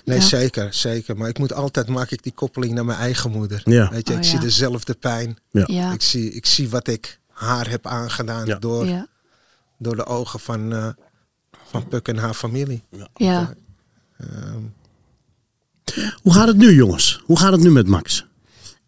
Nee, 0.05 0.19
Ja. 0.19 0.25
zeker, 0.25 0.75
zeker. 0.75 1.17
Maar 1.17 1.29
ik 1.29 1.39
moet 1.39 1.53
altijd, 1.53 1.89
maak 1.89 2.11
ik 2.11 2.23
die 2.23 2.33
koppeling 2.33 2.75
naar 2.75 2.85
mijn 2.85 2.99
eigen 2.99 3.31
moeder. 3.31 3.61
Ja. 3.65 3.91
Weet 3.91 4.07
je, 4.09 4.13
Oh, 4.13 4.19
ik 4.19 4.25
ja. 4.25 4.31
zie 4.31 4.39
dezelfde 4.39 4.95
pijn. 4.95 5.39
Ja. 5.51 5.65
Ja, 5.67 5.93
Ik, 5.93 6.03
zie, 6.03 6.33
ik 6.33 6.47
zie 6.47 6.69
wat 6.71 6.89
ik 6.89 7.21
haar 7.29 7.69
heb 7.69 7.87
aangedaan 7.87 8.47
Ja. 8.47 8.59
door, 8.59 8.87
ja, 8.87 9.07
door 9.79 9.97
de 9.97 10.07
ogen 10.07 10.41
van, 10.41 10.73
eh, 10.73 10.89
van 11.69 11.89
Puk 11.89 12.09
en 12.09 12.17
haar 12.17 12.35
familie. 12.35 12.83
ja. 13.15 13.55
Ehm, 14.19 14.61
Hoe 16.23 16.33
gaat 16.33 16.47
het 16.49 16.57
nu, 16.57 16.75
jongens? 16.75 17.23
Hoe 17.25 17.39
gaat 17.39 17.53
het 17.53 17.61
nu 17.61 17.71
met 17.71 17.87
Max? 17.87 18.27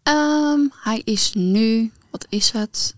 Ehm, 0.03 0.59
hij 0.83 1.01
is 1.03 1.31
nu, 1.33 1.91
wat 2.11 2.25
is 2.29 2.51
het? 2.51 2.95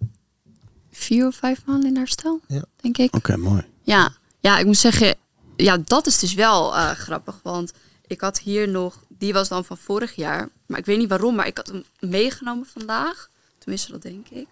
Vier 0.91 1.27
of 1.27 1.35
vijf 1.35 1.61
maanden 1.65 1.89
in 1.89 1.95
herstel, 1.97 2.39
Ja. 2.47 2.63
denk 2.81 2.97
ik. 2.97 3.15
Oké, 3.15 3.37
mooi. 3.37 3.61
Ja, 3.83 4.11
ja, 4.39 4.59
ik 4.59 4.65
moet 4.65 4.77
zeggen, 4.77 5.15
ja, 5.57 5.77
dat 5.85 6.07
is 6.07 6.19
dus 6.19 6.33
wel 6.33 6.75
eh, 6.75 6.91
grappig. 6.91 7.39
Want 7.43 7.71
ik 8.07 8.21
had 8.21 8.39
hier 8.39 8.67
nog 8.67 9.03
die 9.07 9.33
was 9.33 9.49
dan 9.49 9.65
van 9.65 9.77
vorig 9.77 10.15
jaar. 10.15 10.49
Maar 10.65 10.79
ik 10.79 10.85
weet 10.85 10.97
niet 10.97 11.09
waarom, 11.09 11.35
maar 11.35 11.47
ik 11.47 11.57
had 11.57 11.67
hem 11.67 11.83
meegenomen 11.99 12.65
vandaag. 12.73 13.29
Tenminste, 13.57 13.91
dat 13.91 14.01
denk 14.01 14.27
ik. 14.29 14.47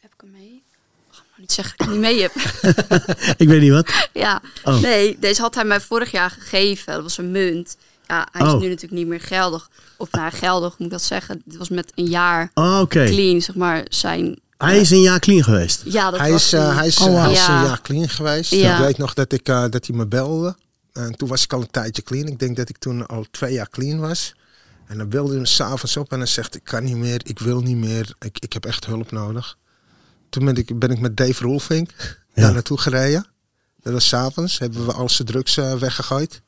Heb 0.00 0.12
ik 0.14 0.20
hem 0.20 0.30
mee? 0.30 0.62
Ik 1.10 1.14
ga 1.16 1.22
nou 1.28 1.40
niet 1.40 1.52
zeggen 1.52 1.74
dat 1.76 1.86
ik 1.86 1.92
hem 1.92 2.02
niet 2.02 2.10
mee 2.12 2.22
heb. 2.22 2.34
Ik 3.42 3.48
weet 3.48 3.60
niet 3.60 3.70
wat. 3.72 4.08
ja, 4.12 4.40
Oh. 4.64 4.80
nee, 4.80 5.18
deze 5.18 5.40
had 5.40 5.54
hij 5.54 5.64
mij 5.64 5.80
vorig 5.80 6.10
jaar 6.10 6.30
gegeven. 6.30 6.92
Dat 6.92 7.02
was 7.02 7.18
een 7.18 7.30
munt. 7.30 7.76
Ja, 8.06 8.28
hij 8.32 8.46
is 8.46 8.52
Oh. 8.52 8.60
nu 8.60 8.66
natuurlijk 8.66 8.92
niet 8.92 9.06
meer 9.06 9.20
geldig. 9.20 9.70
Of 9.96 10.10
nou, 10.10 10.32
geldig 10.32 10.70
moet 10.78 10.86
ik 10.86 10.92
dat 10.92 11.02
zeggen. 11.02 11.42
Dit 11.44 11.56
was 11.58 11.68
met 11.68 11.92
een 11.94 12.06
jaar 12.06 12.50
Oh, 12.54 12.82
clean, 12.82 13.40
zeg 13.40 13.54
maar, 13.54 13.84
zijn... 13.88 14.40
Hij 14.58 14.80
is 14.80 14.90
een 14.90 15.00
jaar 15.00 15.18
clean 15.18 15.44
geweest. 15.44 15.82
Ja, 15.84 16.10
dat 16.10 16.20
Hij 16.20 16.30
was 16.30 16.44
is, 16.44 16.52
eh, 16.52 16.76
hij 16.76 16.86
is, 16.86 16.98
Oh, 16.98 17.06
wow. 17.06 17.16
hij 17.22 17.32
is 17.32 17.46
Ja. 17.46 17.58
een 17.60 17.66
jaar 17.66 17.80
clean 17.82 18.08
geweest. 18.08 18.50
Ja. 18.50 18.78
Ik 18.78 18.84
weet 18.84 18.98
nog 18.98 19.14
dat, 19.14 19.32
ik, 19.32 19.48
eh, 19.48 19.64
dat 19.70 19.86
hij 19.86 19.96
me 19.96 20.06
belde. 20.06 20.56
En 20.92 21.16
toen 21.16 21.28
was 21.28 21.44
ik 21.44 21.52
al 21.52 21.60
een 21.60 21.70
tijdje 21.70 22.02
clean. 22.02 22.26
Ik 22.26 22.38
denk 22.38 22.56
dat 22.56 22.68
ik 22.68 22.78
toen 22.78 23.06
al 23.06 23.26
twee 23.30 23.52
jaar 23.52 23.68
clean 23.70 24.00
was. 24.00 24.34
En 24.86 24.98
dan 24.98 25.08
belde 25.08 25.30
hij 25.30 25.40
me 25.40 25.46
s'avonds 25.46 25.96
op 25.96 26.12
en 26.12 26.18
dan 26.18 26.26
zegt 26.28 26.54
ik 26.54 26.64
kan 26.64 26.84
niet 26.84 26.96
meer, 26.96 27.20
ik 27.24 27.38
wil 27.38 27.60
niet 27.60 27.76
meer, 27.76 28.14
ik, 28.18 28.38
ik 28.38 28.52
heb 28.52 28.64
echt 28.66 28.86
hulp 28.86 29.10
nodig. 29.10 29.56
Toen 30.30 30.44
ben 30.44 30.56
ik, 30.56 30.78
ben 30.78 30.90
ik 30.90 31.00
met 31.00 31.16
Dave 31.16 31.42
Roelvink 31.42 31.90
Ja. 32.34 32.42
daar 32.42 32.52
naartoe 32.52 32.78
gereden. 32.78 33.26
Dat 33.82 33.92
was 33.92 34.08
s'avonds, 34.08 34.58
hebben 34.58 34.86
we 34.86 34.92
al 34.92 35.08
zijn 35.08 35.28
drugs 35.28 35.56
eh, 35.56 35.74
weggegooid. 35.74 36.42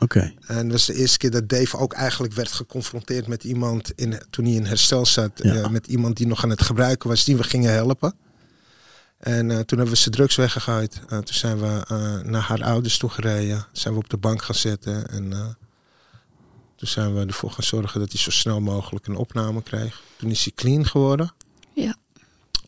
Oké. 0.00 0.32
En 0.46 0.62
dat 0.62 0.72
was 0.72 0.86
de 0.86 0.94
eerste 0.94 1.18
keer 1.18 1.30
dat 1.30 1.48
Dave 1.48 1.76
ook 1.76 1.92
eigenlijk 1.92 2.32
werd 2.32 2.52
geconfronteerd 2.52 3.26
met 3.26 3.44
iemand 3.44 3.92
in, 3.94 4.22
toen 4.30 4.44
hij 4.44 4.54
in 4.54 4.64
herstel 4.64 5.06
zat. 5.06 5.30
Ja. 5.34 5.54
eh, 5.54 5.68
met 5.68 5.86
iemand 5.86 6.16
die 6.16 6.26
nog 6.26 6.42
aan 6.44 6.50
het 6.50 6.62
gebruiken 6.62 7.08
was, 7.08 7.24
die 7.24 7.36
we 7.36 7.42
gingen 7.42 7.72
helpen. 7.72 8.14
En 9.18 9.50
eh, 9.50 9.56
toen 9.58 9.78
hebben 9.78 9.94
we 9.94 10.00
zijn 10.00 10.14
drugs 10.14 10.36
weggegooid. 10.36 11.00
Eh, 11.08 11.18
toen 11.18 11.34
zijn 11.34 11.58
we 11.60 11.84
eh, 11.88 12.18
naar 12.30 12.42
haar 12.42 12.62
ouders 12.62 12.98
toe 12.98 13.10
gereden. 13.10 13.66
Zijn 13.72 13.94
we 13.94 14.00
op 14.00 14.08
de 14.10 14.16
bank 14.16 14.42
gaan 14.42 14.54
zitten. 14.54 15.08
En 15.08 15.32
eh, 15.32 15.46
toen 16.76 16.88
zijn 16.88 17.14
we 17.14 17.26
ervoor 17.26 17.50
gaan 17.50 17.64
zorgen 17.64 18.00
dat 18.00 18.12
hij 18.12 18.20
zo 18.20 18.30
snel 18.30 18.60
mogelijk 18.60 19.06
een 19.06 19.16
opname 19.16 19.62
kreeg. 19.62 20.02
Toen 20.18 20.30
is 20.30 20.44
hij 20.44 20.52
clean 20.54 20.86
geworden. 20.86 21.32
Ja. 21.74 21.94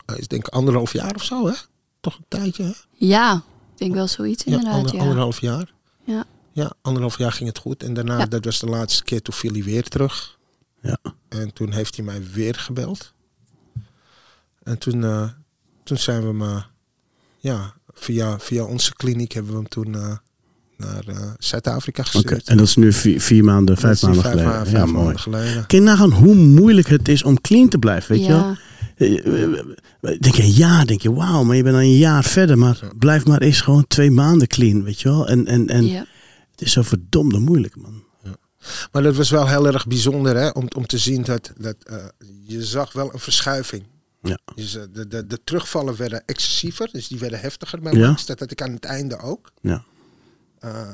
Hij 0.06 0.16
is 0.18 0.28
denk 0.28 0.46
ik 0.46 0.52
anderhalf 0.54 0.92
jaar 0.92 1.14
of 1.14 1.24
zo, 1.24 1.46
hè? 1.46 1.52
Toch 2.00 2.16
een 2.16 2.24
tijdje, 2.28 2.62
hè? 2.64 2.72
Ja, 2.92 3.34
ik 3.72 3.78
denk 3.78 3.94
wel 3.94 4.08
zoiets 4.08 4.44
Ja, 4.44 4.50
inderdaad. 4.52 4.74
ander- 4.78 4.94
Ja, 4.94 5.00
anderhalf 5.00 5.40
jaar. 5.40 5.72
Ja. 6.04 6.24
Ja, 6.52 6.72
anderhalf 6.82 7.18
jaar 7.18 7.32
ging 7.32 7.48
het 7.48 7.58
goed. 7.58 7.82
En 7.82 7.94
daarna, 7.94 8.18
Ja. 8.18 8.26
dat 8.26 8.44
was 8.44 8.58
de 8.58 8.66
laatste 8.66 9.02
keer, 9.04 9.22
toen 9.22 9.34
viel 9.34 9.52
hij 9.52 9.62
weer 9.62 9.82
terug. 9.82 10.38
Ja. 10.82 10.98
En 11.28 11.52
toen 11.52 11.72
heeft 11.72 11.96
hij 11.96 12.04
mij 12.04 12.22
weer 12.32 12.54
gebeld. 12.54 13.12
En 14.62 14.78
toen, 14.78 15.04
eh, 15.04 15.28
toen 15.84 15.96
zijn 15.98 16.26
we 16.26 16.32
me, 16.32 16.62
ja, 17.38 17.74
via, 17.92 18.38
via 18.38 18.64
onze 18.64 18.94
kliniek 18.94 19.32
hebben 19.32 19.52
we 19.52 19.58
hem 19.58 19.68
toen 19.68 19.94
eh, 19.94 20.16
naar 20.76 21.04
eh, 21.06 21.30
Zuid-Afrika 21.38 22.02
Oké. 22.02 22.10
gestuurd. 22.10 22.48
En 22.48 22.56
dat 22.56 22.66
is 22.66 22.76
nu 22.76 22.92
vier, 22.92 23.20
vier 23.20 23.44
maanden, 23.44 23.76
vijf 23.76 24.02
maanden 24.02 24.22
nu 24.22 24.28
geleden. 24.28 24.50
ma- 24.50 24.58
ja, 24.58 24.64
vijf 24.66 24.84
mooi. 24.84 24.92
maanden 25.04 25.18
geleden. 25.20 25.66
Kun 25.66 25.78
je 25.78 25.84
nagaan 25.84 26.12
hoe 26.12 26.34
moeilijk 26.34 26.88
het 26.88 27.08
is 27.08 27.22
om 27.22 27.40
clean 27.40 27.68
te 27.68 27.78
blijven, 27.78 28.16
weet 28.16 28.24
je 28.26 28.32
wel? 28.32 28.38
ja. 28.38 28.56
Denk 30.00 30.34
je, 30.34 30.56
ja, 30.56 30.84
denk 30.84 31.00
je, 31.02 31.12
wauw, 31.12 31.42
maar 31.42 31.56
je 31.56 31.62
bent 31.62 31.74
al 31.74 31.80
een 31.80 31.96
jaar 31.96 32.24
verder. 32.24 32.58
Maar 32.58 32.78
blijf 32.98 33.26
maar 33.26 33.40
eens 33.42 33.60
gewoon 33.60 33.84
twee 33.86 34.10
maanden 34.10 34.48
clean, 34.48 34.82
weet 34.84 35.00
je 35.00 35.08
wel? 35.08 35.28
En, 35.28 35.46
en, 35.46 35.68
en 35.68 35.86
ja. 35.86 36.04
Het 36.62 36.70
is 36.70 36.76
zo 36.76 36.82
verdomde 36.82 37.38
moeilijk, 37.38 37.76
man. 37.76 38.04
Maar 38.92 39.02
dat 39.02 39.16
was 39.16 39.30
wel 39.30 39.48
heel 39.48 39.66
erg 39.66 39.86
bijzonder 39.86 40.36
hè, 40.36 40.48
om, 40.48 40.68
om 40.76 40.86
te 40.86 40.98
zien 40.98 41.22
dat, 41.22 41.52
dat 41.56 41.76
eh, 41.84 42.04
je 42.46 42.64
zag 42.64 42.92
wel 42.92 43.12
een 43.12 43.18
verschuiving. 43.18 43.84
Ja. 44.22 44.38
Dus, 44.54 44.74
eh, 44.74 44.82
de, 44.92 45.08
de, 45.08 45.26
de 45.26 45.44
terugvallen 45.44 45.96
werden 45.96 46.22
excessiever, 46.26 46.88
dus 46.92 47.08
die 47.08 47.18
werden 47.18 47.40
heftiger 47.40 47.80
bij 47.80 47.92
Ja. 47.92 48.16
Dat 48.26 48.38
had 48.38 48.50
ik 48.50 48.62
aan 48.62 48.72
het 48.72 48.84
einde 48.84 49.18
ook, 49.18 49.50
Ja, 49.60 49.84
eh, 50.58 50.88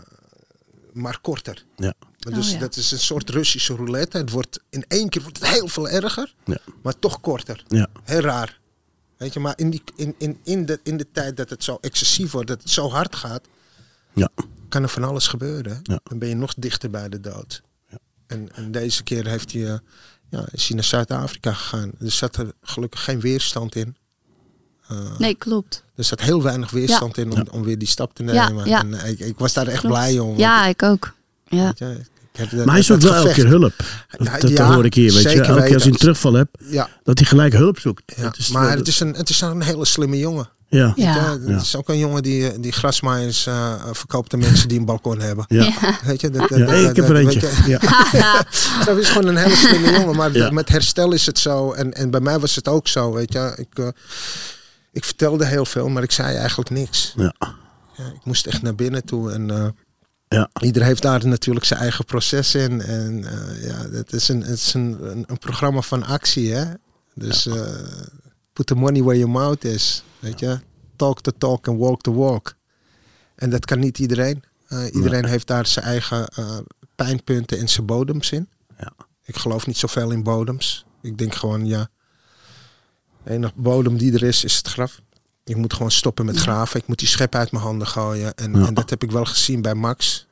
maar 0.92 1.20
korter. 1.20 1.64
ja, 1.76 1.94
Dus 2.18 2.46
Oh, 2.46 2.52
ja. 2.52 2.58
dat 2.58 2.76
is 2.76 2.90
een 2.90 2.98
soort 2.98 3.30
Russische 3.30 3.74
roulette. 3.74 4.18
Het 4.18 4.30
wordt, 4.30 4.60
in 4.70 4.84
één 4.88 5.08
keer 5.08 5.22
wordt 5.22 5.38
het 5.38 5.48
heel 5.48 5.68
veel 5.68 5.88
erger, 5.88 6.34
ja, 6.44 6.58
maar 6.82 6.98
toch 6.98 7.20
korter. 7.20 7.64
ja. 7.68 7.88
Heel 8.02 8.20
raar. 8.20 8.60
Weet 9.16 9.32
je, 9.32 9.40
maar 9.40 9.54
in, 9.56 9.70
die, 9.70 9.82
in, 9.96 10.14
in, 10.18 10.38
in, 10.42 10.66
de, 10.66 10.80
in 10.82 10.96
de 10.96 11.06
tijd 11.12 11.36
dat 11.36 11.50
het 11.50 11.64
zo 11.64 11.78
excessief 11.80 12.30
wordt, 12.30 12.48
dat 12.48 12.62
het 12.62 12.70
zo 12.70 12.88
hard 12.90 13.16
gaat, 13.16 13.42
ja. 14.12 14.28
Kan 14.68 14.82
er 14.82 14.88
van 14.88 15.04
alles 15.04 15.26
gebeuren. 15.26 15.80
Ja. 15.82 16.00
Dan 16.02 16.18
ben 16.18 16.28
je 16.28 16.34
nog 16.36 16.54
dichter 16.56 16.90
bij 16.90 17.08
de 17.08 17.20
dood. 17.20 17.62
Ja. 17.90 17.98
En, 18.26 18.48
en 18.54 18.70
deze 18.72 19.02
keer 19.02 19.26
heeft 19.26 19.52
hij, 19.52 19.66
eh, 19.72 19.78
ja, 20.30 20.44
is 20.50 20.66
hij 20.66 20.76
naar 20.76 20.84
Zuid-Afrika 20.84 21.52
gegaan. 21.52 21.92
Er 22.00 22.10
zat 22.10 22.36
er 22.36 22.52
gelukkig 22.62 23.04
geen 23.04 23.20
weerstand 23.20 23.74
in. 23.74 23.96
Eh, 24.88 25.18
Nee, 25.18 25.34
klopt. 25.34 25.84
Er 25.94 26.04
zat 26.04 26.20
heel 26.20 26.42
weinig 26.42 26.70
weerstand 26.70 27.16
in 27.18 27.30
om, 27.32 27.36
Ja. 27.38 27.44
om 27.50 27.62
weer 27.64 27.78
die 27.78 27.88
stap 27.88 28.14
te 28.14 28.22
nemen. 28.22 28.66
ja. 28.68 28.80
En 28.80 28.94
eh, 28.94 29.10
ik, 29.10 29.18
ik 29.18 29.38
was 29.38 29.52
daar 29.52 29.66
echt 29.66 29.80
Klopt. 29.80 29.94
blij 29.94 30.18
om. 30.18 30.36
Ja, 30.38 30.66
ik 30.66 30.82
ook. 30.82 31.14
Ja. 31.48 31.72
Je, 31.76 32.00
heb 32.32 32.52
Maar 32.64 32.74
hij 32.74 32.82
zoekt 32.82 33.02
wel 33.02 33.14
elke 33.14 33.32
keer 33.32 33.46
hulp. 33.46 33.72
Ja, 34.18 34.38
Dat, 34.38 34.58
hoor 34.58 34.84
ik 34.84 34.94
hier, 34.94 35.12
weet 35.12 35.22
je. 35.22 35.28
Elke 35.28 35.62
keer 35.64 35.74
als 35.74 35.82
hij 35.82 35.92
een 35.92 35.98
terugval 35.98 36.32
hebt, 36.32 36.58
Ja, 36.64 36.88
dat 37.02 37.18
hij 37.18 37.26
gelijk 37.28 37.52
hulp 37.52 37.78
zoekt. 37.78 38.12
ja. 38.16 38.22
Dat 38.22 38.36
is 38.38 38.48
maar 38.48 38.66
wel- 38.66 38.76
het 38.76 38.88
is, 38.88 39.00
een, 39.00 39.14
het 39.14 39.28
is 39.28 39.40
een 39.40 39.62
hele 39.62 39.84
slimme 39.84 40.18
jongen. 40.18 40.48
Ja, 40.70 40.92
Ja. 40.96 41.14
Ja, 41.14 41.32
het 41.32 41.42
Ja. 41.46 41.56
is 41.56 41.76
ook 41.76 41.88
een 41.88 41.98
jongen 41.98 42.22
die, 42.22 42.60
die 42.60 42.72
grasmaaiers 42.72 43.46
eh, 43.46 43.74
verkoopt 43.92 44.32
aan 44.34 44.38
mensen 44.40 44.68
die 44.68 44.78
een 44.78 44.84
balkon 44.84 45.20
hebben. 45.20 45.44
ja. 45.48 45.72
Weet 46.04 46.20
je, 46.20 46.30
dat, 46.30 46.48
dat- 46.48 46.58
Ja, 46.58 46.66
dat- 46.66 46.90
ik 46.90 46.96
heb 46.96 47.04
er 47.08 47.12
weet 47.12 47.32
eentje. 47.32 47.48
je, 47.66 47.78
Ja. 48.12 48.44
Dat 48.84 48.98
is 48.98 49.08
gewoon 49.08 49.26
een 49.26 49.36
hele 49.36 49.56
slimme 49.56 49.92
jongen. 49.92 50.16
Maar 50.16 50.32
Ja. 50.32 50.50
met 50.50 50.68
herstel 50.68 51.12
is 51.12 51.26
het 51.26 51.38
zo. 51.38 51.72
En, 51.72 51.92
en 51.94 52.10
bij 52.10 52.20
mij 52.20 52.38
was 52.38 52.54
het 52.54 52.68
ook 52.68 52.88
zo. 52.88 53.12
Weet 53.12 53.32
je. 53.32 53.52
Ik, 53.56 53.78
eh, 53.78 53.88
ik 54.92 55.04
vertelde 55.04 55.44
heel 55.46 55.64
veel, 55.64 55.88
maar 55.88 56.02
ik 56.02 56.12
zei 56.12 56.36
eigenlijk 56.36 56.70
niks. 56.70 57.12
Ja. 57.16 57.34
Ja, 57.96 58.04
ik 58.06 58.24
moest 58.24 58.46
echt 58.46 58.62
naar 58.62 58.74
binnen 58.74 59.04
toe. 59.04 59.32
En 59.32 59.50
eh, 59.50 59.66
Ja. 60.28 60.50
ieder 60.60 60.82
heeft 60.82 61.02
daar 61.02 61.26
natuurlijk 61.26 61.66
zijn 61.66 61.80
eigen 61.80 62.04
proces 62.04 62.54
in. 62.54 62.82
En 62.82 63.24
eh, 63.24 63.68
ja, 63.68 63.96
het 63.96 64.12
is, 64.12 64.28
een, 64.28 64.40
het 64.42 64.58
is 64.58 64.74
een, 64.74 64.98
een, 65.02 65.24
een 65.26 65.38
programma 65.38 65.80
van 65.80 66.04
actie. 66.04 66.52
Hè? 66.54 66.64
Dus 67.14 67.46
eh, 67.46 67.54
put 68.52 68.66
the 68.66 68.74
money 68.74 69.02
where 69.02 69.18
your 69.18 69.32
mouth 69.32 69.64
is. 69.64 70.02
Weet 70.18 70.38
je. 70.40 70.60
Talk 70.96 71.20
the 71.20 71.32
talk 71.38 71.68
and 71.68 71.78
walk 71.78 72.00
the 72.02 72.12
walk. 72.12 72.54
En 73.34 73.50
dat 73.50 73.64
kan 73.64 73.78
niet 73.78 73.98
iedereen. 73.98 74.42
Eh, 74.66 74.84
iedereen 74.94 75.24
heeft 75.24 75.46
daar 75.46 75.66
zijn 75.66 75.84
eigen 75.84 76.28
eh, 76.28 76.58
pijnpunten 76.94 77.58
en 77.58 77.68
zijn 77.68 77.86
bodems 77.86 78.30
in. 78.32 78.48
Ja. 78.78 78.92
Ik 79.24 79.36
geloof 79.36 79.66
niet 79.66 79.76
zoveel 79.76 80.10
in 80.10 80.22
bodems. 80.22 80.84
Ik 81.02 81.18
denk 81.18 81.34
gewoon, 81.34 81.66
ja, 81.66 81.88
de 83.24 83.30
enige 83.30 83.52
bodem 83.56 83.96
die 83.96 84.12
er 84.12 84.22
is, 84.22 84.44
is 84.44 84.56
het 84.56 84.68
graf. 84.68 85.00
Ik 85.44 85.56
moet 85.56 85.72
gewoon 85.72 85.90
stoppen 85.90 86.24
met 86.24 86.36
graven. 86.36 86.80
Ik 86.80 86.86
moet 86.86 86.98
die 86.98 87.08
schep 87.08 87.34
uit 87.34 87.50
mijn 87.52 87.64
handen 87.64 87.86
gooien. 87.86 88.34
En, 88.34 88.54
Ja. 88.54 88.66
en 88.66 88.74
dat 88.74 88.90
heb 88.90 89.02
ik 89.02 89.10
wel 89.10 89.24
gezien 89.24 89.62
bij 89.62 89.74
Max. 89.74 90.26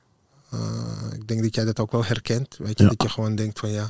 Eh, 0.51 0.59
ik 1.15 1.29
denk 1.29 1.43
dat 1.43 1.55
jij 1.55 1.65
dat 1.65 1.81
ook 1.81 1.93
wel 1.93 2.05
herkent. 2.05 2.57
Weet 2.59 2.79
je, 2.79 2.85
Ja. 2.85 2.91
dat 2.91 3.03
je 3.03 3.09
gewoon 3.09 3.35
denkt 3.35 3.59
van 3.59 3.71
ja. 3.71 3.87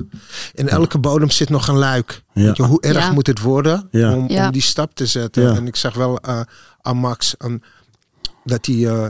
In 0.53 0.69
elke 0.69 0.97
bodem 0.97 1.29
zit 1.29 1.49
nog 1.49 1.67
een 1.67 1.77
luik. 1.77 2.23
Ja. 2.33 2.43
Weet 2.43 2.57
je, 2.57 2.63
hoe 2.63 2.81
erg 2.81 2.97
Ja. 2.97 3.11
moet 3.11 3.27
het 3.27 3.39
worden 3.41 3.87
Ja. 3.91 4.15
om, 4.15 4.29
Ja. 4.29 4.45
om 4.45 4.51
die 4.51 4.61
stap 4.61 4.95
te 4.95 5.05
zetten? 5.05 5.43
Ja. 5.43 5.55
En 5.55 5.67
ik 5.67 5.75
zag 5.75 5.93
wel 5.93 6.19
eh, 6.19 6.41
aan 6.81 6.97
Max 6.97 7.35
dat 8.43 8.65
hij. 8.65 8.87
eh, 8.87 9.07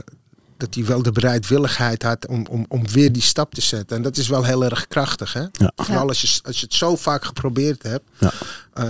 dat 0.58 0.74
hij 0.76 0.86
wel 0.86 1.02
de 1.02 1.12
bereidwilligheid 1.12 2.04
had 2.04 2.28
om, 2.28 2.46
om, 2.50 2.66
om 2.68 2.88
weer 2.88 3.12
die 3.12 3.22
stap 3.22 3.54
te 3.54 3.62
zetten. 3.62 3.98
En 3.98 4.04
dat 4.04 4.18
is 4.18 4.28
wel 4.28 4.44
heel 4.44 4.64
erg 4.64 4.88
krachtig. 4.88 5.34
Hè? 5.34 5.42
Ja. 5.52 5.72
Vooral 5.76 6.08
als 6.08 6.22
je, 6.22 6.40
als 6.44 6.60
je 6.60 6.66
het 6.66 6.74
zo 6.76 6.96
vaak 6.96 7.26
geprobeerd 7.26 7.84
hebt. 7.84 8.10
Ja. 8.18 8.32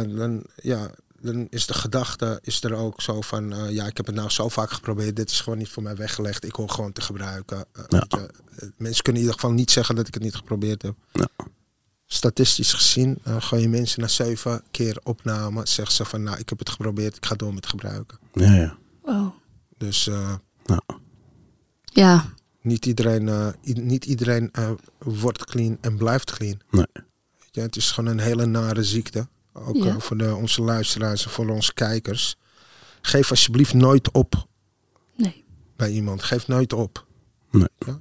dan, 0.04 0.44
ja, 0.56 0.90
dan 1.22 1.48
is 1.50 1.66
de 1.68 1.74
gedachte 1.74 2.40
is 2.44 2.64
er 2.64 2.74
ook 2.74 3.02
zo 3.02 3.22
van... 3.22 3.54
eh, 3.54 3.72
ja, 3.72 3.86
ik 3.86 3.98
heb 3.98 4.06
het 4.06 4.16
nou 4.16 4.30
zo 4.30 4.50
vaak 4.50 4.72
geprobeerd. 4.72 5.16
Dit 5.16 5.30
is 5.32 5.42
gewoon 5.42 5.58
niet 5.60 5.70
voor 5.70 5.84
mij 5.84 5.96
weggelegd. 5.96 6.46
Ik 6.46 6.56
hoor 6.56 6.70
gewoon 6.70 6.92
te 6.92 7.02
gebruiken. 7.02 7.66
Eh, 7.72 7.84
Ja. 7.88 8.00
weet 8.00 8.12
je, 8.12 8.18
eh, 8.56 8.68
mensen 8.78 9.04
kunnen 9.04 9.22
in 9.22 9.28
ieder 9.28 9.34
geval 9.34 9.52
niet 9.52 9.72
zeggen 9.72 9.96
dat 9.96 10.08
ik 10.08 10.14
het 10.14 10.24
niet 10.24 10.36
geprobeerd 10.36 10.82
heb. 10.82 10.96
Ja. 11.12 11.28
Statistisch 12.06 12.74
gezien 12.74 13.18
uh, 13.28 13.36
ga 13.42 13.56
je 13.56 13.70
mensen 13.70 14.02
na 14.02 14.08
zeven 14.08 14.64
keer 14.72 15.00
opname... 15.04 15.66
zeggen 15.68 15.96
ze 15.96 16.06
van, 16.06 16.24
nou, 16.24 16.38
ik 16.38 16.50
heb 16.50 16.60
het 16.60 16.70
geprobeerd. 16.70 17.16
Ik 17.16 17.26
ga 17.26 17.36
door 17.36 17.54
met 17.54 17.66
gebruiken. 17.68 18.18
Ja, 18.34 18.54
ja. 18.54 18.78
Wow. 19.02 19.32
Dus... 19.78 20.08
eh, 20.08 20.34
Nou, 20.66 20.82
Ja, 21.84 22.26
niet 22.62 22.86
iedereen, 22.86 23.28
eh, 23.30 23.48
niet 23.64 24.06
iedereen 24.06 24.52
wordt 24.98 25.46
clean 25.46 25.78
en 25.82 25.98
blijft 25.98 26.32
clean. 26.32 26.60
nee. 26.72 26.86
Weet 26.94 27.50
je, 27.56 27.62
het 27.62 27.76
is 27.76 27.92
gewoon 27.92 28.10
een 28.10 28.20
hele 28.20 28.46
nare 28.46 28.84
ziekte. 28.84 29.28
Ook 29.66 29.76
Ja. 29.76 29.86
eh, 29.86 30.00
voor 30.00 30.18
de, 30.18 30.36
onze 30.36 30.62
luisteraars 30.62 31.26
en 31.26 31.32
voor 31.32 31.50
onze 31.50 31.74
kijkers. 31.74 32.36
Geef 33.02 33.30
alsjeblieft 33.30 33.74
nooit 33.74 34.12
op 34.12 34.48
nee. 35.18 35.44
bij 35.76 35.92
iemand. 35.92 36.24
Geef 36.24 36.48
nooit 36.48 36.74
op. 36.74 37.06
Nee. 37.52 37.68
Ja? 37.86 38.00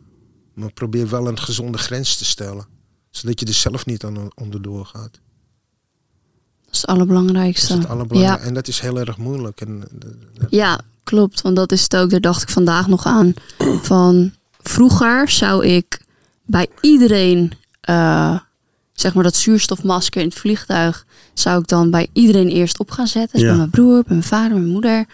Maar 0.54 0.72
probeer 0.72 1.08
wel 1.08 1.28
een 1.28 1.38
gezonde 1.38 1.78
grens 1.78 2.16
te 2.16 2.24
stellen. 2.24 2.66
Zodat 3.10 3.40
je 3.40 3.46
er 3.46 3.52
zelf 3.52 3.86
niet 3.86 4.04
aan 4.04 4.28
onderdoor 4.34 4.86
gaat. 4.86 5.12
Dat 5.12 6.74
is 6.74 6.78
het 6.80 6.86
Dat 6.86 6.90
allerbelangrijkste. 6.96 7.72
is 7.72 7.78
het 7.78 7.88
allerbelangrijkste. 7.88 8.42
Ja. 8.42 8.48
En 8.48 8.54
dat 8.54 8.68
is 8.68 8.80
heel 8.80 8.98
erg 8.98 9.16
moeilijk. 9.16 9.60
En, 9.60 9.82
eh, 10.00 10.08
dat- 10.34 10.50
ja, 10.50 10.80
klopt. 11.04 11.40
Want 11.40 11.56
dat 11.56 11.72
is 11.72 11.82
het 11.82 11.96
ook. 11.96 12.10
Daar 12.10 12.20
dacht 12.20 12.42
ik 12.42 12.48
vandaag 12.48 12.86
nog 12.86 13.06
aan. 13.06 13.34
Van 13.82 14.34
vroeger 14.60 15.28
zou 15.28 15.66
ik 15.66 16.00
bij 16.44 16.66
iedereen, 16.80 17.52
eh, 17.80 18.38
zeg 18.96 19.14
maar 19.14 19.24
dat 19.24 19.36
zuurstofmasker 19.36 20.20
in 20.20 20.28
het 20.28 20.38
vliegtuig, 20.38 21.06
zou 21.34 21.60
ik 21.60 21.66
dan 21.68 21.90
bij 21.90 22.08
iedereen 22.12 22.48
eerst 22.48 22.78
op 22.78 22.90
gaan 22.90 23.06
zetten. 23.06 23.32
Dus 23.32 23.40
Ja. 23.42 23.48
bij 23.48 23.56
mijn 23.56 23.70
broer, 23.70 24.02
bij 24.02 24.16
mijn 24.16 24.22
vader, 24.22 24.56
mijn 24.56 24.72
moeder. 24.72 25.06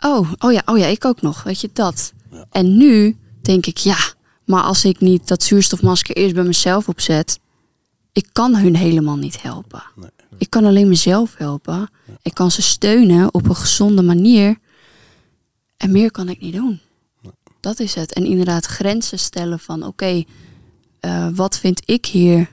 Oh, 0.00 0.32
oh 0.38 0.52
ja, 0.52 0.62
oh 0.66 0.78
ja, 0.78 0.86
ik 0.86 1.04
ook 1.04 1.22
nog. 1.22 1.42
Weet 1.42 1.60
je 1.60 1.70
dat? 1.72 2.12
En 2.50 2.76
nu 2.76 3.16
denk 3.42 3.66
ik, 3.66 3.76
ja, 3.76 3.96
Maar 4.44 4.62
als 4.62 4.84
ik 4.84 5.00
niet 5.00 5.28
dat 5.28 5.42
zuurstofmasker 5.42 6.16
eerst 6.16 6.34
bij 6.34 6.44
mezelf 6.44 6.88
opzet, 6.88 7.38
ik 8.12 8.26
kan 8.32 8.56
hun 8.56 8.76
helemaal 8.76 9.16
niet 9.16 9.42
helpen. 9.42 9.82
Ik 10.38 10.50
kan 10.50 10.64
alleen 10.64 10.88
mezelf 10.88 11.34
helpen. 11.36 11.88
Ik 12.22 12.34
kan 12.34 12.50
ze 12.50 12.62
steunen 12.62 13.34
op 13.34 13.48
een 13.48 13.56
gezonde 13.56 14.02
manier. 14.02 14.56
En 15.76 15.92
meer 15.92 16.10
kan 16.10 16.28
ik 16.28 16.40
niet 16.40 16.54
doen. 16.54 16.80
Dat 17.60 17.80
is 17.80 17.94
het. 17.94 18.12
En 18.12 18.24
inderdaad 18.24 18.66
grenzen 18.66 19.18
stellen 19.18 19.58
van 19.58 19.82
oké, 19.86 20.24
eh, 21.00 21.28
wat 21.34 21.58
vind 21.58 21.82
ik 21.84 22.06
hier 22.06 22.50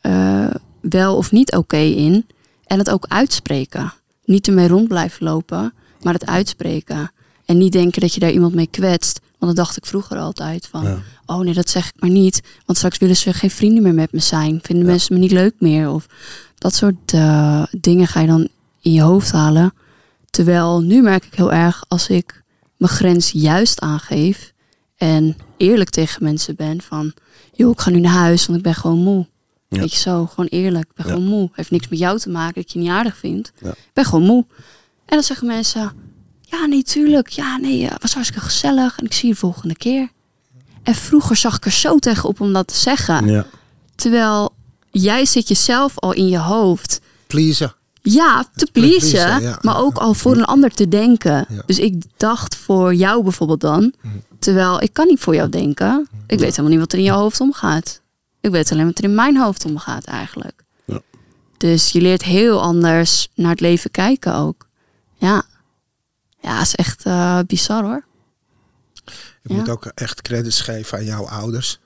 eh, 0.00 0.50
wel 0.80 1.16
of 1.16 1.32
niet 1.32 1.56
oké 1.56 1.76
in? 1.76 2.26
En 2.64 2.78
het 2.78 2.90
ook 2.90 3.04
uitspreken. 3.08 3.92
Niet 4.24 4.46
ermee 4.46 4.68
rond 4.68 4.88
blijven 4.88 5.24
lopen, 5.24 5.72
maar 6.02 6.12
het 6.12 6.26
uitspreken. 6.26 7.10
En 7.44 7.58
niet 7.58 7.72
denken 7.72 8.00
dat 8.00 8.14
je 8.14 8.20
daar 8.20 8.30
iemand 8.30 8.54
mee 8.54 8.66
kwetst. 8.70 9.20
Want 9.38 9.56
dat 9.56 9.64
dacht 9.64 9.76
ik 9.76 9.86
vroeger 9.86 10.18
altijd 10.18 10.66
van, 10.66 10.82
Ja. 10.84 10.98
oh 11.26 11.40
nee, 11.40 11.54
dat 11.54 11.68
zeg 11.70 11.88
ik 11.88 11.94
maar 12.00 12.10
niet. 12.10 12.42
Want 12.66 12.78
straks 12.78 12.98
willen 12.98 13.16
ze 13.16 13.32
geen 13.32 13.50
vrienden 13.50 13.82
meer 13.82 13.94
met 13.94 14.12
me 14.12 14.18
zijn. 14.18 14.58
Vinden 14.62 14.86
mensen 14.86 15.14
me 15.14 15.20
niet 15.20 15.30
leuk 15.30 15.54
meer. 15.58 15.90
Of 15.90 16.06
dat 16.54 16.74
soort 16.74 17.12
eh, 17.12 17.62
dingen 17.70 18.06
ga 18.06 18.20
je 18.20 18.26
dan 18.26 18.48
in 18.80 18.92
je 18.92 19.00
hoofd 19.02 19.32
halen. 19.32 19.72
Terwijl 20.30 20.80
nu 20.80 21.02
merk 21.02 21.24
ik 21.24 21.34
heel 21.34 21.52
erg 21.52 21.84
als 21.88 22.08
ik 22.08 22.42
mijn 22.76 22.92
grens 22.92 23.30
juist 23.30 23.80
aangeef. 23.80 24.52
En 24.96 25.36
eerlijk 25.56 25.90
tegen 25.90 26.22
mensen 26.24 26.56
ben 26.56 26.82
van, 26.82 27.12
joh, 27.52 27.70
ik 27.70 27.80
ga 27.80 27.90
nu 27.90 28.00
naar 28.00 28.12
huis, 28.12 28.46
want 28.46 28.58
ik 28.58 28.64
ben 28.64 28.74
gewoon 28.74 28.98
moe. 28.98 29.26
Ja. 29.68 29.78
Weet 29.80 29.92
je 29.92 29.98
zo, 29.98 30.26
gewoon 30.26 30.46
eerlijk. 30.46 30.84
Ik 30.88 30.94
ben 30.94 31.06
Ja. 31.06 31.12
gewoon 31.12 31.28
moe. 31.28 31.48
Heeft 31.52 31.70
niks 31.70 31.88
met 31.88 31.98
jou 31.98 32.18
te 32.18 32.30
maken 32.30 32.54
dat 32.54 32.64
ik 32.64 32.70
je 32.70 32.78
niet 32.78 32.88
aardig 32.88 33.16
vind. 33.16 33.52
Ja. 33.62 33.70
Ik 33.70 33.90
ben 33.92 34.04
gewoon 34.04 34.24
moe. 34.24 34.44
En 35.04 35.14
dan 35.16 35.22
zeggen 35.22 35.46
mensen, 35.46 35.92
ja, 36.40 36.66
nee, 36.66 36.82
tuurlijk. 36.82 37.28
Ja, 37.28 37.56
nee, 37.56 37.86
het 37.88 38.02
was 38.02 38.14
hartstikke 38.14 38.44
gezellig. 38.44 38.98
En 38.98 39.04
ik 39.04 39.12
zie 39.12 39.28
je 39.28 39.34
de 39.34 39.40
volgende 39.40 39.76
keer. 39.76 40.08
En 40.82 40.94
vroeger 40.94 41.36
zag 41.36 41.56
ik 41.56 41.64
er 41.64 41.70
zo 41.70 41.98
tegenop 41.98 42.40
om 42.40 42.52
dat 42.52 42.66
te 42.68 42.74
zeggen. 42.76 43.46
Terwijl 43.94 44.54
jij 44.90 45.24
zit 45.24 45.48
jezelf 45.48 45.98
al 45.98 46.12
in 46.12 46.28
je 46.28 46.38
hoofd. 46.38 47.00
Pleasen. 47.26 47.72
Ja, 48.02 48.44
te 48.56 48.68
pleasen, 48.72 48.98
pleasen, 49.10 49.42
ja. 49.42 49.58
maar 49.62 49.78
ook 49.78 49.96
al 49.98 50.14
voor 50.14 50.36
een 50.36 50.44
ander 50.44 50.70
te 50.70 50.88
denken. 50.88 51.46
Dus 51.66 51.78
ik 51.78 52.02
dacht 52.16 52.56
voor 52.56 52.94
jou 52.94 53.22
bijvoorbeeld 53.22 53.60
dan, 53.60 53.92
terwijl 54.38 54.82
ik 54.82 54.92
kan 54.92 55.06
niet 55.06 55.20
voor 55.20 55.34
jou 55.34 55.48
denken. 55.48 56.08
Ik 56.26 56.38
weet 56.38 56.50
helemaal 56.50 56.70
niet 56.70 56.78
wat 56.78 56.92
er 56.92 56.98
in 56.98 57.04
jouw 57.04 57.18
hoofd 57.18 57.40
omgaat. 57.40 58.00
Ik 58.40 58.50
weet 58.50 58.72
alleen 58.72 58.86
wat 58.86 58.98
er 58.98 59.04
in 59.04 59.14
mijn 59.14 59.36
hoofd 59.36 59.64
omgaat 59.64 60.04
eigenlijk. 60.04 60.64
Ja. 60.84 61.00
Dus 61.56 61.90
je 61.90 62.00
leert 62.00 62.22
heel 62.22 62.62
anders 62.62 63.28
naar 63.34 63.50
het 63.50 63.60
leven 63.60 63.90
kijken 63.90 64.34
ook. 64.34 64.68
Ja, 65.14 65.42
ja, 66.40 66.60
is 66.60 66.74
echt 66.74 67.04
eh, 67.04 67.40
bizar 67.46 67.82
hoor. 67.84 68.04
Je 69.04 69.12
Ja. 69.42 69.54
moet 69.54 69.68
ook 69.68 69.86
echt 69.86 70.22
credits 70.22 70.60
geven 70.60 70.98
aan 70.98 71.04
jouw 71.04 71.28
ouders. 71.28 71.78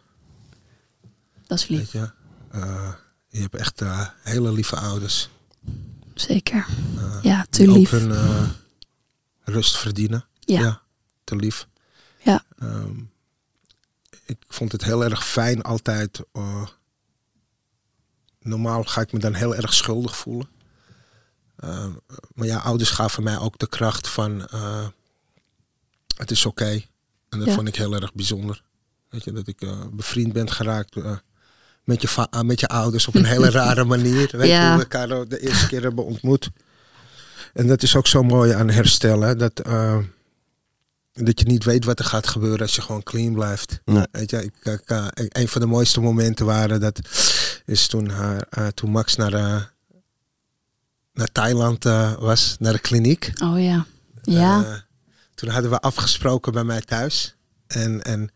Dat 1.46 1.58
is 1.58 1.68
lief, 1.68 1.78
Weet 1.78 1.90
je? 1.90 2.10
Eh, 2.50 2.92
je 3.28 3.40
hebt 3.40 3.54
echt 3.56 3.80
eh, 3.80 4.08
hele 4.22 4.52
lieve 4.52 4.76
ouders. 4.76 5.28
zeker. 6.14 6.66
ja, 7.22 7.46
te 7.50 7.70
lief. 7.70 7.90
hun 7.90 8.12
rust 9.42 9.76
verdienen. 9.78 10.24
Ja. 10.40 10.82
te 11.24 11.36
lief. 11.36 11.66
Ja. 12.22 12.44
Ehm, 12.58 12.94
ik 14.32 14.44
vond 14.48 14.72
het 14.72 14.84
heel 14.84 15.04
erg 15.04 15.26
fijn 15.26 15.62
altijd. 15.62 16.20
eh, 16.32 16.66
normaal 18.40 18.84
ga 18.84 19.00
ik 19.00 19.12
me 19.12 19.18
dan 19.18 19.34
heel 19.34 19.54
erg 19.54 19.74
schuldig 19.74 20.16
voelen. 20.16 20.48
Ehm, 21.56 21.90
maar 22.34 22.46
ja, 22.46 22.58
ouders 22.58 22.90
gaven 22.90 23.22
mij 23.22 23.38
ook 23.38 23.58
de 23.58 23.68
kracht 23.68 24.08
van 24.08 24.46
eh, 24.46 24.86
het 26.16 26.30
is 26.30 26.46
oké. 26.46 26.80
En 27.28 27.38
dat 27.38 27.48
Ja. 27.48 27.54
vond 27.54 27.68
ik 27.68 27.76
heel 27.76 27.94
erg 27.94 28.14
bijzonder. 28.14 28.62
Weet 29.08 29.24
je, 29.24 29.32
dat 29.32 29.46
ik 29.48 29.60
eh, 29.62 29.80
bevriend 29.92 30.32
ben 30.32 30.50
geraakt 30.50 30.94
met, 31.84 32.02
je 32.02 32.28
met 32.44 32.60
je 32.60 32.68
ouders 32.68 33.06
op 33.08 33.14
een 33.14 33.24
hele 33.24 33.50
rare 33.60 33.84
manier. 33.84 34.28
Weet 34.32 34.46
je, 34.46 34.46
Ja. 34.52 34.66
hoe 34.68 34.76
we 34.76 34.82
elkaar 34.82 35.28
de 35.28 35.38
eerste 35.40 35.66
keer 35.66 35.82
hebben 35.82 36.04
ontmoet. 36.04 36.50
En 37.52 37.66
dat 37.66 37.82
is 37.82 37.96
ook 37.96 38.06
zo 38.06 38.22
mooi 38.22 38.52
aan 38.52 38.68
herstellen. 38.70 39.38
Dat, 39.38 39.62
dat 41.12 41.40
je 41.40 41.46
niet 41.46 41.64
weet 41.64 41.84
wat 41.84 41.98
er 41.98 42.04
gaat 42.04 42.26
gebeuren 42.26 42.60
als 42.60 42.74
je 42.74 42.82
gewoon 42.82 43.02
clean 43.02 43.32
blijft. 43.32 43.80
Nee. 43.84 44.06
Weet 44.12 44.30
je, 44.30 44.44
ik, 44.44 44.54
ik, 44.62 44.80
eh, 44.86 45.06
ik- 45.14 45.36
een 45.38 45.48
van 45.48 45.60
de 45.60 45.66
mooiste 45.66 46.00
momenten 46.00 46.46
waren 46.46 46.80
dat 46.80 47.00
is 47.64 47.86
toen, 47.86 48.08
haar, 48.08 48.46
eh, 48.50 48.66
toen 48.66 48.90
Max 48.90 49.16
naar, 49.16 49.32
eh, 49.32 49.62
naar 51.12 51.28
Thailand 51.32 51.84
eh, 51.84 52.12
was, 52.18 52.56
naar 52.58 52.72
de 52.72 52.78
kliniek. 52.78 53.32
Oh 53.42 53.62
ja. 53.62 53.86
Ja. 54.22 54.84
Toen 55.34 55.48
hadden 55.48 55.70
we 55.70 55.80
afgesproken 55.80 56.52
bij 56.52 56.64
mij 56.64 56.80
thuis. 56.80 57.34
En, 57.66 58.02
en 58.02 58.30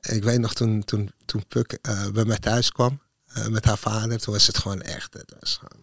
ik 0.00 0.22
weet 0.24 0.38
nog 0.40 0.54
toen, 0.54 0.84
toen, 0.84 1.10
toen 1.24 1.44
Puk 1.48 1.78
eh, 1.82 2.08
bij 2.08 2.24
mij 2.24 2.38
thuis 2.38 2.72
kwam 2.72 3.00
met 3.48 3.64
haar 3.64 3.78
vader, 3.78 4.18
toen 4.18 4.32
was 4.34 4.46
het 4.46 4.58
gewoon 4.58 4.82
echt. 4.82 5.12
Het 5.14 5.34
was 5.40 5.60
gewoon 5.62 5.82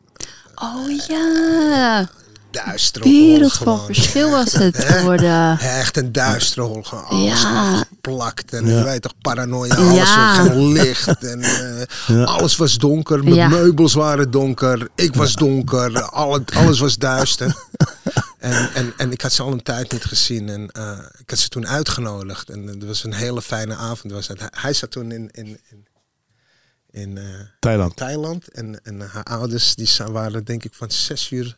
Oh 0.56 1.08
ja. 1.08 2.10
Duister. 2.52 3.02
op 3.02 3.08
hol 3.08 3.28
Wereld 3.28 3.54
van 3.54 3.68
gewoon. 3.68 3.86
verschil 3.86 4.30
was 4.32 4.52
het 4.54 4.84
geworden. 4.94 5.60
Echt 5.60 5.98
een 5.98 6.12
duistere 6.12 6.62
hol. 6.62 6.84
Gewoon 6.84 7.06
alles 7.06 7.42
Ja. 7.42 7.72
afgeplakt. 7.72 8.54
En 8.54 8.66
Ja. 8.66 8.78
je 8.78 8.84
weet 8.84 9.02
toch, 9.02 9.14
paranoia. 9.22 9.76
Alles 9.76 9.96
Ja. 9.98 10.38
was 10.38 10.48
geen 10.48 10.72
licht. 10.72 11.24
En, 11.24 11.42
eh, 11.42 11.82
Ja. 12.08 12.24
Alles 12.24 12.56
was 12.56 12.78
donker. 12.78 13.24
Mijn 13.24 13.36
Ja. 13.36 13.48
meubels 13.48 13.94
waren 13.94 14.32
donker. 14.32 14.88
Ik 14.96 15.16
was 15.16 15.34
donker. 15.34 16.02
Alle, 16.02 16.42
alles 16.56 16.80
was 16.80 16.98
duister. 16.98 17.56
en, 18.40 18.74
en, 18.74 18.94
en 18.98 19.12
ik 19.12 19.22
had 19.22 19.32
ze 19.34 19.42
al 19.44 19.52
een 19.52 19.64
tijd 19.64 19.92
niet 19.92 20.06
gezien. 20.06 20.50
En 20.50 20.68
eh, 20.72 20.98
ik 21.18 21.30
had 21.30 21.40
ze 21.40 21.50
toen 21.50 21.68
uitgenodigd. 21.68 22.50
En 22.50 22.68
het 22.68 22.86
was 22.86 23.04
een 23.04 23.14
hele 23.14 23.42
fijne 23.42 23.76
avond. 23.76 24.14
Was 24.14 24.28
het. 24.28 24.42
Hij, 24.52 24.74
zat 24.74 24.92
toen 24.92 25.12
in, 25.12 25.30
in, 25.32 25.60
in, 25.70 25.88
in 26.92 27.18
eh, 27.18 27.24
Thailand. 27.60 27.96
Thailand. 27.96 28.48
En, 28.48 28.80
en 28.84 29.02
haar 29.12 29.24
ouders 29.24 29.76
die 29.76 29.90
waren 30.12 30.44
denk 30.44 30.64
ik 30.64 30.74
van 30.74 30.92
zes 30.92 31.32
uur, 31.32 31.58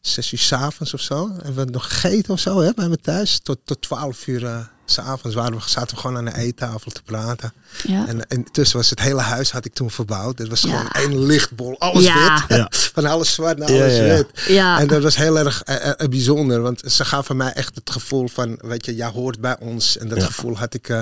zes 0.00 0.32
uur 0.32 0.38
s'avonds 0.38 0.94
of 0.94 1.00
zo. 1.00 1.30
En 1.42 1.54
we 1.54 1.64
nog 1.64 1.88
gegeten 1.88 2.32
of 2.32 2.40
zo 2.40 2.60
hè, 2.60 2.72
bij 2.74 2.88
me 2.88 2.96
thuis. 2.96 3.38
Tot, 3.42 3.58
tot 3.64 3.82
twaalf 3.82 4.26
uur 4.26 4.68
s 4.86 4.92
s'avonds 4.94 5.36
waren 5.36 5.52
we, 5.58 5.62
zaten 5.66 5.94
we 5.96 6.00
gewoon 6.00 6.16
aan 6.16 6.24
de 6.24 6.36
eettafel 6.36 6.90
te 6.90 7.02
praten. 7.02 7.52
Ja. 7.86 8.06
En 8.06 8.20
intussen 8.28 8.76
was 8.76 8.90
het 8.90 9.00
hele 9.00 9.20
huis 9.20 9.50
had 9.50 9.64
ik 9.64 9.72
toen 9.74 9.90
verbouwd. 9.90 10.38
Het 10.38 10.48
was 10.48 10.60
Ja. 10.62 10.68
gewoon 10.68 10.90
één 10.90 11.26
lichtbol. 11.26 11.78
Alles 11.80 12.04
Ja. 12.04 12.44
wit. 12.48 12.58
Ja. 12.58 12.70
Van 12.94 13.06
alles 13.06 13.32
zwart 13.34 13.58
naar 13.58 13.68
alles 13.68 13.96
ja, 13.96 14.02
ja. 14.04 14.14
wit. 14.14 14.26
Ja. 14.48 14.78
En 14.80 14.86
dat 14.86 15.02
was 15.02 15.16
heel 15.16 15.38
erg 15.38 15.62
eh, 15.62 15.88
eh, 15.90 16.08
bijzonder. 16.08 16.60
Want 16.60 16.82
ze 16.86 17.04
gaven 17.04 17.36
mij 17.36 17.52
echt 17.52 17.74
het 17.74 17.90
gevoel 17.90 18.28
van, 18.28 18.58
weet 18.62 18.84
je, 18.86 18.94
jij 18.94 19.08
hoort 19.08 19.40
bij 19.40 19.56
ons. 19.60 19.96
En 19.98 20.08
dat 20.08 20.18
Ja. 20.18 20.24
gevoel 20.24 20.58
had 20.58 20.74
ik, 20.74 20.88
eh, 20.88 21.00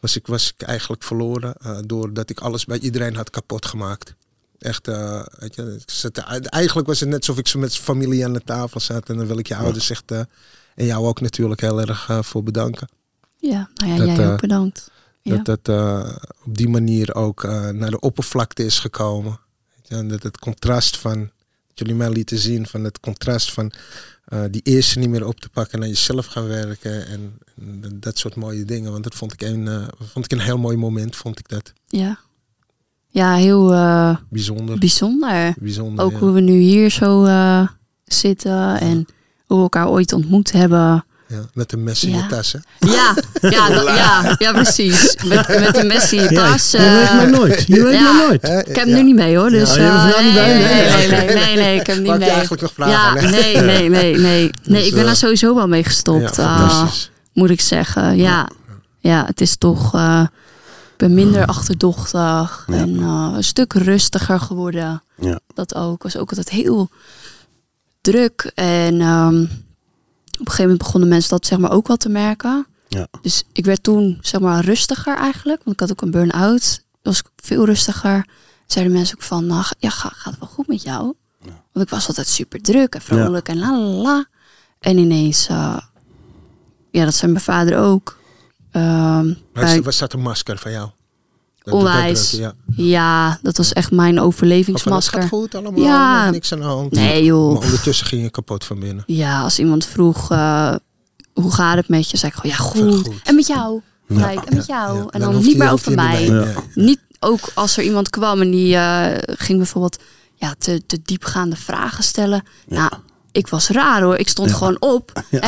was 0.00 0.16
ik, 0.16 0.26
was 0.26 0.52
ik 0.58 0.66
eigenlijk 0.66 1.02
verloren. 1.02 1.54
eh, 1.60 1.78
doordat 1.86 2.30
ik 2.30 2.40
alles 2.40 2.64
bij 2.64 2.78
iedereen 2.78 3.16
had 3.16 3.30
kapot 3.30 3.66
gemaakt. 3.66 4.14
Echt, 4.58 4.88
eh, 4.88 5.22
weet 5.38 5.54
je, 5.54 5.78
zat- 5.86 6.18
eigenlijk 6.48 6.86
was 6.86 7.00
het 7.00 7.08
net 7.08 7.18
alsof 7.18 7.38
ik 7.38 7.48
zo 7.48 7.58
met 7.58 7.76
familie 7.76 8.24
aan 8.24 8.32
de 8.32 8.42
tafel 8.44 8.80
zat. 8.80 9.08
En 9.08 9.16
dan 9.16 9.26
wil 9.26 9.38
ik 9.38 9.48
je 9.48 9.56
ouders 9.56 9.90
echt, 9.90 10.10
eh, 10.10 10.20
en 10.74 10.84
jou 10.86 11.06
ook 11.06 11.20
natuurlijk 11.20 11.60
heel 11.60 11.80
erg 11.80 12.08
eh, 12.08 12.22
voor 12.22 12.42
bedanken. 12.42 12.88
Ja, 13.36 13.70
nou 13.74 13.90
ja, 13.92 13.96
Dat, 13.98 14.06
jij 14.16 14.32
ook 14.32 14.40
bedankt. 14.40 14.90
Ja. 15.22 15.36
Dat 15.36 15.44
dat 15.64 15.76
eh, 15.76 16.16
op 16.44 16.56
die 16.56 16.68
manier 16.68 17.14
ook 17.14 17.44
eh, 17.44 17.68
naar 17.68 17.90
de 17.90 18.00
oppervlakte 18.00 18.64
is 18.64 18.78
gekomen. 18.78 19.40
Weet 19.76 19.88
je, 19.88 19.94
en 19.94 20.08
dat 20.08 20.22
het 20.22 20.38
contrast 20.38 20.96
van, 20.96 21.18
dat 21.66 21.78
jullie 21.78 21.94
mij 21.94 22.10
lieten 22.10 22.38
zien, 22.38 22.66
van 22.66 22.84
het 22.84 23.00
contrast 23.00 23.52
van 23.52 23.72
eh, 24.24 24.42
die 24.50 24.62
eerste 24.62 24.98
niet 24.98 25.08
meer 25.08 25.26
op 25.26 25.40
te 25.40 25.48
pakken 25.48 25.72
en 25.72 25.78
naar 25.80 25.88
jezelf 25.88 26.26
gaan 26.26 26.46
werken. 26.46 27.06
En, 27.06 27.38
en 27.56 27.96
dat 28.00 28.18
soort 28.18 28.34
mooie 28.34 28.64
dingen. 28.64 28.92
Want 28.92 29.04
dat 29.04 29.14
vond 29.14 29.32
ik 29.32 29.42
een, 29.42 29.68
eh, 29.68 29.88
vond 30.12 30.24
ik 30.24 30.32
een 30.32 30.40
heel 30.44 30.58
mooi 30.58 30.76
moment, 30.76 31.16
vond 31.16 31.38
ik 31.38 31.48
dat. 31.48 31.72
ja. 31.86 32.18
Ja, 33.10 33.34
heel 33.34 33.72
eh, 33.72 34.16
Bijzonder. 34.30 34.78
bijzonder. 34.78 35.54
bijzonder 35.58 36.04
Ook 36.04 36.12
ja. 36.12 36.18
hoe 36.18 36.30
we 36.32 36.40
nu 36.40 36.52
hier 36.58 36.90
zo 36.90 37.24
eh, 37.24 37.60
zitten 38.04 38.80
en 38.80 39.06
hoe 39.46 39.56
we 39.56 39.62
elkaar 39.62 39.88
ooit 39.88 40.12
ontmoet 40.12 40.52
hebben. 40.52 41.02
Ja, 41.28 41.40
met 41.54 41.72
een 41.72 41.82
mes 41.84 42.04
in 42.04 42.10
Ja. 42.10 42.16
je 42.16 42.26
tas. 42.26 42.52
hè? 42.52 42.58
Ja, 42.90 43.14
ja, 43.40 43.68
dat- 43.68 43.86
ja, 44.02 44.34
ja 44.38 44.52
precies. 44.52 45.16
Met, 45.26 45.48
met 45.48 45.74
die 45.74 45.84
mes 45.84 46.12
in 46.12 46.22
je 46.22 46.32
Ja, 46.34 46.50
tas. 46.50 46.70
je 46.70 46.78
weet 46.78 47.08
eh, 47.08 47.16
maar 47.16 47.30
nooit. 47.30 47.64
Je 47.66 47.82
weet 47.82 47.92
ja. 47.94 48.12
maar 48.12 48.26
nooit. 48.26 48.44
Ik 48.68 48.76
heb 48.76 48.76
hem 48.76 48.88
Ja. 48.88 48.94
nu 48.96 49.02
niet 49.02 49.14
mee 49.14 49.36
hoor. 49.36 49.50
Dus, 49.50 49.76
nee, 49.76 49.86
Nee. 49.86 50.32
nee, 50.32 51.08
nee, 51.08 51.34
nee, 51.34 51.56
nee, 51.56 51.80
ik 51.80 51.86
heb 51.86 51.96
hem 51.96 52.04
niet 52.04 52.12
ik 52.12 52.18
je 52.18 52.18
mee. 52.18 52.28
eigenlijk 52.30 52.62
nog 52.62 52.72
vragen? 52.74 53.22
Ja, 53.22 53.30
nee, 53.30 53.56
nee, 53.62 53.88
nee, 53.88 54.16
nee. 54.18 54.50
Nee, 54.64 54.86
ik 54.86 54.94
ben 54.94 55.04
daar 55.04 55.16
sowieso 55.16 55.54
wel 55.54 55.68
mee 55.68 55.84
gestopt. 55.84 56.38
moet 57.32 57.50
ik 57.50 57.60
zeggen. 57.60 58.16
Ja, 58.16 58.48
ja 58.98 59.24
het 59.26 59.40
is 59.40 59.56
toch. 59.56 59.92
Ik 61.00 61.06
ben 61.06 61.14
minder 61.14 61.46
achterdochtig 61.46 62.64
Ja. 62.66 62.74
en 62.74 62.98
eh, 62.98 63.32
een 63.34 63.44
stuk 63.44 63.72
rustiger 63.72 64.40
geworden. 64.40 65.02
Ja. 65.20 65.40
Dat 65.54 65.74
ook. 65.74 66.02
was 66.02 66.16
ook 66.16 66.28
altijd 66.30 66.48
heel 66.48 66.88
druk. 68.00 68.50
En 68.54 69.00
ehm, 69.00 69.42
op 69.42 69.48
een 69.48 69.48
gegeven 70.38 70.60
moment 70.62 70.78
begonnen 70.78 71.08
mensen 71.08 71.30
dat 71.30 71.46
zeg 71.46 71.58
maar 71.58 71.70
ook 71.72 71.86
wel 71.86 71.96
te 71.96 72.08
merken. 72.08 72.66
Ja. 72.88 73.06
Dus 73.22 73.44
ik 73.52 73.64
werd 73.64 73.82
toen 73.82 74.18
zeg 74.20 74.40
maar 74.40 74.64
rustiger 74.64 75.16
eigenlijk. 75.16 75.58
Want 75.64 75.72
ik 75.76 75.80
had 75.80 75.90
ook 75.90 76.02
een 76.02 76.10
burn-out. 76.10 76.82
was 77.02 77.18
ik 77.18 77.26
veel 77.36 77.64
rustiger. 77.64 78.26
Zeiden 78.66 78.94
mensen 78.94 79.16
ook 79.16 79.22
van, 79.22 79.46
nou, 79.46 79.64
ja, 79.78 79.90
ga- 79.90 80.12
gaat 80.14 80.30
het 80.32 80.40
wel 80.40 80.48
goed 80.48 80.66
met 80.66 80.82
jou? 80.82 81.14
Want 81.72 81.86
ik 81.86 81.88
was 81.90 82.08
altijd 82.08 82.26
super 82.26 82.60
druk 82.62 82.94
en 82.94 83.00
vrolijk 83.02 83.48
en 83.48 83.58
la 83.58 83.78
la 83.78 83.86
la. 84.02 84.26
En 84.80 84.98
ineens, 84.98 85.46
eh, 85.48 85.78
ja, 86.90 87.04
dat 87.04 87.14
zei 87.14 87.32
mijn 87.32 87.44
vader 87.44 87.78
ook. 87.78 88.17
Ehm, 88.70 89.26
Was, 89.26 89.34
bij- 89.52 89.82
was 89.82 89.98
dat 89.98 90.12
een 90.12 90.20
masker 90.20 90.58
van 90.58 90.70
jou? 90.70 90.88
Dat- 91.62 91.74
Onwijs. 91.74 92.30
dat- 92.30 92.40
dat- 92.40 92.54
ja. 92.76 92.84
ja, 92.84 93.38
dat 93.42 93.56
was 93.56 93.72
echt 93.72 93.90
mijn 93.90 94.08
Of 94.08 94.14
van, 94.14 94.24
het 94.26 94.34
overlevingsmasker. 94.34 95.20
gaat 95.20 95.28
goed 95.30 95.54
allemaal, 95.54 95.80
Ja. 95.84 96.30
niks 96.30 96.52
aan 96.52 96.58
de 96.58 96.64
hand. 96.64 96.92
Nee 96.92 97.24
joh. 97.24 97.52
Maar 97.52 97.62
ondertussen 97.62 98.06
ging 98.06 98.22
je 98.22 98.30
kapot 98.30 98.64
van 98.64 98.80
binnen. 98.80 99.04
Ja, 99.06 99.42
als 99.42 99.58
iemand 99.58 99.84
vroeg 99.86 100.30
eh, 100.30 100.74
hoe 101.34 101.52
gaat 101.52 101.76
het 101.76 101.88
met 101.88 102.10
je, 102.10 102.16
zei 102.16 102.32
ik 102.32 102.38
gewoon 102.38 102.56
ja 102.56 102.62
goed. 102.62 103.06
goed. 103.06 103.22
En 103.24 103.34
met 103.34 103.46
jou? 103.46 103.80
Gelijk, 104.08 104.44
en 104.44 104.56
met 104.56 104.66
Ja, 104.66 104.86
jou. 104.86 104.98
ja. 104.98 105.06
En 105.10 105.20
dan, 105.20 105.38
niet 105.38 105.56
meer 105.56 105.70
over 105.72 105.94
mij. 105.94 106.46
niet 106.74 107.00
ook 107.20 107.40
als 107.54 107.76
er 107.76 107.84
iemand 107.84 108.10
kwam 108.10 108.40
en 108.40 108.50
die 108.50 108.76
eh, 108.76 109.34
ging 109.36 109.58
bijvoorbeeld 109.58 109.98
ja, 110.34 110.54
te, 110.58 110.86
te 110.86 111.00
diepgaande 111.04 111.56
vragen 111.56 112.04
stellen. 112.04 112.42
Nou, 112.68 112.90
ik 113.32 113.48
was 113.48 113.68
raar 113.68 114.02
hoor. 114.02 114.16
Ik 114.16 114.28
stond 114.28 114.52
gewoon 114.52 114.76
op. 114.80 115.22
Hé, 115.30 115.38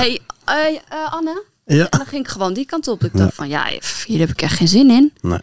hey, 0.44 0.80
eh, 0.88 1.12
Anne? 1.12 1.44
Ja. 1.76 1.88
En 1.88 1.98
dan 1.98 2.06
ging 2.06 2.24
ik 2.24 2.30
gewoon 2.30 2.52
die 2.52 2.66
kant 2.66 2.88
op. 2.88 3.04
Ik 3.04 3.16
dacht 3.16 3.34
van 3.34 3.48
ja, 3.48 3.66
hier 4.06 4.18
heb 4.18 4.30
ik 4.30 4.42
echt 4.42 4.56
geen 4.56 4.68
zin 4.68 4.90
in. 4.90 5.12
Nee. 5.20 5.40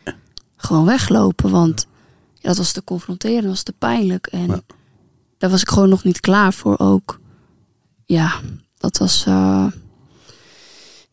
Gewoon 0.58 0.86
weglopen, 0.86 1.50
want 1.52 1.88
ja, 2.34 2.48
dat 2.48 2.58
was 2.58 2.72
te 2.72 2.84
confronterend, 2.84 3.42
dat 3.42 3.52
was 3.52 3.64
te 3.64 3.74
pijnlijk. 3.78 4.28
En 4.28 4.48
Ja. 4.48 4.60
daar 5.38 5.50
was 5.50 5.62
ik 5.62 5.70
gewoon 5.70 5.90
nog 5.90 6.04
niet 6.04 6.20
klaar 6.20 6.54
voor 6.54 6.78
ook. 6.80 7.20
Ja, 8.06 8.34
dat 8.78 8.98
was... 8.98 9.24
eh, 9.26 9.66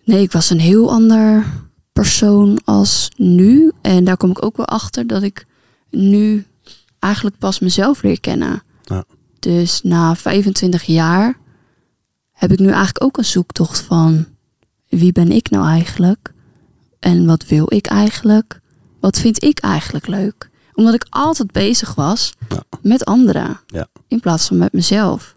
Nee, 0.04 0.22
ik 0.22 0.32
was 0.32 0.50
een 0.50 0.60
heel 0.60 0.90
ander 0.90 1.44
persoon 1.92 2.58
als 2.64 3.08
nu. 3.16 3.72
En 3.82 4.04
daar 4.04 4.16
kom 4.16 4.30
ik 4.30 4.44
ook 4.44 4.56
wel 4.56 4.66
achter 4.66 5.06
dat 5.06 5.22
ik 5.22 5.46
nu 5.90 6.46
eigenlijk 6.98 7.38
pas 7.38 7.58
mezelf 7.58 8.02
leer 8.02 8.20
kennen. 8.20 8.62
Ja. 8.82 9.04
Dus 9.38 9.82
na 9.82 10.14
25 10.16 10.82
jaar 10.82 11.38
heb 12.32 12.52
ik 12.52 12.58
nu 12.58 12.66
eigenlijk 12.68 13.02
ook 13.04 13.16
een 13.18 13.24
zoektocht 13.24 13.80
van 13.80 14.26
wie 14.98 15.12
ben 15.12 15.30
ik 15.30 15.50
nou 15.50 15.66
eigenlijk? 15.68 16.32
En 16.98 17.26
wat 17.26 17.46
wil 17.46 17.72
ik 17.74 17.86
eigenlijk? 17.86 18.60
Wat 19.00 19.18
vind 19.18 19.42
ik 19.42 19.58
eigenlijk 19.58 20.06
leuk? 20.06 20.50
Omdat 20.74 20.94
ik 20.94 21.06
altijd 21.10 21.52
bezig 21.52 21.94
was 21.94 22.32
Ja. 22.48 22.62
met 22.82 23.04
anderen 23.04 23.60
Ja. 23.66 23.86
in 24.08 24.20
plaats 24.20 24.46
van 24.46 24.58
met 24.58 24.72
mezelf. 24.72 25.36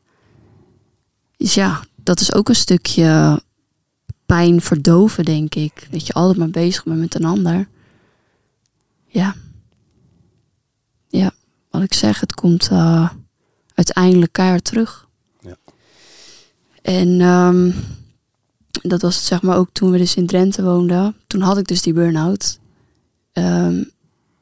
Dus 1.38 1.54
ja, 1.54 1.82
dat 1.96 2.20
is 2.20 2.34
ook 2.34 2.50
een 2.50 2.56
stukje 2.56 3.42
pijn 4.26 4.62
verdoven, 4.62 5.26
denk 5.26 5.56
ik. 5.56 5.88
Dat 5.92 6.08
je 6.08 6.14
altijd 6.14 6.38
maar 6.38 6.50
bezig 6.50 6.84
bent 6.84 7.00
met 7.00 7.16
een 7.16 7.26
ander. 7.26 7.68
Ja. 9.08 9.36
Ja, 11.08 11.32
wat 11.70 11.82
ik 11.82 11.94
zeg, 11.94 12.20
het 12.20 12.34
komt 12.34 12.68
eh, 12.72 13.10
uiteindelijk 13.74 14.32
keihard 14.32 14.64
terug. 14.64 15.08
Ja. 15.40 15.56
En 16.82 17.22
ehm, 17.22 17.72
dat 18.82 19.02
was 19.02 19.16
het 19.16 19.26
zeg 19.26 19.42
maar 19.42 19.58
ook 19.58 19.70
toen 19.72 19.92
we 19.92 19.98
dus 19.98 20.16
in 20.16 20.28
Drenthe 20.28 20.64
woonden. 20.64 21.16
Toen 21.28 21.42
had 21.42 21.58
ik 21.58 21.68
dus 21.68 21.82
die 21.82 21.94
burn-out. 21.94 22.60
Ehm, 23.34 23.84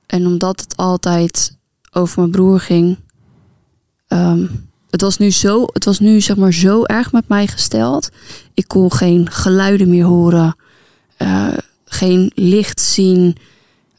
en 0.05 0.25
omdat 0.27 0.59
het 0.59 0.77
altijd 0.77 1.57
over 1.91 2.19
mijn 2.19 2.31
broer 2.31 2.59
ging, 2.59 2.97
Ehm, 4.07 4.45
het 4.89 5.01
was 5.01 5.17
nu 5.17 5.31
zo, 5.31 5.65
het 5.73 5.85
was 5.85 5.99
nu 5.99 6.21
zeg 6.21 6.35
maar 6.35 6.53
zo 6.53 6.83
erg 6.83 7.11
met 7.11 7.27
mij 7.27 7.47
gesteld. 7.47 8.09
Ik 8.53 8.67
kon 8.67 8.91
geen 8.91 9.31
geluiden 9.31 9.89
meer 9.89 10.05
horen, 10.05 10.55
eh, 11.17 11.57
geen 11.85 12.31
licht 12.35 12.81
zien. 12.81 13.35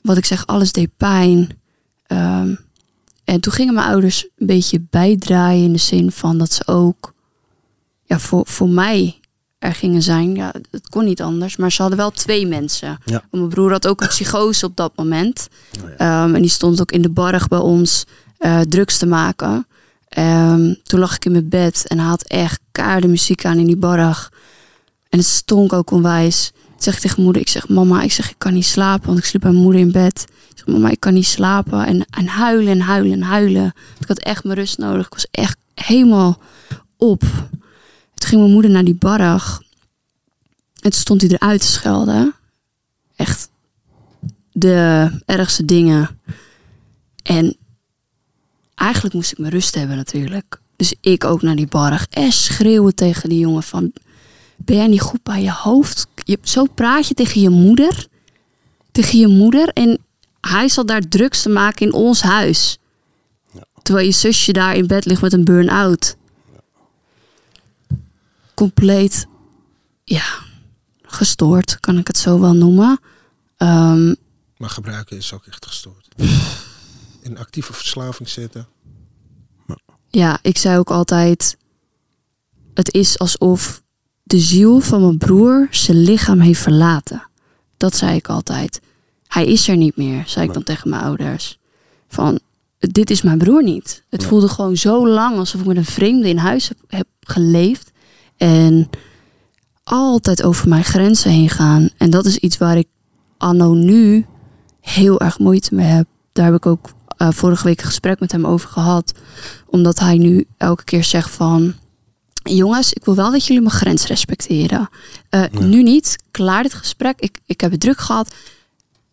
Wat 0.03 0.17
ik 0.17 0.25
zeg, 0.25 0.47
alles 0.47 0.73
deed 0.73 0.91
pijn. 0.97 1.49
Ehm, 2.07 2.55
en 3.25 3.41
toen 3.41 3.53
gingen 3.53 3.75
mijn 3.75 3.87
ouders 3.87 4.29
een 4.37 4.47
beetje 4.47 4.87
bijdraaien 4.91 5.65
in 5.65 5.73
de 5.73 5.79
zin 5.79 6.11
van 6.11 6.39
dat 6.39 6.53
ze 6.53 6.67
ook 6.67 7.15
ja, 8.05 8.19
voor, 8.19 8.47
voor 8.47 8.69
mij 8.69 9.21
er 9.67 9.75
gingen 9.75 10.03
zijn. 10.03 10.35
Ja, 10.35 10.53
het 10.71 10.89
kon 10.89 11.05
niet 11.05 11.23
anders, 11.23 11.57
maar 11.57 11.73
ze 11.73 11.81
hadden 11.81 11.99
wel 11.99 12.11
twee 12.11 12.47
mensen. 12.47 12.99
Ja. 13.05 13.23
Mijn 13.31 13.49
broer 13.49 13.71
had 13.71 13.87
ook 13.87 14.01
een 14.01 14.09
psychose 14.09 14.67
op 14.67 14.77
dat 14.77 14.93
moment. 14.97 15.49
Oh 15.83 15.91
ja. 15.91 15.97
Ehm, 15.97 16.35
en 16.35 16.41
die 16.41 16.51
stond 16.51 16.81
ook 16.81 16.93
in 16.93 17.03
de 17.03 17.11
barg 17.11 17.49
bij 17.49 17.59
ons 17.59 18.05
eh, 18.39 18.61
drugs 18.61 18.99
te 18.99 19.07
maken. 19.07 19.67
Ehm, 20.09 20.75
toen 20.83 21.01
lag 21.01 21.15
ik 21.15 21.25
in 21.25 21.33
mijn 21.33 21.49
bed 21.49 21.85
en 21.87 21.99
hij 21.99 22.09
had 22.09 22.23
echt 22.23 22.61
kaarde 22.73 23.09
muziek 23.09 23.45
aan 23.45 23.59
in 23.59 23.67
die 23.67 23.77
barg. 23.77 24.33
En 25.09 25.19
het 25.19 25.29
stonk 25.29 25.73
ook 25.73 25.91
onwijs. 25.91 26.53
Ik 26.77 26.83
zeg 26.83 27.01
tegen 27.01 27.23
moeder, 27.23 27.43
ik 27.43 27.49
zeg 27.49 27.69
mama, 27.69 28.03
ik 28.03 28.13
zeg 28.13 28.31
ik 28.31 28.39
kan 28.39 28.53
niet 28.53 28.67
slapen, 28.67 29.07
want 29.07 29.19
ik 29.19 29.25
sliep 29.25 29.41
bij 29.41 29.51
mijn 29.51 29.63
moeder 29.63 29.81
in 29.81 29.93
bed. 29.93 30.25
Ik 30.51 30.57
zeg 30.57 30.67
mama, 30.67 30.91
ik 30.91 31.01
kan 31.01 31.15
niet 31.15 31.27
slapen. 31.27 31.87
En, 31.87 32.07
en 32.11 32.27
huilen 32.27 32.73
en 32.73 32.81
huilen 32.81 33.13
en 33.13 33.23
huilen. 33.23 33.75
Ik 34.01 34.09
had 34.09 34.19
echt 34.19 34.45
mijn 34.45 34.59
rust 34.59 34.79
nodig. 34.79 35.07
Ik 35.07 35.13
was 35.13 35.27
echt 35.31 35.57
helemaal 35.75 36.39
op. 36.97 37.23
Toen 38.17 38.29
ging 38.29 38.41
mijn 38.41 38.53
moeder 38.53 38.71
naar 38.71 38.85
die 38.85 38.95
barg. 38.95 39.63
En 40.75 40.91
toen 40.91 41.01
stond 41.01 41.21
hij 41.21 41.31
eruit 41.31 41.61
te 41.61 41.67
schelden. 41.67 42.35
Echt 43.17 43.49
de 44.53 45.11
ergste 45.27 45.65
dingen. 45.65 46.21
En 47.23 47.57
eigenlijk 48.75 49.15
moest 49.15 49.33
ik 49.33 49.39
mijn 49.39 49.53
rust 49.53 49.75
hebben 49.75 49.97
natuurlijk. 49.97 50.61
Dus 50.77 50.95
ik 51.01 51.25
ook 51.25 51.43
naar 51.43 51.57
die 51.57 51.67
barg 51.67 52.07
en 52.11 52.33
schreeuwen 52.33 52.95
tegen 52.95 53.29
die 53.29 53.39
jongen 53.39 53.63
van... 53.63 53.93
Ben 54.57 54.77
jij 54.77 54.87
niet 54.87 55.01
goed 55.01 55.23
bij 55.23 55.43
je 55.43 55.53
hoofd? 55.53 56.07
Je, 56.25 56.39
zo 56.43 56.65
praat 56.75 57.09
je 57.09 57.15
tegen 57.15 57.41
je 57.41 57.51
moeder. 57.51 58.07
Tegen 58.93 59.19
je 59.19 59.29
moeder. 59.29 59.69
En 59.69 59.99
hij 60.41 60.69
zat 60.69 60.89
daar 60.89 61.09
drugs 61.09 61.43
te 61.43 61.49
maken 61.49 61.87
in 61.87 61.93
ons 61.93 62.23
huis. 62.23 62.79
Terwijl 63.83 64.07
je 64.07 64.13
zusje 64.13 64.53
daar 64.53 64.77
in 64.77 64.87
bed 64.87 65.05
ligt 65.05 65.23
met 65.23 65.33
een 65.33 65.45
burn-out. 65.45 66.17
Compleet, 68.57 69.27
ja, 70.05 70.25
gestoord, 71.03 71.81
kan 71.81 71.99
ik 71.99 72.07
het 72.07 72.17
zo 72.17 72.41
wel 72.41 72.55
noemen. 72.55 72.99
Ehm, 73.57 74.15
Maar 74.57 74.71
gebruiken 74.71 75.17
is 75.17 75.33
ook 75.33 75.47
echt 75.47 75.67
gestoord. 75.67 76.09
In 77.21 77.39
actieve 77.39 77.73
verslaving 77.73 78.29
zitten. 78.29 78.67
ja, 80.09 80.39
ik 80.43 80.59
zei 80.59 80.79
ook 80.79 80.91
altijd: 80.91 81.57
Het 82.75 82.93
is 82.95 83.19
alsof 83.19 83.83
de 84.23 84.39
ziel 84.39 84.81
van 84.81 85.01
mijn 85.01 85.19
broer 85.19 85.69
zijn 85.71 86.03
lichaam 86.03 86.41
heeft 86.41 86.61
verlaten. 86.61 87.29
Dat 87.77 87.97
zei 87.97 88.17
ik 88.17 88.29
altijd. 88.29 88.81
Hij 89.27 89.47
is 89.47 89.69
er 89.69 89.77
niet 89.77 89.97
meer, 89.97 90.23
zei 90.27 90.47
ik 90.47 90.53
dan 90.53 90.63
tegen 90.63 90.91
mijn 90.91 91.03
ouders. 91.03 91.59
Van, 92.09 92.41
dit 92.79 93.11
is 93.11 93.23
mijn 93.23 93.39
broer 93.39 93.63
niet. 93.63 94.03
Het 94.09 94.25
voelde 94.25 94.49
gewoon 94.49 94.77
zo 94.77 95.09
lang 95.09 95.37
alsof 95.37 95.61
ik 95.61 95.67
met 95.67 95.77
een 95.77 95.85
vreemde 95.85 96.29
in 96.29 96.37
huis 96.39 96.69
heb, 96.69 96.79
heb 96.87 97.07
geleefd. 97.21 97.91
En 98.37 98.91
altijd 99.85 100.43
over 100.43 100.69
mijn 100.69 100.85
grenzen 100.85 101.31
heen 101.31 101.49
gaan. 101.49 101.89
En 101.97 102.11
dat 102.11 102.25
is 102.27 102.37
iets 102.39 102.59
waar 102.59 102.77
ik 102.77 102.87
anno 103.39 103.75
nu 103.75 104.27
heel 104.81 105.21
erg 105.21 105.39
moeite 105.39 105.75
mee 105.75 105.87
heb. 105.87 106.07
Daar 106.33 106.45
heb 106.45 106.55
ik 106.55 106.67
ook 106.67 106.89
eh, 107.17 107.31
vorige 107.31 107.65
week 107.65 107.81
een 107.81 107.87
gesprek 107.87 108.21
met 108.21 108.33
hem 108.33 108.47
over 108.47 108.69
gehad. 108.69 109.13
Omdat 109.67 109.99
hij 109.99 110.17
nu 110.19 110.47
elke 110.57 110.85
keer 110.85 111.05
zegt 111.05 111.31
van... 111.31 111.75
Jongens, 112.43 112.93
ik 112.93 113.05
wil 113.05 113.15
wel 113.15 113.31
dat 113.31 113.47
jullie 113.47 113.63
mijn 113.63 113.75
grens 113.75 114.07
respecteren. 114.07 114.89
Eh, 115.29 115.43
Nu 115.51 115.83
niet. 115.83 116.17
Klaar 116.31 116.63
dit 116.63 116.75
gesprek. 116.75 117.21
Ik, 117.21 117.39
ik 117.47 117.61
heb 117.61 117.71
het 117.71 117.81
druk 117.81 117.99
gehad. 117.99 118.35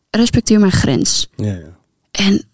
Respecteer 0.09 0.59
mijn 0.59 0.71
grens. 0.71 1.29
Ja, 1.35 1.53
ja. 1.53 1.77
En 2.11 2.45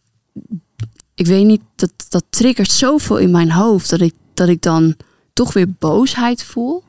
ik 1.16 1.26
weet 1.26 1.46
niet, 1.46 1.62
dat, 1.76 1.92
dat 2.10 2.24
triggert 2.30 2.72
zoveel 2.72 3.18
in 3.18 3.32
mijn 3.32 3.52
hoofd 3.52 3.90
dat 3.90 4.02
ik, 4.02 4.14
dat 4.34 4.48
ik 4.48 4.62
dan 4.62 4.96
toch 5.40 5.54
weer 5.54 5.74
boosheid 5.80 6.44
voel. 6.44 6.84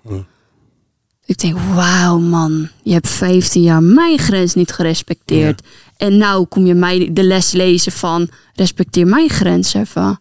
Ik 1.25 1.39
denk, 1.39 1.59
wauw 1.59 2.19
man, 2.19 2.69
je 2.83 2.93
hebt 2.93 3.09
15 3.09 3.63
jaar 3.63 3.83
mijn 3.83 4.19
grens 4.19 4.55
niet 4.55 4.73
gerespecteerd. 4.73 5.63
En 5.97 6.17
nou 6.17 6.47
kom 6.47 6.67
je 6.67 6.75
mij 6.75 7.13
de 7.13 7.23
les 7.23 7.53
lezen 7.53 7.93
van 7.93 8.29
respecteer 8.55 9.07
mijn 9.07 9.29
grens 9.29 9.75
even. 9.75 10.21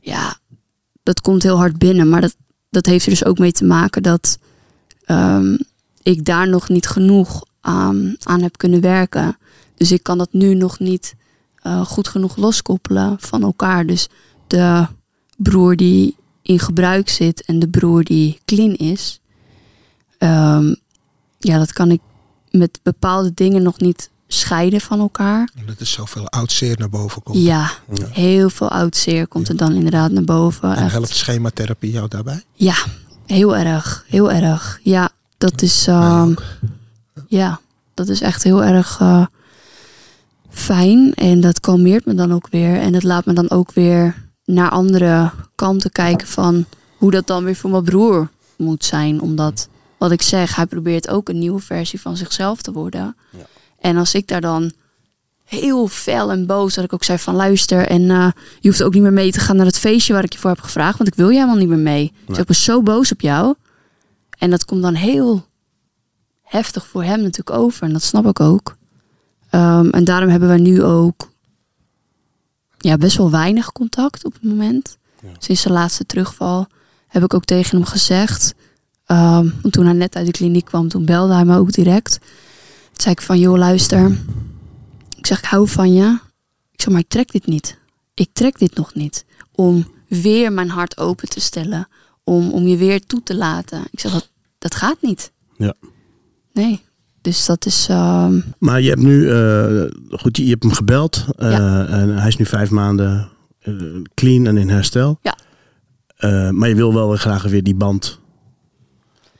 Ja, 0.00 0.38
dat 1.02 1.20
komt 1.20 1.42
heel 1.42 1.56
hard 1.56 1.78
binnen, 1.78 2.08
maar 2.08 2.20
dat, 2.20 2.36
dat 2.70 2.86
heeft 2.86 3.04
er 3.04 3.10
dus 3.10 3.24
ook 3.24 3.38
mee 3.38 3.52
te 3.52 3.64
maken 3.64 4.02
dat 4.02 4.38
ehm, 5.04 5.56
ik 6.02 6.24
daar 6.24 6.48
nog 6.48 6.68
niet 6.68 6.86
genoeg 6.86 7.44
aan, 7.60 8.16
aan 8.22 8.42
heb 8.42 8.56
kunnen 8.56 8.80
werken. 8.80 9.38
Dus 9.74 9.92
ik 9.92 10.02
kan 10.02 10.18
dat 10.18 10.32
nu 10.32 10.54
nog 10.54 10.78
niet 10.78 11.14
eh, 11.56 11.84
goed 11.86 12.08
genoeg 12.08 12.36
loskoppelen 12.36 13.16
van 13.20 13.42
elkaar. 13.42 13.86
Dus 13.86 14.08
de 14.46 14.86
broer 15.36 15.76
die 15.76 16.20
in 16.42 16.58
gebruik 16.58 17.08
zit 17.08 17.44
en 17.44 17.58
de 17.58 17.68
broer 17.68 18.04
die 18.04 18.40
clean 18.44 18.74
is. 18.74 19.20
ehm, 20.18 20.74
ja, 21.38 21.58
dat 21.58 21.72
kan 21.72 21.90
ik 21.90 22.00
met 22.50 22.80
bepaalde 22.82 23.32
dingen 23.34 23.62
nog 23.62 23.78
niet 23.80 24.10
scheiden 24.26 24.80
van 24.80 25.00
elkaar. 25.00 25.50
Omdat 25.60 25.80
er 25.80 25.86
zoveel 25.86 26.28
oud 26.28 26.52
zeer 26.52 26.78
naar 26.78 26.88
boven 26.88 27.22
komt. 27.22 27.38
Ja, 27.38 27.70
heel 28.10 28.50
veel 28.50 28.68
oud 28.68 28.96
zeer 28.96 29.26
komt 29.26 29.48
er 29.48 29.56
dan 29.56 29.72
inderdaad 29.74 30.10
naar 30.10 30.24
boven. 30.24 30.76
En 30.76 30.82
Echt. 30.82 30.92
helpt 30.92 31.14
schematherapie 31.16 31.90
jou 31.90 32.08
daarbij? 32.08 32.42
Ja, 32.52 32.74
heel 33.26 33.56
erg. 33.56 34.04
Heel 34.08 34.30
erg. 34.32 34.80
Ja, 34.82 35.10
dat 35.38 35.62
is, 35.62 35.86
ehm, 35.86 36.34
ja, 37.28 37.60
dat 37.94 38.08
is 38.08 38.20
echt 38.20 38.42
heel 38.42 38.64
erg 38.64 38.98
eh, 39.00 39.26
fijn. 40.50 41.14
En 41.14 41.40
dat 41.40 41.60
kalmeert 41.60 42.06
me 42.06 42.14
dan 42.14 42.32
ook 42.32 42.48
weer. 42.50 42.78
En 42.80 42.94
het 42.94 43.02
laat 43.02 43.26
me 43.26 43.32
dan 43.32 43.50
ook 43.50 43.72
weer 43.72 44.30
naar 44.54 44.70
andere 44.70 45.30
kanten 45.54 45.92
kijken 45.92 46.26
van 46.26 46.64
hoe 46.96 47.10
dat 47.10 47.26
dan 47.26 47.44
weer 47.44 47.56
voor 47.56 47.70
mijn 47.70 47.84
broer 47.84 48.28
moet 48.56 48.84
zijn. 48.84 49.20
Omdat, 49.20 49.68
wat 49.98 50.10
ik 50.10 50.22
zeg, 50.22 50.56
hij 50.56 50.66
probeert 50.66 51.08
ook 51.08 51.28
een 51.28 51.38
nieuwe 51.38 51.60
versie 51.60 52.00
van 52.00 52.16
zichzelf 52.16 52.62
te 52.62 52.72
worden. 52.72 53.16
En 53.78 53.96
als 53.96 54.14
ik 54.14 54.28
daar 54.28 54.40
dan 54.40 54.72
heel 55.44 55.88
fel 55.88 56.30
en 56.30 56.46
boos, 56.46 56.74
dat 56.74 56.84
ik 56.84 56.92
ook 56.92 57.04
zei 57.04 57.18
van 57.18 57.34
luister 57.34 57.86
en 57.86 58.10
eh, 58.10 58.28
je 58.60 58.68
hoeft 58.68 58.82
ook 58.82 58.94
niet 58.94 59.02
meer 59.02 59.12
mee 59.12 59.32
te 59.32 59.40
gaan 59.40 59.56
naar 59.56 59.66
het 59.66 59.78
feestje 59.78 60.12
waar 60.12 60.24
ik 60.24 60.32
je 60.32 60.38
voor 60.38 60.50
heb 60.50 60.60
gevraagd, 60.60 60.98
want 60.98 61.10
ik 61.10 61.16
wil 61.16 61.28
je 61.28 61.34
helemaal 61.34 61.56
niet 61.56 61.68
meer 61.68 61.78
mee. 61.78 62.12
Dus 62.26 62.38
ik 62.38 62.48
was 62.48 62.64
zo 62.64 62.82
boos 62.82 63.12
op 63.12 63.20
jou. 63.20 63.54
En 64.38 64.50
dat 64.50 64.64
komt 64.64 64.82
dan 64.82 64.94
heel 64.94 65.46
heftig 66.42 66.86
voor 66.86 67.02
hem 67.02 67.20
natuurlijk 67.20 67.56
over 67.58 67.82
en 67.82 67.92
dat 67.92 68.02
snap 68.02 68.26
ik 68.26 68.40
ook. 68.40 68.76
Ehm, 69.50 69.88
en 69.88 70.04
daarom 70.04 70.28
hebben 70.28 70.48
we 70.48 70.58
nu 70.58 70.82
ook 70.82 71.31
ja, 72.82 72.96
best 72.96 73.16
wel 73.16 73.30
weinig 73.30 73.72
contact 73.72 74.24
op 74.24 74.32
het 74.32 74.42
moment. 74.42 74.98
Sinds 75.38 75.62
de 75.62 75.72
laatste 75.72 76.06
terugval 76.06 76.66
heb 77.08 77.22
ik 77.22 77.34
ook 77.34 77.44
tegen 77.44 77.76
hem 77.76 77.86
gezegd. 77.86 78.54
want 79.06 79.72
toen 79.72 79.84
hij 79.84 79.94
net 79.94 80.16
uit 80.16 80.26
de 80.26 80.32
kliniek 80.32 80.64
kwam, 80.64 80.88
toen 80.88 81.04
belde 81.04 81.34
hij 81.34 81.44
me 81.44 81.58
ook 81.58 81.72
direct. 81.72 82.18
Toen 82.92 83.00
zei 83.00 83.14
ik 83.14 83.22
van, 83.22 83.38
joh, 83.38 83.58
luister. 83.58 84.18
Ik 85.16 85.26
zeg, 85.26 85.38
ik 85.38 85.44
hou 85.44 85.68
van 85.68 85.92
je. 85.92 86.18
Ik 86.70 86.80
zeg, 86.80 86.92
maar 86.92 87.00
ik 87.00 87.08
trek 87.08 87.32
dit 87.32 87.46
niet. 87.46 87.78
Ik 88.14 88.28
trek 88.32 88.58
dit 88.58 88.74
nog 88.74 88.94
niet. 88.94 89.24
Om 89.52 89.86
weer 90.08 90.52
mijn 90.52 90.70
hart 90.70 90.98
open 90.98 91.28
te 91.28 91.40
stellen. 91.40 91.88
Om, 92.24 92.50
om 92.50 92.66
je 92.66 92.76
weer 92.76 93.06
toe 93.06 93.22
te 93.22 93.34
laten. 93.34 93.84
Ik 93.90 94.00
zeg, 94.00 94.12
dat, 94.12 94.30
dat 94.58 94.74
gaat 94.74 95.00
niet. 95.00 95.32
Ja. 95.56 95.74
Nee. 96.52 96.80
Dus 97.22 97.46
dat 97.46 97.66
is... 97.66 97.86
ehm, 97.90 98.40
Maar 98.58 98.80
je 98.80 98.88
hebt 98.88 99.00
nu, 99.02 99.30
eh, 99.30 99.84
goed, 100.10 100.36
je 100.36 100.48
hebt 100.48 100.62
hem 100.62 100.72
gebeld. 100.72 101.24
eh, 101.36 101.50
Ja. 101.50 101.86
En 101.86 102.16
hij 102.18 102.28
is 102.28 102.36
nu 102.36 102.46
vijf 102.46 102.70
maanden 102.70 103.28
eh, 103.60 103.74
clean 104.14 104.46
en 104.46 104.56
in 104.56 104.68
herstel. 104.68 105.18
Ja. 105.22 105.36
Maar 106.50 106.68
je 106.68 106.74
wil 106.74 106.94
wel 106.94 107.08
weer 107.08 107.18
graag 107.18 107.42
weer 107.42 107.62
die 107.62 107.74
band. 107.74 108.18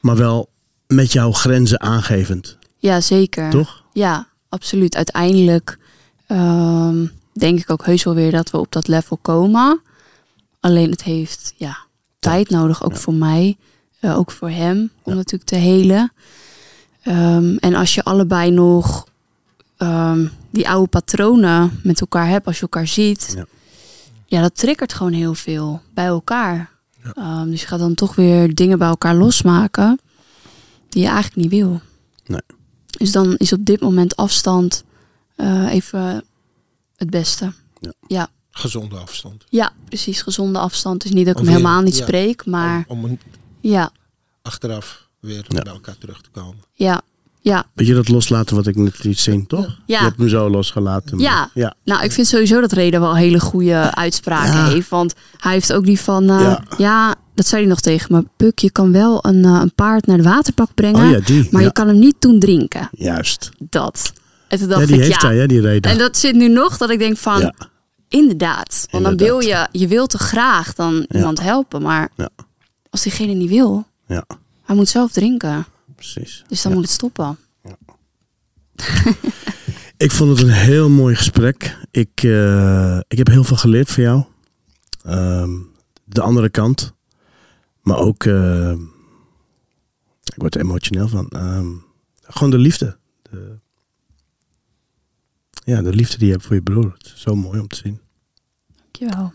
Maar 0.00 0.16
wel 0.16 0.48
met 0.86 1.12
jouw 1.12 1.32
grenzen 1.32 1.80
aangevend, 1.80 2.58
ja, 2.78 3.00
zeker. 3.00 3.50
toch? 3.50 3.82
Ja, 3.92 4.26
absoluut. 4.48 4.96
Uiteindelijk 4.96 5.78
ehm, 6.26 7.06
denk 7.32 7.58
ik 7.58 7.70
ook 7.70 7.84
heus 7.86 8.04
wel 8.04 8.14
weer 8.14 8.30
dat 8.30 8.50
we 8.50 8.58
op 8.58 8.72
dat 8.72 8.88
level 8.88 9.16
komen. 9.22 9.80
Alleen 10.60 10.90
het 10.90 11.02
heeft 11.02 11.54
ja, 11.56 11.76
tijd 12.18 12.50
nodig, 12.50 12.84
ook 12.84 12.96
voor 12.96 13.14
mij. 13.14 13.56
ook 14.02 14.30
voor 14.30 14.50
hem, 14.50 14.90
om 15.02 15.14
natuurlijk 15.14 15.50
te 15.50 15.56
helen. 15.56 16.12
Ehm, 17.02 17.56
en 17.56 17.74
als 17.74 17.94
je 17.94 18.02
allebei 18.02 18.50
nog 18.50 19.06
ehm, 19.76 20.26
die 20.50 20.68
oude 20.68 20.88
patronen 20.88 21.80
met 21.82 22.00
elkaar 22.00 22.28
hebt, 22.28 22.46
als 22.46 22.56
je 22.56 22.62
elkaar 22.62 22.86
ziet. 22.86 23.32
Ja. 23.36 23.44
Ja, 24.26 24.40
dat 24.40 24.56
triggert 24.56 24.92
gewoon 24.92 25.12
heel 25.12 25.34
veel 25.34 25.80
bij 25.94 26.06
elkaar. 26.06 26.70
Ehm, 27.14 27.50
dus 27.50 27.60
je 27.60 27.66
gaat 27.66 27.78
dan 27.78 27.94
toch 27.94 28.14
weer 28.14 28.54
dingen 28.54 28.78
bij 28.78 28.88
elkaar 28.88 29.14
losmaken 29.14 29.98
die 30.88 31.02
je 31.02 31.08
eigenlijk 31.08 31.36
niet 31.36 31.50
wil. 31.60 31.80
Nee. 32.26 32.40
Dus 32.86 33.12
dan 33.12 33.34
is 33.36 33.52
op 33.52 33.64
dit 33.64 33.80
moment 33.80 34.16
afstand 34.16 34.84
eh, 35.36 35.72
even 35.72 36.24
het 36.96 37.10
beste. 37.10 37.52
Ja. 37.80 37.92
Ja. 38.06 38.28
Gezonde 38.50 38.96
afstand. 38.96 39.44
ja, 39.48 39.72
precies. 39.84 40.22
Gezonde 40.22 40.58
afstand. 40.58 41.02
Dus 41.02 41.10
niet 41.10 41.26
dat 41.26 41.34
ik 41.34 41.40
Of 41.40 41.46
hem 41.46 41.56
helemaal 41.56 41.82
niet 41.82 41.96
ja. 41.96 42.02
spreek, 42.04 42.46
maar 42.46 42.84
Om, 42.88 42.98
om 42.98 43.10
een- 43.10 43.20
ja, 43.60 43.90
achteraf 44.42 45.08
weer 45.22 45.44
Ja. 45.48 45.62
bij 45.62 45.72
elkaar 45.72 45.98
terug 45.98 46.20
te 46.20 46.28
komen. 46.32 46.64
ja, 46.72 47.00
ja. 47.40 47.64
Weet 47.74 47.86
je 47.86 47.94
dat 47.94 48.08
loslaten 48.08 48.56
wat 48.56 48.66
ik 48.66 48.76
net 48.76 49.04
liet 49.04 49.18
zien, 49.18 49.46
toch? 49.46 49.66
Ja. 49.86 49.98
Je 49.98 50.04
hebt 50.04 50.18
hem 50.18 50.28
zo 50.28 50.50
losgelaten. 50.50 51.16
maar- 51.16 51.24
Ja. 51.24 51.50
ja. 51.54 51.74
Nou, 51.84 52.04
ik 52.04 52.12
vind 52.12 52.26
sowieso 52.26 52.60
dat 52.60 52.72
Reda 52.72 53.00
wel 53.00 53.16
hele 53.16 53.40
goede 53.40 53.94
uitspraken 53.94 54.52
Ja. 54.58 54.66
heeft. 54.68 54.88
Want 54.88 55.14
hij 55.38 55.52
heeft 55.52 55.72
ook 55.72 55.84
die 55.84 56.00
van, 56.00 56.22
eh, 56.30 56.40
Ja. 56.40 56.62
ja. 56.78 57.14
dat 57.34 57.46
zei 57.46 57.60
hij 57.60 57.70
nog 57.70 57.80
tegen 57.80 58.14
me. 58.16 58.24
Puk, 58.36 58.58
je 58.58 58.70
kan 58.70 58.92
wel 58.92 59.26
een, 59.26 59.44
eh, 59.44 59.58
een 59.62 59.74
paard 59.74 60.06
naar 60.06 60.16
de 60.16 60.22
waterpak 60.22 60.74
brengen, 60.74 61.04
Oh 61.04 61.10
ja, 61.10 61.18
die. 61.20 61.48
maar 61.50 61.60
ja. 61.60 61.66
je 61.66 61.72
kan 61.72 61.86
hem 61.88 61.98
niet 61.98 62.16
doen 62.18 62.38
drinken. 62.38 62.88
Juist. 62.92 63.50
Dat. 63.58 64.12
En 64.48 64.58
toen 64.58 64.68
dacht 64.68 64.80
Ja, 64.80 64.86
die 64.86 64.96
ik, 64.96 65.02
heeft 65.04 65.20
ja. 65.20 65.28
hij, 65.28 65.36
hè, 65.36 65.46
die 65.46 65.60
reden. 65.60 65.90
En 65.90 65.98
dat 65.98 66.16
zit 66.18 66.34
nu 66.34 66.48
nog 66.48 66.76
dat 66.76 66.90
ik 66.90 66.98
denk 66.98 67.16
van, 67.16 67.40
Ja. 67.40 67.54
inderdaad. 68.08 68.86
Want 68.90 69.04
dan 69.04 69.16
wil 69.16 69.40
je, 69.40 69.68
je 69.72 69.86
wil 69.88 70.06
te 70.06 70.18
graag 70.18 70.74
dan 70.74 71.06
iemand 71.10 71.40
helpen. 71.40 71.82
Maar 71.82 72.08
Ja. 72.16 72.28
als 72.90 73.02
diegene 73.02 73.32
niet 73.32 73.48
wil, 73.50 73.86
Ja, 74.06 74.24
hij 74.72 74.80
moet 74.80 74.90
zelf 74.90 75.12
drinken. 75.12 75.66
precies. 75.94 76.44
Dus 76.48 76.62
dan 76.62 76.70
Ja. 76.72 76.76
moet 76.78 76.86
het 76.86 76.96
stoppen. 76.96 77.38
Ik 79.96 80.10
vond 80.12 80.30
het 80.38 80.40
een 80.48 80.52
heel 80.54 80.88
mooi 80.88 81.14
gesprek. 81.14 81.76
Ik, 81.90 82.22
eh, 82.22 82.98
ik 83.08 83.18
heb 83.18 83.26
heel 83.26 83.44
veel 83.44 83.56
geleerd 83.56 83.90
van 83.90 84.02
jou. 84.02 84.24
Ehm, 85.02 85.50
de 86.04 86.20
andere 86.20 86.48
kant. 86.48 86.92
Maar 87.80 87.96
ook, 87.98 88.24
eh, 88.24 88.70
ik 90.24 90.34
word 90.36 90.54
er 90.54 90.60
emotioneel 90.60 91.08
van. 91.08 91.28
Ehm, 91.28 91.66
gewoon 92.22 92.50
de 92.50 92.58
liefde. 92.58 92.96
De, 93.22 93.58
ja, 95.64 95.82
de 95.82 95.92
liefde 95.92 96.16
die 96.18 96.26
je 96.26 96.32
hebt 96.32 96.44
voor 96.46 96.54
je 96.54 96.62
broer. 96.62 96.92
Het 96.98 97.06
is 97.14 97.20
zo 97.20 97.34
mooi 97.36 97.60
om 97.60 97.68
te 97.68 97.76
zien. 97.76 98.00
Dankjewel. 98.76 99.32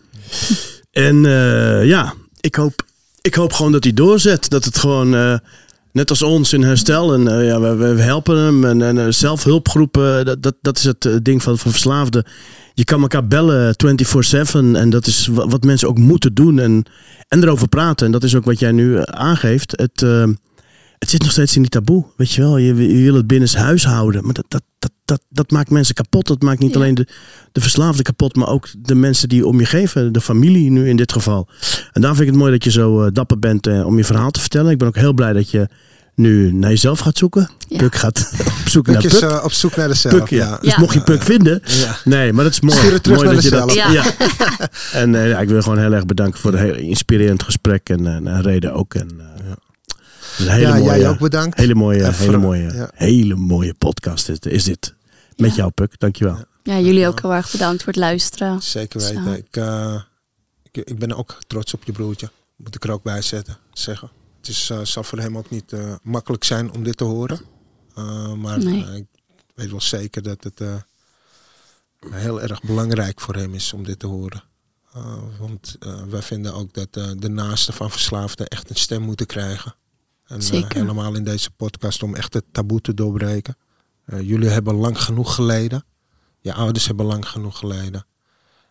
En 0.90 1.24
eh, 1.26 1.86
ja, 1.86 2.14
ik 2.40 2.54
hoop, 2.54 2.84
ik 3.20 3.34
hoop 3.34 3.52
gewoon 3.52 3.72
dat 3.72 3.84
hij 3.84 3.92
doorzet. 3.92 4.48
Dat 4.48 4.64
het 4.64 4.78
gewoon, 4.78 5.14
eh, 5.14 5.34
net 5.92 6.10
als 6.10 6.22
ons 6.22 6.52
in 6.52 6.62
herstel. 6.62 7.12
En 7.12 7.28
eh, 7.28 7.46
ja, 7.46 7.60
we, 7.60 7.94
we 7.94 8.02
helpen 8.02 8.36
hem. 8.36 8.64
En, 8.64 8.82
en 8.82 8.98
eh, 8.98 9.06
zelfhulpgroepen, 9.08 10.24
dat, 10.24 10.42
dat, 10.42 10.54
dat 10.60 10.78
is 10.78 10.84
het 10.84 11.08
ding 11.22 11.42
van, 11.42 11.58
van 11.58 11.70
verslaafden. 11.70 12.24
Je 12.74 12.84
kan 12.84 13.00
elkaar 13.00 13.26
bellen 13.26 13.74
24-7. 13.74 14.76
En 14.76 14.90
dat 14.90 15.06
is 15.06 15.26
wa- 15.26 15.46
wat 15.48 15.64
mensen 15.64 15.88
ook 15.88 15.98
moeten 15.98 16.34
doen. 16.34 16.58
En, 16.58 16.84
en 17.28 17.42
erover 17.42 17.68
praten. 17.68 18.06
En 18.06 18.12
dat 18.12 18.22
is 18.24 18.34
ook 18.34 18.44
wat 18.44 18.58
jij 18.58 18.72
nu 18.72 18.98
aangeeft. 19.04 19.72
Het, 19.76 20.06
het 20.98 21.10
zit 21.10 21.22
nog 21.22 21.30
steeds 21.32 21.56
in 21.56 21.62
die 21.62 21.70
taboe. 21.70 22.04
Weet 22.16 22.32
je 22.32 22.40
wel, 22.40 22.56
je, 22.56 22.96
je 22.98 23.02
wil 23.02 23.14
het 23.14 23.26
binnen 23.26 23.56
huis 23.58 23.84
houden. 23.84 24.24
Maar 24.24 24.34
dat, 24.34 24.44
dat, 24.48 24.62
dat, 24.78 24.90
dat, 25.04 25.20
dat 25.30 25.50
maakt 25.50 25.70
mensen 25.70 25.94
kapot. 25.94 26.26
Dat 26.26 26.42
maakt 26.42 26.60
niet 26.60 26.70
Ja. 26.72 26.76
alleen 26.76 26.94
de, 26.94 27.06
de 27.52 27.60
verslaafde 27.60 28.02
kapot, 28.02 28.36
maar 28.36 28.48
ook 28.48 28.68
de 28.78 28.94
mensen 28.94 29.28
die 29.28 29.46
om 29.46 29.58
je 29.60 29.66
geven. 29.66 30.12
De 30.12 30.20
familie 30.20 30.70
nu 30.70 30.88
in 30.88 30.96
dit 30.96 31.12
geval. 31.12 31.48
En 31.92 32.00
daar 32.00 32.10
vind 32.14 32.22
ik 32.26 32.32
het 32.32 32.36
mooi 32.36 32.52
dat 32.52 32.64
je 32.64 32.70
zo 32.70 33.02
eh, 33.02 33.10
dapper 33.12 33.38
bent 33.38 33.66
eh, 33.66 33.86
om 33.86 33.96
je 33.96 34.04
verhaal 34.04 34.30
te 34.30 34.40
vertellen. 34.40 34.70
Ik 34.72 34.78
ben 34.78 34.88
ook 34.88 34.96
heel 34.96 35.12
blij 35.12 35.32
dat 35.32 35.50
je 35.50 35.68
nu 36.14 36.52
naar 36.52 36.70
jezelf 36.70 36.98
gaat 36.98 37.18
zoeken. 37.18 37.50
Ja. 37.68 37.78
Puk 37.78 37.94
gaat 37.94 38.32
op 38.62 38.68
zoek 38.68 38.86
naar 38.86 38.96
Puk 39.02 39.12
is 39.12 39.18
Puk. 39.18 39.28
eh, 39.30 39.40
op 39.44 39.52
zoek 39.52 39.76
naar 39.76 39.88
de 39.88 39.94
zelf. 39.94 40.14
Puk, 40.18 40.28
ja. 40.28 40.46
ja. 40.46 40.58
Dus 40.60 40.70
Ja. 40.70 40.80
mocht 40.80 40.94
je 40.94 41.00
Puk 41.00 41.22
vinden. 41.22 41.62
Ja. 41.64 41.96
Nee, 42.04 42.32
maar 42.32 42.44
dat 42.44 42.52
is 42.52 42.60
mooi. 42.60 42.76
Stuur 42.78 42.92
het 42.92 43.02
terug 43.02 43.18
mooi 43.22 43.26
naar 43.34 43.42
dat 43.42 43.44
je 43.44 43.50
de 43.50 43.56
dat, 43.56 43.74
ja. 43.74 44.04
En 45.00 45.14
eh, 45.14 45.28
ja, 45.28 45.38
ik 45.40 45.48
wil 45.48 45.62
gewoon 45.62 45.78
heel 45.78 45.92
erg 45.92 46.06
bedanken 46.06 46.40
voor 46.40 46.52
een 46.52 46.58
heel 46.58 46.74
inspirerend 46.76 47.42
gesprek. 47.42 47.88
En, 47.88 48.06
en, 48.06 48.26
en 48.26 48.42
reden 48.42 48.72
ook. 48.74 48.94
En, 48.94 49.08
het 50.38 50.46
is 50.46 50.46
een 50.46 50.52
hele 50.52 50.66
Ja, 50.66 50.78
mooie, 50.84 50.98
jij 50.98 51.08
ook 51.08 51.18
bedankt. 51.18 51.58
Hele 51.58 51.74
mooie, 51.74 52.02
En 52.02 52.14
hele 52.14 52.36
mooie, 52.38 52.72
ja. 52.72 52.90
hele 52.94 53.34
mooie 53.34 53.74
podcast 53.74 54.28
is, 54.28 54.38
is 54.38 54.64
dit. 54.64 54.94
Met 55.36 55.50
Ja. 55.50 55.56
jou, 55.56 55.70
Puk. 55.70 55.98
Dankjewel. 55.98 56.44
Ja, 56.62 56.78
jullie 56.80 57.06
ook 57.06 57.20
heel 57.20 57.34
erg 57.34 57.50
bedankt 57.50 57.82
voor 57.82 57.92
het 57.92 58.02
luisteren. 58.02 58.62
Zeker 58.62 59.00
weten. 59.00 59.36
Ik, 59.36 59.56
eh, 59.56 60.00
ik, 60.72 60.76
ik 60.86 60.98
ben 60.98 61.12
ook 61.16 61.38
trots 61.46 61.74
op 61.74 61.84
je 61.84 61.92
broertje. 61.92 62.30
Moet 62.56 62.74
ik 62.74 62.84
er 62.84 62.90
ook 62.90 63.02
bij 63.02 63.22
zetten, 63.22 63.56
zeggen. 63.72 64.10
Het 64.40 64.48
is, 64.48 64.70
eh, 64.70 64.78
zal 64.82 65.02
voor 65.02 65.18
hem 65.18 65.38
ook 65.38 65.50
niet 65.50 65.72
eh, 65.72 65.94
makkelijk 66.02 66.44
zijn 66.44 66.72
om 66.72 66.82
dit 66.84 66.96
te 66.96 67.04
horen. 67.04 67.40
Eh, 67.94 68.32
maar 68.32 68.58
Nee. 68.58 68.84
ik 68.96 69.04
weet 69.54 69.70
wel 69.70 69.80
zeker 69.80 70.22
dat 70.22 70.44
het 70.44 70.60
eh, 70.60 70.74
heel 72.10 72.42
erg 72.42 72.62
belangrijk 72.62 73.20
voor 73.20 73.34
hem 73.34 73.54
is 73.54 73.72
om 73.72 73.84
dit 73.84 73.98
te 73.98 74.06
horen. 74.06 74.42
Want 75.38 75.76
eh, 75.80 76.02
wij 76.08 76.22
vinden 76.22 76.54
ook 76.54 76.72
dat 76.74 76.88
eh, 76.90 77.06
de 77.16 77.28
naasten 77.28 77.74
van 77.74 77.90
verslaafden 77.90 78.46
echt 78.46 78.70
een 78.70 78.76
stem 78.76 79.02
moeten 79.02 79.26
krijgen. 79.26 79.74
En 80.28 80.40
eh, 80.40 80.46
Zeker. 80.46 80.80
helemaal 80.80 81.14
in 81.14 81.24
deze 81.24 81.50
podcast 81.50 82.02
om 82.02 82.14
echt 82.14 82.34
het 82.34 82.44
taboe 82.52 82.80
te 82.80 82.94
doorbreken. 82.94 83.56
Eh, 84.04 84.20
jullie 84.20 84.48
hebben 84.48 84.74
lang 84.74 85.02
genoeg 85.02 85.34
geleden. 85.34 85.84
Je 86.40 86.52
ouders 86.54 86.86
hebben 86.86 87.06
lang 87.06 87.28
genoeg 87.28 87.58
geleden. 87.58 88.06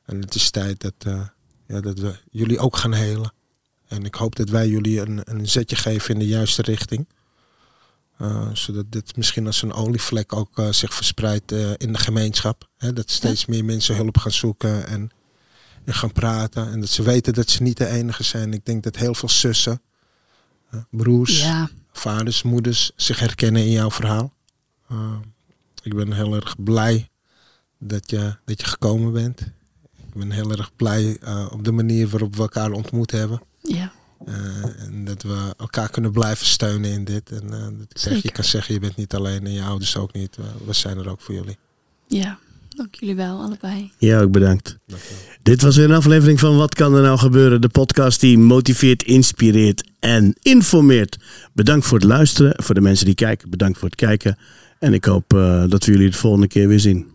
En 0.06 0.22
het 0.22 0.36
is 0.36 0.50
tijd 0.50 0.82
dat, 0.82 0.94
eh, 0.98 1.22
ja, 1.68 1.82
dat 1.82 2.00
we 2.00 2.16
jullie 2.32 2.60
ook 2.60 2.78
gaan 2.78 2.94
helen. 2.94 3.34
En 3.88 4.06
ik 4.06 4.16
hoop 4.16 4.36
dat 4.36 4.50
wij 4.50 4.68
jullie 4.68 5.02
een, 5.02 5.22
een 5.24 5.48
zetje 5.48 5.76
geven 5.76 6.14
in 6.14 6.20
de 6.20 6.28
juiste 6.28 6.62
richting. 6.62 7.08
Zodat 8.54 8.86
dit 8.90 9.16
misschien 9.16 9.46
als 9.46 9.62
een 9.62 9.74
olievlek 9.74 10.34
ook 10.34 10.62
zich 10.70 10.94
verspreidt 10.94 11.52
in 11.52 11.94
de 11.94 11.98
gemeenschap. 11.98 12.70
Hè, 12.78 12.94
dat 12.94 13.12
steeds 13.12 13.46
meer 13.46 13.66
mensen 13.66 13.96
hulp 13.96 14.18
gaan 14.18 14.32
zoeken 14.32 14.88
en, 14.88 15.12
en 15.86 15.94
gaan 15.94 16.12
praten. 16.12 16.72
En 16.72 16.80
dat 16.80 16.90
ze 16.90 17.04
weten 17.04 17.34
dat 17.34 17.50
ze 17.50 17.64
niet 17.64 17.78
de 17.78 17.88
enige 17.88 18.24
zijn. 18.24 18.54
Ik 18.54 18.66
denk 18.66 18.84
dat 18.84 18.96
heel 18.96 19.14
veel 19.14 19.30
zussen, 19.30 19.82
broers, 20.90 21.42
Ja, 21.42 21.70
vaders, 21.92 22.44
moeders 22.44 22.92
zich 22.96 23.20
herkennen 23.20 23.62
in 23.62 23.72
jouw 23.72 23.92
verhaal. 23.92 24.34
Uh, 24.92 25.12
ik 25.84 25.96
ben 25.96 26.14
heel 26.14 26.36
erg 26.36 26.64
blij 26.64 27.10
dat 27.80 28.10
je, 28.10 28.36
dat 28.46 28.60
je 28.62 28.68
gekomen 28.68 29.14
bent. 29.14 29.42
Ik 30.08 30.14
ben 30.14 30.32
heel 30.32 30.52
erg 30.52 30.76
blij 30.76 31.18
uh, 31.24 31.48
op 31.52 31.64
de 31.64 31.72
manier 31.72 32.08
waarop 32.08 32.36
we 32.36 32.42
elkaar 32.42 32.72
ontmoet 32.72 33.12
hebben. 33.12 33.42
ja, 33.62 33.92
Uh, 34.28 34.82
en 34.82 35.06
dat 35.06 35.22
we 35.24 35.54
elkaar 35.58 35.90
kunnen 35.90 36.12
blijven 36.12 36.46
steunen 36.46 36.92
in 36.92 37.04
dit. 37.04 37.32
En 37.32 37.50
dat 37.50 37.88
ik 37.90 37.98
zeg, 37.98 38.22
je 38.22 38.32
kan 38.32 38.44
zeggen, 38.44 38.74
je 38.74 38.80
bent 38.80 38.96
niet 38.96 39.16
alleen 39.16 39.46
en 39.46 39.52
je 39.52 39.64
ouders 39.64 39.98
ook 39.98 40.14
niet. 40.14 40.38
We 40.66 40.74
zijn 40.74 40.98
er 40.98 41.10
ook 41.10 41.22
voor 41.22 41.34
jullie. 41.36 41.58
ja. 42.08 42.40
Dank 42.78 42.96
jullie 42.96 43.16
wel, 43.16 43.42
allebei. 43.42 43.92
Ja, 43.98 44.20
ook 44.22 44.32
bedankt. 44.32 44.78
Dit 45.44 45.62
was 45.62 45.76
weer 45.76 45.86
een 45.86 45.96
aflevering 45.96 46.40
van 46.40 46.58
Wat 46.58 46.76
kan 46.76 46.96
er 46.96 47.02
nou 47.02 47.18
gebeuren? 47.18 47.62
De 47.62 47.70
podcast 47.70 48.20
die 48.20 48.38
motiveert, 48.38 49.04
inspireert 49.04 49.84
en 50.00 50.36
informeert. 50.42 51.18
Bedankt 51.54 51.86
voor 51.86 51.98
het 51.98 52.08
luisteren. 52.08 52.64
Voor 52.64 52.76
de 52.76 52.82
mensen 52.82 53.06
die 53.06 53.16
kijken, 53.16 53.50
bedankt 53.50 53.80
voor 53.80 53.88
het 53.88 53.98
kijken. 53.98 54.38
En 54.80 54.94
ik 54.94 55.06
hoop 55.06 55.34
eh, 55.34 55.64
dat 55.70 55.86
we 55.86 55.92
jullie 55.92 56.10
de 56.10 56.18
volgende 56.18 56.48
keer 56.48 56.68
weer 56.68 56.80
zien. 56.80 57.08